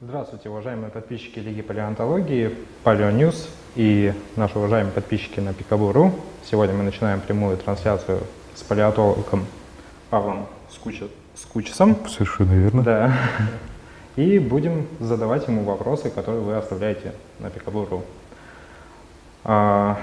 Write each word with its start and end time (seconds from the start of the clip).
Здравствуйте, 0.00 0.48
уважаемые 0.48 0.90
подписчики 0.90 1.38
Лиги 1.38 1.62
палеонтологии, 1.62 2.52
Палеоньюз 2.82 3.48
и 3.76 4.12
наши 4.34 4.58
уважаемые 4.58 4.92
подписчики 4.92 5.38
на 5.38 5.54
Пикабу.ру. 5.54 6.10
Сегодня 6.44 6.74
мы 6.74 6.82
начинаем 6.82 7.20
прямую 7.20 7.56
трансляцию 7.56 8.18
с 8.56 8.62
палеонтологом 8.64 9.46
Павлом 10.10 10.48
Скуча, 10.68 11.04
Скучесом. 11.36 11.96
Совершенно 12.08 12.54
верно. 12.54 12.82
Да. 12.82 13.16
И 14.16 14.40
будем 14.40 14.88
задавать 14.98 15.46
ему 15.46 15.62
вопросы, 15.62 16.10
которые 16.10 16.42
вы 16.42 16.56
оставляете 16.56 17.12
на 17.38 17.48
Пикабу.ру. 17.48 18.02
А, 19.44 19.96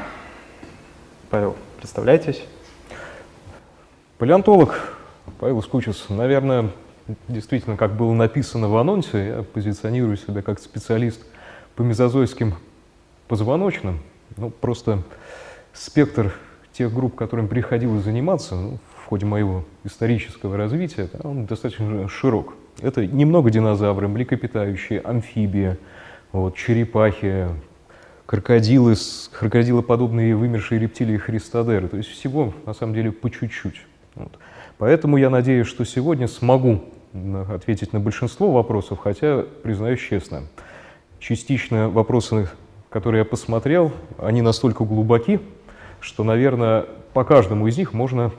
Павел, 1.30 1.58
представляйтесь. 1.78 2.42
Палеонтолог 4.20 4.73
Павел 5.38 5.62
Скучес. 5.62 6.05
Наверное, 6.08 6.70
действительно, 7.28 7.78
как 7.78 7.96
было 7.96 8.14
написано 8.14 8.68
в 8.70 8.78
анонсе, 8.78 9.28
я 9.28 9.44
позиционирую 9.44 10.18
себя 10.18 10.42
как 10.42 10.60
специалист 10.60 11.26
по 11.76 11.82
мезозойским 11.82 12.55
позвоночным. 13.28 14.00
Ну, 14.38 14.50
просто 14.50 15.04
спектр 15.73 16.34
тех 16.73 16.94
групп, 16.94 17.16
которым 17.16 17.48
приходилось 17.48 18.04
заниматься 18.04 18.56
ну, 18.56 18.80
в 19.02 19.06
ходе 19.06 19.26
моего 19.26 19.66
исторического 19.84 20.58
развития, 20.58 21.09
он 21.23 21.45
достаточно 21.45 22.08
широк. 22.08 22.54
Это 22.82 23.06
немного 23.06 23.50
динозавры, 23.50 24.08
млекопитающие, 24.08 25.02
амфибии, 25.02 25.78
вот, 26.31 26.56
черепахи, 26.56 27.50
крокодилы, 28.26 28.95
крокодилоподобные 29.34 30.36
вымершие 30.36 30.80
рептилии 30.80 31.18
христодеры. 31.18 31.90
То 31.90 31.98
есть 31.98 32.09
всего, 32.09 32.54
на 32.66 32.73
самом 32.73 32.94
деле, 32.94 33.12
по 33.12 33.30
чуть-чуть. 33.30 33.81
Вот. 34.16 34.31
Поэтому 34.81 35.17
я 35.17 35.30
надеюсь, 35.30 35.67
что 35.67 35.85
сегодня 35.85 36.27
смогу 36.27 36.81
ответить 37.53 37.94
на 37.94 37.99
большинство 37.99 38.52
вопросов, 38.52 38.98
хотя, 38.98 39.45
признаюсь 39.62 39.99
честно, 39.99 40.48
частично 41.20 41.88
вопросы, 41.88 42.49
которые 42.89 43.20
я 43.20 43.25
посмотрел, 43.25 43.91
они 44.17 44.41
настолько 44.41 44.83
глубоки, 44.83 45.39
что, 46.00 46.23
наверное, 46.23 46.88
по 47.14 47.23
каждому 47.23 47.67
из 47.67 47.78
них 47.78 47.94
можно 47.94 48.31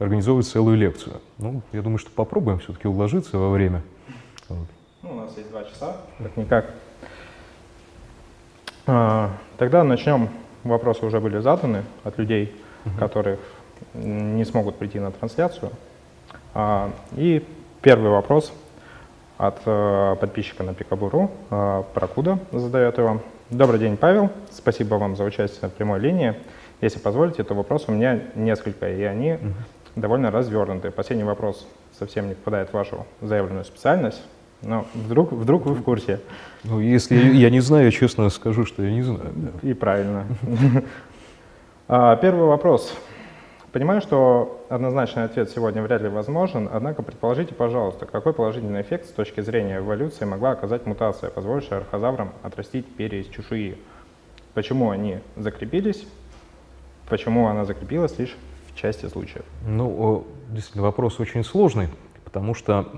организовывать 0.00 0.48
целую 0.48 0.76
лекцию. 0.76 1.20
Ну, 1.38 1.62
я 1.70 1.82
думаю, 1.82 1.98
что 1.98 2.10
попробуем 2.10 2.58
все-таки 2.58 2.88
уложиться 2.88 3.38
во 3.38 3.50
время. 3.50 3.84
Вот. 4.48 4.66
Ну, 5.02 5.12
у 5.12 5.14
нас 5.14 5.36
есть 5.36 5.50
два 5.50 5.62
часа, 5.62 5.98
как-никак. 6.18 6.74
А, 8.88 9.30
тогда 9.56 9.84
начнем. 9.84 10.30
Вопросы 10.64 11.06
уже 11.06 11.20
были 11.20 11.38
заданы 11.38 11.84
от 12.02 12.18
людей, 12.18 12.52
угу. 12.84 12.98
которые 12.98 13.38
не 13.94 14.44
смогут 14.44 14.76
прийти 14.76 14.98
на 14.98 15.10
трансляцию. 15.10 15.70
А, 16.54 16.90
и 17.16 17.44
первый 17.82 18.10
вопрос 18.10 18.52
от 19.38 19.60
э, 19.66 20.16
подписчика 20.18 20.62
на 20.62 20.74
Пикабуру, 20.74 21.30
э, 21.50 21.82
Прокуда 21.94 22.38
задает 22.52 22.98
его. 22.98 23.20
Добрый 23.50 23.78
день, 23.78 23.96
Павел. 23.96 24.30
Спасибо 24.50 24.94
вам 24.94 25.16
за 25.16 25.24
участие 25.24 25.60
на 25.62 25.68
прямой 25.68 26.00
линии. 26.00 26.34
Если 26.80 26.98
позволите, 26.98 27.44
то 27.44 27.54
вопрос 27.54 27.84
у 27.88 27.92
меня 27.92 28.20
несколько, 28.34 28.90
и 28.90 29.02
они 29.02 29.34
угу. 29.34 29.52
довольно 29.94 30.30
развернутые. 30.30 30.90
Последний 30.90 31.24
вопрос 31.24 31.66
совсем 31.98 32.28
не 32.28 32.34
попадает 32.34 32.70
в 32.70 32.74
вашу 32.74 33.06
заявленную 33.20 33.64
специальность, 33.64 34.22
но 34.62 34.86
вдруг, 34.94 35.32
вдруг 35.32 35.66
вы 35.66 35.74
в 35.74 35.82
курсе. 35.82 36.20
Ну, 36.64 36.80
если 36.80 37.16
я 37.16 37.50
не 37.50 37.60
знаю, 37.60 37.84
я 37.86 37.90
честно 37.90 38.28
скажу, 38.30 38.64
что 38.64 38.82
я 38.82 38.90
не 38.90 39.02
знаю. 39.02 39.32
И 39.62 39.74
правильно. 39.74 40.26
А, 41.88 42.16
первый 42.16 42.48
вопрос. 42.48 42.92
Понимаю, 43.72 44.00
что 44.00 44.64
однозначный 44.70 45.24
ответ 45.24 45.50
сегодня 45.50 45.82
вряд 45.82 46.00
ли 46.00 46.08
возможен, 46.08 46.68
однако 46.72 47.02
предположите, 47.02 47.54
пожалуйста, 47.54 48.06
какой 48.06 48.32
положительный 48.32 48.80
эффект 48.80 49.06
с 49.06 49.12
точки 49.12 49.40
зрения 49.40 49.78
эволюции 49.78 50.24
могла 50.24 50.52
оказать 50.52 50.86
мутация, 50.86 51.30
позволившая 51.30 51.80
архозаврам 51.80 52.32
отрастить 52.42 52.86
перья 52.86 53.20
из 53.20 53.26
чешуи? 53.26 53.76
Почему 54.54 54.90
они 54.90 55.18
закрепились? 55.36 56.06
Почему 57.08 57.48
она 57.48 57.64
закрепилась 57.64 58.18
лишь 58.18 58.34
в 58.72 58.76
части 58.76 59.06
случаев? 59.06 59.44
Ну, 59.66 60.26
действительно, 60.48 60.82
вопрос 60.84 61.20
очень 61.20 61.44
сложный, 61.44 61.88
потому 62.24 62.54
что 62.54 62.88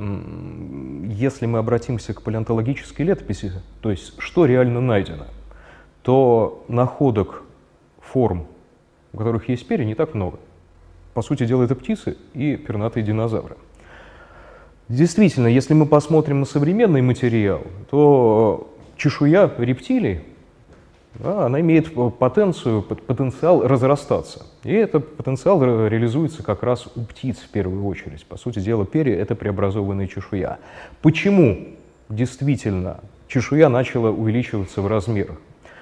если 1.07 1.47
мы 1.47 1.59
обратимся 1.59 2.15
к 2.15 2.23
палеонтологической 2.23 3.05
летописи, 3.05 3.53
то 3.81 3.91
есть 3.91 4.15
что 4.21 4.45
реально 4.45 4.81
найдено, 4.81 5.27
то 6.03 6.65
находок 6.69 7.43
форм, 8.01 8.47
у 9.13 9.19
которых 9.19 9.49
есть 9.49 9.67
перья, 9.67 9.85
не 9.85 9.95
так 9.95 10.15
много. 10.15 10.39
По 11.19 11.23
сути 11.23 11.47
дела, 11.47 11.65
это 11.65 11.75
птицы 11.75 12.17
и 12.33 12.55
пернатые 12.55 13.03
динозавры. 13.03 13.57
Действительно, 14.89 15.49
если 15.49 15.75
мы 15.75 15.85
посмотрим 15.85 16.39
на 16.39 16.47
современный 16.47 17.03
материал, 17.03 17.63
то 17.91 18.73
чешуя 18.97 19.51
рептилий, 19.59 20.21
да, 21.15 21.47
она 21.47 21.61
имеет 21.61 21.93
потенцию, 22.21 22.83
потенциал 22.83 23.67
разрастаться. 23.67 24.47
И 24.63 24.73
этот 24.73 25.17
потенциал 25.17 25.61
реализуется 25.89 26.45
как 26.45 26.63
раз 26.63 26.87
у 26.95 27.01
птиц 27.01 27.39
в 27.39 27.49
первую 27.49 27.85
очередь. 27.85 28.25
По 28.25 28.37
сути 28.37 28.61
дела, 28.61 28.87
перья— 28.87 29.17
это 29.21 29.35
преобразованная 29.35 30.07
чешуя. 30.07 30.61
Почему 31.03 31.67
действительно 32.09 33.01
чешуя 33.27 33.69
начала 33.69 34.11
увеличиваться 34.11 34.83
в 34.83 34.87
размерах? 34.87 35.39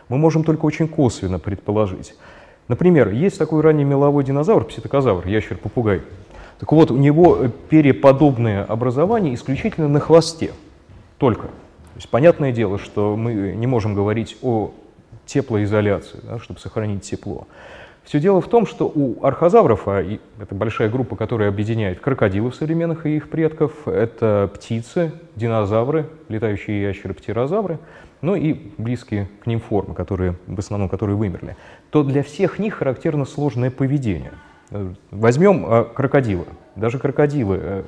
Мы 0.08 0.16
можем 0.16 0.44
только 0.44 0.64
очень 0.64 0.88
косвенно 0.88 1.38
предположить. 1.38 2.14
Например, 2.69 3.10
есть 3.10 3.38
такой 3.38 3.60
ранний 3.60 3.84
меловой 3.84 4.25
динозавр, 4.25 4.65
пситокозавр, 4.65 5.27
ящер-попугай. 5.27 6.03
Так 6.59 6.72
вот, 6.72 6.91
у 6.91 6.97
него 6.97 7.49
переподобное 7.69 8.65
образование 8.65 9.34
исключительно 9.34 9.88
на 9.88 10.00
хвосте, 10.00 10.53
только. 11.19 11.43
То 11.47 11.99
есть 11.99 12.09
понятное 12.09 12.53
дело, 12.53 12.78
что 12.78 13.16
мы 13.16 13.54
не 13.54 13.66
можем 13.66 13.94
говорить 13.94 14.37
о 14.43 14.72
теплоизоляции, 15.27 16.21
да, 16.22 16.38
чтобы 16.38 16.60
сохранить 16.60 17.03
тепло. 17.03 17.47
Все 18.04 18.21
дело 18.21 18.41
в 18.41 18.49
том, 18.49 18.66
что 18.66 18.87
у 18.87 19.25
архозавров, 19.25 19.88
а 19.88 20.00
это 20.41 20.54
большая 20.54 20.88
группа, 20.88 21.16
которая 21.16 21.48
объединяет 21.48 21.98
крокодилов 21.98 22.54
современных 22.54 23.04
и 23.04 23.16
их 23.16 23.28
предков, 23.28 23.88
это 23.88 24.48
птицы, 24.54 25.12
динозавры, 25.34 26.06
летающие 26.28 26.83
ящеры, 26.83 27.15
птерозавры, 27.15 27.78
ну 28.21 28.34
и 28.34 28.54
близкие 28.78 29.28
к 29.43 29.47
ним 29.47 29.60
формы, 29.60 29.94
которые, 29.94 30.37
в 30.47 30.59
основном 30.59 30.88
которые 30.88 31.16
вымерли, 31.16 31.56
то 31.91 32.03
для 32.03 32.22
всех 32.22 32.59
них 32.59 32.75
характерно 32.75 33.25
сложное 33.25 33.71
поведение. 33.71 34.32
Возьмем 35.10 35.65
а, 35.66 35.84
крокодилы. 35.84 36.47
Даже 36.75 36.99
крокодилы 36.99 37.59
э, 37.60 37.82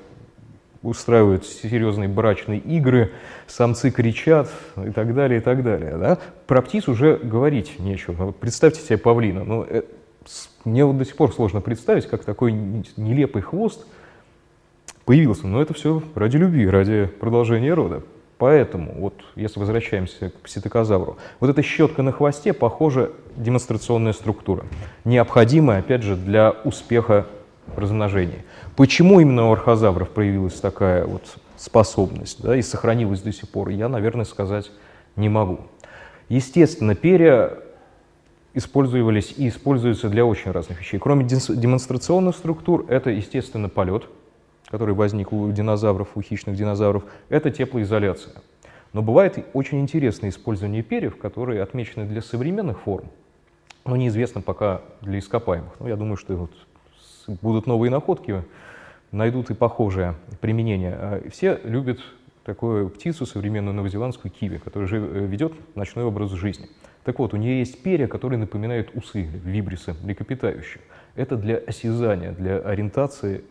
устраивают 0.83 1.45
серьезные 1.45 2.09
брачные 2.09 2.61
игры, 2.61 3.13
самцы 3.47 3.91
кричат 3.91 4.51
и 4.77 4.91
так 4.91 5.15
далее, 5.15 5.41
и 5.41 5.43
так 5.43 5.65
далее. 5.65 5.97
Да? 5.97 6.19
Про 6.47 6.63
птиц 6.63 6.89
уже 6.89 7.17
говорить 7.17 7.79
нечего. 7.81 8.31
Представьте 8.33 8.81
себе 8.81 8.97
павлина. 8.99 9.45
Ну, 9.45 9.67
э, 9.69 9.83
мне 10.65 10.85
вот 10.85 10.99
до 10.99 11.05
сих 11.05 11.17
пор 11.17 11.33
сложно 11.33 11.61
представить, 11.61 12.07
как 12.07 12.25
такой 12.25 12.53
нелепый 12.53 13.43
хвост 13.43 13.87
появился. 15.05 15.47
Но 15.47 15.61
это 15.61 15.75
все 15.75 16.03
ради 16.15 16.37
любви, 16.37 16.69
ради 16.69 17.07
продолжения 17.07 17.75
рода. 17.75 18.03
Поэтому, 18.39 18.95
вот 18.99 19.15
если 19.35 19.59
возвращаемся 19.59 20.31
к 20.31 20.35
пситокозавру, 20.35 21.19
вот 21.41 21.51
эта 21.51 21.61
щетка 21.63 22.03
на 22.03 22.13
хвосте, 22.13 22.53
похоже, 22.53 23.13
демонстрационная 23.37 24.13
структура, 24.13 24.65
необходимая, 25.05 25.81
опять 25.81 26.03
же, 26.03 26.15
для 26.15 26.51
успеха 26.65 27.27
размножения. 27.77 28.45
Почему 28.77 29.19
именно 29.19 29.49
у 29.49 29.53
архозавров 29.53 30.11
проявилась 30.11 30.55
такая 30.55 31.05
вот 31.05 31.23
способность 31.57 32.41
да, 32.41 32.57
и 32.57 32.63
сохранилась 32.63 33.21
до 33.21 33.33
сих 33.33 33.49
пор, 33.49 33.71
я, 33.71 33.89
наверное, 33.89 34.25
сказать 34.25 34.71
не 35.17 35.29
могу. 35.29 35.59
Естественно, 36.29 36.95
перья 36.95 37.59
использовались 38.55 39.35
и 39.37 39.49
используются 39.49 40.09
для 40.09 40.25
очень 40.25 40.53
разных 40.53 40.81
вещей. 40.81 40.99
Кроме 40.99 41.25
демонстрационных 41.25 42.37
структур, 42.37 42.87
это, 42.89 43.11
естественно, 43.11 43.69
полет, 43.69 44.05
который 44.71 44.95
возник 44.95 45.33
у 45.33 45.51
динозавров, 45.51 46.09
у 46.15 46.23
хищных 46.23 46.57
динозавров, 46.57 47.05
это 47.29 47.51
теплоизоляция. 47.51 48.35
Но 48.93 49.03
бывает 49.03 49.45
очень 49.53 49.81
интересное 49.81 50.31
использование 50.31 50.83
перьев, 50.83 51.17
которые 51.19 51.63
отмечены 51.63 52.07
для 52.07 52.23
современных 52.23 52.81
форм, 52.81 53.11
но 53.85 53.97
неизвестно 53.97 54.41
пока 54.41 54.83
для 55.03 55.19
ископаемых. 55.19 55.73
Но 55.79 55.89
я 55.89 55.97
думаю, 55.97 56.17
что 56.17 56.35
вот 56.37 56.51
будут 57.43 57.67
новые 57.67 57.91
находки, 57.91 58.45
найдут 59.13 59.51
и 59.51 59.55
похожее 59.55 60.15
применение. 60.41 60.95
А 60.95 61.31
все 61.31 61.61
любят 61.65 62.01
такую 62.45 62.89
птицу, 62.89 63.27
современную 63.27 63.75
новозеландскую 63.75 64.33
киви, 64.33 64.57
которая 64.57 64.89
э, 64.91 65.27
ведет 65.27 65.53
ночной 65.77 66.05
образ 66.05 66.31
жизни. 66.31 66.67
Так 67.05 67.19
вот, 67.19 67.35
у 67.35 67.37
нее 67.37 67.59
есть 67.59 67.83
перья, 67.83 68.07
которые 68.07 68.39
напоминают 68.39 68.91
усы, 68.95 69.23
вибрисы 69.23 69.95
млекопитающих. 70.03 70.81
Это 71.15 71.37
для 71.37 71.57
осязания, 71.57 72.33
для 72.33 72.59
ориентации 72.59 73.43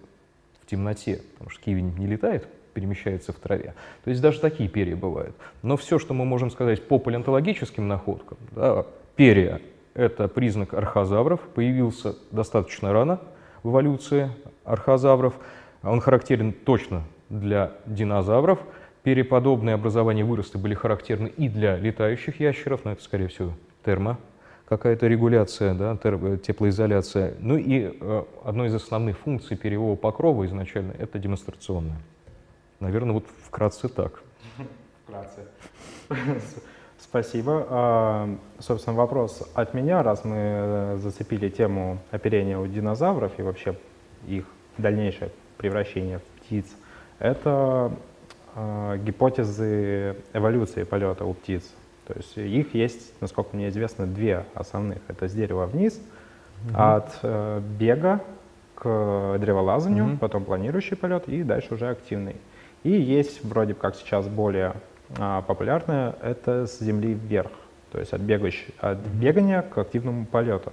в 0.67 0.69
темноте, 0.69 1.21
потому 1.33 1.49
что 1.49 1.63
киви 1.63 1.81
не 1.81 2.05
летает, 2.05 2.47
перемещается 2.73 3.31
в 3.31 3.37
траве. 3.37 3.73
То 4.03 4.09
есть 4.09 4.21
даже 4.21 4.39
такие 4.41 4.67
перья 4.69 4.97
бывают. 4.97 5.35
Но 5.63 5.77
все, 5.77 5.97
что 5.97 6.13
мы 6.13 6.25
можем 6.25 6.51
сказать 6.51 6.85
по 6.87 6.99
палеонтологическим 6.99 7.87
находкам, 7.87 8.37
да, 8.51 8.85
перья— 9.15 9.61
это 9.93 10.27
признак 10.27 10.73
архозавров, 10.73 11.39
появился 11.55 12.15
достаточно 12.31 12.91
рано 12.93 13.19
в 13.63 13.69
эволюции 13.69 14.29
архозавров. 14.65 15.33
Он 15.81 16.01
характерен 16.01 16.51
точно 16.51 17.03
для 17.29 17.71
динозавров— 17.85 18.59
переподобные 19.07 19.75
образования 19.75 20.25
выросты 20.25 20.57
были 20.57 20.73
характерны 20.73 21.27
и 21.29 21.47
для 21.47 21.77
летающих 21.77 22.41
ящеров, 22.41 22.81
но 22.83 22.91
это, 22.91 23.01
скорее 23.01 23.29
всего, 23.29 23.53
термо 23.85 24.17
какая-то 24.67 25.07
регуляция, 25.07 25.73
да, 25.73 25.95
теплоизоляция. 25.97 27.35
Ну 27.39 27.57
и 27.57 27.97
э, 27.99 28.23
одной 28.43 28.67
из 28.67 28.75
основных 28.75 29.17
функций 29.17 29.55
перьевого 29.55 29.95
покрова 29.95 30.45
изначально 30.45 30.93
это 30.97 31.19
демонстрационная. 31.19 31.99
Наверное, 32.79 33.13
вот 33.13 33.25
вкратце 33.45 33.87
так. 33.87 34.21
Вкратце. 35.03 35.47
Спасибо. 36.99 37.65
А, 37.69 38.37
собственно, 38.59 38.95
вопрос 38.95 39.49
от 39.53 39.73
меня, 39.73 40.03
раз 40.03 40.25
мы 40.25 40.35
э, 40.37 40.97
зацепили 40.97 41.49
тему 41.49 41.99
оперения 42.11 42.57
у 42.57 42.67
динозавров 42.67 43.39
и 43.39 43.43
вообще 43.43 43.77
их 44.27 44.45
дальнейшее 44.77 45.31
превращение 45.57 46.19
в 46.19 46.23
птиц. 46.23 46.65
Это 47.19 47.93
э, 48.55 48.99
гипотезы 49.03 50.17
эволюции 50.33 50.83
полета 50.83 51.23
у 51.23 51.33
птиц. 51.33 51.73
То 52.07 52.13
есть 52.15 52.37
их 52.37 52.73
есть, 52.73 53.13
насколько 53.19 53.55
мне 53.55 53.67
известно, 53.67 54.07
две 54.07 54.45
основных. 54.53 54.99
Это 55.09 55.27
с 55.27 55.33
дерева 55.33 55.65
вниз, 55.65 55.99
угу. 56.65 56.73
от 56.73 57.19
э, 57.21 57.61
бега 57.77 58.21
к 58.75 59.37
древолазанию, 59.39 60.05
угу. 60.05 60.17
потом 60.17 60.45
планирующий 60.45 60.95
полет 60.95 61.27
и 61.27 61.43
дальше 61.43 61.73
уже 61.73 61.89
активный. 61.89 62.37
И 62.83 62.91
есть 62.91 63.43
вроде 63.43 63.73
как 63.73 63.95
сейчас 63.95 64.27
более 64.29 64.75
э, 65.17 65.41
популярное, 65.45 66.15
это 66.21 66.65
с 66.65 66.79
земли 66.79 67.13
вверх, 67.13 67.51
то 67.91 67.99
есть 67.99 68.13
от, 68.13 68.21
бегающ, 68.21 68.67
от 68.79 68.99
бегания 68.99 69.61
к 69.61 69.77
активному 69.77 70.25
полету. 70.25 70.71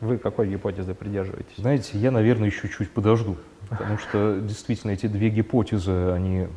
Вы 0.00 0.18
какой 0.18 0.48
гипотезы 0.48 0.94
придерживаетесь? 0.94 1.58
Знаете, 1.58 1.96
я, 1.96 2.10
наверное, 2.10 2.48
еще 2.48 2.68
чуть 2.68 2.90
подожду, 2.90 3.36
потому 3.68 3.98
что 3.98 4.40
действительно 4.40 4.90
эти 4.90 5.06
две 5.06 5.28
гипотезы, 5.28 6.10
они 6.10 6.48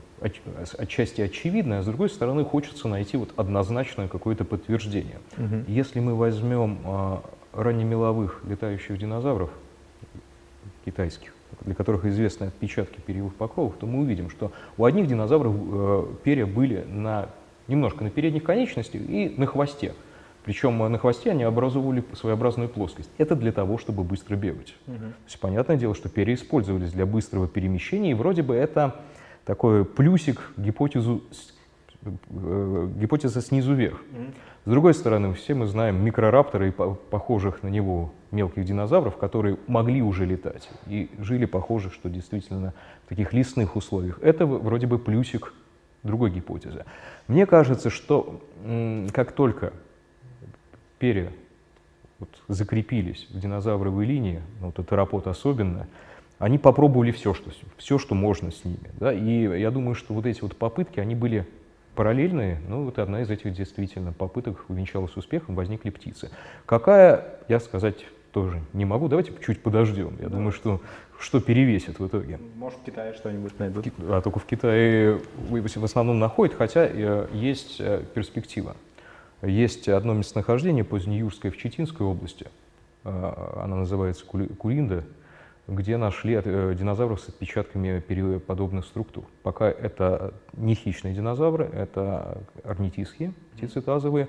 отчасти 0.78 1.22
очевидны, 1.22 1.76
а 1.76 1.84
с 1.84 1.86
другой 1.86 2.10
стороны 2.10 2.44
хочется 2.44 2.88
найти 2.88 3.18
вот 3.18 3.34
однозначное 3.38 4.08
какое-то 4.08 4.46
подтверждение. 4.46 5.20
Угу. 5.38 5.66
Если 5.68 6.00
мы 6.00 6.16
возьмем 6.16 6.80
а, 6.86 7.24
раннемеловых 7.54 8.42
летающих 8.48 8.98
динозавров, 8.98 9.50
китайских, 10.86 11.34
для 11.62 11.74
которых 11.74 12.06
известны 12.06 12.46
отпечатки 12.46 13.00
перьевых 13.00 13.34
покровов, 13.36 13.76
то 13.80 13.86
мы 13.86 14.02
увидим, 14.02 14.30
что 14.30 14.52
у 14.78 14.86
одних 14.86 15.08
динозавров 15.08 15.56
э, 15.56 16.06
перья 16.24 16.46
были 16.46 16.86
на, 16.88 17.30
немножко 17.68 18.04
на 18.04 18.10
передних 18.10 18.44
конечностях 18.44 19.02
и 19.02 19.34
на 19.38 19.46
хвосте. 19.48 19.94
Причем 20.44 20.78
на 20.78 20.98
хвосте 21.00 21.32
они 21.32 21.44
образовывали 21.44 22.04
своеобразную 22.14 22.70
плоскость. 22.70 23.10
Это 23.18 23.36
для 23.36 23.52
того, 23.52 23.80
чтобы 23.80 24.04
быстро 24.04 24.36
бегать. 24.36 24.76
Угу. 24.86 24.98
То 24.98 25.26
есть 25.26 25.40
понятное 25.40 25.76
дело, 25.76 25.96
что 25.96 26.08
перья 26.08 26.36
использовались 26.36 26.92
для 26.92 27.08
быстрого 27.08 27.48
перемещения, 27.48 28.12
и 28.12 28.14
вроде 28.14 28.44
бы 28.44 28.54
это 28.54 28.96
такой 29.46 29.86
плюсик 29.86 30.42
гипотезу, 30.58 31.24
э, 32.04 32.90
гипотеза 32.98 33.42
снизу 33.42 33.74
вверх. 33.74 34.02
Угу. 34.12 34.26
С 34.66 34.70
другой 34.70 34.96
стороны, 34.96 35.34
все 35.34 35.54
мы 35.54 35.68
знаем 35.68 36.04
микрорапторы 36.04 36.70
и 36.70 36.72
похожих 36.72 37.62
на 37.62 37.68
него 37.68 38.12
мелких 38.32 38.66
динозавров, 38.66 39.18
которые 39.18 39.58
могли 39.68 40.02
уже 40.02 40.26
летать 40.26 40.70
и 40.88 41.10
жили 41.20 41.46
похоже, 41.46 41.92
что 41.92 42.10
действительно 42.10 42.74
в 43.06 43.10
таких 43.10 43.32
лесных 43.32 43.76
условиях. 43.76 44.20
Это 44.24 44.48
вроде 44.48 44.88
бы 44.88 44.98
плюсик 44.98 45.54
другой 46.02 46.32
гипотезы. 46.32 46.86
Мне 47.28 47.46
кажется, 47.46 47.92
что 47.92 48.42
как 49.14 49.34
только 49.34 49.72
перья 50.98 51.32
вот, 52.18 52.30
закрепились 52.48 53.28
в 53.30 53.40
динозавровой 53.40 54.06
линии, 54.06 54.42
ну, 54.62 54.74
вот 54.76 54.88
теропод 54.88 55.28
особенно, 55.28 55.88
они 56.40 56.58
попробовали 56.58 57.12
все, 57.12 57.34
что, 57.34 57.52
все, 57.78 57.98
что 57.98 58.16
можно 58.16 58.52
с 58.52 58.66
ними. 58.66 58.92
Да? 59.00 59.14
И 59.14 59.60
я 59.60 59.72
думаю, 59.72 59.96
что 59.96 60.14
вот 60.14 60.26
эти 60.26 60.42
вот 60.42 60.56
попытки, 60.56 61.00
они 61.00 61.16
были 61.16 61.48
параллельные, 61.96 62.60
ну 62.68 62.84
вот 62.84 63.00
одна 63.00 63.22
из 63.22 63.30
этих 63.30 63.54
действительно 63.54 64.12
попыток 64.12 64.66
увенчалась 64.68 65.16
успехом, 65.16 65.56
возникли 65.56 65.90
птицы. 65.90 66.30
Какая, 66.66 67.26
я 67.48 67.60
сказать 67.60 68.06
тоже 68.32 68.62
не 68.74 68.84
могу, 68.84 69.08
давайте 69.08 69.32
чуть 69.46 69.62
подождем. 69.62 70.18
Я 70.20 70.28
да. 70.28 70.36
думаю, 70.36 70.52
что 70.52 70.82
что 71.18 71.40
перевесит 71.40 72.00
в 72.00 72.08
итоге. 72.08 72.40
Может, 72.56 72.80
в 72.80 72.84
Китае 72.84 73.14
что-нибудь 73.14 73.58
найдут. 73.58 73.86
А 74.00 74.22
только 74.22 74.40
в 74.40 74.46
Китае 74.46 75.22
в 75.50 75.84
основном 75.84 76.20
находят, 76.20 76.56
хотя 76.58 76.86
э, 76.86 77.28
есть 77.32 77.78
э, 77.80 78.04
перспектива. 78.14 78.76
Есть 79.42 79.88
одно 79.88 80.14
местонахождение 80.14 80.84
позднеюрское 80.84 81.52
в 81.52 81.58
Читинской 81.58 82.06
области, 82.06 82.48
а, 83.04 83.62
она 83.64 83.76
называется 83.76 84.26
Куринда, 84.26 85.04
где 85.68 85.98
нашли 85.98 86.40
э, 86.44 86.76
динозавров 86.78 87.20
с 87.22 87.30
отпечатками 87.30 88.00
переподобных 88.00 88.86
структур. 88.86 89.26
Пока 89.44 89.68
это 89.70 90.34
не 90.54 90.76
хищные 90.76 91.14
динозавры, 91.14 91.66
это 91.66 92.42
орнитийские, 92.64 93.34
птицы 93.54 93.82
тазовые. 93.82 94.28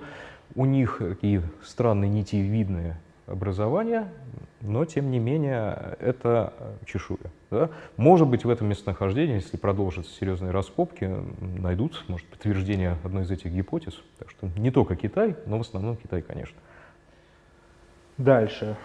У 0.54 0.64
них 0.64 0.98
такие 0.98 1.42
странные 1.62 2.10
нитевидные 2.10 2.98
образования, 3.26 4.12
но 4.60 4.84
тем 4.84 5.10
не 5.10 5.18
менее 5.18 5.96
это 6.00 6.52
чешуя. 6.86 7.18
Да? 7.50 7.70
Может 7.96 8.28
быть 8.28 8.44
в 8.44 8.50
этом 8.50 8.68
местонахождении, 8.68 9.34
если 9.34 9.56
продолжатся 9.56 10.12
серьезные 10.12 10.52
раскопки, 10.52 11.10
найдут 11.40 12.04
может, 12.08 12.26
подтверждение 12.28 12.96
одной 13.04 13.24
из 13.24 13.30
этих 13.30 13.52
гипотез. 13.52 14.00
Так 14.18 14.30
что 14.30 14.48
не 14.56 14.70
только 14.70 14.96
Китай, 14.96 15.36
но 15.46 15.58
в 15.58 15.60
основном 15.60 15.96
Китай, 15.96 16.22
конечно. 16.22 16.56
Дальше. 18.16 18.76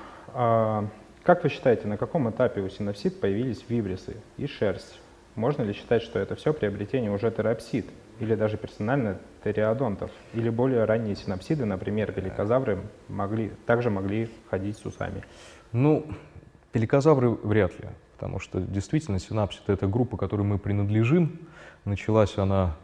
Как 1.24 1.44
вы 1.44 1.50
считаете, 1.50 1.88
на 1.88 1.98
каком 1.98 2.28
этапе 2.32 2.62
у 2.62 2.70
синапсид 2.70 3.20
появились 3.22 3.64
вибрисы 3.70 4.18
и 4.38 4.48
шерсть? 4.48 5.00
Можно 5.36 5.62
ли 5.62 5.74
считать, 5.74 6.02
что 6.02 6.18
это 6.18 6.36
все 6.36 6.52
приобретение 6.52 7.12
уже 7.12 7.30
терапсид 7.30 7.86
или 8.20 8.34
даже 8.34 8.58
персонально 8.58 9.20
териодонтов? 9.44 10.10
Или 10.34 10.50
более 10.50 10.84
ранние 10.86 11.16
синапсиды, 11.16 11.64
например, 11.66 12.12
великозавры, 12.12 12.80
могли, 13.08 13.52
также 13.68 13.92
могли 13.92 14.32
ходить 14.50 14.78
с 14.78 14.86
усами? 14.86 15.24
Ну, 15.72 16.08
пеликозавры 16.72 17.30
вряд 17.30 17.80
ли, 17.80 17.90
потому 18.18 18.40
что 18.40 18.60
действительно 18.60 19.20
синапсид— 19.20 19.62
это 19.68 19.86
группа, 19.86 20.18
которой 20.18 20.42
мы 20.42 20.58
принадлежим. 20.58 21.40
Началась 21.86 22.36
она 22.40 22.76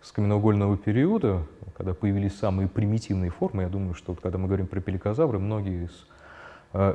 с 0.00 0.12
каменноугольного 0.12 0.78
периода, 0.78 1.42
когда 1.76 1.92
появились 1.92 2.38
самые 2.38 2.68
примитивные 2.68 3.30
формы. 3.30 3.64
Я 3.64 3.68
думаю, 3.68 3.92
что 3.92 4.14
когда 4.14 4.38
мы 4.38 4.46
говорим 4.46 4.66
про 4.66 4.80
пеликозавры, 4.80 5.38
многие 5.38 5.84
из 5.84 6.06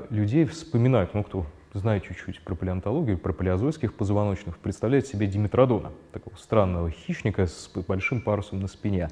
людей 0.09 0.45
вспоминают, 0.45 1.13
ну, 1.13 1.23
кто 1.23 1.45
знает 1.73 2.03
чуть-чуть 2.03 2.41
про 2.41 2.55
палеонтологию, 2.55 3.17
про 3.17 3.33
палеозойских 3.33 3.93
позвоночных, 3.93 4.57
представляет 4.57 5.07
себе 5.07 5.27
Димитродона, 5.27 5.91
такого 6.11 6.35
странного 6.35 6.91
хищника 6.91 7.47
с 7.47 7.69
большим 7.87 8.21
парусом 8.21 8.59
на 8.59 8.67
спине. 8.67 9.09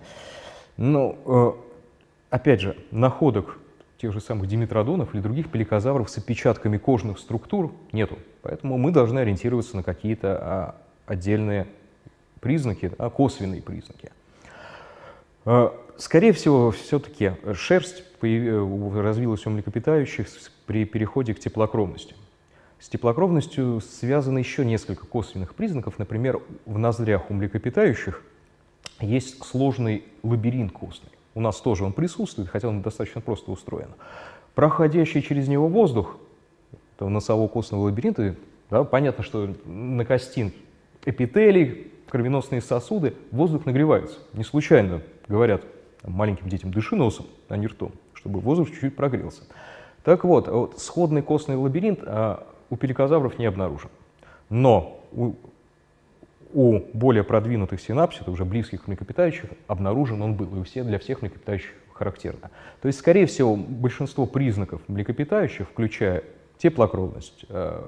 Но, 0.78 1.18
э, 1.26 1.52
опять 2.30 2.62
же, 2.62 2.78
находок 2.92 3.58
тех 4.00 4.14
же 4.14 4.22
самых 4.22 4.48
димитродонов 4.48 5.14
или 5.14 5.22
других 5.22 5.50
пеликозавров 5.52 6.10
с 6.10 6.18
отпечатками 6.18 6.78
кожных 6.78 7.20
структур 7.20 7.74
нету. 7.92 8.18
Поэтому 8.42 8.78
мы 8.78 8.92
должны 8.92 9.20
ориентироваться 9.20 9.76
на 9.76 9.84
какие-то 9.84 10.38
а, 10.42 10.76
отдельные 11.06 11.68
признаки, 12.40 12.94
а, 12.98 13.10
косвенные 13.10 13.62
признаки. 13.62 14.12
А, 15.44 15.76
скорее 15.98 16.32
всего, 16.32 16.72
все-таки 16.72 17.34
шерсть 17.54 18.04
развилась 18.22 19.46
у 19.46 19.50
млекопитающих 19.50 20.30
при 20.70 20.86
переходе 20.86 21.34
к 21.34 21.40
теплокровности. 21.40 22.14
С 22.80 22.90
теплокровностью 22.90 23.82
связаны 23.82 24.38
еще 24.38 24.64
несколько 24.64 25.08
косвенных 25.08 25.56
признаков. 25.56 25.98
Например, 25.98 26.44
в 26.68 26.78
ноздрях 26.78 27.32
у 27.32 27.34
млекопитающих 27.34 28.22
есть 29.00 29.44
сложный 29.44 30.04
лабиринт 30.22 30.72
костный. 30.72 31.10
У 31.34 31.42
нас 31.42 31.60
тоже 31.60 31.86
он 31.86 31.92
присутствует, 31.92 32.50
хотя 32.50 32.68
он 32.68 32.84
достаточно 32.84 33.20
просто 33.20 33.50
устроен. 33.50 33.90
Проходящий 34.54 35.24
через 35.24 35.48
него 35.48 35.68
воздух, 35.68 36.18
носово-костного 37.00 37.86
лабиринта, 37.86 38.36
да, 38.70 38.84
понятно, 38.84 39.24
что 39.24 39.52
на 39.66 40.06
костин 40.06 40.54
эпителий, 41.04 41.92
кровеносные 42.08 42.62
сосуды, 42.62 43.16
воздух 43.32 43.66
нагревается. 43.66 44.20
Не 44.34 44.44
случайно 44.44 45.02
говорят 45.28 45.64
маленьким 46.04 46.48
детям, 46.48 46.72
дыши 46.72 46.96
носом, 46.96 47.26
а 47.48 47.58
не 47.58 47.66
ртом, 47.66 47.92
чтобы 48.14 48.40
воздух 48.40 48.70
чуть-чуть 48.70 48.96
прогрелся. 48.96 49.42
Так 50.10 50.24
вот, 50.24 50.48
вот 50.48 50.80
сходный 50.80 51.22
костный 51.22 51.56
лабиринт 51.56 52.00
а, 52.04 52.44
у 52.72 52.78
пеликозавров 52.78 53.38
не 53.38 53.46
обнаружен. 53.46 53.92
Но 54.50 55.00
у 55.12 55.36
у 56.52 56.80
более 56.94 57.24
продвинутых 57.24 57.80
синапсид, 57.80 58.28
уже 58.28 58.44
близких 58.44 58.86
к 58.86 58.88
млекопитающих, 58.88 59.52
обнаружен 59.68 60.20
он 60.24 60.34
был, 60.34 60.48
и 60.56 60.60
у 60.62 60.64
всех, 60.64 60.88
для 60.88 60.98
всех 60.98 61.22
млекопитающих 61.22 61.76
характерно. 61.94 62.50
То 62.82 62.88
есть, 62.88 62.98
скорее 62.98 63.28
всего, 63.28 63.56
большинство 63.56 64.26
признаков 64.26 64.82
млекопитающих, 64.88 65.70
включая 65.70 66.24
теплокровность, 66.58 67.46
э, 67.48 67.80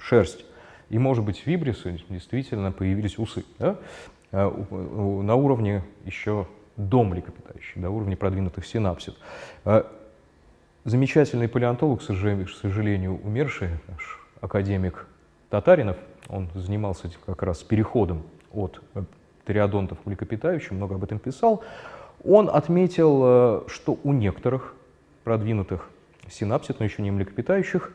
шерсть 0.00 0.44
и, 0.88 0.98
может 0.98 1.24
быть, 1.24 1.46
вибрисы, 1.46 2.00
действительно 2.08 2.72
появились 2.72 3.16
усы. 3.16 3.44
Да? 3.60 3.76
Э, 4.32 4.50
на 4.72 5.36
уровне 5.36 5.84
еще 6.04 6.48
до 6.76 7.04
млекопитающих, 7.04 7.80
до 7.80 7.90
уровня 7.90 8.16
продвинутых 8.16 8.66
синапсид. 8.66 9.14
Э, 9.64 9.84
замечательный 10.86 11.48
палеонтолог, 11.48 12.00
к 12.00 12.02
сожалению, 12.02 13.20
умерший, 13.22 13.70
наш 13.88 14.20
академик 14.40 15.06
Татаринов, 15.50 15.96
он 16.28 16.48
занимался 16.54 17.10
как 17.26 17.42
раз 17.42 17.62
переходом 17.62 18.22
от 18.52 18.80
э, 18.94 19.02
триодонтов 19.44 19.98
млекопитающих, 20.04 20.70
много 20.70 20.94
об 20.94 21.04
этом 21.04 21.18
писал, 21.18 21.62
он 22.24 22.48
отметил, 22.48 23.22
э, 23.24 23.60
что 23.66 23.98
у 24.04 24.12
некоторых 24.12 24.74
продвинутых 25.24 25.90
синапсид, 26.30 26.78
но 26.78 26.84
еще 26.84 27.02
не 27.02 27.10
млекопитающих, 27.10 27.92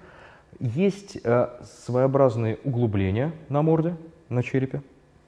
есть 0.60 1.18
э, 1.24 1.48
своеобразные 1.64 2.60
углубления 2.66 3.32
на 3.48 3.62
морде, 3.62 3.96
на 4.28 4.44
черепе, 4.44 4.82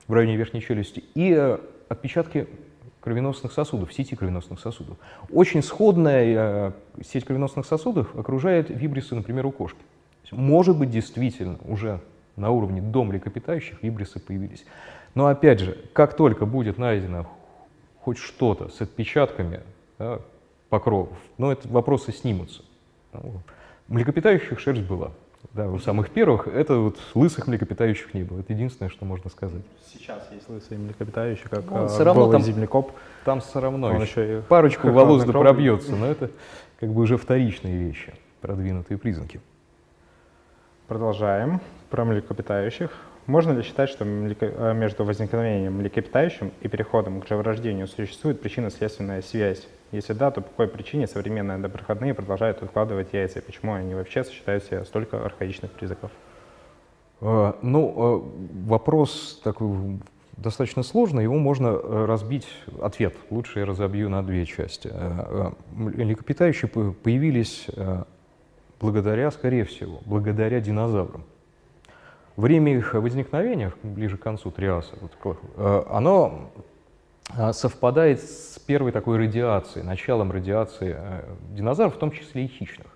в 0.08 0.14
районе 0.14 0.36
верхней 0.36 0.62
челюсти, 0.62 1.02
и 1.16 1.58
отпечатки 1.88 2.48
кровеносных 3.04 3.52
сосудов, 3.52 3.94
сети 3.94 4.16
кровеносных 4.16 4.60
сосудов. 4.60 4.98
Очень 5.30 5.62
сходная 5.62 6.74
сеть 7.04 7.26
кровеносных 7.26 7.66
сосудов 7.66 8.16
окружает 8.16 8.70
вибрисы, 8.70 9.14
например, 9.14 9.46
у 9.46 9.52
кошки. 9.52 9.80
Может 10.32 10.78
быть, 10.78 10.90
действительно, 10.90 11.58
уже 11.66 12.00
на 12.38 12.50
уровне 12.50 12.82
до 12.82 13.04
млекопитающих 13.04 13.84
вибрисы 13.84 14.20
появились. 14.20 14.66
Но 15.16 15.28
опять 15.28 15.60
же, 15.60 15.78
как 15.92 16.16
только 16.16 16.46
будет 16.46 16.78
найдено 16.78 17.30
хоть 18.00 18.18
что-то 18.18 18.70
с 18.70 18.82
отпечатками 18.82 19.60
да, 20.00 20.20
покровов, 20.70 21.10
ну, 21.38 21.52
это 21.52 21.68
вопросы 21.68 22.14
снимутся. 22.14 22.64
Ну, 23.12 23.34
млекопитающих 23.90 24.60
шерсть 24.60 24.84
была. 24.84 25.12
Да, 25.52 25.70
у 25.70 25.78
самых 25.78 26.10
первых 26.10 26.48
это 26.48 26.78
вот 26.78 26.98
лысых 27.14 27.48
млекопитающих 27.48 28.14
не 28.14 28.24
было. 28.24 28.40
Это 28.40 28.54
единственное, 28.54 28.90
что 28.90 29.06
можно 29.06 29.30
сказать. 29.30 29.62
Сейчас 29.86 30.28
есть 30.32 30.50
лысые 30.50 30.80
млекопитающие, 30.80 31.48
как 31.50 31.70
ну, 31.70 31.88
все 31.88 32.04
равно 32.04 32.32
там, 32.32 32.42
землекоп. 32.42 32.92
Там 33.26 33.42
все 33.42 33.60
равно 33.60 33.92
еще, 34.02 34.24
еще 34.24 34.42
парочку 34.48 34.90
волос 34.90 35.24
да 35.26 35.32
пробьется, 35.32 35.96
но 35.96 36.08
это 36.08 36.32
как 36.80 36.90
бы 36.90 37.02
уже 37.02 37.18
вторичные 37.18 37.78
вещи, 37.78 38.14
продвинутые 38.42 38.98
признаки. 38.98 39.42
Продолжаем 40.88 41.62
про 41.90 42.06
млекопитающих. 42.06 42.92
Можно 43.26 43.52
ли 43.54 43.62
считать, 43.62 43.90
что 43.90 44.04
э, 44.04 44.74
между 44.74 45.06
возникновением 45.06 45.78
млекопитающим 45.78 46.52
и 46.62 46.68
переходом 46.68 47.22
к 47.22 47.28
живорождению 47.28 47.88
существует 47.88 48.42
причинно-следственная 48.42 49.22
связь? 49.22 49.66
Если 49.94 50.14
да, 50.14 50.32
то 50.32 50.42
по 50.42 50.50
какой 50.50 50.68
причине 50.68 51.08
современные 51.08 51.58
доброходные 51.60 52.14
продолжают 52.14 52.62
откладывать 52.62 53.14
яйца? 53.14 53.42
Почему 53.42 53.74
они 53.74 53.96
вообще 53.96 54.24
сочетают 54.24 54.64
себе 54.64 54.84
столько 54.86 55.24
архаичных 55.24 55.72
признаков? 55.72 56.12
Э, 57.22 57.54
ну, 57.62 57.94
э, 57.96 58.68
вопрос 58.68 59.40
такой 59.44 60.00
достаточно 60.36 60.84
сложный, 60.84 61.24
его 61.24 61.38
можно 61.38 61.80
разбить, 62.08 62.48
ответ 62.82 63.16
лучше 63.30 63.60
я 63.60 63.66
разобью 63.66 64.10
на 64.10 64.24
две 64.24 64.46
части. 64.48 64.92
Млекопитающие 65.72 66.68
появились 66.68 67.68
благодаря, 68.80 69.32
скорее 69.32 69.64
всего, 69.64 70.02
благодаря 70.06 70.60
динозаврам. 70.60 71.24
Время 72.36 72.76
их 72.76 72.96
возникновения, 72.96 73.72
ближе 73.84 74.18
к 74.18 74.22
концу 74.22 74.50
Триаса, 74.50 74.96
вот, 75.00 75.38
э, 75.56 75.84
оно 75.90 76.50
э, 76.56 76.60
совпадает 77.54 78.22
с 78.22 78.60
первой 78.60 78.92
такой 78.92 79.18
радиацией, 79.18 79.86
началом 79.86 80.32
радиации 80.32 80.96
э, 80.98 81.36
динозавров, 81.52 81.96
в 81.96 82.00
том 82.00 82.12
числе 82.12 82.46
и 82.46 82.48
хищных. 82.48 82.88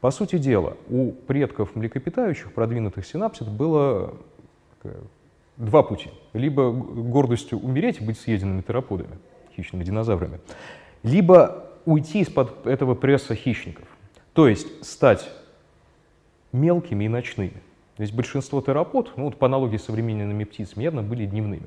По 0.00 0.10
сути 0.10 0.38
дела, 0.38 0.76
у 0.88 1.12
предков 1.12 1.76
млекопитающих, 1.76 2.52
продвинутых 2.52 3.06
синапсид, 3.06 3.48
было 3.48 4.14
два 5.56 5.82
пути. 5.82 6.10
Либо 6.32 6.70
гордостью 6.70 7.58
умереть 7.58 8.00
быть 8.00 8.18
съеденными 8.18 8.62
тероподами, 8.62 9.18
хищными 9.54 9.84
динозаврами, 9.84 10.40
либо 11.02 11.66
уйти 11.84 12.20
из-под 12.20 12.66
этого 12.66 12.94
пресса 12.94 13.34
хищников, 13.34 13.86
то 14.32 14.48
есть 14.48 14.84
стать 14.84 15.30
мелкими 16.52 17.04
и 17.04 17.08
ночными. 17.08 17.62
То 17.96 18.02
есть 18.02 18.14
большинство 18.14 18.62
терапод, 18.62 19.12
ну 19.16 19.24
вот 19.24 19.36
по 19.36 19.46
аналогии 19.46 19.76
с 19.76 19.84
современными 19.84 20.44
птицами, 20.44 20.84
явно 20.84 21.02
были 21.02 21.26
дневными. 21.26 21.66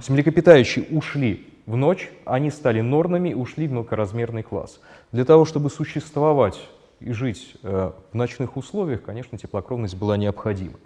То 0.00 0.04
есть 0.04 0.10
млекопитающие 0.12 0.86
ушли 0.86 1.46
в 1.66 1.76
ночь, 1.76 2.10
они 2.24 2.50
стали 2.50 2.80
норнами 2.80 3.28
и 3.28 3.34
ушли 3.34 3.68
в 3.68 3.72
мелкоразмерный 3.72 4.42
класс. 4.42 4.80
Для 5.12 5.26
того, 5.26 5.44
чтобы 5.44 5.68
существовать 5.68 6.58
и 7.00 7.12
жить 7.12 7.54
э, 7.62 7.92
в 8.10 8.16
ночных 8.16 8.56
условиях, 8.56 9.02
конечно, 9.02 9.36
теплокровность 9.36 9.96
была 9.96 10.16
необходима. 10.16 10.78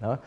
Да? 0.00 0.20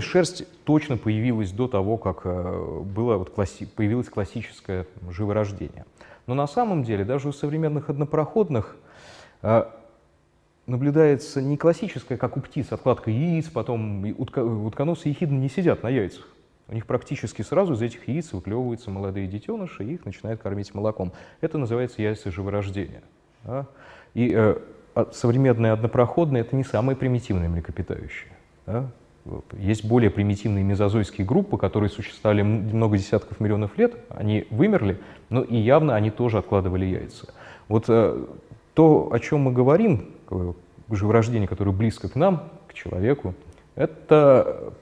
Шерсть 0.00 0.44
точно 0.64 0.96
появилась 0.96 1.52
до 1.52 1.68
того, 1.68 1.98
как 1.98 2.22
э, 2.24 2.80
было 2.82 3.16
вот 3.16 3.30
класси 3.30 3.64
появилось 3.64 4.08
классическое 4.08 4.88
живорождение. 5.08 5.86
Но 6.26 6.34
на 6.34 6.48
самом 6.48 6.82
деле 6.82 7.04
даже 7.04 7.28
у 7.28 7.32
современных 7.32 7.90
однопроходных 7.90 8.74
э, 9.42 9.66
наблюдается 10.66 11.40
не 11.40 11.56
классическая, 11.56 12.18
как 12.18 12.36
у 12.36 12.40
птиц, 12.40 12.72
откладка 12.72 13.12
яиц, 13.12 13.50
потом 13.50 14.04
утка, 14.18 14.44
утконосы 14.44 15.10
ехидны 15.10 15.38
не 15.38 15.48
сидят 15.48 15.84
на 15.84 15.90
яйцах. 15.90 16.26
У 16.68 16.74
них 16.74 16.86
практически 16.86 17.42
сразу 17.42 17.74
из 17.74 17.82
этих 17.82 18.08
яиц 18.08 18.32
выклевываются 18.32 18.90
молодые 18.90 19.28
детеныши, 19.28 19.84
и 19.84 19.94
их 19.94 20.04
начинают 20.04 20.40
кормить 20.40 20.74
молоком. 20.74 21.12
Это 21.40 21.58
называется 21.58 22.02
яйца 22.02 22.30
живорождения. 22.30 23.02
Да? 23.44 23.66
И 24.14 24.32
э, 24.34 24.56
а 24.96 25.10
современные 25.12 25.72
однопроходные– 25.72 26.40
это 26.42 26.56
не 26.56 26.64
самые 26.64 26.96
примитивные 26.96 27.50
млекопитающие. 27.50 28.32
Да? 28.64 28.88
Есть 29.52 29.84
более 29.84 30.10
примитивные 30.10 30.64
мезозойские 30.64 31.26
группы, 31.26 31.58
которые 31.58 31.90
существовали 31.90 32.40
много 32.40 32.96
десятков 32.96 33.38
миллионов 33.38 33.76
лет, 33.76 33.94
они 34.08 34.46
вымерли, 34.50 34.98
но 35.28 35.42
и 35.42 35.56
явно 35.56 35.94
они 35.96 36.10
тоже 36.10 36.38
откладывали 36.38 36.86
яйца. 36.86 37.28
Вот 37.68 37.84
э, 37.88 38.24
то, 38.72 39.12
о 39.12 39.18
чем 39.20 39.40
мы 39.40 39.52
говорим, 39.52 40.12
живорождение, 40.90 41.46
которое 41.46 41.72
близко 41.72 42.08
к 42.08 42.14
нам, 42.14 42.48
к 42.66 42.72
человеку, 42.72 43.34
это 43.74 44.72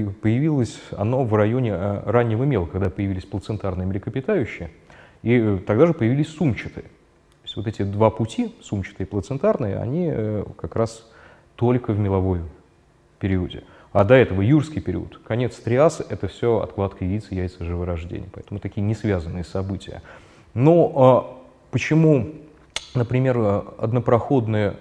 появилось 0.00 0.80
оно 0.92 1.24
в 1.24 1.34
районе 1.34 1.70
э, 1.70 2.02
раннего 2.04 2.44
мела, 2.44 2.66
когда 2.66 2.90
появились 2.90 3.24
плацентарные 3.24 3.86
млекопитающие, 3.86 4.70
и 5.22 5.38
э, 5.38 5.58
тогда 5.66 5.86
же 5.86 5.94
появились 5.94 6.28
сумчатые. 6.28 6.84
То 6.84 7.44
есть 7.44 7.56
вот 7.56 7.66
эти 7.66 7.82
два 7.82 8.10
пути, 8.10 8.54
сумчатые 8.60 9.06
и 9.06 9.10
плацентарные, 9.10 9.78
они 9.78 10.10
э, 10.12 10.44
как 10.56 10.76
раз 10.76 11.08
только 11.56 11.92
в 11.92 11.98
меловой 11.98 12.40
периоде. 13.18 13.64
А 13.92 14.04
до 14.04 14.14
этого 14.14 14.40
юрский 14.40 14.80
период, 14.80 15.20
конец 15.24 15.56
триаса, 15.56 16.04
это 16.08 16.26
все 16.26 16.60
откладка 16.60 17.04
яиц 17.04 17.26
и 17.30 17.36
яйца 17.36 17.64
живорождения. 17.64 18.28
Поэтому 18.32 18.58
такие 18.58 18.80
не 18.80 18.94
связанные 18.94 19.44
события. 19.44 20.00
Но 20.54 20.92
а, 20.96 21.42
почему 21.70 22.32
например, 22.94 23.64
однопроходные 23.78 24.76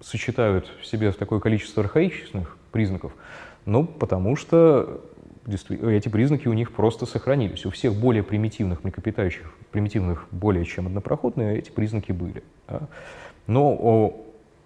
сочетают 0.00 0.70
в 0.80 0.86
себе 0.86 1.10
такое 1.12 1.40
количество 1.40 1.82
архаичных 1.82 2.56
признаков, 2.72 3.12
ну, 3.66 3.84
потому 3.84 4.36
что 4.36 5.02
эти 5.46 6.08
признаки 6.08 6.48
у 6.48 6.52
них 6.52 6.72
просто 6.72 7.06
сохранились. 7.06 7.66
У 7.66 7.70
всех 7.70 7.94
более 7.94 8.22
примитивных 8.22 8.82
млекопитающих, 8.84 9.52
примитивных 9.70 10.26
более 10.30 10.64
чем 10.64 10.86
однопроходные, 10.86 11.58
эти 11.58 11.70
признаки 11.70 12.12
были. 12.12 12.42
Да? 12.68 12.88
Но 13.46 13.76
о, 13.78 14.24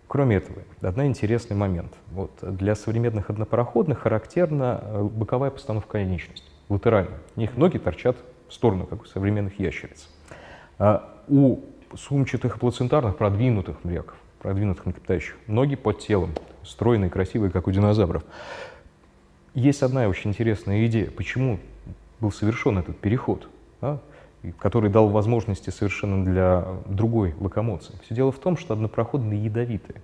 кроме 0.09 0.37
этого, 0.37 0.63
один 0.81 1.07
интересный 1.07 1.57
момент. 1.57 1.93
Вот, 2.13 2.33
для 2.43 2.75
современных 2.75 3.31
однопроходных 3.31 4.01
характерна 4.01 4.81
э, 4.83 5.03
боковая 5.03 5.51
постановка 5.51 5.93
конечности, 5.93 6.49
латеральная. 6.69 7.19
У 7.37 7.41
них 7.41 7.57
ноги 7.57 7.79
торчат 7.79 8.17
в 8.49 8.55
сторону, 8.55 8.87
как 8.87 9.03
у 9.03 9.05
современных 9.05 9.59
ящериц. 9.59 10.09
А 10.79 11.23
у 11.29 11.61
сумчатых 11.95 12.59
плацентарных 12.59 13.17
продвинутых 13.17 13.85
мреков, 13.85 14.17
продвинутых 14.41 14.87
млекопитающих. 14.87 15.37
Ноги 15.47 15.77
под 15.77 15.99
телом, 15.99 16.31
стройные, 16.65 17.11
красивые, 17.11 17.51
как 17.51 17.67
у 17.67 17.71
динозавров. 17.71 18.25
Есть 19.55 19.83
одна 19.83 20.07
очень 20.09 20.31
интересная 20.31 20.87
идея, 20.87 21.11
почему 21.11 21.59
был 22.21 22.31
совершен 22.31 22.79
этот 22.79 22.99
переход, 22.99 23.49
да, 23.81 23.99
который 24.59 24.91
дал 24.91 25.09
возможности 25.09 25.71
совершенно 25.71 26.25
для 26.25 26.67
другой 26.87 27.35
локомоции. 27.41 27.95
Все 28.05 28.15
дело 28.15 28.31
в 28.31 28.39
том, 28.39 28.57
что 28.57 28.75
однопроходные 28.75 29.45
ядовитые. 29.45 30.01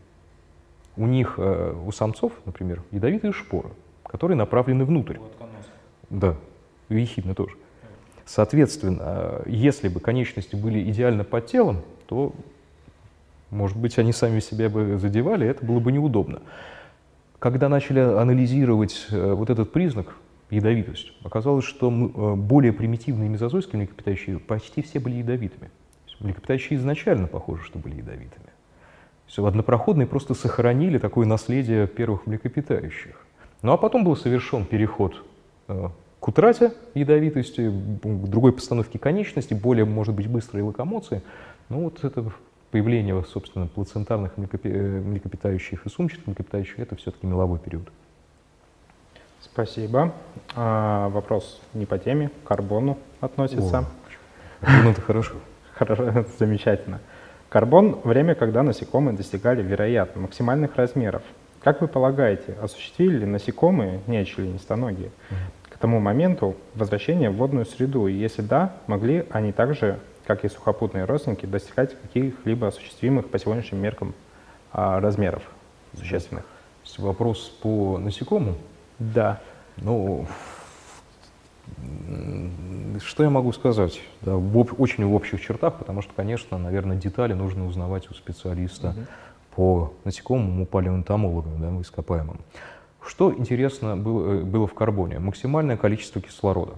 У 0.97 1.07
них, 1.07 1.35
э, 1.37 1.75
у 1.87 1.93
самцов, 1.93 2.33
например, 2.45 2.83
ядовитые 2.91 3.33
шпоры, 3.33 3.69
которые 4.05 4.37
направлены 4.37 4.85
внутрь. 4.85 5.19
Да, 6.11 6.37
ехидны 6.89 7.35
тоже. 7.35 7.57
Соответственно, 8.25 9.43
если 9.47 9.89
бы 9.89 10.01
конечности 10.01 10.57
были 10.57 10.91
идеально 10.91 11.23
под 11.23 11.47
телом, 11.47 11.83
то, 12.09 12.33
может 13.51 13.77
быть, 13.77 13.99
они 13.99 14.13
сами 14.13 14.41
себя 14.41 14.69
бы 14.69 14.99
задевали, 14.99 15.47
это 15.47 15.65
было 15.65 15.79
бы 15.79 15.93
неудобно. 15.93 16.41
Когда 17.39 17.69
начали 17.69 18.01
анализировать 18.01 19.09
э, 19.11 19.33
вот 19.33 19.51
этот 19.51 19.73
признак, 19.73 20.15
ядовитость, 20.51 21.13
оказалось, 21.23 21.65
что 21.65 21.89
э, 21.91 22.35
более 22.35 22.73
примитивные 22.73 23.29
мезозойские 23.29 23.81
млекопитающие 23.81 24.39
почти 24.39 24.83
все 24.83 25.01
были 25.01 25.17
ядовитыми. 25.17 25.71
Млекопитающие 26.21 26.79
изначально 26.79 27.27
похоже, 27.27 27.63
что 27.65 27.79
были 27.79 27.97
ядовитыми. 27.97 28.47
Все, 29.27 29.45
однопроходные 29.45 30.07
просто 30.07 30.35
сохранили 30.35 30.99
такое 30.99 31.27
наследие 31.27 31.87
первых 31.87 32.27
млекопитающих. 32.27 33.27
Ну 33.63 33.73
а 33.73 33.77
потом 33.77 34.05
был 34.05 34.17
совершен 34.17 34.65
переход 34.65 35.23
э, 35.69 35.89
к 36.21 36.29
утрате 36.29 36.73
ядовитости, 36.95 37.69
к 37.71 38.29
другой 38.29 38.53
постановке 38.53 38.99
конечности, 38.99 39.53
более, 39.53 39.85
может 39.85 40.15
быть, 40.15 40.29
быстрой 40.29 40.63
локомоции. 40.63 41.23
Ну 41.69 41.85
вот 41.85 42.03
это 42.03 42.33
появление, 42.71 43.23
собственно, 43.25 43.67
плацентарных 43.67 44.37
млекопитающих 44.37 45.87
и 45.87 45.89
сумчатых 45.89 46.27
млекопитающих, 46.27 46.79
это 46.79 46.97
все-таки 46.97 47.27
меловой 47.27 47.59
период. 47.59 47.89
Спасибо. 49.41 50.13
А, 50.55 51.09
вопрос 51.09 51.61
не 51.73 51.87
по 51.87 51.99
теме, 51.99 52.31
к 52.45 52.49
карбону 52.49 52.99
относится. 53.21 53.87
Ну, 54.61 54.91
это 54.91 55.01
хорошо. 55.01 55.35
Хорошо, 55.75 56.25
замечательно. 56.39 57.01
Карбон– 57.49 58.01
время, 58.05 58.35
когда 58.35 58.63
насекомые 58.63 59.17
достигали, 59.17 59.63
вероятно, 59.63 60.23
максимальных 60.23 60.75
размеров. 60.77 61.23
Как 61.63 61.81
вы 61.81 61.89
полагаете, 61.89 62.55
осуществили 62.63 63.19
ли 63.19 63.27
насекомые, 63.27 64.01
нечленистоногие, 64.07 65.11
к 65.69 65.79
тому 65.79 66.01
моменту 66.01 66.57
возвращение 66.75 67.31
в 67.31 67.37
водную 67.37 67.67
среду? 67.67 68.07
И 68.07 68.15
если 68.15 68.43
да, 68.43 68.77
могли 68.87 69.27
они 69.31 69.53
также, 69.53 69.99
как 70.27 70.45
и 70.45 70.49
сухопутные 70.49 71.05
родственники, 71.05 71.47
достигать 71.47 72.01
каких-либо 72.01 72.69
осуществимых 72.69 73.29
по 73.29 73.39
сегодняшним 73.39 73.81
меркам 73.81 74.15
а, 74.73 75.01
размеров 75.01 75.43
существенных? 75.97 76.45
Вопрос 76.99 77.49
по 77.63 77.99
насекомым? 77.99 78.57
Да. 78.99 79.41
Ну, 79.77 80.27
что 83.05 83.23
я 83.23 83.31
могу 83.31 83.53
сказать? 83.53 84.01
Да, 84.23 84.37
в, 84.37 84.81
очень 84.81 85.05
в 85.05 85.15
общих 85.15 85.41
чертах, 85.41 85.79
потому 85.79 86.03
что, 86.03 86.13
конечно, 86.15 86.59
наверное, 86.59 86.97
детали 86.97 87.33
нужно 87.33 87.67
узнавать 87.67 88.11
у 88.11 88.15
специалиста 88.15 88.89
угу. 88.89 89.01
по 89.55 89.93
насекомым, 90.05 90.63
у 90.63 90.67
палеонтомолога, 90.67 91.51
да, 91.59 91.69
ископаемым. 91.81 92.41
Что 93.05 93.33
интересно 93.33 93.97
было, 93.97 94.35
э, 94.35 94.43
было 94.43 94.67
в 94.67 94.75
карбоне? 94.75 95.19
Максимальное 95.19 95.77
количество 95.77 96.21
кислорода. 96.21 96.75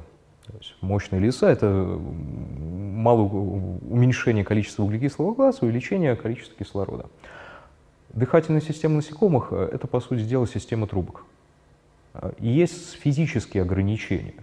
Мощные 0.80 1.20
леса– 1.20 1.48
это 1.50 1.66
мало 1.66 3.22
уменьшение 3.22 4.44
количества 4.44 4.82
углекислого 4.82 5.34
газа, 5.34 5.58
увеличение 5.62 6.16
количества 6.16 6.56
кислорода. 6.58 7.06
Дыхательная 8.10 8.60
система 8.60 8.96
насекомых– 8.96 9.52
это, 9.52 9.86
по 9.86 10.00
сути 10.00 10.22
дела, 10.22 10.46
система 10.46 10.86
трубок. 10.86 11.24
Есть 12.38 12.94
физические 12.94 13.62
ограничения. 13.62 14.34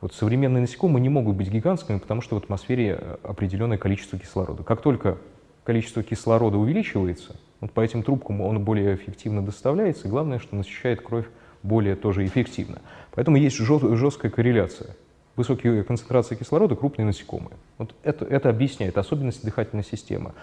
Вот 0.00 0.14
современные 0.14 0.60
насекомые 0.60 1.02
не 1.02 1.08
могут 1.08 1.36
быть 1.36 1.48
гигантскими, 1.50 1.98
потому 1.98 2.20
что 2.20 2.36
в 2.36 2.38
атмосфере 2.38 2.98
э, 3.00 3.16
определенное 3.24 3.78
количество 3.78 4.16
кислорода. 4.16 4.62
Как 4.62 4.80
только 4.80 5.18
количество 5.64 6.04
кислорода 6.04 6.56
увеличивается, 6.56 7.34
вот 7.60 7.72
по 7.72 7.80
этим 7.80 8.04
трубкам 8.04 8.40
он 8.40 8.62
более 8.62 8.94
эффективно 8.94 9.44
доставляется, 9.44 10.06
и 10.06 10.10
главное, 10.10 10.38
что 10.38 10.54
насыщает 10.54 11.02
кровь 11.02 11.26
более 11.64 11.96
тоже 11.96 12.24
эффективно. 12.26 12.80
Поэтому 13.18 13.36
есть 13.36 13.56
жесткая 13.56 14.30
корреляция. 14.30 14.94
Высокие 15.34 15.82
концентрации 15.82 16.36
кислорода– 16.36 16.76
крупные 16.76 17.04
насекомые. 17.04 17.56
Вот 17.76 17.92
это, 18.04 18.24
это 18.24 18.48
объясняет 18.48 18.96
особенности 18.96 19.44
дыхательной 19.44 19.82
системы. 19.82 20.34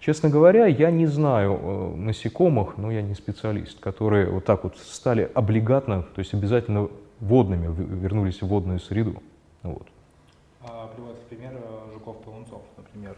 Честно 0.00 0.30
говоря, 0.30 0.64
я 0.64 0.90
не 0.90 1.04
знаю 1.04 1.60
э, 1.60 1.94
насекомых, 1.94 2.78
но 2.78 2.90
я 2.90 3.02
не 3.02 3.12
специалист, 3.14 3.78
которые 3.80 4.30
вот 4.30 4.46
так 4.46 4.64
вот 4.64 4.78
стали 4.78 5.30
облигатно, 5.34 6.04
то 6.04 6.20
есть 6.20 6.32
обязательно 6.32 6.88
водными, 7.20 7.66
вернулись 8.00 8.40
в 8.40 8.46
водную 8.46 8.80
среду. 8.80 9.22
Вот. 9.62 9.86
А 10.62 10.86
приводит 10.86 11.20
пример 11.24 11.52
э, 11.52 11.92
жуков-полунцов, 11.92 12.62
например? 12.78 13.14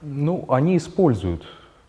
Ну, 0.00 0.46
они 0.48 0.78
используют, 0.78 1.44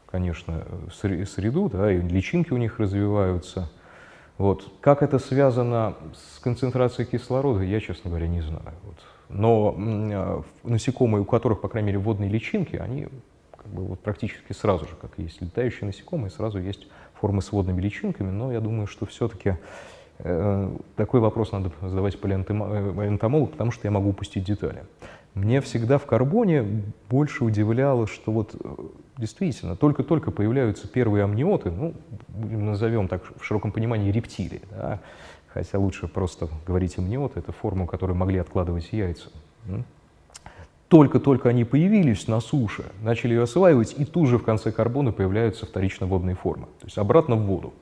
конечно, 0.08 0.66
среду, 0.92 1.70
да, 1.70 1.90
и 1.90 2.02
личинки 2.02 2.52
у 2.52 2.58
них 2.58 2.80
развиваются. 2.80 3.70
Вот. 4.40 4.68
Как 4.82 5.04
это 5.04 5.20
связано 5.20 5.94
с 6.16 6.40
концентрацией 6.40 7.08
кислорода, 7.08 7.62
я, 7.62 7.80
честно 7.80 8.10
говоря, 8.10 8.28
не 8.28 8.42
знаю. 8.42 8.74
Вот. 8.84 8.98
Но 9.30 9.76
э, 9.78 10.42
насекомые, 10.64 11.22
у 11.22 11.26
которых, 11.26 11.62
по 11.62 11.68
крайней 11.68 11.88
мере, 11.88 12.00
водные 12.00 12.32
личинки, 12.32 12.76
они 12.76 13.08
как 13.56 13.68
бы 13.68 13.84
вот 13.84 14.00
практически 14.00 14.54
сразу 14.54 14.86
же, 14.86 14.96
как 15.00 15.12
есть 15.18 15.40
летающие 15.42 15.86
насекомые, 15.86 16.32
сразу 16.32 16.58
есть 16.58 16.88
формы 17.14 17.44
с 17.44 17.52
водными 17.52 17.80
личинками, 17.80 18.32
но 18.32 18.52
я 18.52 18.60
думаю, 18.60 18.88
что 18.88 19.06
все-таки 19.06 19.58
Э, 20.22 20.70
такой 20.98 21.22
вопрос 21.22 21.52
надо 21.52 21.72
задавать 21.82 22.20
палеонтомологу, 22.20 23.48
потому 23.48 23.72
что 23.72 23.88
я 23.88 23.92
могу 23.92 24.10
упустить 24.10 24.44
детали. 24.44 24.84
Мне 25.34 25.62
всегда 25.62 25.98
в 25.98 26.06
карбоне 26.06 26.84
больше 27.10 27.46
удивляло, 27.46 28.06
что 28.06 28.32
вот 28.32 28.56
э, 28.56 28.76
действительно 29.20 29.76
только-только 29.76 30.32
появляются 30.32 30.88
первые 30.88 31.26
амниоты, 31.26 31.72
ну, 31.72 31.94
назовем 32.30 33.08
так 33.08 33.22
в 33.38 33.44
широком 33.44 33.72
понимании 33.72 34.12
рептилии, 34.12 34.62
да? 34.72 35.00
хотя 35.50 35.78
лучше 35.78 36.08
просто 36.08 36.48
говорить 36.66 36.98
амниоты, 36.98 37.40
это 37.40 37.52
формы, 37.52 37.86
которые 37.86 38.16
могли 38.16 38.40
откладывать 38.40 38.92
яйца. 38.94 39.30
Только-только 40.88 41.50
они 41.50 41.66
появились 41.66 42.28
на 42.28 42.40
суше, 42.40 42.86
начали 43.02 43.34
ее 43.34 43.44
осваивать, 43.44 43.94
и 43.98 44.06
тут 44.06 44.28
же 44.28 44.40
в 44.40 44.44
конце 44.44 44.72
карбона 44.72 45.12
появляются 45.12 45.66
вторично 45.66 46.08
водные 46.08 46.36
формы, 46.36 46.66
то 46.80 46.86
есть 46.86 46.98
обратно 46.98 47.36
в 47.36 47.42
воду. 47.42 47.74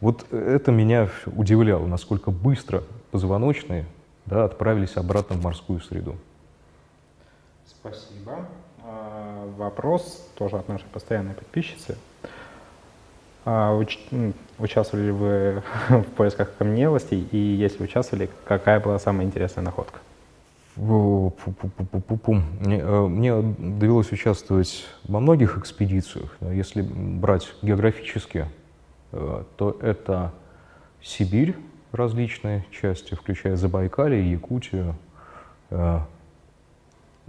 Вот 0.00 0.32
это 0.32 0.72
меня 0.72 1.10
удивляло, 1.26 1.86
насколько 1.86 2.30
быстро 2.30 2.82
позвоночные 3.10 3.84
да, 4.24 4.44
отправились 4.44 4.96
обратно 4.96 5.36
в 5.36 5.44
морскую 5.44 5.80
среду. 5.80 6.16
Спасибо. 7.66 8.48
Вопрос 9.56 10.26
тоже 10.36 10.56
от 10.56 10.68
нашей 10.68 10.86
постоянной 10.92 11.34
подписчицы. 11.34 11.96
А, 13.44 13.74
уч 13.74 13.98
участвовали 14.58 15.06
ли 15.06 15.12
вы 15.12 15.62
в 15.88 16.10
поисках 16.16 16.54
камнелостей? 16.56 17.26
И 17.30 17.36
если 17.36 17.84
участвовали, 17.84 18.28
какая 18.44 18.80
была 18.80 18.98
самая 18.98 19.26
интересная 19.26 19.64
находка? 19.64 19.98
Мне, 22.60 22.78
э, 22.78 23.06
мне 23.06 23.42
довелось 23.42 24.12
участвовать 24.12 24.86
во 25.04 25.20
многих 25.20 25.58
экспедициях. 25.58 26.36
Если 26.40 26.82
брать 26.82 27.52
географически, 27.62 28.46
Э, 29.12 29.44
то 29.56 29.76
это 29.80 30.32
Сибирь, 31.02 31.56
различные 31.92 32.64
части, 32.70 33.14
включая 33.14 33.56
Забайкалье, 33.56 34.30
Якутию, 34.30 34.94
э, 35.70 36.00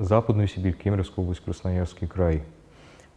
Западную 0.03 0.47
Сибирь, 0.47 0.73
Кемеровскую 0.73 1.23
область, 1.23 1.43
Красноярский 1.43 2.07
край. 2.07 2.43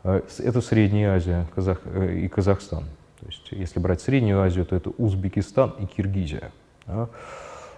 Э, 0.03 0.23
это 0.39 0.61
Средняя 0.61 1.17
Азия 1.17 1.47
Казах, 1.55 1.81
и 1.87 2.29
Казахстан. 2.29 2.85
То 3.21 3.27
есть, 3.27 3.49
если 3.53 3.81
брать 3.81 4.01
Среднюю 4.01 4.41
Азию, 4.41 4.67
то 4.67 4.77
это 4.77 4.91
Узбекистан 4.91 5.75
и 5.79 5.87
Киргизия. 5.87 6.53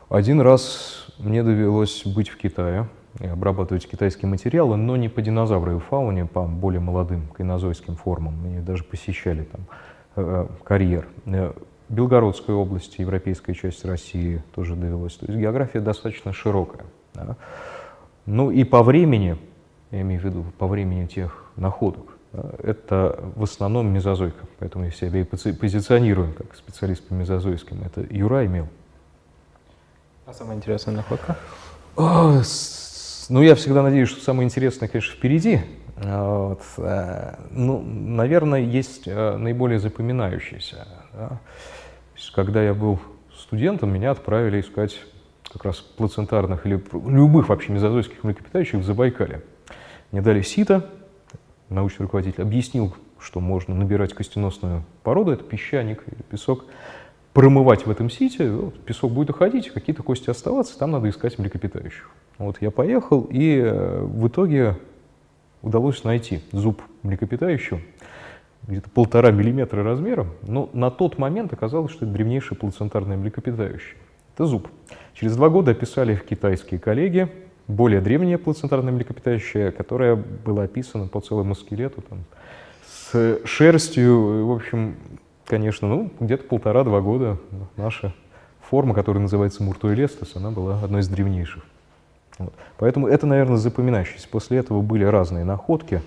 Один 0.08 0.40
раз 0.40 1.06
мне 1.18 1.42
довелось 1.42 2.04
быть 2.04 2.28
в 2.28 2.36
Китае 2.36 2.88
и 3.20 3.26
обрабатывать 3.26 3.88
китайские 3.88 4.28
материалы, 4.28 4.76
но 4.76 4.96
не 4.96 5.08
по 5.08 5.22
динозавровой 5.22 5.80
фауне, 5.80 6.26
по 6.26 6.42
более 6.42 6.80
молодым 6.80 7.28
кайнозойским 7.28 7.96
формам. 7.96 8.44
Меня 8.44 8.60
даже 8.60 8.84
посещали 8.84 9.44
там 9.44 9.62
Э, 10.16 10.46
карьер. 10.64 11.06
Э, 11.26 11.52
Белгородской 11.90 12.54
области, 12.54 13.02
европейская 13.02 13.54
часть 13.54 13.84
России 13.84 14.42
тоже 14.54 14.74
довелось. 14.74 15.14
То 15.14 15.26
есть 15.26 15.38
география 15.38 15.80
достаточно 15.80 16.32
широкая. 16.32 16.84
Ну 18.26 18.50
и 18.50 18.64
по 18.64 18.82
времени, 18.82 19.36
я 19.90 20.00
имею 20.02 20.20
в 20.20 20.24
виду 20.24 20.44
по 20.58 20.66
времени 20.66 21.06
тех 21.06 21.44
находок, 21.56 22.16
да, 22.32 22.50
это 22.62 23.32
в 23.36 23.44
основном 23.44 23.88
мезозойка. 23.88 24.46
Поэтому 24.58 24.84
я 24.84 24.90
себя 24.90 25.20
и 25.20 25.24
позиционирую 25.24 26.34
как 26.34 26.54
специалист 26.56 27.06
по 27.06 27.14
мезозойским. 27.14 27.82
Это 27.84 28.04
Юра 28.12 28.44
имел. 28.44 28.68
А 30.26 30.32
самая 30.32 30.56
интересная 30.56 30.96
находка? 30.96 31.36
О, 31.96 32.42
с, 32.42 33.26
ну, 33.28 33.42
я 33.42 33.54
всегда 33.54 33.82
надеюсь, 33.82 34.08
что 34.08 34.22
самое 34.22 34.44
интересное, 34.46 34.88
конечно, 34.88 35.14
впереди. 35.14 35.60
Вот. 35.96 36.62
Э, 36.78 37.36
ну, 37.50 37.80
наверное, 37.80 38.60
есть 38.60 39.06
э, 39.06 39.36
наиболее 39.36 39.78
запоминающиеся. 39.78 40.86
Да? 41.12 41.40
Когда 42.34 42.62
я 42.62 42.74
был 42.74 42.98
студентом, 43.34 43.92
меня 43.92 44.10
отправили 44.10 44.60
искать 44.60 44.98
как 45.56 45.64
раз 45.64 45.76
плацентарных 45.78 46.66
или 46.66 46.82
любых 46.92 47.48
вообще 47.48 47.72
мезозойских 47.72 48.22
млекопитающих 48.24 48.80
в 48.80 48.84
Забайкале. 48.84 49.42
Мне 50.12 50.20
дали 50.20 50.42
сито, 50.42 50.90
научный 51.70 52.02
руководитель 52.02 52.42
объяснил, 52.42 52.94
что 53.18 53.40
можно 53.40 53.74
набирать 53.74 54.12
костеносную 54.12 54.84
породу, 55.02 55.32
это 55.32 55.44
песчаник 55.44 56.04
или 56.06 56.22
песок, 56.28 56.66
промывать 57.32 57.86
в 57.86 57.90
этом 57.90 58.10
сите, 58.10 58.50
вот, 58.50 58.78
песок 58.80 59.12
будет 59.12 59.30
уходить, 59.30 59.70
какие-то 59.70 60.02
кости 60.02 60.28
оставаться, 60.28 60.78
там 60.78 60.90
надо 60.90 61.08
искать 61.08 61.38
млекопитающих. 61.38 62.10
Вот 62.36 62.60
я 62.60 62.70
поехал, 62.70 63.26
и 63.30 63.58
э, 63.58 64.00
в 64.02 64.28
итоге 64.28 64.76
удалось 65.62 66.04
найти 66.04 66.42
зуб 66.52 66.82
млекопитающего, 67.02 67.80
где-то 68.66 68.90
полтора 68.90 69.30
миллиметра 69.30 69.82
размером, 69.82 70.32
но 70.42 70.68
на 70.74 70.90
тот 70.90 71.18
момент 71.18 71.54
оказалось, 71.54 71.92
что 71.92 72.04
это 72.04 72.12
древнейшее 72.12 72.58
плацентарное 72.58 73.16
млекопитающее. 73.16 73.96
Это 74.36 74.44
зуб. 74.44 74.68
Через 75.14 75.34
два 75.34 75.48
года 75.48 75.70
описали 75.70 76.14
китайские 76.14 76.78
коллеги 76.78 77.26
более 77.68 78.02
древнее 78.02 78.36
плацентарное 78.36 78.92
млекопитающее, 78.92 79.72
которое 79.72 80.14
было 80.14 80.64
описано 80.64 81.08
по 81.08 81.22
целому 81.22 81.54
скелету, 81.54 82.02
там, 82.02 82.18
с 82.86 83.40
шерстью, 83.46 84.46
в 84.46 84.52
общем, 84.52 84.96
конечно, 85.46 85.88
ну, 85.88 86.10
где-то 86.20 86.44
полтора-два 86.44 87.00
года 87.00 87.38
наша 87.78 88.12
форма, 88.60 88.92
которая 88.92 89.22
называется 89.22 89.62
муртуэлестес, 89.62 90.36
она 90.36 90.50
была 90.50 90.82
одной 90.84 91.00
из 91.00 91.08
древнейших. 91.08 91.64
Вот. 92.38 92.52
Поэтому 92.76 93.08
это, 93.08 93.26
наверное, 93.26 93.56
запоминающееся. 93.56 94.28
После 94.28 94.58
этого 94.58 94.82
были 94.82 95.04
разные 95.04 95.44
находки. 95.44 96.02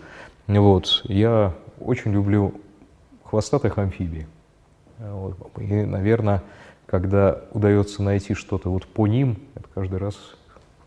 Вот. 0.46 1.02
Я 1.06 1.56
очень 1.80 2.12
люблю 2.12 2.54
хвостатых 3.24 3.80
амфибий. 3.80 4.28
Вот. 5.00 5.36
И, 5.58 5.84
наверное, 5.84 6.44
когда 6.89 7.41
удается 7.52 8.02
найти 8.02 8.34
что-то 8.34 8.71
вот 8.71 8.88
по 8.88 9.06
ним, 9.06 9.38
это 9.54 9.67
каждый 9.75 9.99
раз 9.99 10.15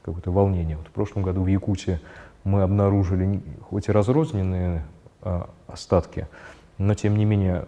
какое-то 0.02 0.32
волнение. 0.32 0.76
Вот 0.76 0.88
в 0.88 0.90
прошлом 0.90 1.22
году 1.22 1.42
в 1.42 1.46
Якутии 1.46 2.00
мы 2.42 2.62
обнаружили 2.62 3.40
хоть 3.60 3.88
и 3.88 3.92
разрозненные 3.92 4.84
а, 5.20 5.48
остатки, 5.68 6.26
но 6.76 6.94
тем 6.94 7.16
не 7.16 7.24
менее 7.24 7.66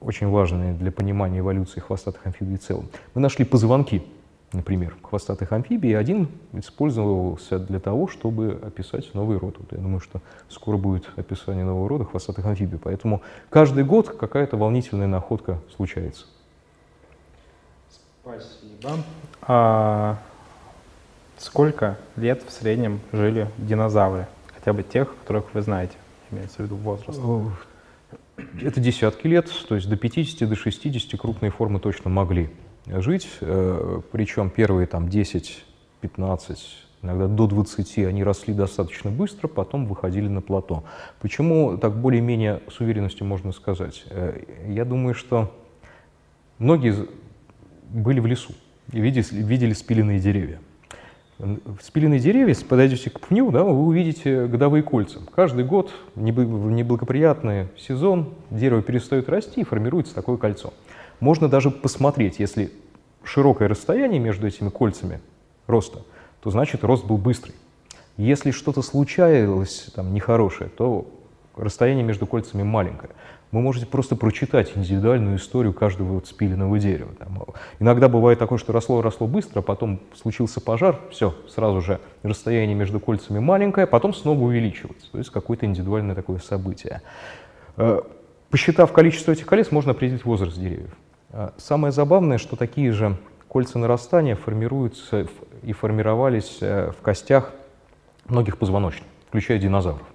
очень 0.00 0.28
важные 0.28 0.74
для 0.74 0.90
понимания 0.90 1.38
эволюции 1.38 1.78
хвостатых 1.78 2.26
амфибий 2.26 2.56
в 2.56 2.62
целом. 2.62 2.88
Мы 3.14 3.20
нашли 3.20 3.44
позвонки, 3.44 4.02
например, 4.52 4.96
хвостатых 5.00 5.52
амфибий, 5.52 5.90
и 5.90 5.94
один 5.94 6.26
использовался 6.54 7.60
для 7.60 7.78
того, 7.78 8.08
чтобы 8.08 8.58
описать 8.60 9.14
новый 9.14 9.38
род. 9.38 9.54
Вот 9.56 9.70
я 9.70 9.78
думаю, 9.78 10.00
что 10.00 10.20
скоро 10.48 10.78
будет 10.78 11.08
описание 11.14 11.64
нового 11.64 11.88
рода 11.88 12.04
хвостатых 12.04 12.44
амфибий, 12.44 12.78
поэтому 12.82 13.22
каждый 13.50 13.84
год 13.84 14.08
какая-то 14.08 14.56
волнительная 14.56 15.06
находка 15.06 15.60
случается. 15.76 16.26
Спасибо. 18.28 19.02
А 19.40 20.18
сколько 21.38 21.96
лет 22.16 22.42
в 22.42 22.50
среднем 22.50 23.00
жили 23.10 23.48
динозавры? 23.56 24.26
Хотя 24.54 24.74
бы 24.74 24.82
тех, 24.82 25.16
которых 25.20 25.54
вы 25.54 25.62
знаете, 25.62 25.94
имеется 26.30 26.58
в 26.58 26.60
виду 26.60 26.76
возраст. 26.76 27.18
Это 28.60 28.80
десятки 28.80 29.26
лет, 29.26 29.50
то 29.68 29.74
есть 29.74 29.88
до 29.88 29.96
50, 29.96 30.46
до 30.46 30.56
60 30.56 31.18
крупные 31.18 31.50
формы 31.50 31.80
точно 31.80 32.10
могли 32.10 32.50
жить. 32.86 33.28
Э, 33.40 34.00
Причем 34.12 34.50
первые 34.50 34.86
там 34.86 35.08
10, 35.08 35.64
15, 36.02 36.76
иногда 37.02 37.26
до 37.28 37.46
20 37.46 37.98
они 37.98 38.22
росли 38.22 38.52
достаточно 38.52 39.10
быстро, 39.10 39.48
потом 39.48 39.86
выходили 39.86 40.28
на 40.28 40.42
плато. 40.42 40.84
Почему 41.20 41.78
так 41.78 41.96
более-менее 41.96 42.60
с 42.70 42.78
уверенностью 42.78 43.26
можно 43.26 43.52
сказать? 43.52 44.04
Э, 44.10 44.38
я 44.68 44.84
думаю, 44.84 45.14
что 45.14 45.52
многие 46.58 47.08
были 47.90 48.20
в 48.20 48.26
лесу 48.26 48.52
и 48.92 49.00
видели, 49.00 49.24
видели 49.30 49.72
спиленные 49.72 50.18
деревья. 50.18 50.60
Спиленные 51.82 52.18
деревья, 52.18 52.48
если 52.48 52.64
подойдете 52.64 53.10
к 53.10 53.20
пню, 53.20 53.50
да, 53.52 53.62
вы 53.62 53.86
увидите 53.86 54.46
годовые 54.46 54.82
кольца. 54.82 55.20
Каждый 55.34 55.64
год 55.64 55.92
в 56.16 56.20
неблагоприятный 56.20 57.68
сезон 57.76 58.34
дерево 58.50 58.82
перестает 58.82 59.28
расти 59.28 59.60
и 59.60 59.64
формируется 59.64 60.14
такое 60.14 60.36
кольцо. 60.36 60.72
Можно 61.20 61.48
даже 61.48 61.70
посмотреть, 61.70 62.40
если 62.40 62.72
широкое 63.22 63.68
расстояние 63.68 64.18
между 64.18 64.48
этими 64.48 64.68
кольцами 64.68 65.20
роста, 65.68 66.00
то 66.40 66.50
значит 66.50 66.82
рост 66.82 67.04
был 67.04 67.18
быстрый. 67.18 67.54
Если 68.16 68.50
что-то 68.50 68.82
случалось 68.82 69.90
там, 69.94 70.12
нехорошее, 70.12 70.70
то 70.70 71.08
расстояние 71.56 72.04
между 72.04 72.26
кольцами 72.26 72.64
маленькое 72.64 73.10
вы 73.50 73.60
можете 73.60 73.86
просто 73.86 74.14
прочитать 74.14 74.72
индивидуальную 74.74 75.38
историю 75.38 75.72
каждого 75.72 76.14
вот 76.14 76.26
спиленного 76.26 76.78
дерева. 76.78 77.10
Там, 77.18 77.44
иногда 77.78 78.08
бывает 78.08 78.38
такое, 78.38 78.58
что 78.58 78.72
росло-росло 78.72 79.26
быстро, 79.26 79.60
а 79.60 79.62
потом 79.62 80.00
случился 80.14 80.60
пожар, 80.60 81.00
все, 81.10 81.34
сразу 81.48 81.80
же 81.80 82.00
расстояние 82.22 82.74
между 82.74 83.00
кольцами 83.00 83.38
маленькое, 83.38 83.86
потом 83.86 84.12
снова 84.12 84.40
увеличивается. 84.42 85.10
То 85.10 85.18
есть 85.18 85.30
какое-то 85.30 85.64
индивидуальное 85.64 86.14
такое 86.14 86.38
событие. 86.38 87.00
Э, 87.76 88.02
посчитав 88.50 88.92
количество 88.92 89.32
этих 89.32 89.46
колец, 89.46 89.70
можно 89.70 89.92
определить 89.92 90.24
возраст 90.24 90.58
деревьев. 90.58 90.94
Э, 91.30 91.50
самое 91.56 91.90
забавное, 91.90 92.36
что 92.36 92.56
такие 92.56 92.92
же 92.92 93.16
кольца 93.48 93.78
нарастания 93.78 94.36
формируются 94.36 95.26
и 95.62 95.72
формировались 95.72 96.58
э, 96.60 96.90
в 96.90 97.00
костях 97.00 97.52
многих 98.26 98.58
позвоночных, 98.58 99.08
включая 99.28 99.58
динозавров. 99.58 100.06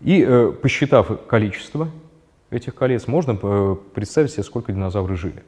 И 0.00 0.26
посчитав 0.62 1.26
количество 1.26 1.88
этих 2.54 2.74
колец, 2.74 3.06
можно 3.06 3.38
э, 3.40 3.76
представить 3.94 4.32
себе, 4.32 4.42
сколько 4.42 4.72
динозавры 4.72 5.16
жили. 5.16 5.42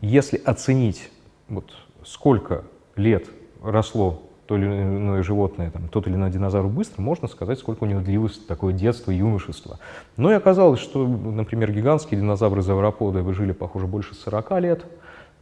Если 0.00 0.36
оценить, 0.36 1.10
вот, 1.48 1.72
сколько 2.04 2.64
лет 2.96 3.28
росло 3.62 4.22
то 4.46 4.56
или 4.56 4.64
иное 4.64 5.22
животное, 5.22 5.70
там, 5.70 5.88
тот 5.88 6.06
или 6.06 6.14
иной 6.14 6.30
динозавр 6.30 6.68
быстро, 6.68 7.02
можно 7.02 7.26
сказать, 7.28 7.58
сколько 7.58 7.84
у 7.84 7.86
него 7.86 8.00
длилось 8.00 8.38
такое 8.38 8.72
детство, 8.72 9.10
юношество. 9.10 9.78
Но 10.16 10.30
и 10.30 10.34
оказалось, 10.34 10.80
что, 10.80 11.06
например, 11.06 11.72
гигантские 11.72 12.20
динозавры 12.20 12.62
завроподы 12.62 13.24
жили, 13.34 13.52
похоже, 13.52 13.86
больше 13.86 14.14
40 14.14 14.60
лет, 14.60 14.86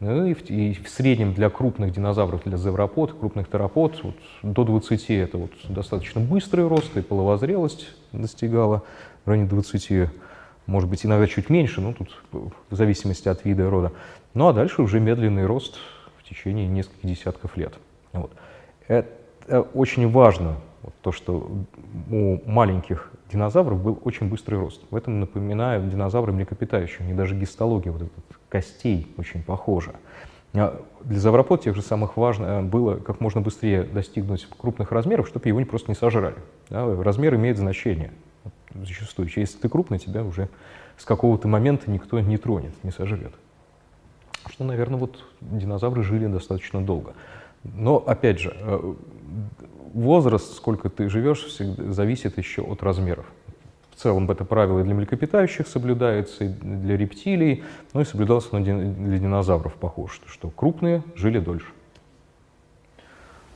ну, 0.00 0.26
и, 0.26 0.34
в, 0.34 0.50
и 0.50 0.74
в 0.74 0.88
среднем 0.88 1.34
для 1.34 1.50
крупных 1.50 1.92
динозавров, 1.92 2.42
для 2.44 2.56
завропод, 2.56 3.12
крупных 3.12 3.48
терапод, 3.48 4.00
вот, 4.02 4.16
до 4.42 4.64
20 4.64 5.10
это 5.10 5.38
вот 5.38 5.50
достаточно 5.68 6.20
быстрый 6.20 6.66
рост, 6.66 6.96
и 6.96 7.02
половозрелость 7.02 7.88
достигала 8.12 8.82
в 9.24 9.28
районе 9.28 9.48
20 9.48 10.10
может 10.66 10.88
быть, 10.88 11.04
иногда 11.04 11.26
чуть 11.26 11.50
меньше, 11.50 11.80
ну, 11.80 11.92
тут 11.92 12.16
в 12.32 12.74
зависимости 12.74 13.28
от 13.28 13.44
вида 13.44 13.64
и 13.64 13.66
рода. 13.66 13.92
Ну, 14.32 14.48
а 14.48 14.52
дальше 14.52 14.82
уже 14.82 15.00
медленный 15.00 15.46
рост 15.46 15.76
в 16.18 16.28
течение 16.28 16.66
нескольких 16.66 17.10
десятков 17.10 17.56
лет. 17.56 17.74
Вот. 18.12 18.32
Это 18.88 19.60
очень 19.74 20.10
важно, 20.10 20.56
вот, 20.82 20.94
то, 21.02 21.12
что 21.12 21.50
у 22.10 22.38
маленьких 22.46 23.10
динозавров 23.30 23.82
был 23.82 23.98
очень 24.04 24.28
быстрый 24.28 24.58
рост. 24.58 24.80
В 24.90 24.96
этом 24.96 25.20
напоминаю 25.20 25.88
динозавры 25.88 26.32
млекопитающие. 26.32 27.00
У 27.00 27.04
них 27.04 27.16
даже 27.16 27.34
гистология 27.34 27.92
вот 27.92 28.02
этот, 28.02 28.24
костей 28.48 29.12
очень 29.18 29.42
похожа. 29.42 29.94
А 30.54 30.80
для 31.02 31.18
завропод 31.18 31.62
тех 31.62 31.74
же 31.74 31.82
самых 31.82 32.16
важно 32.16 32.44
э, 32.44 32.62
было 32.62 32.96
как 32.96 33.20
можно 33.20 33.40
быстрее 33.40 33.82
достигнуть 33.82 34.46
крупных 34.56 34.92
размеров, 34.92 35.26
чтобы 35.26 35.48
его 35.48 35.64
просто 35.64 35.90
не 35.90 35.96
сожрали. 35.96 36.36
Да, 36.70 36.86
размер 37.02 37.34
имеет 37.34 37.58
значение 37.58 38.12
зачастую. 38.74 39.30
Если 39.34 39.58
ты 39.58 39.68
крупный, 39.68 39.98
тебя 39.98 40.24
уже 40.24 40.48
с 40.96 41.04
какого-то 41.04 41.48
момента 41.48 41.90
никто 41.90 42.20
не 42.20 42.38
тронет, 42.38 42.72
не 42.82 42.90
сожрет. 42.90 43.32
Что, 44.46 44.64
наверное, 44.64 44.98
вот 44.98 45.24
динозавры 45.40 46.02
жили 46.02 46.26
достаточно 46.26 46.84
долго. 46.84 47.14
Но, 47.62 47.96
опять 47.96 48.40
же, 48.40 48.54
э, 48.58 48.94
возраст, 49.94 50.54
сколько 50.54 50.90
ты 50.90 51.08
живешь, 51.08 51.44
всегда 51.44 51.92
зависит 51.92 52.36
еще 52.36 52.62
от 52.62 52.82
размеров. 52.82 53.26
В 53.90 53.96
целом 53.96 54.30
это 54.30 54.44
правило 54.44 54.80
и 54.80 54.82
для 54.82 54.94
млекопитающих 54.94 55.68
соблюдается, 55.68 56.44
и 56.44 56.48
для 56.48 56.96
рептилий, 56.96 57.62
но 57.92 58.00
и 58.00 58.04
соблюдалось 58.04 58.48
для 58.50 59.18
динозавров, 59.18 59.74
похоже, 59.74 60.14
что 60.26 60.50
крупные 60.50 61.02
жили 61.14 61.38
дольше. 61.38 61.68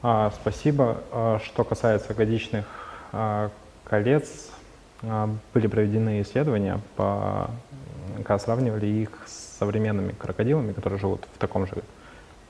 А, 0.01 0.31
спасибо. 0.31 1.03
А, 1.11 1.41
что 1.45 1.65
касается 1.65 2.15
годичных 2.15 2.67
а, 3.13 3.51
колец, 3.85 4.48
были 5.03 5.67
проведены 5.67 6.23
исследования, 6.23 6.81
по, 6.97 7.51
когда 8.19 8.39
сравнивали 8.39 8.87
их 8.87 9.11
с 9.27 9.59
современными 9.59 10.13
крокодилами, 10.13 10.73
которые 10.73 10.99
живут 10.99 11.27
в 11.35 11.39
таком 11.39 11.67
же 11.67 11.83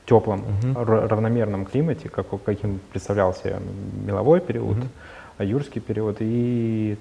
теплом, 0.05 0.43
угу. 0.43 0.83
равномерном 0.83 1.65
климате, 1.65 2.09
как, 2.09 2.27
каким 2.43 2.79
представлялся 2.91 3.61
меловой 4.03 4.41
период, 4.41 4.77
угу. 4.77 5.43
юрский 5.43 5.81
период, 5.81 6.17
и 6.19 6.97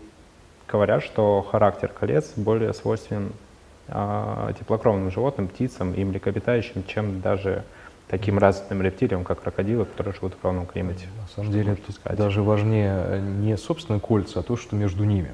говорят, 0.70 1.02
что 1.02 1.46
характер 1.50 1.90
колец 1.98 2.32
более 2.36 2.74
свойственен 2.74 3.32
а, 3.88 4.52
теплокровным 4.58 5.10
животным, 5.10 5.48
птицам 5.48 5.94
и 5.94 6.04
млекопитающим, 6.04 6.84
чем 6.86 7.22
даже 7.22 7.64
таким 8.08 8.38
развитым 8.38 8.82
рептилиям, 8.82 9.24
как 9.24 9.42
крокодилы, 9.42 9.84
которые 9.84 10.14
живут 10.14 10.34
в 10.34 10.44
ровном 10.44 10.66
климате. 10.66 11.06
На 11.20 11.28
самом 11.34 11.52
деле 11.52 11.76
сказать. 11.90 12.18
даже 12.18 12.42
важнее 12.42 13.20
не 13.20 13.56
собственные 13.56 14.00
кольца, 14.00 14.40
а 14.40 14.42
то, 14.42 14.56
что 14.56 14.74
между 14.76 15.04
ними. 15.04 15.30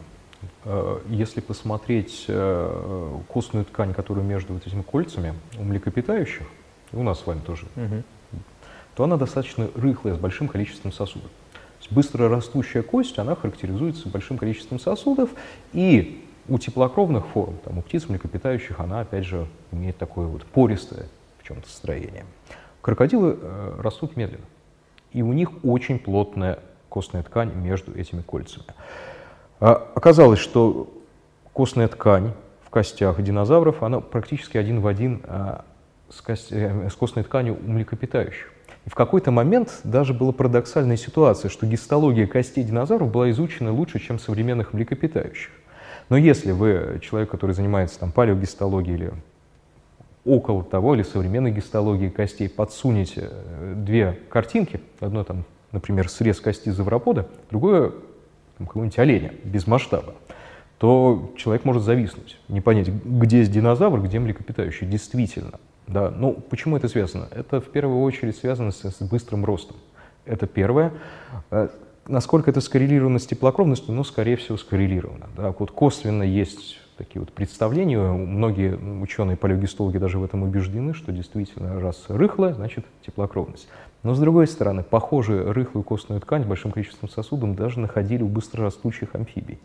Э, 0.64 0.98
если 1.08 1.40
посмотреть 1.40 2.24
э, 2.28 3.18
костную 3.28 3.64
ткань, 3.64 3.94
которая 3.94 4.24
между 4.24 4.54
вот 4.54 4.66
этими 4.66 4.82
кольцами 4.82 5.34
у 5.58 5.64
млекопитающих, 5.64 6.46
у 6.92 7.02
нас 7.02 7.20
с 7.20 7.26
вами 7.26 7.40
тоже, 7.40 7.66
угу. 7.76 8.40
то 8.96 9.04
она 9.04 9.16
достаточно 9.16 9.68
рыхлая, 9.74 10.14
с 10.14 10.18
большим 10.18 10.48
количеством 10.48 10.92
сосудов. 10.92 11.30
быстро 11.90 12.28
растущая 12.28 12.82
кость, 12.82 13.18
она 13.18 13.36
характеризуется 13.36 14.08
большим 14.08 14.38
количеством 14.38 14.78
сосудов, 14.80 15.30
и 15.72 16.24
у 16.48 16.58
теплокровных 16.58 17.26
форм, 17.26 17.56
там, 17.64 17.78
у 17.78 17.82
птиц, 17.82 18.08
млекопитающих, 18.08 18.80
она, 18.80 19.00
опять 19.00 19.24
же, 19.24 19.46
имеет 19.72 19.96
такое 19.96 20.26
вот 20.26 20.44
пористое 20.44 21.06
в 21.38 21.46
чем-то 21.46 21.68
строение. 21.68 22.24
Крокодилы 22.84 23.38
э, 23.40 23.80
растут 23.80 24.14
медленно, 24.14 24.44
и 25.10 25.22
у 25.22 25.32
них 25.32 25.64
очень 25.64 25.98
плотная 25.98 26.58
костная 26.90 27.22
ткань 27.22 27.50
между 27.54 27.98
этими 27.98 28.20
кольцами. 28.20 28.66
А 29.58 29.90
оказалось, 29.94 30.38
что 30.38 30.92
костная 31.54 31.88
ткань 31.88 32.32
в 32.62 32.68
костях 32.68 33.22
динозавров, 33.22 33.82
она 33.82 34.00
практически 34.00 34.58
один 34.58 34.82
в 34.82 34.86
один 34.86 35.22
а, 35.24 35.64
с, 36.10 36.20
кость, 36.20 36.52
э, 36.52 36.90
с 36.90 36.94
костной 36.94 37.24
тканью 37.24 37.56
у 37.56 37.70
млекопитающих. 37.70 38.52
И 38.84 38.90
в 38.90 38.94
какой-то 38.94 39.30
момент 39.30 39.80
даже 39.82 40.12
была 40.12 40.32
парадоксальная 40.32 40.98
ситуация, 40.98 41.48
что 41.48 41.64
гистология 41.64 42.26
костей 42.26 42.64
динозавров 42.64 43.10
была 43.10 43.30
изучена 43.30 43.72
лучше, 43.72 43.98
чем 43.98 44.18
современных 44.18 44.74
млекопитающих. 44.74 45.52
Но 46.10 46.18
если 46.18 46.52
вы 46.52 47.00
человек, 47.02 47.30
который 47.30 47.52
занимается 47.52 47.98
там, 47.98 48.12
палеогистологией 48.12 48.94
или 48.94 49.12
около 50.24 50.64
того, 50.64 50.94
или 50.94 51.02
современной 51.02 51.50
гистологии 51.50 52.08
костей, 52.08 52.48
подсунете 52.48 53.28
э, 53.30 53.74
две 53.76 54.18
картинки, 54.30 54.80
одно 55.00 55.24
там, 55.24 55.44
например, 55.72 56.08
срез 56.08 56.40
кости 56.40 56.70
завропода, 56.70 57.28
другое 57.50 57.92
какого-нибудь 58.58 58.98
оленя 58.98 59.32
без 59.44 59.66
масштаба, 59.66 60.14
то 60.78 61.32
человек 61.36 61.64
может 61.64 61.82
зависнуть, 61.82 62.38
не 62.48 62.60
понять, 62.60 62.88
где 62.88 63.38
есть 63.38 63.52
динозавр, 63.52 64.00
где 64.00 64.18
млекопитающий. 64.18 64.86
Действительно, 64.86 65.58
Да, 65.86 66.10
ну 66.10 66.32
почему 66.32 66.76
это 66.76 66.88
связано? 66.88 67.28
Это 67.30 67.60
в 67.60 67.66
первую 67.66 68.00
очередь 68.02 68.36
связано 68.36 68.70
с, 68.70 68.82
с 68.82 69.00
быстрым 69.00 69.44
ростом. 69.44 69.76
Это 70.24 70.46
первое. 70.46 70.92
Э, 71.50 71.68
насколько 72.06 72.50
это 72.50 72.60
скоррелировано 72.60 73.18
с 73.18 73.26
теплокровностью? 73.26 73.92
Ну, 73.94 74.04
скорее 74.04 74.36
всего, 74.36 74.56
скоррелировано. 74.56 75.26
Да. 75.36 75.54
Вот 75.58 75.70
косвенно 75.70 76.22
есть 76.22 76.78
такие 76.96 77.20
вот 77.20 77.32
представления. 77.32 78.00
Многие 78.00 78.76
ученые 78.76 79.36
палеогистологи 79.36 79.98
даже 79.98 80.18
в 80.18 80.24
этом 80.24 80.42
убеждены, 80.42 80.94
что 80.94 81.12
действительно 81.12 81.80
раз 81.80 82.04
рыхлая, 82.08 82.54
значит 82.54 82.84
теплокровность. 83.04 83.68
Но 84.02 84.14
с 84.14 84.18
другой 84.18 84.46
стороны, 84.46 84.82
похожую 84.82 85.52
рыхлую 85.52 85.82
костную 85.82 86.20
ткань 86.20 86.44
большим 86.44 86.72
количеством 86.72 87.08
сосудов 87.08 87.54
даже 87.56 87.80
находили 87.80 88.22
у 88.22 88.28
быстрорастущих 88.28 89.14
амфибий. 89.14 89.58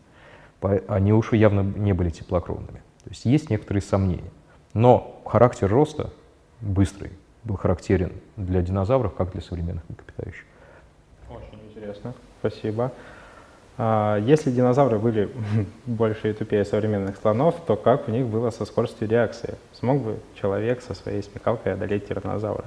Они 0.88 1.12
уж 1.12 1.32
явно 1.32 1.60
не 1.60 1.92
были 1.92 2.10
теплокровными. 2.10 2.82
То 3.04 3.10
есть 3.10 3.24
есть 3.24 3.50
некоторые 3.50 3.82
сомнения. 3.82 4.30
Но 4.74 5.20
характер 5.24 5.68
роста 5.68 6.10
быстрый 6.60 7.12
был 7.44 7.56
характерен 7.56 8.12
для 8.36 8.62
динозавров, 8.62 9.14
как 9.14 9.32
для 9.32 9.40
современных 9.40 9.82
млекопитающих. 9.88 10.44
Очень 11.30 11.60
интересно. 11.70 12.14
Спасибо. 12.40 12.92
А, 13.82 14.18
если 14.18 14.50
динозавры 14.50 14.98
были 14.98 15.30
больше 15.86 16.30
и 16.30 16.32
тупее 16.34 16.66
современных 16.66 17.16
слонов, 17.16 17.54
то 17.66 17.76
как 17.76 18.08
у 18.08 18.10
них 18.10 18.26
было 18.26 18.50
со 18.50 18.66
скоростью 18.66 19.08
реакции? 19.08 19.54
Смог 19.72 20.02
бы 20.02 20.18
человек 20.38 20.82
со 20.82 20.92
своей 20.92 21.22
смекалкой 21.22 21.72
одолеть 21.72 22.06
тиранозавра? 22.06 22.66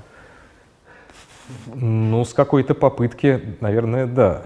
Ну, 1.76 2.26
с 2.26 2.34
какой-то 2.34 2.73
попытки, 2.73 3.58
наверное, 3.62 4.08
да. 4.08 4.41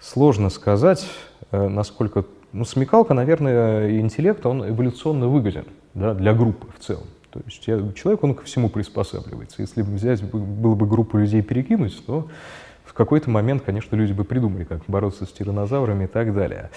Сложно 0.00 0.48
сказать, 0.48 1.06
э, 1.50 1.68
насколько... 1.68 2.24
Ну, 2.52 2.64
смекалка, 2.64 3.12
наверное, 3.12 4.00
интеллект, 4.00 4.46
он 4.46 4.66
эволюционно 4.66 5.28
выгоден 5.28 5.66
да, 5.92 6.14
для 6.14 6.32
группы 6.32 6.66
в 6.78 6.82
целом. 6.82 7.08
То 7.30 7.40
есть 7.44 7.62
человек, 7.62 8.24
он 8.24 8.34
ко 8.34 8.44
всему 8.44 8.70
приспосабливается. 8.70 9.60
Если 9.60 9.82
взять, 9.82 10.22
было 10.22 10.76
бы 10.76 10.86
группу 10.86 11.18
людей 11.18 11.42
перекинуть, 11.42 12.06
то 12.06 12.28
в 12.94 12.96
какой-то 12.96 13.28
момент, 13.28 13.64
конечно, 13.66 13.96
люди 13.96 14.12
бы 14.12 14.22
придумали, 14.22 14.62
как 14.62 14.82
бороться 14.86 15.26
с 15.26 15.32
тиранозаврами 15.32 16.04
и 16.04 16.06
так 16.06 16.32
далее. 16.32 16.70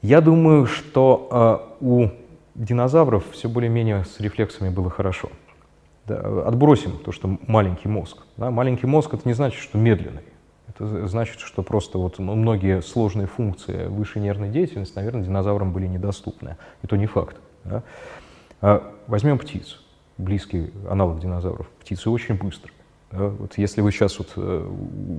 Я 0.00 0.22
думаю, 0.22 0.64
что 0.64 1.68
э, 1.78 1.84
у 1.84 2.08
динозавров 2.54 3.22
все 3.32 3.50
более-менее 3.50 4.06
с 4.06 4.18
рефлексами 4.18 4.70
было 4.70 4.88
хорошо. 4.88 5.28
Да, 6.06 6.46
отбросим 6.46 6.92
то, 7.04 7.12
что 7.12 7.38
маленький 7.46 7.86
мозг. 7.86 8.22
Да, 8.38 8.50
маленький 8.50 8.86
мозг 8.86 9.12
это 9.12 9.28
не 9.28 9.34
значит, 9.34 9.60
что 9.60 9.76
медленный. 9.76 10.22
Это 10.68 11.06
значит, 11.06 11.40
что 11.40 11.62
просто 11.62 11.98
вот 11.98 12.18
многие 12.18 12.80
сложные 12.80 13.26
функции 13.26 13.88
высшей 13.88 14.22
нервной 14.22 14.48
деятельности, 14.48 14.96
наверное, 14.96 15.22
динозаврам 15.22 15.70
были 15.70 15.86
недоступны. 15.86 16.56
И 16.82 16.86
то 16.86 16.96
не 16.96 17.06
факт. 17.06 17.36
Да. 17.64 17.82
А 18.62 18.94
возьмем 19.06 19.38
птиц, 19.38 19.82
близкий 20.16 20.70
аналог 20.88 21.20
динозавров. 21.20 21.68
Птицы 21.80 22.08
очень 22.08 22.36
быстрые. 22.36 22.75
Вот 23.16 23.58
если 23.58 23.80
вы 23.80 23.92
сейчас 23.92 24.18
вот, 24.18 24.32
э, 24.36 24.68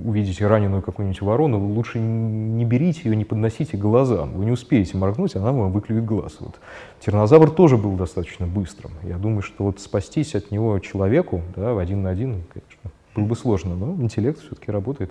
увидите 0.04 0.46
раненую 0.46 0.82
какую-нибудь 0.82 1.20
ворону, 1.20 1.58
лучше 1.58 1.98
не 1.98 2.64
берите 2.64 3.02
ее, 3.04 3.16
не 3.16 3.24
подносите 3.24 3.76
глазам. 3.76 4.32
Вы 4.32 4.44
не 4.44 4.52
успеете 4.52 4.96
моргнуть, 4.96 5.36
она 5.36 5.52
вам 5.52 5.72
выклюет 5.72 6.04
глаз. 6.04 6.36
Вот. 6.40 6.56
Тиранозавр 7.00 7.50
тоже 7.50 7.76
был 7.76 7.96
достаточно 7.96 8.46
быстрым. 8.46 8.92
Я 9.02 9.16
думаю, 9.16 9.42
что 9.42 9.64
вот 9.64 9.80
спастись 9.80 10.34
от 10.34 10.50
него 10.50 10.78
человеку 10.78 11.42
да, 11.56 11.74
в 11.74 11.78
один 11.78 12.02
на 12.02 12.10
один, 12.10 12.44
конечно, 12.52 12.90
было 13.14 13.24
бы 13.24 13.36
сложно, 13.36 13.74
но 13.74 13.94
интеллект 14.02 14.40
все-таки 14.40 14.70
работает. 14.70 15.10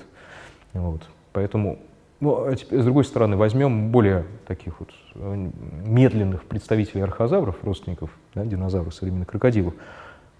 Вот. 0.74 1.02
Поэтому, 1.34 1.80
ну, 2.20 2.46
а 2.46 2.56
теперь, 2.56 2.82
с 2.82 2.84
другой 2.84 3.06
стороны, 3.06 3.36
возьмем 3.36 3.92
более 3.92 4.26
таких 4.48 4.80
вот 4.80 4.90
э, 5.16 5.50
медленных 5.86 6.46
представителей 6.46 7.02
архозавров, 7.02 7.58
родственников 7.64 8.10
да, 8.34 8.46
динозавров, 8.46 8.94
современных 8.94 9.28
крокодилов. 9.28 9.74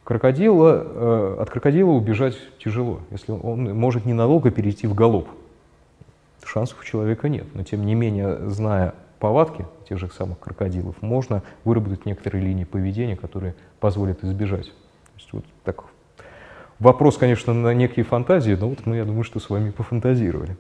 Крокодила, 0.08 0.86
э, 0.86 1.38
от 1.42 1.50
крокодила 1.50 1.90
убежать 1.90 2.38
тяжело, 2.64 3.02
если 3.12 3.34
он 3.34 3.78
может 3.78 4.06
ненадолго 4.06 4.52
перейти 4.52 4.88
в 4.88 4.94
галоп. 4.94 5.28
Шансов 6.46 6.80
у 6.80 6.84
человека 6.86 7.28
нет, 7.28 7.46
но 7.54 7.64
тем 7.64 7.86
не 7.86 7.94
менее, 7.94 8.50
зная 8.50 8.94
повадки 9.20 9.66
тех 9.90 9.98
же 10.00 10.10
самых 10.10 10.40
крокодилов, 10.40 11.02
можно 11.02 11.44
выработать 11.66 12.06
некоторые 12.06 12.42
линии 12.42 12.64
поведения, 12.64 13.18
которые 13.18 13.54
позволят 13.82 14.24
избежать. 14.24 14.68
То 14.68 15.12
есть 15.18 15.34
вот 15.34 15.44
так. 15.66 15.84
Вопрос, 16.80 17.18
конечно, 17.18 17.54
на 17.54 17.74
некие 17.74 18.06
фантазии, 18.06 18.54
но 18.58 18.70
вот 18.70 18.86
мы, 18.86 18.96
я 18.96 19.04
думаю, 19.04 19.26
что 19.26 19.42
с 19.42 19.50
вами 19.50 19.72
пофантазировали. 19.72 20.56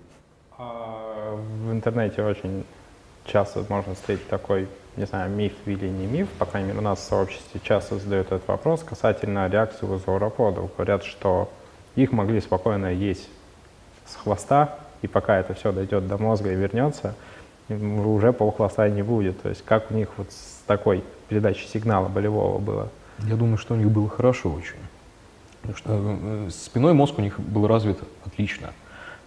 А 0.57 1.39
в 1.63 1.71
интернете 1.71 2.21
очень 2.21 2.65
часто 3.23 3.63
можно 3.69 3.95
встретить 3.95 4.27
такой 4.27 4.67
не 4.97 5.05
знаю, 5.05 5.29
миф 5.31 5.53
или 5.65 5.87
не 5.87 6.07
миф, 6.07 6.27
по 6.39 6.45
крайней 6.45 6.69
мере, 6.69 6.79
у 6.79 6.83
нас 6.83 6.99
в 6.99 7.03
сообществе 7.03 7.61
часто 7.63 7.99
задают 7.99 8.27
этот 8.27 8.47
вопрос 8.47 8.83
касательно 8.83 9.47
реакции 9.47 9.85
у 9.85 9.97
зауроподов. 9.99 10.71
Говорят, 10.75 11.03
что 11.03 11.49
их 11.95 12.11
могли 12.11 12.41
спокойно 12.41 12.87
есть 12.87 13.29
с 14.05 14.15
хвоста, 14.15 14.79
и 15.03 15.07
пока 15.07 15.37
это 15.37 15.53
все 15.53 15.71
дойдет 15.71 16.07
до 16.07 16.17
мозга 16.17 16.51
и 16.51 16.55
вернется, 16.55 17.15
уже 17.69 18.33
полхвоста 18.33 18.89
не 18.89 19.03
будет. 19.03 19.41
То 19.41 19.49
есть 19.49 19.63
как 19.63 19.91
у 19.91 19.93
них 19.93 20.09
вот 20.17 20.31
с 20.31 20.63
такой 20.65 21.03
передачей 21.29 21.67
сигнала 21.67 22.07
болевого 22.07 22.57
было? 22.57 22.89
Я 23.19 23.35
думаю, 23.35 23.57
что 23.57 23.75
у 23.75 23.77
них 23.77 23.89
было 23.89 24.09
хорошо 24.09 24.51
очень. 24.51 24.77
Потому 25.61 25.77
что 25.77 26.17
э, 26.47 26.49
спиной 26.51 26.93
мозг 26.93 27.17
у 27.17 27.21
них 27.21 27.39
был 27.39 27.67
развит 27.67 27.99
отлично. 28.25 28.69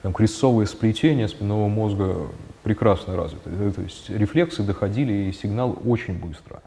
Там 0.02 0.12
крестцовые 0.12 0.66
сплетения 0.66 1.28
спинного 1.28 1.68
мозга 1.68 2.28
прекрасно 2.62 3.16
развиты. 3.16 3.50
То 3.72 3.82
есть 3.82 4.08
рефлексы 4.08 4.62
доходили 4.62 5.12
и 5.12 5.32
сигнал 5.32 5.78
очень 5.84 6.18
быстро. 6.18 6.62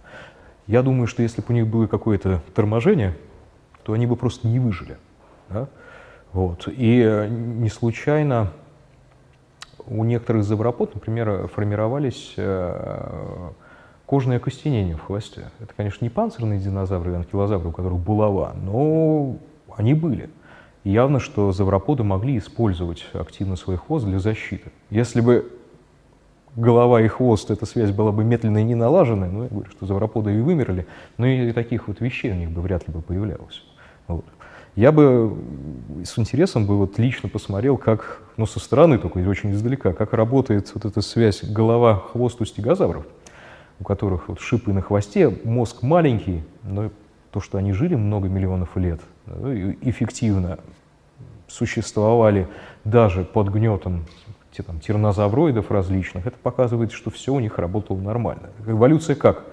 Я 0.68 0.82
думаю, 0.82 1.08
что 1.08 1.24
если 1.24 1.42
бы 1.42 1.48
у 1.50 1.54
них 1.54 1.68
было 1.68 1.88
какое-то 1.88 2.42
торможение, 2.54 3.16
то 3.84 3.94
они 3.94 4.06
бы 4.06 4.16
просто 4.16 4.48
не 4.48 4.60
выжили. 4.60 4.98
Да? 5.50 5.68
Вот. 6.32 6.68
И 6.68 7.02
э, 7.02 7.28
не 7.28 7.70
случайно 7.70 8.52
у 9.88 10.04
некоторых 10.04 10.44
завропод, 10.44 10.94
например, 10.94 11.48
формировались 11.48 12.34
э, 12.38 13.50
кожные 14.06 14.38
окостенения 14.38 14.96
в 14.96 15.02
хвосте. 15.02 15.50
Это, 15.60 15.74
конечно, 15.76 16.06
не 16.06 16.10
панцирные 16.10 16.60
динозавры, 16.60 17.16
анкилозавры, 17.16 17.70
у 17.70 17.72
которых 17.72 18.00
булава, 18.00 18.54
но 18.56 19.38
они 19.76 19.94
были. 19.94 20.30
Явно, 20.84 21.20
что 21.20 21.52
завроподы 21.52 22.04
могли 22.04 22.38
использовать 22.38 23.06
активно 23.14 23.56
свой 23.56 23.78
хвост 23.78 24.06
для 24.06 24.20
защиты. 24.20 24.72
Если 24.90 25.22
бы 25.22 25.50
голова 26.56 27.02
и 27.02 27.08
хвост, 27.08 27.52
эта 27.52 27.66
связь 27.66 27.92
была 27.92 28.12
бы 28.12 28.24
медленно 28.24 28.60
и 28.60 28.64
не 28.64 28.76
налаженной, 28.76 29.30
ну, 29.30 29.44
я 29.44 29.50
говорю, 29.50 29.70
что 29.72 29.86
завроподы 29.86 30.36
и 30.36 30.42
вымерли, 30.42 30.86
но 31.18 31.26
и 31.26 31.52
таких 31.54 31.88
вот 31.88 32.02
вещей 32.02 32.32
у 32.32 32.36
них 32.36 32.52
бы 32.52 32.62
вряд 32.62 32.88
ли 32.88 32.94
бы 32.94 33.02
появлялось. 33.02 33.64
Вот. 34.08 34.26
Я 34.76 34.92
бы 34.92 35.38
с 36.04 36.18
интересом 36.18 36.66
бы 36.66 36.78
вот 36.78 36.98
лично 36.98 37.30
посмотрел, 37.30 37.78
как, 37.78 38.22
ну, 38.38 38.46
со 38.46 38.60
стороны 38.60 38.98
только, 38.98 39.20
очень 39.20 39.52
издалека, 39.52 39.94
как 39.94 40.14
работает 40.14 40.72
вот 40.74 40.86
эта 40.86 41.02
связь 41.02 41.44
голова-хвост 41.44 42.42
у 42.42 42.46
стегозавров, 42.46 43.06
у 43.80 43.84
которых 43.84 44.28
вот 44.28 44.40
шипы 44.40 44.74
на 44.74 44.82
хвосте, 44.82 45.30
мозг 45.44 45.84
маленький, 45.84 46.44
но 46.64 46.90
то, 47.32 47.40
что 47.40 47.58
они 47.58 47.72
жили 47.72 47.96
много 47.96 48.28
миллионов 48.28 48.76
лет, 48.76 49.00
эффективно 49.82 50.60
существовали 51.48 52.48
даже 52.84 53.24
под 53.24 53.50
гнетом 53.50 54.06
там, 54.62 54.80
тиранозавроидов 54.80 55.72
различных, 55.72 56.28
это 56.28 56.38
показывает, 56.38 56.92
что 56.92 57.10
все 57.10 57.34
у 57.34 57.40
них 57.40 57.58
работало 57.58 57.98
нормально. 57.98 58.50
Эволюция 58.68 59.16
как? 59.16 59.46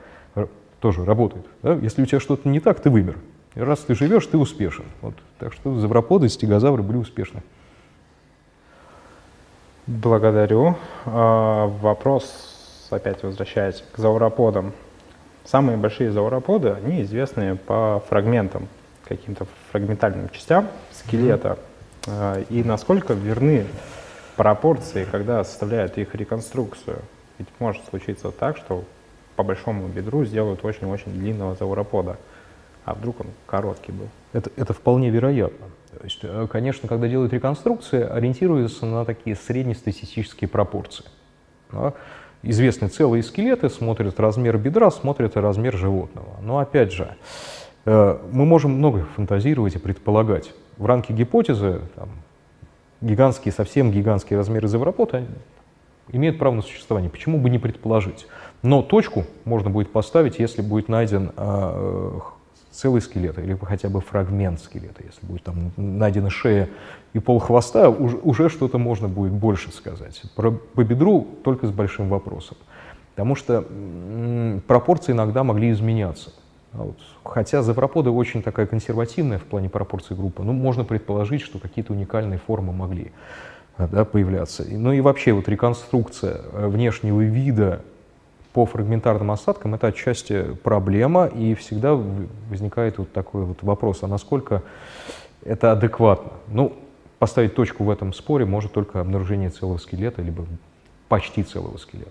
Тоже 0.80 1.04
работает. 1.04 1.46
Да? 1.62 1.74
Если 1.74 2.02
у 2.02 2.06
тебя 2.06 2.20
что-то 2.20 2.48
не 2.48 2.60
так, 2.60 2.80
ты 2.80 2.90
вымер. 2.90 3.16
И 3.54 3.60
раз 3.60 3.80
ты 3.80 3.94
живешь, 3.94 4.26
ты 4.26 4.38
успешен. 4.38 4.84
Вот. 5.00 5.14
Так 5.38 5.52
что 5.52 5.78
завроподы 5.78 6.28
стегозавры 6.28 6.82
были 6.82 6.98
успешны. 6.98 7.42
Благодарю. 9.86 10.76
А, 11.04 11.66
вопрос, 11.66 12.88
опять 12.90 13.22
возвращаясь 13.22 13.82
к 13.92 13.98
зауроподам. 13.98 14.72
Самые 15.44 15.76
большие 15.76 16.12
зауроподы, 16.12 16.70
они 16.70 17.02
известны 17.02 17.56
по 17.56 18.02
фрагментам, 18.08 18.68
каким-то 19.10 19.46
фрагментальным 19.70 20.30
частям 20.30 20.68
скелета. 20.92 21.58
Mm-hmm. 22.04 22.46
И 22.48 22.64
насколько 22.64 23.12
верны 23.12 23.66
пропорции, 24.40 25.04
когда 25.04 25.44
составляют 25.44 25.98
их 25.98 26.14
реконструкцию. 26.14 27.00
Ведь 27.38 27.48
может 27.58 27.84
случиться 27.90 28.30
так, 28.30 28.56
что 28.56 28.84
по 29.36 29.42
большому 29.42 29.86
бедру 29.86 30.24
сделают 30.24 30.64
очень-очень 30.64 31.12
длинного 31.12 31.54
зауропода, 31.56 32.16
а 32.86 32.94
вдруг 32.94 33.20
он 33.20 33.26
короткий 33.44 33.92
был. 33.92 34.08
Это, 34.32 34.50
это 34.56 34.72
вполне 34.72 35.10
вероятно. 35.10 35.66
То 35.90 36.04
есть, 36.04 36.20
э, 36.22 36.46
конечно, 36.50 36.88
когда 36.88 37.06
делают 37.06 37.34
реконструкции, 37.34 38.02
ориентируются 38.02 38.86
на 38.86 39.04
такие 39.04 39.36
среднестатистические 39.36 40.48
пропорции. 40.48 41.04
Да? 41.70 41.92
Известны 42.42 42.88
целые 42.88 43.22
скелеты, 43.22 43.68
смотрят 43.68 44.18
размер 44.18 44.56
бедра, 44.56 44.90
смотрят 44.90 45.36
размер 45.36 45.76
животного. 45.76 46.38
Но 46.40 46.60
опять 46.60 46.92
же, 46.92 47.14
мы 47.84 48.44
можем 48.44 48.72
много 48.72 49.06
фантазировать 49.16 49.74
и 49.74 49.78
предполагать. 49.78 50.52
В 50.76 50.86
рамке 50.86 51.14
гипотезы 51.14 51.80
там, 51.96 52.08
гигантские, 53.00 53.52
совсем 53.52 53.90
гигантские 53.90 54.38
размеры 54.38 54.68
завропота 54.68 55.24
имеют 56.12 56.38
право 56.38 56.54
на 56.54 56.62
существование. 56.62 57.10
Почему 57.10 57.38
бы 57.38 57.50
не 57.50 57.58
предположить? 57.58 58.26
Но 58.62 58.82
точку 58.82 59.24
можно 59.44 59.70
будет 59.70 59.92
поставить, 59.92 60.38
если 60.38 60.60
будет 60.62 60.88
найден 60.88 61.32
э, 61.36 62.18
целый 62.70 63.00
скелет 63.00 63.38
или 63.38 63.56
хотя 63.62 63.88
бы 63.88 64.00
фрагмент 64.00 64.60
скелета. 64.60 65.02
Если 65.04 65.24
будет 65.24 65.44
там 65.44 65.72
найдена 65.76 66.30
шея 66.30 66.68
и 67.12 67.18
пол 67.18 67.38
хвоста, 67.38 67.88
уже, 67.88 68.16
уже 68.18 68.48
что-то 68.48 68.78
можно 68.78 69.08
будет 69.08 69.32
больше 69.32 69.72
сказать. 69.72 70.22
Про, 70.36 70.52
по 70.52 70.84
бедру 70.84 71.26
только 71.42 71.66
с 71.66 71.70
большим 71.70 72.08
вопросом. 72.08 72.56
Потому 73.14 73.34
что 73.34 73.64
м, 73.68 74.62
пропорции 74.66 75.12
иногда 75.12 75.42
могли 75.42 75.70
изменяться. 75.70 76.32
А 76.72 76.84
вот, 76.84 76.98
хотя 77.24 77.62
завроподы 77.62 78.10
очень 78.10 78.42
такая 78.42 78.66
консервативная 78.66 79.38
в 79.38 79.44
плане 79.44 79.68
пропорций 79.68 80.16
группа, 80.16 80.42
ну, 80.42 80.52
можно 80.52 80.84
предположить, 80.84 81.42
что 81.42 81.58
какие-то 81.58 81.92
уникальные 81.92 82.38
формы 82.38 82.72
могли 82.72 83.12
да, 83.76 84.04
появляться. 84.04 84.64
Ну 84.68 84.92
и 84.92 85.00
вообще 85.00 85.32
вот 85.32 85.48
реконструкция 85.48 86.40
э, 86.52 86.68
внешнего 86.68 87.20
вида 87.20 87.82
по 88.52 88.66
фрагментарным 88.66 89.30
осадкам 89.30 89.74
это 89.74 89.88
отчасти 89.88 90.54
проблема, 90.62 91.26
и 91.26 91.54
всегда 91.54 91.94
возникает 92.48 92.98
вот 92.98 93.12
такой 93.12 93.44
вот 93.44 93.62
вопрос, 93.62 94.02
а 94.02 94.08
насколько 94.08 94.62
это 95.44 95.72
адекватно? 95.72 96.32
Ну, 96.48 96.76
поставить 97.18 97.54
точку 97.54 97.84
в 97.84 97.90
этом 97.90 98.12
споре 98.12 98.44
может 98.44 98.72
только 98.72 99.00
обнаружение 99.00 99.50
целого 99.50 99.78
скелета, 99.78 100.22
либо 100.22 100.46
почти 101.08 101.42
целого 101.42 101.76
скелета. 101.76 102.10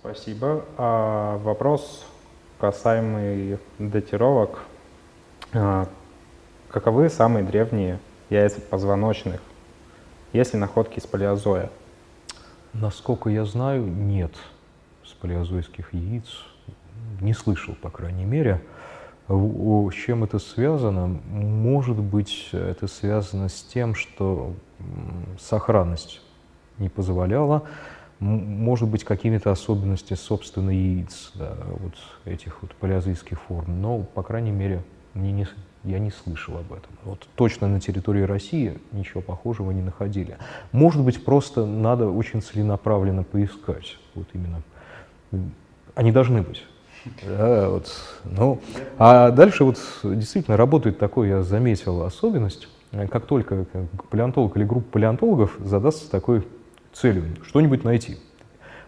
Спасибо. 0.00 0.64
А 0.76 1.38
вопрос 1.38 2.06
касаемый 2.58 3.58
датировок. 3.78 4.60
А, 5.52 5.88
каковы 6.68 7.08
самые 7.10 7.44
древние 7.44 7.98
яйца 8.30 8.60
позвоночных? 8.60 9.40
Есть 10.32 10.54
ли 10.54 10.60
находки 10.60 10.98
из 10.98 11.06
палеозоя? 11.06 11.70
Насколько 12.72 13.30
я 13.30 13.44
знаю, 13.44 13.86
нет 13.86 14.32
с 15.04 15.12
палеозойских 15.12 15.94
яиц. 15.94 16.44
Не 17.20 17.32
слышал, 17.32 17.74
по 17.80 17.90
крайней 17.90 18.24
мере. 18.24 18.62
С 19.28 19.92
чем 19.94 20.24
это 20.24 20.38
связано? 20.38 21.06
Может 21.06 21.96
быть, 21.96 22.50
это 22.52 22.86
связано 22.86 23.48
с 23.48 23.62
тем, 23.62 23.94
что 23.94 24.52
сохранность 25.40 26.20
не 26.78 26.88
позволяла. 26.88 27.62
Может 28.18 28.88
быть, 28.88 29.04
какими-то 29.04 29.50
особенностями 29.50 30.16
собственно 30.16 30.70
яиц, 30.70 31.32
да, 31.34 31.54
вот 31.80 31.92
этих 32.24 32.62
вот 32.62 32.74
палеозойских 32.76 33.40
форм. 33.42 33.82
Но, 33.82 33.98
по 33.98 34.22
крайней 34.22 34.52
мере, 34.52 34.82
мне 35.12 35.32
не, 35.32 35.46
я 35.84 35.98
не 35.98 36.10
слышал 36.10 36.56
об 36.56 36.72
этом. 36.72 36.90
Вот 37.04 37.28
точно 37.34 37.68
на 37.68 37.78
территории 37.78 38.22
России 38.22 38.78
ничего 38.92 39.20
похожего 39.20 39.70
не 39.70 39.82
находили. 39.82 40.38
Может 40.72 41.02
быть, 41.02 41.24
просто 41.24 41.66
надо 41.66 42.08
очень 42.08 42.40
целенаправленно 42.40 43.22
поискать. 43.22 43.98
Вот 44.14 44.26
именно 44.32 44.62
они 45.94 46.12
должны 46.12 46.42
быть. 46.42 46.64
Да, 47.26 47.68
вот, 47.68 47.92
ну, 48.24 48.60
а 48.98 49.30
дальше 49.30 49.64
вот 49.64 49.78
действительно 50.02 50.56
работает 50.56 50.98
такой, 50.98 51.28
я 51.28 51.42
заметил, 51.42 52.02
особенность, 52.02 52.68
как 53.10 53.26
только 53.26 53.66
палеонтолог 54.10 54.56
или 54.56 54.64
группа 54.64 54.92
палеонтологов 54.92 55.56
задастся 55.60 56.10
такой 56.10 56.44
целью 57.00 57.24
что-нибудь 57.46 57.84
найти. 57.84 58.18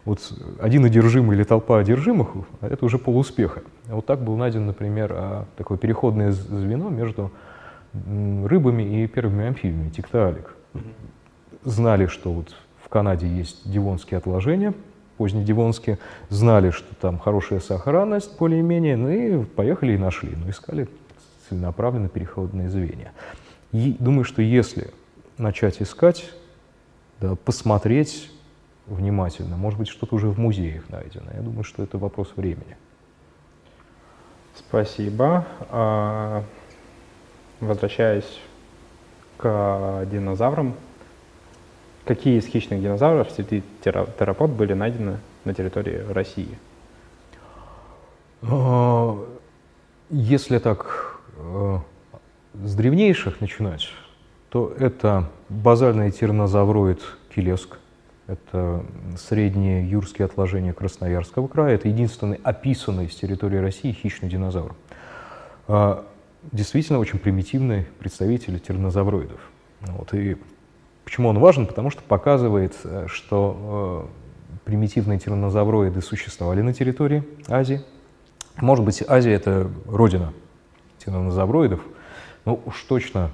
Вот 0.04 0.32
один 0.60 0.84
одержимый 0.84 1.36
или 1.36 1.44
толпа 1.44 1.78
одержимых– 1.78 2.28
это 2.60 2.84
уже 2.84 2.98
полуспеха. 2.98 3.62
Вот 3.88 4.06
так 4.06 4.20
был 4.20 4.36
найден, 4.36 4.66
например, 4.66 5.12
а, 5.12 5.44
такое 5.56 5.76
переходное 5.76 6.32
звено 6.32 6.88
между 6.88 7.30
рыбами 7.92 9.02
и 9.02 9.06
первыми 9.06 9.46
амфибиями, 9.46 9.90
тиктоалик. 9.90 10.54
Знали, 11.64 12.06
что 12.06 12.32
вот 12.32 12.54
в 12.82 12.88
Канаде 12.88 13.26
есть 13.26 13.70
дивонские 13.70 14.18
отложения– 14.18 14.72
позднедевонские, 15.18 15.98
знали, 16.30 16.70
что 16.70 16.94
там 16.94 17.18
хорошая 17.18 17.60
сохранность 17.60 18.38
более-менее, 18.38 18.96
ну 18.96 19.10
и 19.10 19.44
поехали 19.44 19.92
и 19.92 19.98
нашли, 19.98 20.30
но 20.30 20.44
ну, 20.44 20.50
искали 20.50 20.88
целенаправленно 21.48 22.08
переходные 22.08 22.70
звенья. 22.70 23.12
И 23.72 23.96
думаю, 23.98 24.24
что 24.24 24.40
если 24.40 24.90
начать 25.36 25.82
искать, 25.82 26.30
да, 27.20 27.34
посмотреть 27.36 28.30
внимательно, 28.86 29.56
может 29.56 29.78
быть, 29.78 29.88
что-то 29.88 30.14
уже 30.14 30.28
в 30.28 30.38
музеях 30.38 30.88
найдено. 30.88 31.30
Я 31.34 31.42
думаю, 31.42 31.64
что 31.64 31.82
это 31.82 31.98
вопрос 31.98 32.32
времени. 32.36 32.76
Спасибо. 34.56 35.46
А, 35.70 36.42
возвращаясь 37.60 38.40
к 39.36 40.06
динозаврам, 40.10 40.74
Какие 42.08 42.38
из 42.38 42.46
хищных 42.46 42.80
динозавров 42.80 43.30
среди 43.30 43.62
терапод 43.84 44.48
были 44.48 44.72
найдены 44.72 45.18
на 45.44 45.52
территории 45.52 46.02
России? 46.10 46.58
А, 48.40 49.14
если 50.08 50.56
так 50.56 51.20
э, 51.36 51.78
с 52.64 52.74
древнейших 52.74 53.42
начинать, 53.42 53.90
то 54.48 54.72
это 54.78 55.28
базальный 55.48 56.10
тиранозавроид 56.10 57.00
Килеск, 57.34 57.78
это 58.26 58.84
средние 59.16 59.88
юрские 59.88 60.26
отложения 60.26 60.72
Красноярского 60.72 61.48
края, 61.48 61.74
это 61.74 61.88
единственный 61.88 62.38
описанный 62.42 63.08
с 63.08 63.14
территории 63.14 63.56
России 63.56 63.92
хищный 63.92 64.28
динозавр. 64.28 64.74
А, 65.66 66.04
действительно 66.52 66.98
очень 66.98 67.18
примитивный 67.18 67.86
представитель 67.98 68.58
тиранозавроидов. 68.60 69.40
Вот, 69.80 70.12
и 70.14 70.36
Почему 71.08 71.30
он 71.30 71.38
важен? 71.38 71.66
Потому 71.66 71.88
что 71.88 72.02
показывает, 72.02 72.76
э, 72.84 73.06
что 73.08 74.10
э, 74.52 74.58
примитивные 74.66 75.18
тираннозавроиды 75.18 76.02
существовали 76.02 76.60
на 76.60 76.74
территории 76.74 77.24
Азии. 77.48 77.80
Может 78.58 78.84
быть, 78.84 79.02
Азия— 79.08 79.32
это 79.32 79.70
родина 79.86 80.34
тираннозавроидов, 80.98 81.80
но 82.44 82.60
уж 82.62 82.82
точно 82.82 83.30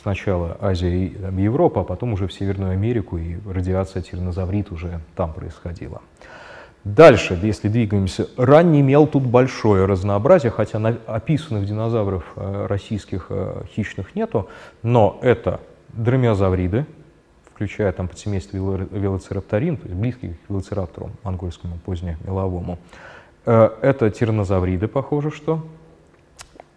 сначала 0.00 0.56
Азия 0.60 1.06
и 1.06 1.42
Европа, 1.42 1.82
а 1.82 1.84
потом 1.84 2.12
уже 2.12 2.26
в 2.26 2.32
Северную 2.32 2.72
Америку, 2.72 3.18
и 3.18 3.36
радиация 3.46 4.02
тираннозаврит 4.02 4.70
уже 4.72 5.00
там 5.16 5.32
происходила. 5.32 6.00
Дальше, 6.84 7.38
если 7.42 7.68
двигаемся, 7.68 8.28
ранний 8.38 8.80
мел 8.80 9.06
тут 9.06 9.24
большое 9.24 9.84
разнообразие, 9.84 10.50
хотя 10.50 10.78
описанных 11.06 11.66
динозавров 11.66 12.24
э, 12.36 12.66
российских 12.66 13.30
хищных 13.74 14.14
нету, 14.14 14.48
но 14.82 15.18
это 15.20 15.60
дромеозавриды, 15.92 16.86
включая 17.60 17.92
там 17.92 18.08
подсемейство 18.08 18.56
велоцирапторин, 18.56 19.76
то 19.76 19.86
есть 19.86 19.94
близкий 19.94 20.28
к 20.30 20.50
велоцираптору 20.50 21.10
монгольскому 21.22 21.78
позднемеловому. 21.84 22.78
Э, 23.44 23.70
это 23.82 24.10
тиранозавриды, 24.10 24.88
похоже, 24.88 25.30
что. 25.30 25.66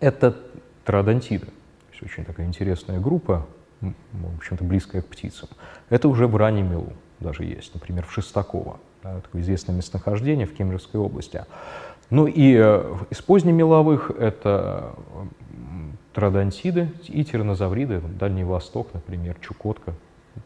Это 0.01 0.35
троодонтиды. 0.83 1.47
Есть 1.93 2.03
очень 2.03 2.25
такая 2.25 2.45
интересная 2.45 2.99
группа, 2.99 3.45
в 3.81 4.37
общем-то 4.37 4.63
близкая 4.63 5.01
к 5.01 5.07
птицам. 5.07 5.49
Это 5.89 6.09
уже 6.09 6.27
в 6.27 6.35
раннем 6.35 6.69
мелу 6.69 6.93
даже 7.23 7.45
есть, 7.45 7.73
например, 7.73 8.05
в 8.05 8.11
Шестаково, 8.11 8.79
да, 9.01 9.21
такое 9.21 9.41
известное 9.41 9.75
местонахождение 9.75 10.45
в 10.45 10.53
Кемеровской 10.53 10.99
области. 10.99 11.45
Ну 12.09 12.27
и 12.27 12.55
э, 12.55 12.95
из 13.09 13.21
позднемеловых 13.21 14.11
это 14.11 14.93
традонтиды 16.13 16.91
и 17.07 17.23
тиранозавриды, 17.23 18.01
Дальний 18.01 18.43
Восток, 18.43 18.89
например, 18.93 19.37
Чукотка. 19.41 19.93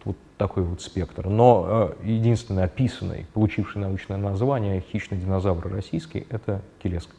Вот 0.03 0.17
такой 0.37 0.63
вот 0.63 0.81
спектр. 0.81 1.27
Но 1.27 1.93
э, 2.01 2.07
единственный 2.07 2.63
описанный, 2.63 3.25
получивший 3.33 3.81
научное 3.81 4.17
название 4.17 4.81
хищный 4.81 5.17
динозавр 5.17 5.67
российский, 5.67 6.27
это 6.29 6.61
келеск. 6.81 7.09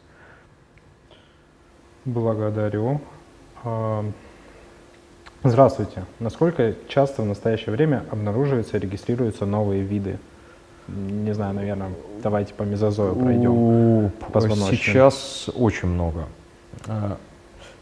Благодарю. 2.05 3.01
Здравствуйте. 5.45 6.05
Насколько 6.19 6.75
часто 6.89 7.23
в 7.23 7.27
настоящее 7.27 7.73
время 7.73 8.05
обнаруживаются 8.11 8.77
и 8.77 8.81
регистрируются 8.81 9.47
новые 9.47 9.83
виды? 9.83 10.19
Не 10.89 11.33
знаю, 11.33 11.55
наверное, 11.55 11.91
давайте 12.23 12.55
по 12.55 12.63
мезозою 12.63 13.15
пройдем. 13.15 14.11
Сейчас 14.71 15.49
очень 15.55 15.89
много. 15.89 16.27
А, 16.87 17.19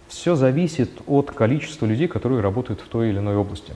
все 0.08 0.34
зависит 0.34 0.90
от 1.06 1.30
количества 1.30 1.86
людей, 1.86 2.08
которые 2.08 2.40
работают 2.40 2.80
в 2.80 2.88
той 2.88 3.10
или 3.10 3.18
иной 3.18 3.36
области. 3.36 3.72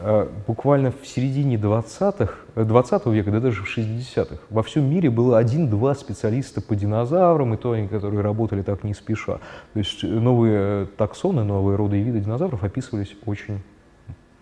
Э, 0.00 0.28
буквально 0.46 0.90
в 0.92 1.06
середине 1.06 1.56
20-х, 1.56 2.34
20 2.54 3.06
века, 3.06 3.30
да 3.30 3.40
даже 3.40 3.62
в 3.62 3.78
60-х, 3.78 4.36
во 4.50 4.62
всем 4.62 4.88
мире 4.88 5.10
было 5.10 5.38
один-два 5.38 5.94
специалиста 5.94 6.60
по 6.60 6.74
динозаврам, 6.76 7.54
и 7.54 7.56
то 7.56 7.72
они, 7.72 7.88
которые 7.88 8.20
работали 8.20 8.62
так 8.62 8.84
не 8.84 8.94
спеша. 8.94 9.38
То 9.72 9.78
есть 9.78 10.02
новые 10.02 10.86
таксоны, 10.86 11.44
новые 11.44 11.76
роды 11.76 12.00
и 12.00 12.02
виды 12.02 12.20
динозавров 12.20 12.62
описывались 12.62 13.14
очень 13.26 13.62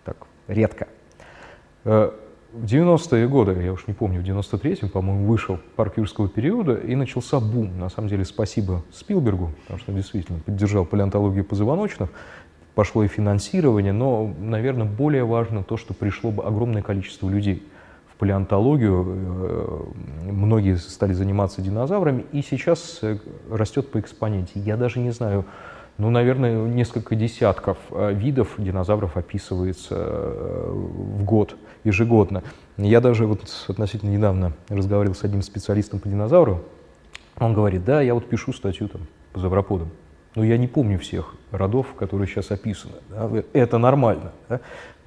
так, 0.04 0.16
редко. 0.48 0.88
Э, 1.84 2.10
в 2.52 2.64
90-е 2.64 3.28
годы, 3.28 3.62
я 3.62 3.72
уж 3.72 3.86
не 3.86 3.94
помню, 3.94 4.20
в 4.20 4.24
93-м, 4.24 4.88
по-моему, 4.88 5.26
вышел 5.26 5.58
парк 5.76 5.98
юрского 5.98 6.28
периода, 6.28 6.74
и 6.74 6.96
начался 6.96 7.38
бум. 7.38 7.78
На 7.78 7.88
самом 7.88 8.08
деле, 8.08 8.24
спасибо 8.24 8.82
Спилбергу, 8.92 9.52
потому 9.62 9.78
что 9.78 9.92
он 9.92 9.96
действительно 9.96 10.40
поддержал 10.40 10.84
палеонтологию 10.84 11.44
позвоночных, 11.44 12.10
пошло 12.80 13.04
и 13.04 13.08
финансирование, 13.08 13.92
но, 13.92 14.32
наверное, 14.38 14.86
более 14.86 15.24
важно 15.24 15.62
то, 15.62 15.76
что 15.76 15.92
пришло 15.92 16.30
бы 16.30 16.44
огромное 16.44 16.80
количество 16.80 17.28
людей 17.28 17.62
в 18.10 18.16
палеонтологию, 18.16 19.04
э, 19.06 20.30
многие 20.32 20.76
стали 20.76 21.12
заниматься 21.12 21.60
динозаврами, 21.60 22.24
и 22.32 22.40
сейчас 22.40 23.00
э, 23.02 23.18
растет 23.50 23.90
по 23.90 24.00
экспоненте. 24.00 24.52
Я 24.54 24.78
даже 24.78 24.98
не 24.98 25.10
знаю, 25.10 25.44
ну, 25.98 26.08
наверное, 26.08 26.56
несколько 26.68 27.16
десятков 27.16 27.76
э, 27.90 28.14
видов 28.14 28.54
динозавров 28.56 29.18
описывается 29.18 29.96
в 30.70 31.22
год, 31.22 31.56
ежегодно. 31.84 32.42
Я 32.78 33.02
даже 33.02 33.26
вот 33.26 33.42
относительно 33.68 34.08
недавно 34.08 34.54
разговаривал 34.70 35.14
с 35.14 35.22
одним 35.22 35.42
специалистом 35.42 36.00
по 36.00 36.08
динозавру, 36.08 36.62
он 37.38 37.52
говорит, 37.52 37.84
да, 37.84 38.00
я 38.00 38.14
вот 38.14 38.26
пишу 38.26 38.54
статью 38.54 38.88
там 38.88 39.02
по 39.34 39.38
завроподам, 39.38 39.90
но 40.34 40.44
я 40.44 40.58
не 40.58 40.68
помню 40.68 40.98
всех 40.98 41.34
родов, 41.50 41.94
которые 41.94 42.28
сейчас 42.28 42.50
описаны. 42.50 42.94
Да? 43.08 43.30
Это 43.52 43.78
нормально. 43.78 44.32
Да? 44.48 44.60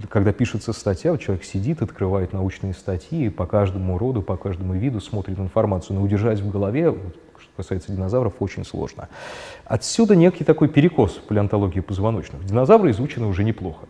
Когда 0.10 0.34
пишется 0.34 0.74
статья, 0.74 1.12
вот 1.12 1.22
человек 1.22 1.46
сидит, 1.46 1.82
открывает 1.82 2.34
научные 2.34 2.74
статьи, 2.74 3.28
и 3.28 3.30
по 3.30 3.46
каждому 3.46 3.98
роду, 3.98 4.22
по 4.22 4.36
каждому 4.36 4.74
виду 4.74 5.00
смотрит 5.00 5.40
информацию. 5.40 5.98
Но 5.98 6.04
удержать 6.04 6.40
в 6.40 6.52
голове, 6.52 6.90
вот, 6.90 7.16
что 7.40 7.52
касается 7.56 7.92
динозавров, 7.92 8.34
очень 8.40 8.66
сложно. 8.66 9.08
Отсюда 9.64 10.16
некий 10.16 10.44
такой 10.44 10.68
перекос 10.68 11.18
в 11.18 11.22
палеонтологии 11.22 11.80
позвоночных. 11.80 12.44
Динозавры 12.46 12.92
изучены 12.92 13.28
уже 13.28 13.44
неплохо. 13.44 13.86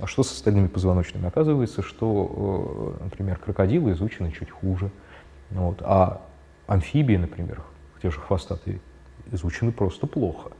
А 0.00 0.06
что 0.06 0.22
с 0.22 0.30
остальными 0.30 0.68
позвоночными? 0.68 1.26
Оказывается, 1.26 1.82
что, 1.82 2.94
э, 3.00 3.04
например, 3.04 3.36
крокодилы 3.38 3.92
изучены 3.92 4.30
чуть 4.30 4.50
хуже. 4.50 4.90
Вот. 5.50 5.82
А 5.82 6.20
амфибии, 6.68 7.16
например, 7.16 7.62
те 8.00 8.10
же 8.10 8.20
хвостатые, 8.20 8.78
изучены 9.32 9.72
просто 9.72 10.06
плохо. 10.06 10.50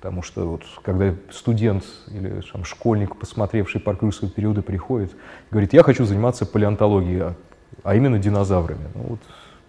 Потому 0.00 0.22
что 0.22 0.48
вот, 0.48 0.62
когда 0.82 1.14
студент 1.30 1.84
или 2.10 2.40
там, 2.52 2.64
школьник, 2.64 3.16
посмотревший 3.16 3.82
парк 3.82 4.02
юрского 4.02 4.30
периода, 4.30 4.62
приходит, 4.62 5.12
говорит, 5.50 5.74
я 5.74 5.82
хочу 5.82 6.06
заниматься 6.06 6.46
палеонтологией, 6.46 7.20
а, 7.20 7.34
а 7.82 7.94
именно 7.94 8.18
динозаврами. 8.18 8.88
Ну, 8.94 9.02
вот 9.02 9.20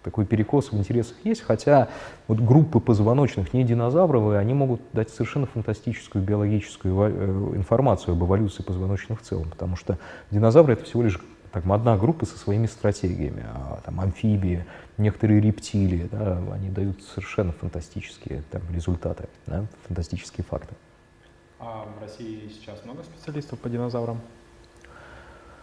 такой 0.02 0.24
перекос 0.24 0.72
в 0.72 0.78
интересах 0.78 1.16
есть, 1.24 1.42
хотя 1.42 1.88
вот 2.28 2.40
группы 2.40 2.80
позвоночных 2.80 3.52
не 3.52 3.62
динозавровые, 3.62 4.38
они 4.38 4.54
могут 4.54 4.80
дать 4.94 5.10
совершенно 5.10 5.46
фантастическую 5.46 6.24
биологическую 6.24 6.94
э, 6.98 7.56
информацию 7.56 8.12
об 8.12 8.24
эволюции 8.24 8.62
позвоночных 8.62 9.20
в 9.20 9.24
целом, 9.24 9.50
потому 9.50 9.76
что 9.76 9.98
динозавры 10.30 10.72
это 10.72 10.84
всего 10.84 11.02
лишь 11.02 11.20
так, 11.52 11.66
одна 11.66 11.96
группа 11.98 12.24
со 12.24 12.38
своими 12.38 12.66
стратегиями, 12.66 13.44
а, 13.46 13.80
там, 13.84 14.00
амфибии, 14.00 14.64
некоторые 15.02 15.40
рептилии, 15.40 16.08
да, 16.10 16.38
они 16.52 16.70
дают 16.70 17.02
совершенно 17.02 17.52
фантастические 17.52 18.42
там, 18.50 18.62
результаты, 18.72 19.28
да, 19.46 19.66
фантастические 19.86 20.44
факты. 20.44 20.74
А 21.58 21.86
в 21.98 22.02
России 22.02 22.48
сейчас 22.48 22.84
много 22.84 23.02
специалистов 23.02 23.58
по 23.58 23.68
динозаврам? 23.68 24.20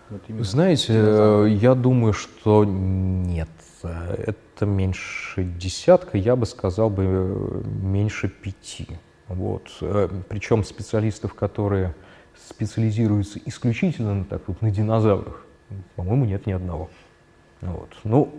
Вот 0.09 0.21
Знаете, 0.39 0.93
динозавры. 0.93 1.49
я 1.49 1.75
думаю, 1.75 2.13
что 2.13 2.65
нет. 2.65 3.49
Это 3.83 4.65
меньше 4.65 5.43
десятка, 5.43 6.17
я 6.17 6.35
бы 6.35 6.45
сказал 6.45 6.89
бы 6.89 7.63
меньше 7.81 8.27
пяти. 8.27 8.87
Вот. 9.27 9.69
Причем 10.27 10.63
специалистов, 10.63 11.33
которые 11.33 11.93
специализируются 12.49 13.39
исключительно 13.45 14.25
так 14.25 14.41
вот 14.47 14.61
на 14.61 14.71
динозаврах, 14.71 15.45
по-моему, 15.95 16.25
нет 16.25 16.45
ни 16.47 16.51
одного. 16.51 16.89
Вот. 17.61 17.89
Ну, 18.05 18.33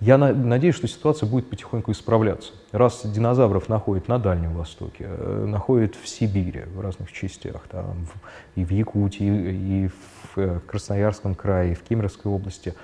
я 0.00 0.16
на, 0.16 0.32
надеюсь, 0.32 0.74
что 0.74 0.88
ситуация 0.88 1.28
будет 1.28 1.50
потихоньку 1.50 1.92
исправляться. 1.92 2.52
Раз 2.70 3.02
динозавров 3.04 3.68
находят 3.68 4.08
на 4.08 4.18
Дальнем 4.18 4.54
Востоке, 4.54 5.06
э, 5.08 5.44
находят 5.46 5.94
в 5.94 6.08
Сибири, 6.08 6.62
в 6.74 6.80
разных 6.80 7.12
частях, 7.12 7.62
там, 7.68 8.06
в, 8.06 8.58
и 8.58 8.64
в 8.64 8.70
Якутии, 8.70 9.52
и 9.52 9.88
в 9.88 10.38
э, 10.38 10.60
Красноярском 10.66 11.34
крае, 11.34 11.72
и 11.72 11.74
в 11.74 11.82
Кемеровской 11.82 12.32
области, 12.32 12.74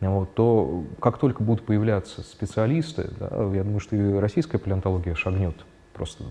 вот, 0.00 0.34
то 0.34 0.84
как 1.00 1.18
только 1.18 1.42
будут 1.42 1.64
появляться 1.66 2.22
специалисты, 2.22 3.10
да, 3.18 3.26
я 3.54 3.64
думаю, 3.64 3.80
что 3.80 3.96
и 3.96 4.14
российская 4.14 4.58
палеонтология 4.58 5.14
шагнет 5.14 5.56
просто 5.92 6.24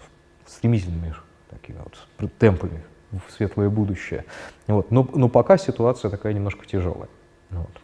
стремительными 0.46 1.14
такими 1.50 1.78
вот 1.78 2.32
темпами 2.40 2.84
в 3.12 3.32
светлое 3.32 3.70
будущее. 3.70 4.26
Вот. 4.68 4.92
Но, 4.92 5.08
но 5.14 5.30
пока 5.30 5.58
ситуация 5.58 6.10
такая 6.10 6.34
немножко 6.34 6.66
тяжелая. 6.66 7.10
Вот. 7.52 7.83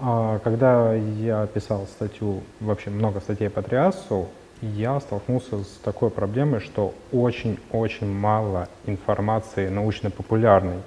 А, 0.00 0.38
когда 0.40 0.94
я 0.94 1.46
писал 1.46 1.86
статью, 1.86 2.42
вообще 2.60 2.90
много 2.90 3.20
статей 3.20 3.50
по 3.50 3.62
триасу, 3.62 4.28
я 4.60 4.98
столкнулся 5.00 5.62
с 5.62 5.80
такой 5.82 6.10
проблемой, 6.10 6.60
что 6.60 6.94
очень-очень 7.12 8.06
мало 8.12 8.68
информации 8.86 9.68
научно-популярной 9.68 10.78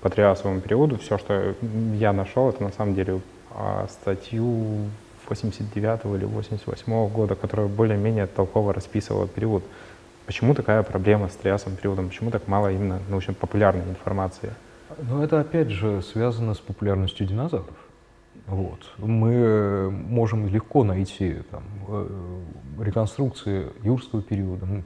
по 0.00 0.10
триасовому 0.10 0.60
периоду. 0.60 0.98
Все, 0.98 1.18
что 1.18 1.54
я 1.94 2.12
нашел, 2.12 2.48
это 2.48 2.62
на 2.62 2.72
самом 2.72 2.94
деле 2.94 3.20
а, 3.50 3.86
статью 3.88 4.88
89 5.28 6.04
или 6.16 6.24
88 6.24 7.08
года, 7.08 7.34
которая 7.34 7.66
более-менее 7.66 8.26
толково 8.26 8.72
расписывала 8.72 9.26
период. 9.28 9.64
Почему 10.26 10.54
такая 10.54 10.82
проблема 10.82 11.28
с 11.28 11.32
триасовым 11.34 11.76
периодом? 11.76 12.08
Почему 12.08 12.30
так 12.30 12.46
мало 12.46 12.72
именно 12.72 13.00
научно-популярной 13.08 13.84
информации? 13.84 14.50
Ну, 14.98 15.22
это 15.22 15.40
опять 15.40 15.70
же 15.70 16.02
связано 16.02 16.54
с 16.54 16.58
популярностью 16.58 17.26
динозавров. 17.26 17.74
Вот. 18.46 18.80
Мы 18.98 19.90
можем 19.90 20.46
легко 20.48 20.84
найти 20.84 21.36
там, 21.50 21.62
э, 21.88 22.40
реконструкции 22.80 23.66
юрского 23.82 24.22
периода, 24.22 24.66
ну, 24.66 24.82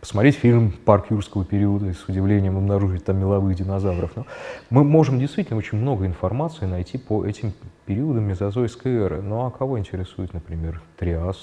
посмотреть 0.00 0.36
фильм 0.36 0.72
«Парк 0.84 1.10
юрского 1.10 1.44
периода» 1.44 1.86
и 1.86 1.92
с 1.92 2.08
удивлением 2.08 2.56
обнаружить 2.56 3.04
там 3.04 3.18
меловых 3.18 3.54
динозавров. 3.56 4.16
Но 4.16 4.26
мы 4.70 4.84
можем 4.84 5.18
действительно 5.18 5.58
очень 5.58 5.78
много 5.78 6.06
информации 6.06 6.66
найти 6.66 6.98
по 6.98 7.24
этим 7.24 7.52
периодам 7.86 8.24
мезозойской 8.24 8.94
эры. 8.94 9.22
Ну 9.22 9.46
а 9.46 9.50
кого 9.50 9.78
интересует, 9.78 10.34
например, 10.34 10.82
Триас 10.96 11.38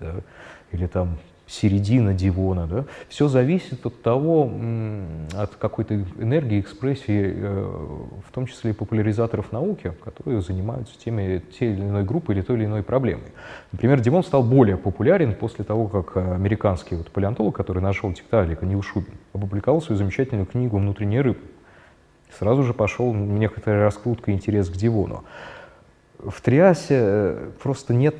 да, 0.00 0.14
или 0.72 0.86
там 0.86 1.18
середина 1.50 2.14
Дивона. 2.14 2.66
Да? 2.66 2.84
Все 3.08 3.28
зависит 3.28 3.84
от 3.84 4.00
того, 4.02 4.50
от 5.34 5.56
какой-то 5.56 5.94
энергии, 6.18 6.60
экспрессии, 6.60 7.34
э, 7.34 7.64
в 8.26 8.32
том 8.32 8.46
числе 8.46 8.70
и 8.70 8.74
популяризаторов 8.74 9.50
науки, 9.50 9.92
которые 10.04 10.42
занимаются 10.42 10.96
теми, 10.98 11.42
те 11.58 11.72
или 11.72 11.82
иной 11.82 12.04
группой 12.04 12.36
или 12.36 12.42
той 12.42 12.56
или 12.56 12.66
иной 12.66 12.82
проблемой. 12.84 13.32
Например, 13.72 14.00
Дивон 14.00 14.22
стал 14.22 14.44
более 14.44 14.76
популярен 14.76 15.34
после 15.34 15.64
того, 15.64 15.88
как 15.88 16.16
американский 16.16 16.94
вот 16.94 17.10
палеонтолог, 17.10 17.54
который 17.54 17.82
нашел 17.82 18.12
текталика, 18.12 18.64
Нил 18.64 18.82
Шубин, 18.82 19.14
опубликовал 19.32 19.82
свою 19.82 19.98
замечательную 19.98 20.46
книгу 20.46 20.78
«Внутренняя 20.78 21.22
рыба». 21.22 21.40
Сразу 22.38 22.62
же 22.62 22.74
пошел 22.74 23.12
некоторая 23.12 23.82
раскрутка 23.84 24.30
интерес 24.30 24.70
к 24.70 24.74
Дивону. 24.74 25.24
В 26.18 26.40
Триасе 26.42 26.96
э, 27.00 27.50
просто 27.60 27.92
нет 27.92 28.14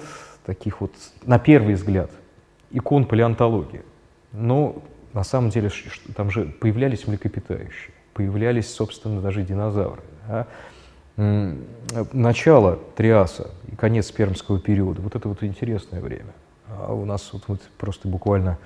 таких 0.44 0.80
вот, 0.80 0.90
на 1.24 1.38
первый 1.38 1.74
взгляд, 1.74 2.10
икон 2.70 3.04
палеонтологии. 3.04 3.82
Но 4.32 4.82
на 5.12 5.24
самом 5.24 5.50
деле 5.50 5.70
там 6.14 6.30
же 6.30 6.44
появлялись 6.60 7.06
млекопитающие, 7.06 7.92
появлялись, 8.14 8.72
собственно, 8.72 9.20
даже 9.20 9.42
динозавры. 9.42 10.02
Да? 10.26 10.46
Начало 12.12 12.78
Триаса 12.96 13.50
и 13.70 13.76
конец 13.76 14.10
Пермского 14.10 14.60
периода, 14.60 15.02
вот 15.02 15.16
это 15.16 15.28
вот 15.28 15.42
интересное 15.42 16.00
время. 16.00 16.32
А 16.68 16.94
у 16.94 17.04
нас 17.04 17.30
вот, 17.32 17.42
вот 17.48 17.60
просто 17.76 18.08
буквально 18.08 18.58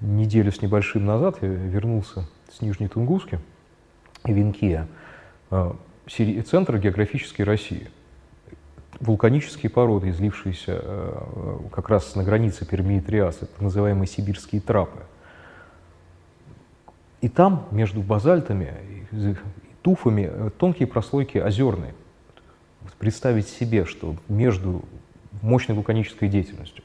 неделю 0.00 0.52
с 0.52 0.62
небольшим 0.62 1.04
назад 1.04 1.38
я 1.42 1.48
вернулся 1.48 2.28
с 2.52 2.62
Нижней 2.62 2.88
Тунгуски 2.88 3.40
и 4.24 4.32
Венкия, 4.32 4.86
а, 5.50 5.76
центр 6.06 6.78
географической 6.78 7.44
России– 7.44 7.90
вулканические 9.00 9.70
породы, 9.70 10.10
излившиеся 10.10 10.80
э, 10.82 11.58
как 11.72 11.88
раз 11.88 12.14
на 12.14 12.24
границе 12.24 12.66
Перми 12.66 12.98
и 12.98 13.00
Триаса, 13.00 13.46
так 13.46 13.60
называемые 13.60 14.08
сибирские 14.08 14.60
трапы. 14.60 15.00
И 17.20 17.28
там 17.28 17.66
между 17.70 18.00
базальтами 18.00 18.74
и 19.12 19.34
туфами 19.82 20.28
э, 20.30 20.50
тонкие 20.58 20.88
прослойки 20.88 21.38
озерные. 21.38 21.94
Представить 22.98 23.48
себе, 23.48 23.84
что 23.84 24.16
между 24.28 24.82
мощной 25.42 25.74
вулканической 25.76 26.28
деятельностью, 26.28 26.82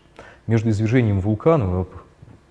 между 0.47 0.69
извержением 0.69 1.19
вулкана 1.19 1.87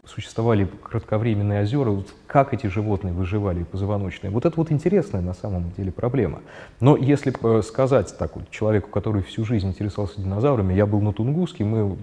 существовали 0.04 0.68
кратковременные 0.82 1.62
озера, 1.62 1.90
вот 1.90 2.12
как 2.26 2.52
эти 2.52 2.66
животные 2.66 3.14
выживали, 3.14 3.62
позвоночные. 3.62 4.32
Вот 4.32 4.44
это 4.44 4.56
вот 4.56 4.72
интересная 4.72 5.20
на 5.20 5.32
самом 5.32 5.70
деле 5.76 5.92
проблема. 5.92 6.40
Но 6.80 6.96
если 6.96 7.32
э, 7.40 7.62
сказать 7.62 8.12
так 8.18 8.34
вот 8.34 8.50
человеку, 8.50 8.90
который 8.90 9.22
всю 9.22 9.44
жизнь 9.44 9.68
интересовался 9.68 10.20
динозаврами, 10.20 10.74
я 10.74 10.86
был 10.86 11.00
на 11.00 11.12
Тунгуске, 11.12 11.62
мы 11.62 11.96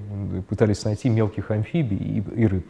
пытались 0.47 0.85
найти 0.85 1.09
мелких 1.09 1.51
амфибий 1.51 1.97
и, 1.97 2.41
и 2.41 2.47
рыб. 2.47 2.65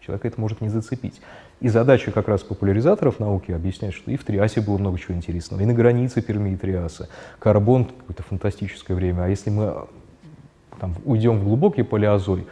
Человек 0.00 0.24
это 0.24 0.40
может 0.40 0.60
не 0.60 0.68
зацепить. 0.68 1.20
И 1.60 1.68
задача 1.68 2.10
как 2.10 2.26
раз 2.26 2.42
популяризаторов 2.42 3.20
науки 3.20 3.52
объяснять, 3.52 3.94
что 3.94 4.10
и 4.10 4.16
в 4.16 4.24
Триасе 4.24 4.60
было 4.60 4.78
много 4.78 4.98
чего 4.98 5.14
интересного, 5.14 5.60
и 5.60 5.64
на 5.64 5.74
границе 5.74 6.22
Перми 6.22 6.50
и 6.50 6.56
Триаса. 6.56 7.08
Карбон— 7.38 7.84
какое-то 8.00 8.24
фантастическое 8.24 8.94
время. 8.94 9.22
А 9.22 9.28
если 9.28 9.50
мы 9.50 9.86
там, 10.80 10.96
уйдем 11.04 11.38
в 11.38 11.44
глубокий 11.44 11.84
палеозой, 11.84 12.46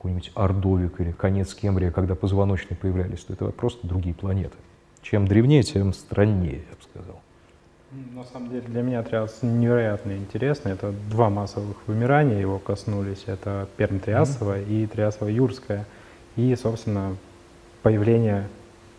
какой-нибудь 0.00 0.32
Ордовик 0.34 0.98
или 0.98 1.12
конец 1.12 1.52
Кембрия, 1.52 1.90
когда 1.90 2.14
позвоночные 2.14 2.74
появлялись, 2.74 3.20
то 3.20 3.34
это 3.34 3.44
просто 3.50 3.86
другие 3.86 4.14
планеты. 4.14 4.56
Чем 5.02 5.28
древнее, 5.28 5.62
тем 5.62 5.92
страннее, 5.92 6.62
я 6.70 6.74
бы 6.74 6.82
сказал. 6.90 7.20
На 8.14 8.24
самом 8.24 8.48
деле 8.48 8.62
для 8.62 8.80
меня 8.80 9.02
триас 9.02 9.40
невероятно 9.42 10.16
интересный. 10.16 10.72
Это 10.72 10.94
два 11.10 11.28
массовых 11.28 11.76
вымирания 11.86 12.40
его 12.40 12.58
коснулись. 12.58 13.24
Это 13.26 13.68
Перм-Триасовая 13.76 14.62
mm-hmm. 14.62 14.84
и 14.84 14.86
Триасово-Юрская. 14.86 15.84
И, 16.36 16.56
собственно, 16.56 17.16
появление 17.82 18.48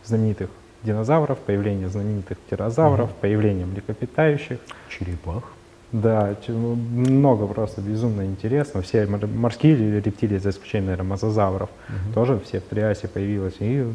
знаменитых 0.04 0.52
динозавров, 0.84 1.40
появление 1.40 1.90
знаменитых 1.90 2.38
птерозавров, 2.38 3.10
mm-hmm. 3.10 3.22
появление 3.22 3.66
млекопитающих. 3.66 4.60
Черепах. 4.88 5.46
Да, 5.92 6.36
много 6.48 7.48
просто 7.48 7.82
безумно 7.82 8.26
интересно. 8.26 8.82
Все 8.82 9.06
морские 9.06 10.00
рептилии, 10.00 10.38
за 10.38 10.52
исключением, 10.52 10.86
наверное, 10.86 11.10
мозазавров, 11.10 11.70
угу. 11.90 12.14
тоже 12.14 12.40
все 12.46 12.60
в 12.60 12.64
Триасе 12.64 13.08
появилось. 13.10 13.56
И 13.60 13.86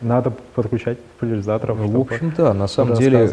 надо 0.00 0.30
подключать 0.54 0.98
популяризаторов. 0.98 1.78
В 1.78 2.00
общем, 2.00 2.32
да, 2.36 2.54
на 2.54 2.68
самом 2.68 2.94
деле 2.96 3.30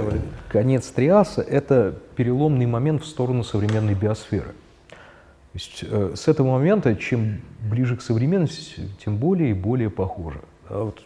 конец 0.49 0.87
Триаса– 0.87 1.41
это 1.49 1.95
переломный 2.15 2.65
момент 2.65 3.03
в 3.03 3.05
сторону 3.05 3.43
современной 3.43 3.93
биосферы. 3.93 4.53
То 4.89 5.59
есть 5.59 5.85
э, 5.89 6.13
с 6.15 6.27
этого 6.27 6.51
момента, 6.51 6.95
чем 6.95 7.39
ближе 7.69 7.95
к 7.95 8.01
современности, 8.01 8.89
тем 9.03 9.15
более 9.15 9.51
и 9.51 9.53
более 9.53 9.89
похоже. 9.89 10.41
Да, 10.69 10.79
вот 10.79 11.01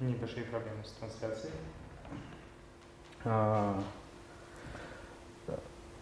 Небольшие 0.00 0.44
проблемы 0.44 0.78
с 0.84 0.92
трансляцией. 0.92 1.52
А, 3.24 3.82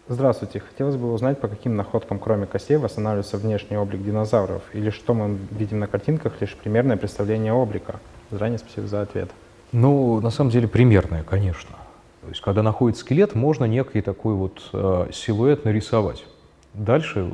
здравствуйте. 0.07 0.61
Хотелось 0.61 0.97
бы 0.97 1.11
узнать, 1.11 1.41
по 1.41 1.49
каким 1.49 1.77
находкам, 1.77 2.19
кроме 2.19 2.47
костей, 2.47 2.77
восстанавливается 2.77 3.39
внешний 3.39 3.79
облик 3.79 4.05
динозавров, 4.05 4.63
или 4.75 4.91
что 4.91 5.15
мы 5.15 5.39
видим 5.51 5.79
на 5.79 5.87
картинках, 5.87 6.35
лишь 6.43 6.55
примерное 6.57 6.99
представление 6.99 7.55
облика. 7.55 7.99
Заранее 8.31 8.59
спасибо 8.59 8.87
за 8.87 9.01
ответ. 9.01 9.31
Ну, 9.73 10.21
на 10.21 10.31
самом 10.31 10.51
деле, 10.51 10.69
примерное, 10.69 11.23
конечно. 11.23 11.75
То 12.21 12.29
есть, 12.29 12.43
когда 12.43 12.63
находит 12.63 12.99
скелет, 12.99 13.35
можно 13.35 13.65
некий 13.65 14.03
такой 14.03 14.35
вот 14.35 14.69
э, 14.75 15.09
силуэт 15.11 15.65
нарисовать. 15.65 16.27
Дальше 16.75 17.33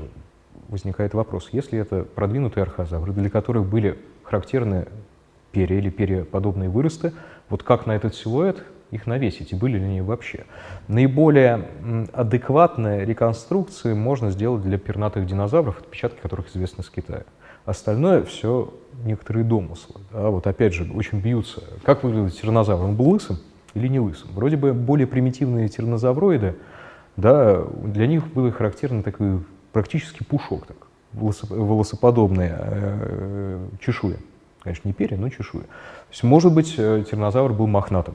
возникает 0.68 1.12
вопрос, 1.12 1.48
если 1.50 1.80
это 1.80 2.04
продвинутые 2.04 2.62
архозавры, 2.62 3.12
для 3.12 3.30
которых 3.30 3.66
были 3.66 3.98
характерны 4.22 4.86
перья 5.52 5.78
или 5.78 5.90
перьеподобные 5.90 6.68
выросты, 6.68 7.12
вот 7.48 7.62
как 7.62 7.86
на 7.86 7.92
этот 7.92 8.14
силуэт 8.14 8.64
их 8.90 9.06
навесить, 9.06 9.52
и 9.52 9.56
были 9.56 9.78
ли 9.78 9.84
они 9.84 10.00
вообще. 10.02 10.44
Наиболее 10.86 11.66
адекватные 12.12 13.04
реконструкции 13.04 13.94
можно 13.94 14.30
сделать 14.30 14.62
для 14.62 14.78
пернатых 14.78 15.26
динозавров, 15.26 15.80
отпечатки 15.80 16.20
которых 16.20 16.48
известны 16.50 16.84
с 16.84 16.90
Китая. 16.90 17.24
Остальное 17.64 18.22
все 18.22 18.74
некоторые 19.04 19.44
домыслы. 19.44 20.00
Да, 20.12 20.30
вот 20.30 20.46
опять 20.46 20.74
же, 20.74 20.90
очень 20.92 21.20
бьются. 21.20 21.62
Как 21.84 22.02
выглядит 22.02 22.38
тиранозавр? 22.38 22.84
Он 22.84 22.96
был 22.96 23.10
лысым 23.10 23.38
или 23.74 23.88
не 23.88 24.00
лысым? 24.00 24.30
Вроде 24.32 24.56
бы 24.56 24.74
более 24.74 25.06
примитивные 25.06 25.68
тиранозавроиды, 25.68 26.56
да, 27.16 27.62
для 27.84 28.06
них 28.06 28.26
был 28.32 28.50
характерный 28.50 29.02
такой 29.02 29.40
практически 29.72 30.22
пушок, 30.24 30.66
так, 30.66 30.76
волосоподобная 31.12 32.58
э, 32.60 33.68
чешуя. 33.80 34.16
Конечно, 34.62 34.88
не 34.88 34.94
перья, 34.94 35.16
но 35.16 35.28
чешуя. 35.28 35.64
То 35.64 35.68
есть, 36.10 36.22
может 36.22 36.54
быть, 36.54 36.74
э, 36.78 37.04
тиранозавр 37.08 37.52
был 37.52 37.66
мохнатым. 37.66 38.14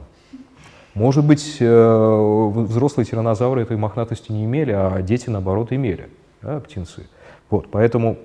Может 0.94 1.26
быть, 1.26 1.58
э, 1.60 2.52
взрослые 2.54 3.06
тиранозавры 3.06 3.62
этой 3.62 3.78
мохнатости 3.78 4.32
не 4.32 4.46
имели, 4.46 4.72
а 4.72 5.02
дети, 5.02 5.30
наоборот, 5.30 5.72
имели, 5.72 6.10
да, 6.42 6.60
птенцы. 6.60 7.08
Вот, 7.50 7.70
поэтому 7.70 8.18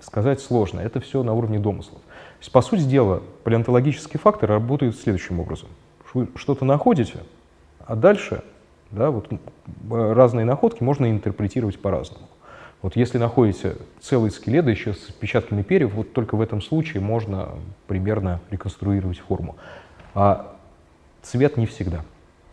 сказать 0.00 0.40
сложно. 0.40 0.80
Это 0.80 1.00
все 1.00 1.22
на 1.22 1.32
уровне 1.32 1.58
домыслов. 1.58 2.00
То 2.00 2.42
есть, 2.42 2.52
по 2.52 2.60
сути 2.60 2.82
дела, 2.82 3.22
палеонтологический 3.44 4.18
фактор 4.18 4.50
работает 4.50 4.96
следующим 4.96 5.40
образом. 5.40 5.68
Вы 6.12 6.28
что-то 6.36 6.64
находите, 6.64 7.18
а 7.86 7.96
дальше 7.96 8.42
да, 8.90 9.10
вот, 9.10 9.28
разные 9.88 10.44
находки 10.44 10.82
можно 10.82 11.10
интерпретировать 11.10 11.80
по-разному. 11.80 12.26
Вот 12.82 12.96
если 12.96 13.18
находите 13.18 13.76
целый 14.00 14.30
скелет, 14.30 14.64
да 14.64 14.70
еще 14.70 14.94
с 14.94 15.10
отпечатками 15.10 15.62
перьев, 15.62 15.92
вот 15.92 16.12
только 16.12 16.36
в 16.36 16.40
этом 16.40 16.62
случае 16.62 17.02
можно 17.02 17.50
примерно 17.86 18.40
реконструировать 18.50 19.18
форму. 19.18 19.56
А 20.14 20.56
цвет 21.22 21.56
не 21.56 21.66
всегда. 21.66 22.04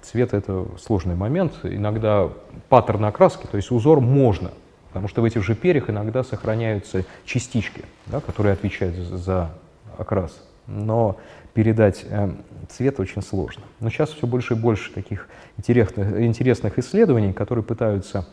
Цвет— 0.01 0.33
это 0.33 0.67
сложный 0.79 1.15
момент. 1.15 1.53
Иногда 1.63 2.29
паттерн 2.69 3.05
окраски, 3.05 3.47
то 3.47 3.57
есть 3.57 3.71
узор 3.71 4.01
можно, 4.01 4.51
потому 4.89 5.07
что 5.07 5.21
в 5.21 5.25
этих 5.25 5.43
же 5.43 5.55
перьях 5.55 5.89
иногда 5.89 6.23
сохраняются 6.23 7.05
частички, 7.25 7.83
да, 8.05 8.19
которые 8.19 8.53
отвечают 8.53 8.95
за 8.95 9.49
окрас. 9.97 10.43
Но 10.67 11.17
передать 11.53 12.05
э, 12.09 12.29
цвет 12.69 12.99
очень 12.99 13.21
сложно. 13.21 13.63
Но 13.79 13.89
сейчас 13.89 14.09
все 14.09 14.27
больше 14.27 14.53
и 14.53 14.57
больше 14.57 14.93
таких 14.93 15.27
интересных, 15.57 16.21
интересных 16.21 16.77
исследований, 16.77 17.31
которые 17.31 17.63
пытаются 17.63 18.27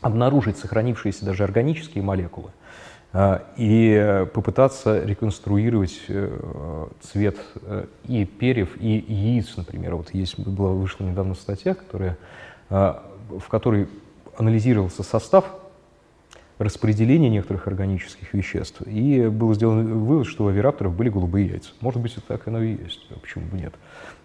обнаружить 0.00 0.58
сохранившиеся 0.58 1.24
даже 1.24 1.44
органические 1.44 2.02
молекулы 2.02 2.50
а, 3.12 3.44
и 3.56 4.26
попытаться 4.34 5.02
реконструировать 5.04 6.00
э, 6.08 6.86
цвет 7.00 7.36
э, 7.62 7.86
и 8.04 8.24
перьев, 8.24 8.70
и 8.80 9.04
яиц, 9.08 9.56
например. 9.56 9.96
Вот 9.96 10.14
есть, 10.14 10.38
была 10.38 10.70
вышла 10.70 11.04
недавно 11.04 11.34
статья, 11.34 11.74
которая, 11.74 12.16
в 12.68 13.48
которой 13.48 13.88
анализировался 14.36 15.02
состав 15.02 15.44
распределения 16.58 17.28
некоторых 17.28 17.66
органических 17.66 18.34
веществ, 18.34 18.82
и 18.84 19.26
был 19.28 19.54
сделан 19.54 20.04
вывод, 20.04 20.26
что 20.26 20.44
у 20.44 20.48
авирапторов 20.48 20.94
были 20.94 21.08
голубые 21.08 21.46
яйца. 21.46 21.70
Может 21.80 22.02
быть, 22.02 22.16
и 22.16 22.20
так 22.20 22.46
оно 22.48 22.60
и 22.62 22.72
есть, 22.72 23.06
а 23.10 23.18
почему 23.18 23.46
бы 23.46 23.58
нет. 23.58 23.74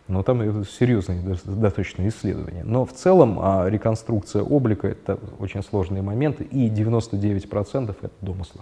Но 0.08 0.22
там 0.22 0.42
это 0.42 0.66
серьезные 0.66 1.22
достаточно 1.22 2.08
исследования. 2.08 2.64
Но 2.66 2.86
в 2.86 2.92
целом 2.92 3.40
а 3.42 3.70
реконструкция 3.70 4.44
облика— 4.44 4.88
это 4.90 5.18
очень 5.40 5.64
сложные 5.64 6.02
моменты, 6.02 6.44
и 6.44 6.70
99%— 6.70 7.96
это 8.02 8.12
домыслы. 8.20 8.62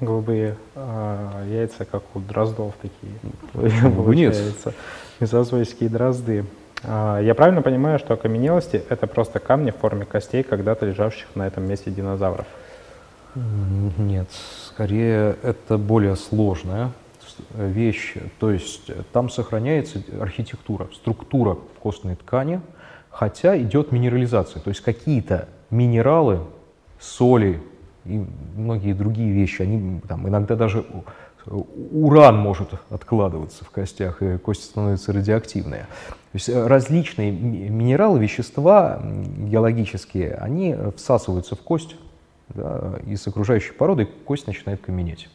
Голубые 0.00 0.56
а, 0.74 1.44
яйца, 1.46 1.84
как 1.84 2.02
у 2.14 2.20
дроздов 2.20 2.74
такие, 2.80 3.90
получается. 3.96 4.72
Мезозойские 5.18 5.88
дрозды. 5.88 6.44
А, 6.84 7.18
я 7.20 7.34
правильно 7.34 7.62
понимаю, 7.62 7.98
что 7.98 8.14
окаменелости— 8.14 8.82
это 8.88 9.06
просто 9.08 9.40
камни 9.40 9.72
в 9.72 9.76
форме 9.76 10.04
костей, 10.04 10.44
когда-то 10.44 10.86
лежавших 10.86 11.34
на 11.34 11.46
этом 11.46 11.64
месте 11.64 11.90
динозавров? 11.90 12.46
Нет, 13.98 14.28
скорее 14.68 15.36
это 15.42 15.76
более 15.76 16.14
сложная 16.14 16.92
вещь, 17.54 18.14
то 18.38 18.50
есть 18.50 18.90
там 19.12 19.28
сохраняется 19.28 20.02
архитектура, 20.20 20.88
структура 20.94 21.58
костной 21.82 22.16
ткани, 22.16 22.60
хотя 23.10 23.58
идет 23.58 23.92
минерализация, 23.92 24.60
то 24.60 24.70
есть 24.70 24.80
какие-то 24.80 25.48
минералы, 25.70 26.40
соли 26.98 27.62
и 28.04 28.24
многие 28.56 28.92
другие 28.92 29.32
вещи, 29.32 29.62
они 29.62 30.00
там 30.08 30.28
иногда 30.28 30.56
даже 30.56 30.84
уран 31.46 32.38
может 32.38 32.70
откладываться 32.90 33.64
в 33.64 33.70
костях, 33.70 34.22
и 34.22 34.38
кости 34.38 34.64
становятся 34.64 35.12
радиоактивные. 35.12 35.86
То 36.08 36.36
есть 36.36 36.48
различные 36.48 37.30
минералы, 37.30 38.18
вещества 38.18 39.02
геологические, 39.02 40.34
они 40.34 40.74
всасываются 40.96 41.54
в 41.54 41.60
кость 41.60 41.96
да, 42.48 42.94
из 43.06 43.26
окружающей 43.26 43.72
породы, 43.72 44.04
и 44.04 44.06
кость 44.24 44.46
начинает 44.46 44.80
каменеть. 44.80 45.28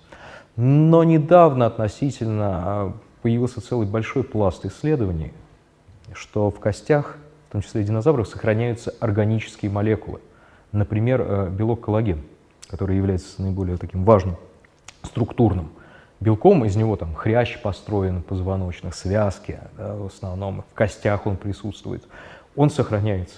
Но 0.62 1.06
недавно 1.06 1.68
относительно 1.68 2.50
а, 2.52 2.94
появился 3.22 3.62
целый 3.62 3.88
большой 3.88 4.26
пласт 4.26 4.66
исследований, 4.66 5.32
что 6.12 6.52
в 6.52 6.60
костях, 6.60 7.16
в 7.48 7.54
том 7.54 7.62
числе 7.62 7.82
динозавров, 7.86 8.28
сохраняются 8.28 8.94
органические 9.00 9.72
молекулы. 9.72 10.20
Например, 10.74 11.22
э, 11.22 11.50
белок 11.50 11.80
коллаген, 11.80 12.24
который 12.68 12.98
является 12.98 13.42
наиболее 13.42 13.78
таким 13.78 14.04
важным 14.04 14.36
структурным 15.04 15.70
белком. 16.20 16.66
Из 16.66 16.76
него 16.76 16.98
там 16.98 17.16
хрящ 17.16 17.62
построен, 17.62 18.22
позвоночных, 18.22 18.96
связки, 18.96 19.62
да, 19.78 19.96
в 19.96 20.08
основном 20.08 20.66
в 20.70 20.74
костях 20.74 21.26
он 21.26 21.38
присутствует. 21.38 22.06
Он 22.58 22.70
сохраняется. 22.70 23.38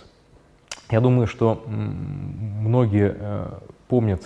Я 0.89 1.01
думаю, 1.01 1.28
что 1.28 1.63
многие 1.67 3.15
э, 3.15 3.59
помнят, 3.88 4.24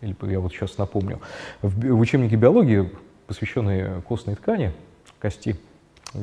или 0.00 0.16
я 0.30 0.40
вот 0.40 0.52
сейчас 0.52 0.78
напомню, 0.78 1.20
в, 1.62 1.94
в 1.94 2.00
учебнике 2.00 2.36
биологии, 2.36 2.90
посвященной 3.26 4.02
костной 4.02 4.34
ткани, 4.34 4.72
кости, 5.20 5.56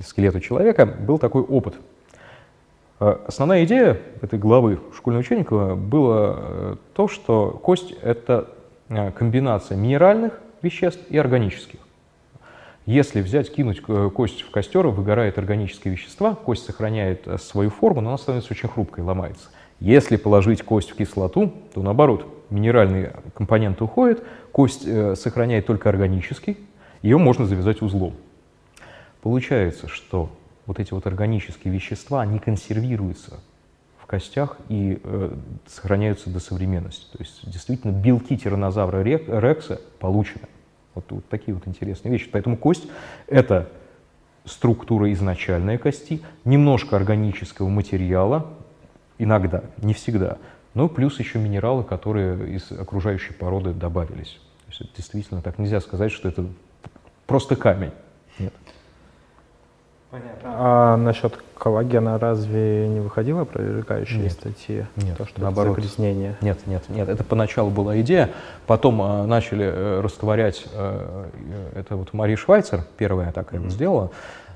скелету 0.04 0.40
человека, 0.40 0.86
был 0.86 1.20
такой 1.20 1.44
опыт. 1.44 1.76
Э, 3.00 3.18
основная 3.28 3.64
идея 3.66 4.00
этой 4.22 4.40
главы 4.40 4.80
школьного 4.96 5.22
учебника 5.22 5.76
была 5.76 6.36
э, 6.38 6.76
то, 6.94 7.08
что 7.08 7.52
кость— 7.52 7.92
это 8.02 8.50
э, 8.90 9.12
комбинация 9.12 9.78
минеральных 9.78 10.40
веществ 10.62 11.02
и 11.10 11.18
органических. 11.18 11.80
Если 12.86 13.22
взять, 13.22 13.54
кинуть 13.54 13.82
кость 13.82 14.44
в 14.44 14.50
костер, 14.50 14.88
выгорают 14.88 15.38
органические 15.38 15.94
вещества, 15.94 16.36
кость 16.36 16.66
сохраняет 16.66 17.28
свою 17.42 17.70
форму, 17.70 18.00
но 18.00 18.10
она 18.10 18.18
становится 18.18 18.54
очень 18.54 18.70
хрупкой, 18.70 19.04
ломается. 19.04 19.50
Если 19.82 20.16
положить 20.16 20.64
кость 20.64 20.92
в 20.92 20.96
кислоту, 20.96 21.52
то 21.74 21.82
наоборот, 21.82 22.26
минеральные 22.50 23.14
компоненты 23.34 23.84
уходят, 23.84 24.24
кость 24.52 24.86
э, 24.86 25.16
сохраняет 25.16 25.66
только 25.66 25.89
органический, 25.89 26.58
ее 27.02 27.18
можно 27.18 27.45
завязать 27.45 27.82
узлом. 27.82 28.14
Получается, 29.22 29.88
что 29.88 30.30
вот 30.66 30.80
эти 30.80 30.93
вот 30.93 31.08
органические 31.08 31.74
вещества, 31.74 32.22
они 32.22 32.39
консервируются 32.39 33.39
в 34.00 34.06
костях 34.06 34.58
и 34.70 35.00
э, 35.04 35.32
сохраняются 35.66 36.30
до 36.30 36.39
современности. 36.39 37.06
То 37.12 37.20
есть 37.20 37.50
действительно 37.50 37.91
белки 37.91 38.38
тиранозавра 38.38 39.02
рекса 39.02 39.82
получены. 40.00 40.48
Вот, 40.95 41.06
вот 41.10 41.28
такие 41.30 41.54
вот 41.54 41.68
интересные 41.68 42.12
вещи. 42.12 42.30
Поэтому 42.32 42.58
кость— 42.58 42.88
это 43.28 43.70
структура 44.45 45.12
изначальной 45.12 45.78
кости, 45.78 46.22
немножко 46.45 46.95
органического 46.95 47.70
материала, 47.70 48.48
иногда, 49.18 49.64
не 49.78 49.93
всегда, 49.93 50.38
но 50.78 50.88
плюс 50.88 51.18
еще 51.18 51.40
минералы, 51.40 51.84
которые 51.84 52.56
из 52.56 52.72
окружающей 52.72 53.34
породы 53.34 53.74
добавились. 53.74 54.40
То 54.68 54.70
есть 54.70 54.82
это 54.82 54.90
действительно 54.96 55.42
так 55.42 55.58
нельзя 55.58 55.82
сказать, 55.82 56.12
что 56.12 56.30
это 56.30 56.46
просто 57.26 57.56
камень. 57.56 57.90
Нет. 58.38 58.54
Понятно. 60.12 60.40
А 60.44 60.98
насчет 60.98 61.36
коллагена 61.58 62.20
разве 62.20 62.88
не 62.90 63.00
выходило 63.00 63.42
опроверждающие 63.42 64.20
нет. 64.20 64.32
статьи? 64.32 64.86
Нет, 64.98 65.18
то, 65.18 65.26
что 65.26 65.42
наоборот. 65.42 65.80
Это 65.80 65.82
загрязнение? 65.82 66.38
Нет, 66.42 66.60
нет, 66.68 66.84
нет. 66.90 67.10
Это 67.10 67.24
поначалу 67.24 67.72
была 67.72 68.00
идея. 68.02 68.30
Потом 68.68 69.02
э, 69.02 69.26
начали 69.26 69.66
э, 69.66 70.02
растворять, 70.02 70.68
э, 70.74 71.30
э 71.34 71.80
это 71.80 71.96
вот 71.96 72.14
Мария 72.14 72.38
Швайцер 72.38 72.84
первая 72.98 73.32
так 73.32 73.52
mm-hmm. 73.52 73.70
сделала. 73.70 74.12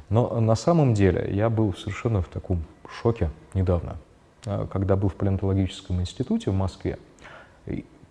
Но 0.10 0.40
на 0.40 0.56
самом 0.56 0.94
деле 0.94 1.34
я 1.34 1.50
был 1.50 1.74
совершенно 1.74 2.22
в 2.22 2.28
таком 2.28 2.64
шоке 3.02 3.32
недавно, 3.56 3.96
когда 4.44 4.96
был 4.96 5.10
в 5.10 5.16
палеонтологическом 5.16 6.02
институте 6.02 6.52
в 6.52 6.56
Москве 6.56 6.98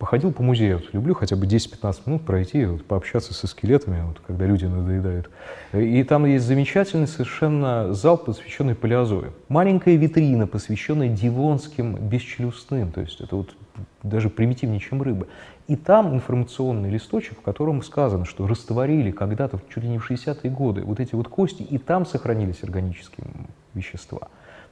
походил 0.01 0.31
по 0.31 0.41
музею. 0.41 0.81
Люблю 0.93 1.13
хотя 1.13 1.35
бы 1.35 1.45
10-15 1.45 2.01
минут 2.07 2.25
пройти, 2.25 2.65
вот, 2.65 2.83
пообщаться 2.83 3.35
со 3.35 3.45
скелетами, 3.45 4.01
вот, 4.01 4.19
когда 4.25 4.47
люди 4.47 4.65
надоедают. 4.65 5.29
И 5.73 6.03
там 6.03 6.25
есть 6.25 6.43
замечательный 6.43 7.05
совершенно 7.05 7.93
зал, 7.93 8.17
посвященный 8.17 8.73
палеозою. 8.73 9.31
Маленькая 9.47 9.97
витрина, 9.97 10.47
посвященная 10.47 11.07
дивонским 11.07 11.97
бесчелюстным, 11.97 12.91
то 12.91 13.01
есть 13.01 13.21
это 13.21 13.35
вот 13.35 13.55
даже 14.01 14.31
примитивнее, 14.31 14.79
чем 14.79 15.03
рыба. 15.03 15.27
И 15.67 15.75
там 15.75 16.15
информационный 16.15 16.89
листочек, 16.89 17.37
в 17.37 17.41
котором 17.43 17.83
сказано, 17.83 18.25
что 18.25 18.47
растворили 18.47 19.11
когда-то, 19.11 19.61
чуть 19.69 19.83
ли 19.83 19.89
не 19.89 19.99
в 19.99 20.09
60-е 20.09 20.49
годы, 20.49 20.81
вот 20.81 20.99
эти 20.99 21.13
вот 21.13 21.27
кости, 21.27 21.61
и 21.61 21.77
там 21.77 22.07
сохранились 22.07 22.63
органические 22.63 23.27
вещества. 23.75 24.29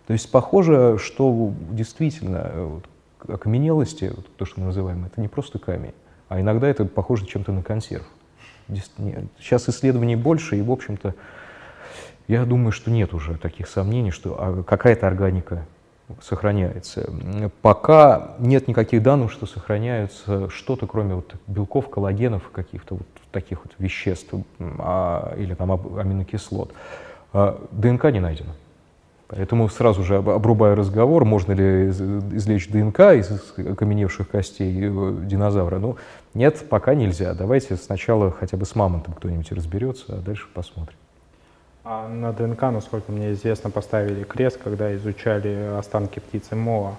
То 0.10 0.14
есть 0.14 0.32
похоже, 0.32 0.98
что 0.98 1.54
действительно 1.70 2.52
вот, 2.56 2.86
окаменелости, 3.32 4.12
то, 4.38 4.46
что 4.46 4.60
мы 4.60 4.66
называем, 4.66 5.06
это 5.06 5.22
не 5.22 5.28
просто 5.28 5.60
камень, 5.60 5.94
а 6.30 6.42
иногда 6.42 6.68
это 6.68 6.86
похоже 6.86 7.28
чем-то 7.28 7.52
на 7.52 7.62
консерв. 7.62 8.08
Сейчас 9.38 9.70
исследований 9.70 10.16
больше, 10.16 10.58
и, 10.58 10.64
в 10.64 10.72
общем-то, 10.72 11.14
я 12.28 12.44
думаю, 12.46 12.72
что 12.72 12.90
нет 12.90 13.14
уже 13.14 13.38
таких 13.38 13.68
сомнений, 13.68 14.10
что 14.10 14.36
а, 14.40 14.64
какая-то 14.64 15.06
органика 15.06 15.68
сохраняется. 16.24 17.14
Пока 17.62 18.34
нет 18.40 18.68
никаких 18.68 19.04
данных, 19.04 19.32
что 19.32 19.46
сохраняется 19.46 20.50
что-то, 20.50 20.88
кроме 20.88 21.14
вот 21.14 21.36
белков, 21.46 21.88
коллагенов, 21.88 22.50
каких-то 22.50 22.96
вот 22.96 23.08
таких 23.32 23.64
вот 23.64 23.76
веществ 23.78 24.34
а, 24.60 25.36
или 25.38 25.54
там 25.54 25.72
аминокислот. 25.72 26.74
А, 27.32 27.64
ДНК 27.70 28.06
не 28.06 28.20
найдено. 28.20 28.54
Поэтому 29.30 29.70
сразу 29.70 30.04
же 30.04 30.18
обрубаю 30.18 30.76
разговор, 30.76 31.24
можно 31.24 31.52
ли 31.52 31.90
извлечь 31.90 32.68
ДНК 32.68 33.00
из 33.14 33.30
окаменевших 33.58 34.28
костей 34.28 34.76
э, 34.82 35.18
динозавра. 35.22 35.78
Ну, 35.78 35.98
нет, 36.34 36.68
пока 36.68 36.96
нельзя. 36.96 37.36
Давайте 37.36 37.76
сначала 37.76 38.32
хотя 38.32 38.58
бы 38.58 38.66
с 38.66 38.74
мамонтом 38.74 39.14
кто-нибудь 39.14 39.52
разберется, 39.52 40.16
а 40.16 40.16
дальше 40.16 40.48
посмотрим. 40.52 40.96
А 41.84 42.08
на 42.08 42.34
ДНК, 42.34 42.64
насколько 42.64 43.12
мне 43.12 43.34
известно, 43.34 43.70
поставили 43.70 44.24
крест, 44.24 44.60
когда 44.64 44.96
изучали 44.96 45.78
останки 45.78 46.18
птицы 46.18 46.56
Моа 46.56 46.96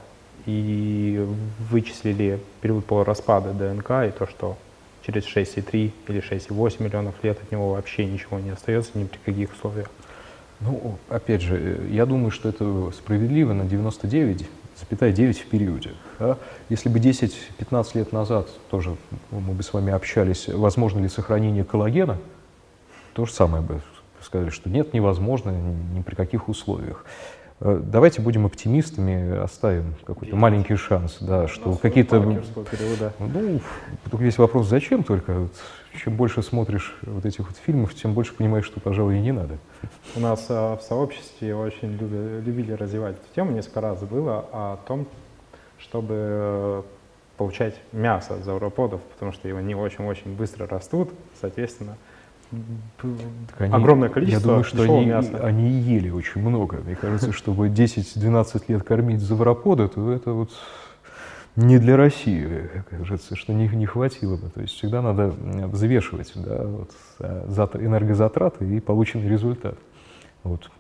и 0.47 1.27
вычислили 1.69 2.39
период 2.61 2.85
полураспада 2.85 3.53
ДНК 3.53 3.91
и 4.07 4.17
то, 4.17 4.29
что 4.29 4.57
через 5.05 5.25
6,3 5.25 5.91
или 6.07 6.23
6,8 6.23 6.81
миллионов 6.81 7.15
лет 7.25 7.43
от 7.43 7.51
него 7.51 7.73
вообще 7.73 8.07
ничего 8.07 8.39
не 8.39 8.51
остается 8.51 8.97
ни 8.97 9.05
при 9.05 9.19
каких 9.19 9.53
условиях. 9.53 9.91
Ну, 10.61 10.99
опять 11.09 11.41
же, 11.41 11.87
я 11.91 12.05
думаю, 12.07 12.31
что 12.31 12.49
это 12.49 12.91
справедливо 12.93 13.53
на 13.53 13.63
99,9 13.63 15.33
в 15.33 15.47
периоде. 15.47 15.91
Да? 16.19 16.37
Если 16.69 16.89
бы 16.89 16.99
10-15 16.99 17.87
лет 17.95 18.13
назад 18.13 18.49
тоже 18.71 18.97
мы 19.31 19.55
бы 19.55 19.63
с 19.63 19.73
вами 19.73 19.93
общались, 19.93 20.49
возможно 20.49 21.01
ли 21.01 21.09
сохранение 21.09 21.65
коллагена, 21.65 22.19
то 23.15 23.25
же 23.25 23.33
самое 23.33 23.63
бы 23.63 23.81
сказали, 24.23 24.51
что 24.51 24.69
нет, 24.69 24.93
невозможно 24.93 25.51
ни 25.51 26.03
при 26.03 26.15
каких 26.15 26.49
условиях. 26.49 27.05
Э, 27.61 27.81
давайте 27.83 28.23
будем 28.23 28.47
оптимистами, 28.47 29.43
оставим 29.43 29.95
какой-то 30.05 30.37
маленький 30.37 30.77
шанс, 30.77 31.19
да, 31.21 31.49
что 31.49 31.75
какие-то... 31.77 32.21
Ну, 32.21 33.61
весь 34.19 34.39
вопрос, 34.39 34.69
зачем 34.69 35.05
только? 35.05 35.49
Чем 35.97 36.17
больше 36.17 36.43
смотришь 36.43 36.97
вот 37.03 37.27
этих 37.27 37.49
вот 37.49 37.57
фильмов, 37.57 37.95
тем 37.95 38.15
больше 38.15 38.33
понимаешь, 38.35 38.65
что, 38.65 38.81
пожалуй, 38.81 39.19
и 39.19 39.21
не 39.21 39.33
надо. 39.33 39.59
У 40.15 40.21
нас 40.21 40.47
а, 40.49 40.77
в 40.77 40.83
сообществе 40.83 41.55
очень 41.55 41.93
люби, 41.93 42.45
любили 42.45 42.73
развивать 42.73 43.17
эту 43.17 43.35
тему, 43.35 43.51
несколько 43.51 43.81
раз 43.81 44.01
было 44.03 44.47
о 44.53 44.79
том, 44.87 45.07
чтобы 45.79 46.15
э, 46.17 46.83
получать 47.37 47.75
мясо 47.93 48.41
зауроподов, 48.43 49.01
потому 49.03 49.33
что 49.33 49.49
его 49.49 49.61
не 49.61 49.75
очень-очень 49.75 50.37
быстро 50.37 50.69
растут, 50.69 51.11
соответственно, 51.41 51.97
они, 53.59 53.73
огромное 53.73 54.09
количество 54.09 54.41
Я 54.41 54.47
думаю, 54.47 54.65
что 54.65 54.83
они, 54.83 55.07
мяса. 55.07 55.39
они 55.45 55.71
ели 55.71 56.11
очень 56.11 56.41
много. 56.41 56.79
Мне 56.85 56.97
кажется, 56.97 57.33
чтобы 57.33 57.69
10-12 57.69 58.65
лет 58.69 58.83
кормить 58.83 59.21
завропода, 59.21 59.89
то 59.89 60.13
это 60.13 60.33
вот 60.33 60.51
не 61.57 61.79
для 61.79 61.97
России, 61.97 62.71
кажется, 62.89 63.37
что 63.37 63.53
не, 63.53 63.69
не 63.69 63.87
хватило 63.87 64.37
бы. 64.37 64.49
То 64.51 64.61
есть 64.61 64.75
всегда 64.75 65.03
надо 65.03 65.29
взвешивать 65.29 66.33
да, 66.35 66.65
вот, 66.65 67.77
энергозатраты 67.77 68.77
и 68.77 68.81
полученный 68.81 69.29
результат. 69.29 69.77
Вот. 70.43 70.71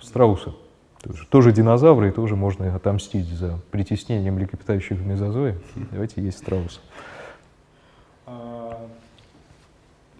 Страусы 0.00 0.52
тоже, 1.02 1.26
тоже 1.26 1.52
динозавры, 1.52 2.08
и 2.08 2.12
тоже 2.12 2.36
можно 2.36 2.74
отомстить 2.74 3.28
за 3.28 3.58
притеснение 3.70 4.30
млекопитающих 4.30 4.98
в 4.98 5.06
мезозое. 5.06 5.58
Давайте 5.90 6.22
есть 6.22 6.38
страусы. 6.38 6.80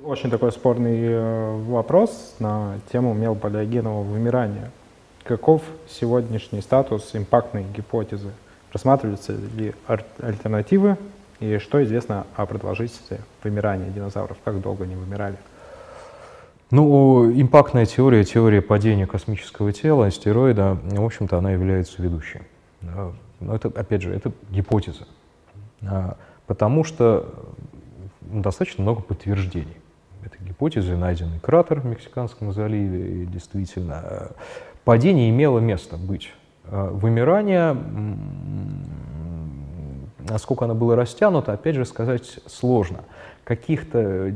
Очень 0.02 0.30
такой 0.30 0.50
спорный 0.50 0.98
э, 1.00 1.56
вопрос 1.68 2.34
на 2.40 2.80
тему 2.90 3.14
мелполиогенового 3.14 4.02
вымирания. 4.02 4.72
Каков 5.22 5.62
сегодняшний 5.88 6.60
статус 6.60 7.10
импактной 7.14 7.62
гипотезы? 7.62 8.32
Рассматриваются 8.72 9.32
ли 9.32 9.74
альтернативы 9.86 10.96
и 11.40 11.58
что 11.58 11.82
известно 11.84 12.26
о 12.36 12.46
продолжительности 12.46 13.20
вымирания 13.42 13.90
динозавров? 13.90 14.38
Как 14.44 14.60
долго 14.60 14.84
они 14.84 14.96
вымирали? 14.96 15.36
Ну, 16.70 17.30
импактная 17.30 17.84
теория, 17.84 18.24
теория 18.24 18.62
падения 18.62 19.06
космического 19.06 19.72
тела, 19.72 20.06
астероида, 20.06 20.78
в 20.82 21.04
общем-то, 21.04 21.36
она 21.36 21.50
является 21.52 22.00
ведущей. 22.00 22.40
Но 22.80 23.54
это, 23.54 23.68
опять 23.68 24.00
же, 24.00 24.14
это 24.14 24.32
гипотеза. 24.50 25.06
А, 25.86 26.16
потому 26.46 26.84
что 26.84 27.28
достаточно 28.20 28.82
много 28.82 29.02
подтверждений 29.02 29.76
этой 30.24 30.40
гипотезы 30.46 30.96
найденный 30.96 31.40
кратер 31.40 31.80
в 31.80 31.86
Мексиканском 31.86 32.52
заливе, 32.52 33.22
и 33.22 33.26
действительно 33.26 34.02
э, 34.04 34.28
падение 34.84 35.28
имело 35.30 35.58
место 35.58 35.96
быть. 35.96 36.32
Э, 36.66 36.88
вымирание, 36.90 37.76
насколько 40.28 40.64
оно 40.64 40.74
было 40.74 40.96
растянуто, 40.96 41.52
опять 41.52 41.76
же 41.76 41.84
сказать 41.84 42.40
сложно. 42.46 43.00
Каких-то 43.44 43.98
э, 43.98 44.34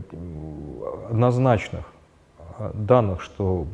однозначных 1.11 1.85
данных, 2.75 3.21
что 3.21 3.67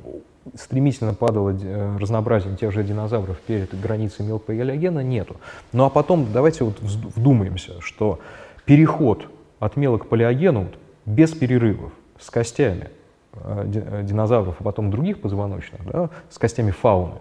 стремительно 0.54 1.14
падало 1.14 1.56
разнообразие 1.98 2.56
тех 2.56 2.72
же 2.72 2.82
динозавров 2.82 3.38
перед 3.40 3.78
границей 3.80 4.26
мелкопалеогена, 4.26 5.00
нету. 5.00 5.36
Ну 5.72 5.84
а 5.84 5.90
потом 5.90 6.32
давайте 6.32 6.64
вот 6.64 6.80
вдумаемся, 6.80 7.80
что 7.80 8.18
переход 8.64 9.28
от 9.60 9.76
мелок 9.76 10.04
к 10.04 10.08
палеогену 10.08 10.68
без 11.06 11.30
перерывов 11.32 11.92
с 12.18 12.30
костями 12.30 12.90
э, 13.34 13.70
э, 13.72 14.02
динозавров, 14.02 14.56
а 14.58 14.64
потом 14.64 14.90
других 14.90 15.20
позвоночных, 15.20 15.84
да, 15.84 16.10
с 16.30 16.38
костями 16.38 16.70
фауны, 16.70 17.14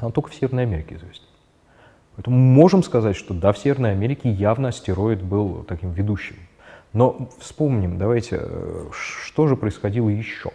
она 0.00 0.10
только 0.10 0.30
в 0.30 0.34
Северной 0.34 0.64
Америке 0.64 0.96
известна. 0.96 1.26
Поэтому 2.16 2.36
можем 2.36 2.82
сказать, 2.82 3.16
что 3.16 3.34
да, 3.34 3.52
в 3.52 3.58
Северной 3.58 3.92
Америке 3.92 4.30
явно 4.30 4.68
астероид 4.68 5.22
был 5.22 5.64
таким 5.64 5.92
ведущим. 5.92 6.36
Но 6.92 7.30
вспомним, 7.38 7.98
давайте, 7.98 8.38
э, 8.40 8.88
что 8.92 9.46
же 9.46 9.56
происходило 9.56 10.08
еще. 10.08 10.50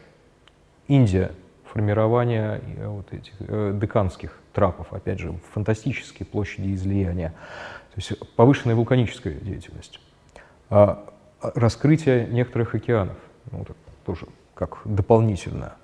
Индия 0.87 1.31
формирования 1.71 2.61
вот 2.85 3.11
этих 3.11 3.33
деканских 3.79 4.39
трапов, 4.53 4.93
опять 4.93 5.19
же, 5.19 5.33
фантастические 5.53 6.25
площади 6.25 6.73
излияния, 6.73 7.29
то 7.29 7.97
есть 7.97 8.35
повышенная 8.35 8.75
вулканическая 8.75 9.33
деятельность, 9.33 9.99
а, 10.69 11.05
а 11.41 11.51
раскрытие 11.55 12.27
некоторых 12.27 12.75
океанов, 12.75 13.17
ну, 13.51 13.65
тоже 14.05 14.27
как 14.53 14.79
дополнительно. 14.85 15.75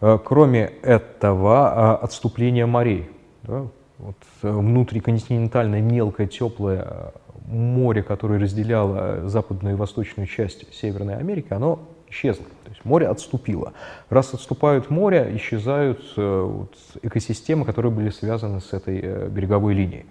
Кроме 0.00 0.64
этого, 0.82 1.96
отступление 1.96 2.66
морей, 2.66 3.10
да, 3.42 3.66
вот 3.98 4.16
внутриконтинентальное 4.42 5.80
мелкое 5.80 6.28
теплое 6.28 7.12
море, 7.46 8.02
которое 8.02 8.38
разделяло 8.38 9.28
западную 9.28 9.74
и 9.74 9.78
восточную 9.78 10.26
часть 10.26 10.72
Северной 10.72 11.16
Америки, 11.16 11.48
оно 11.50 11.80
исчезло. 12.08 12.44
То 12.64 12.70
есть 12.70 12.84
море 12.84 13.08
отступило. 13.08 13.72
Раз 14.08 14.34
отступают 14.34 14.90
моря, 14.90 15.28
исчезают 15.36 16.00
э, 16.16 16.42
вот, 16.42 16.76
экосистемы, 17.02 17.64
которые 17.64 17.92
были 17.92 18.10
связаны 18.10 18.60
с 18.60 18.72
этой 18.72 19.00
э, 19.02 19.28
береговой 19.28 19.74
линией. 19.74 20.06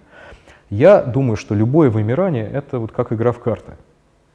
Я 0.70 1.02
думаю, 1.02 1.38
что 1.38 1.56
любое 1.56 1.90
вымирание— 1.90 2.50
это 2.52 2.80
вот 2.80 2.92
как 2.92 3.14
игра 3.14 3.32
в 3.32 3.40
карты. 3.40 3.72